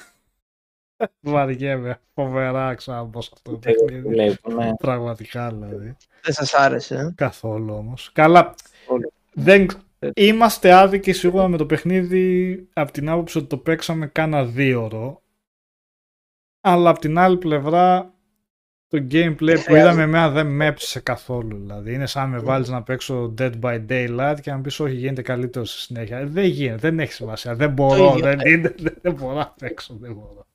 Βαριέμαι 1.20 2.00
φοβερά 2.14 2.74
ξανά 2.74 3.10
σε 3.18 3.30
αυτό 3.34 3.52
το 3.52 3.58
Δεν 3.58 3.74
παιχνίδι. 3.74 4.08
βλέπω, 4.08 4.54
ναι. 4.54 4.76
Πραγματικά 4.76 5.52
δηλαδή. 5.52 5.96
Δεν 6.24 6.34
σας 6.34 6.54
άρεσε, 6.54 6.96
ε; 6.96 7.14
Καθόλου 7.16 7.74
όμως. 7.74 8.12
Καλά. 8.14 8.56
Καθόλου. 8.80 9.12
Δεν... 9.34 9.68
Είμαστε 10.14 10.72
άδικοι 10.74 11.12
σίγουρα 11.14 11.48
με 11.48 11.58
το 11.58 11.66
παιχνίδι 11.66 12.68
από 12.74 12.92
την 12.92 13.10
άποψη 13.10 13.38
ότι 13.38 13.48
το 13.48 13.58
παίξαμε 13.58 14.08
κάνα 14.08 14.46
δύο 14.46 14.84
ώρο. 14.84 15.22
Αλλά 16.62 16.90
από 16.90 17.00
την 17.00 17.18
άλλη 17.18 17.38
πλευρά 17.38 18.14
το 18.88 19.06
gameplay 19.12 19.58
που 19.66 19.76
είδαμε 19.76 20.02
εμένα 20.02 20.30
δεν 20.30 20.48
με 20.48 20.66
έψησε 20.66 21.00
καθόλου. 21.00 21.58
Δηλαδή 21.58 21.94
είναι 21.94 22.06
σαν 22.06 22.30
να 22.30 22.36
με 22.38 22.44
βάλεις 22.44 22.70
να 22.70 22.84
παίξω 22.84 23.34
Dead 23.38 23.52
by 23.62 23.86
Daylight 23.90 24.36
και 24.42 24.50
να 24.50 24.56
μου 24.56 24.62
πεις 24.62 24.80
όχι 24.80 24.94
γίνεται 24.96 25.22
καλύτερο 25.22 25.66
στη 25.66 25.80
συνέχεια. 25.80 26.18
Ε, 26.18 26.26
Δεν 26.26 26.46
γίνεται, 26.46 26.78
δεν 26.78 27.00
έχει 27.00 27.12
σημασία. 27.12 27.56
Δεν 27.56 27.72
μπορώ, 27.72 28.08
ίδιο 28.10 28.20
δεν, 28.20 28.40
είναι, 28.40 28.74
δεν, 28.78 28.98
δεν 29.02 29.14
μπορώ 29.14 29.36
να 29.36 29.54
παίξω, 29.60 29.98
δεν 30.00 30.14
μπορώ. 30.14 30.46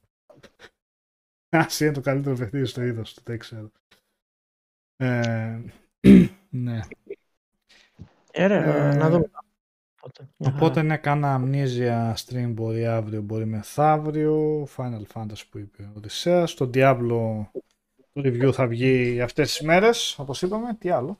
Ας 1.67 1.81
είναι 1.81 1.93
το 1.93 2.01
καλύτερο 2.01 2.37
παιχνίδι 2.37 2.67
στο 2.67 2.83
είδος 2.83 3.15
του, 3.15 3.23
δεν 3.25 3.39
ξέρω. 3.39 3.71
Ε, 4.97 5.61
ναι. 6.51 6.81
Ε, 8.33 8.47
ρε, 8.47 8.57
Ε, 8.57 8.95
να 8.95 9.11
δούμε. 9.11 9.31
Οπότε, 10.01 10.29
μια 10.37 10.53
Οπότε 10.55 10.75
χαρά. 10.75 10.83
ναι, 10.83 10.97
κάνα 10.97 11.35
αμνίζια 11.35 12.17
stream 12.19 12.51
μπορεί 12.55 12.87
αύριο, 12.87 13.23
μπορεί 13.23 13.47
μεθαύριο. 13.47 14.65
Final 14.77 15.03
Fantasy 15.13 15.43
που 15.51 15.59
είπε 15.59 15.83
ο 15.83 15.93
Οδυσσέας. 15.97 16.55
Το 16.55 16.71
Diablo 16.75 17.47
το 18.13 18.21
review 18.25 18.53
θα 18.53 18.67
βγει 18.67 19.21
αυτές 19.21 19.49
τις 19.53 19.61
μέρες, 19.67 20.19
όπως 20.19 20.43
είπαμε. 20.43 20.75
Τι 20.75 20.91
άλλο. 20.91 21.19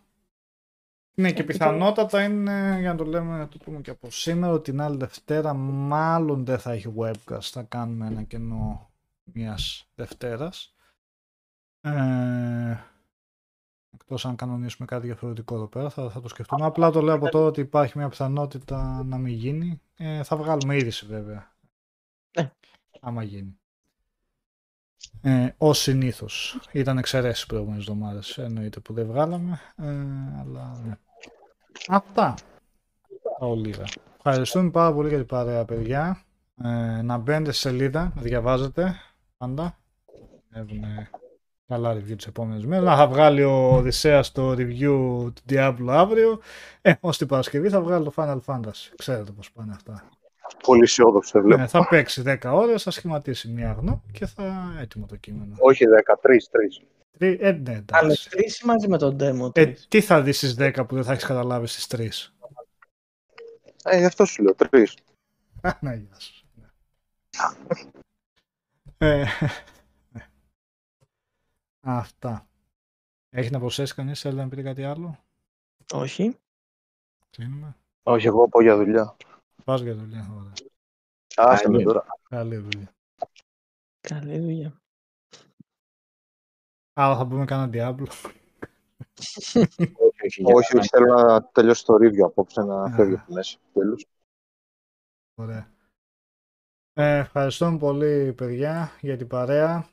Ναι, 1.19 1.33
και 1.33 1.43
Ε, 1.43 1.45
πιθανότατα 1.45 2.23
είναι, 2.25 2.77
για 2.81 2.91
να 2.91 2.97
το 2.97 3.05
λέμε, 3.05 3.39
να 3.39 3.49
το 3.49 3.59
πούμε 3.59 3.81
και 3.81 3.91
από 3.91 4.11
σήμερα, 4.11 4.53
ότι 4.53 4.71
την 4.71 4.81
άλλη 4.81 4.97
Δευτέρα 4.97 5.55
μάλλον 5.55 6.45
δεν 6.45 6.59
θα 6.59 6.73
έχει 6.73 6.95
webcast. 6.97 7.41
Θα 7.41 7.63
κάνουμε 7.63 8.07
ένα 8.07 8.23
κενό 8.23 8.91
μιας 9.33 9.89
Δευτέρας. 9.95 10.75
Ε, 11.81 12.77
εκτός 13.95 14.27
αν 14.27 14.37
κανονίσουμε 14.37 14.87
κάτι 14.87 15.07
διαφορετικό 15.07 15.55
εδώ 15.55 15.67
πέρα, 15.67 15.91
θα, 15.91 16.11
θα 16.11 16.21
το 16.21 16.29
σκεφτούμε. 16.29 16.67
Απλά 16.67 16.91
το 16.91 17.01
λέω 17.01 17.15
από 17.15 17.29
τώρα 17.29 17.47
ότι 17.47 17.61
υπάρχει 17.61 17.99
μια 17.99 18.09
πιθανότητα 18.09 19.05
να 19.05 19.19
μην 19.19 19.35
γίνει. 19.35 19.81
Ε, 19.97 20.23
θα 20.23 20.37
βγάλουμε 20.37 20.77
είδηση 20.77 21.07
βέβαια. 21.07 21.55
Ναι. 22.39 22.51
Άμα 23.01 23.23
γίνει. 23.23 23.59
Ε, 25.23 25.49
Ω 25.59 25.73
συνήθως. 25.73 26.61
Ήταν 26.73 26.99
εξαιρέσεις 26.99 27.47
προηγούμενες 27.47 27.87
εβδομάδες. 27.87 28.39
Εννοείται 28.39 28.81
που 28.81 28.93
δεν 28.93 29.07
βγάλαμε. 29.07 29.61
Ε, 29.77 29.87
αλλά 30.41 30.81
ναι. 30.85 30.99
Αυτά. 31.89 32.35
Τα 33.39 33.47
ολίγα. 33.47 33.85
Ευχαριστούμε 34.17 34.71
πάρα 34.71 34.95
πολύ 34.95 35.09
για 35.09 35.19
την 35.19 35.27
παρέα, 35.27 35.65
παιδιά. 35.65 36.23
Ε, 36.63 37.03
να 37.03 37.19
μπαίνετε 37.19 37.53
στη 37.53 37.61
σελίδα, 37.61 38.13
να 38.15 38.23
διαβάζετε 38.23 38.97
πάντα. 39.37 39.79
Έχουν 40.53 40.85
καλά 41.67 41.93
review 41.95 42.17
τις 42.17 42.27
επόμενες 42.27 42.65
μέρες. 42.65 42.85
Να 42.85 42.97
θα 42.97 43.09
βγάλει 43.09 43.43
ο 43.43 43.53
Οδυσσέας 43.77 44.33
το 44.33 44.51
review 44.51 45.33
του 45.35 45.43
Diablo 45.49 45.87
αύριο. 45.89 46.41
Ε, 46.83 46.93
ως 47.01 47.19
την 47.19 47.27
Παρασκευή 47.27 47.69
θα 47.69 47.81
βγάλει 47.81 48.05
το 48.05 48.13
Final 48.17 48.39
Fantasy. 48.47 48.93
Ξέρετε 48.97 49.33
πώς 49.33 49.53
πάνε 49.53 49.73
αυτά. 49.75 50.09
Πολύ 50.63 50.83
αισιόδοξο 50.83 51.41
βλέπω. 51.41 51.61
Ναι, 51.61 51.67
θα 51.67 51.89
παίξει 51.89 52.23
10 52.27 52.37
ώρες, 52.53 52.83
θα 52.83 52.91
σχηματίσει 52.91 53.49
μια 53.49 53.73
γνώμη 53.73 54.03
και 54.13 54.27
θα 54.27 54.77
έτοιμο 54.81 55.07
το 55.07 55.17
κείμενο. 55.17 55.55
Όχι 55.59 55.85
13, 55.87 56.49
3. 56.51 56.87
Τρι- 57.19 57.43
Ε, 57.43 57.53
ναι, 57.53 57.71
Άλλες 57.91 58.27
εντάξει. 58.27 58.29
τρεις 58.31 58.59
ή 58.61 58.67
μαζί 58.67 58.89
με 58.89 58.99
τον 58.99 59.17
demo 59.21 59.57
Ε, 59.57 59.65
τρεις. 59.65 59.87
τι 59.89 60.01
θα 60.01 60.23
δεις 60.23 60.37
στις 60.37 60.55
10 60.55 60.85
που 60.87 60.95
δεν 60.95 61.05
θα 61.05 61.13
έχεις 61.13 61.25
καταλάβει 61.25 61.67
στις 61.67 61.87
3. 61.87 62.33
Ε, 63.85 63.99
γι' 63.99 64.05
αυτό 64.05 64.25
σου 64.25 64.43
λέω 64.43 64.55
3. 64.55 64.87
ναι, 65.81 65.95
γεια 65.95 66.19
σου. 66.21 66.45
Ναι. 68.99 69.21
Ε, 69.21 69.27
ναι. 70.11 70.29
Αυτά. 71.81 72.49
Έχει 73.31 73.51
να 73.51 73.59
προσθέσει 73.59 73.95
κανείς, 73.95 74.21
θέλει 74.21 74.37
να 74.37 74.49
πείτε 74.49 74.63
κάτι 74.63 74.85
άλλο; 74.85 75.19
Όχι. 75.93 76.37
Κλείνουμε. 77.31 77.77
Όχι, 78.03 78.27
εγώ 78.27 78.49
πάω 78.49 78.63
για 78.63 78.77
δουλειά. 78.77 79.17
Πας 79.65 79.81
για 79.81 79.95
δουλειά. 79.95 80.31
Ωραία. 80.37 80.53
Άστε 81.37 81.69
με 81.69 81.73
Καλή. 81.75 81.85
τώρα. 81.85 82.07
Καλή 82.29 82.57
δουλειά. 82.57 82.95
Καλή 84.01 84.39
δουλειά. 84.39 84.81
Άρα 86.93 87.17
θα 87.17 87.27
πούμε 87.27 87.45
κάνα 87.45 87.71
Diablo. 87.73 88.07
Όχι, 89.17 90.25
όχι, 90.25 90.43
για 90.43 90.55
Όχι, 90.55 90.77
όχι, 90.77 90.89
θέλω 90.89 91.15
να 91.15 91.45
τελειώσει 91.45 91.85
το 91.85 91.95
review 91.95 92.21
απόψε, 92.25 92.63
να 92.63 92.83
Α. 92.83 92.91
φεύγει 92.91 93.15
από 93.15 93.27
τη 93.27 93.33
μέση. 93.33 93.59
Τέλος. 93.73 94.07
Ωραία. 95.35 95.71
Ε, 96.99 97.19
ευχαριστούμε 97.19 97.79
πολύ 97.79 98.33
παιδιά 98.33 98.91
για 99.01 99.17
την 99.17 99.27
παρέα 99.27 99.87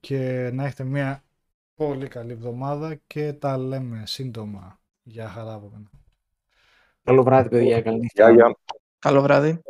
και 0.00 0.50
να 0.52 0.64
έχετε 0.64 0.84
μια 0.84 1.22
πολύ 1.74 2.08
καλή 2.08 2.32
εβδομάδα 2.32 2.94
και 3.06 3.32
τα 3.32 3.56
λέμε 3.58 4.02
σύντομα. 4.06 4.78
Γεια 5.02 5.28
χαρά 5.28 5.52
από 5.52 5.70
μένα. 5.72 5.90
Καλό 7.02 7.22
βράδυ, 7.22 7.48
παιδιά. 7.48 7.82
Καλή 7.82 7.98
νύχτα. 7.98 8.30
Γεια, 8.30 8.34
γεια. 8.34 8.56
Καλό 8.98 9.22
βράδυ. 9.22 9.60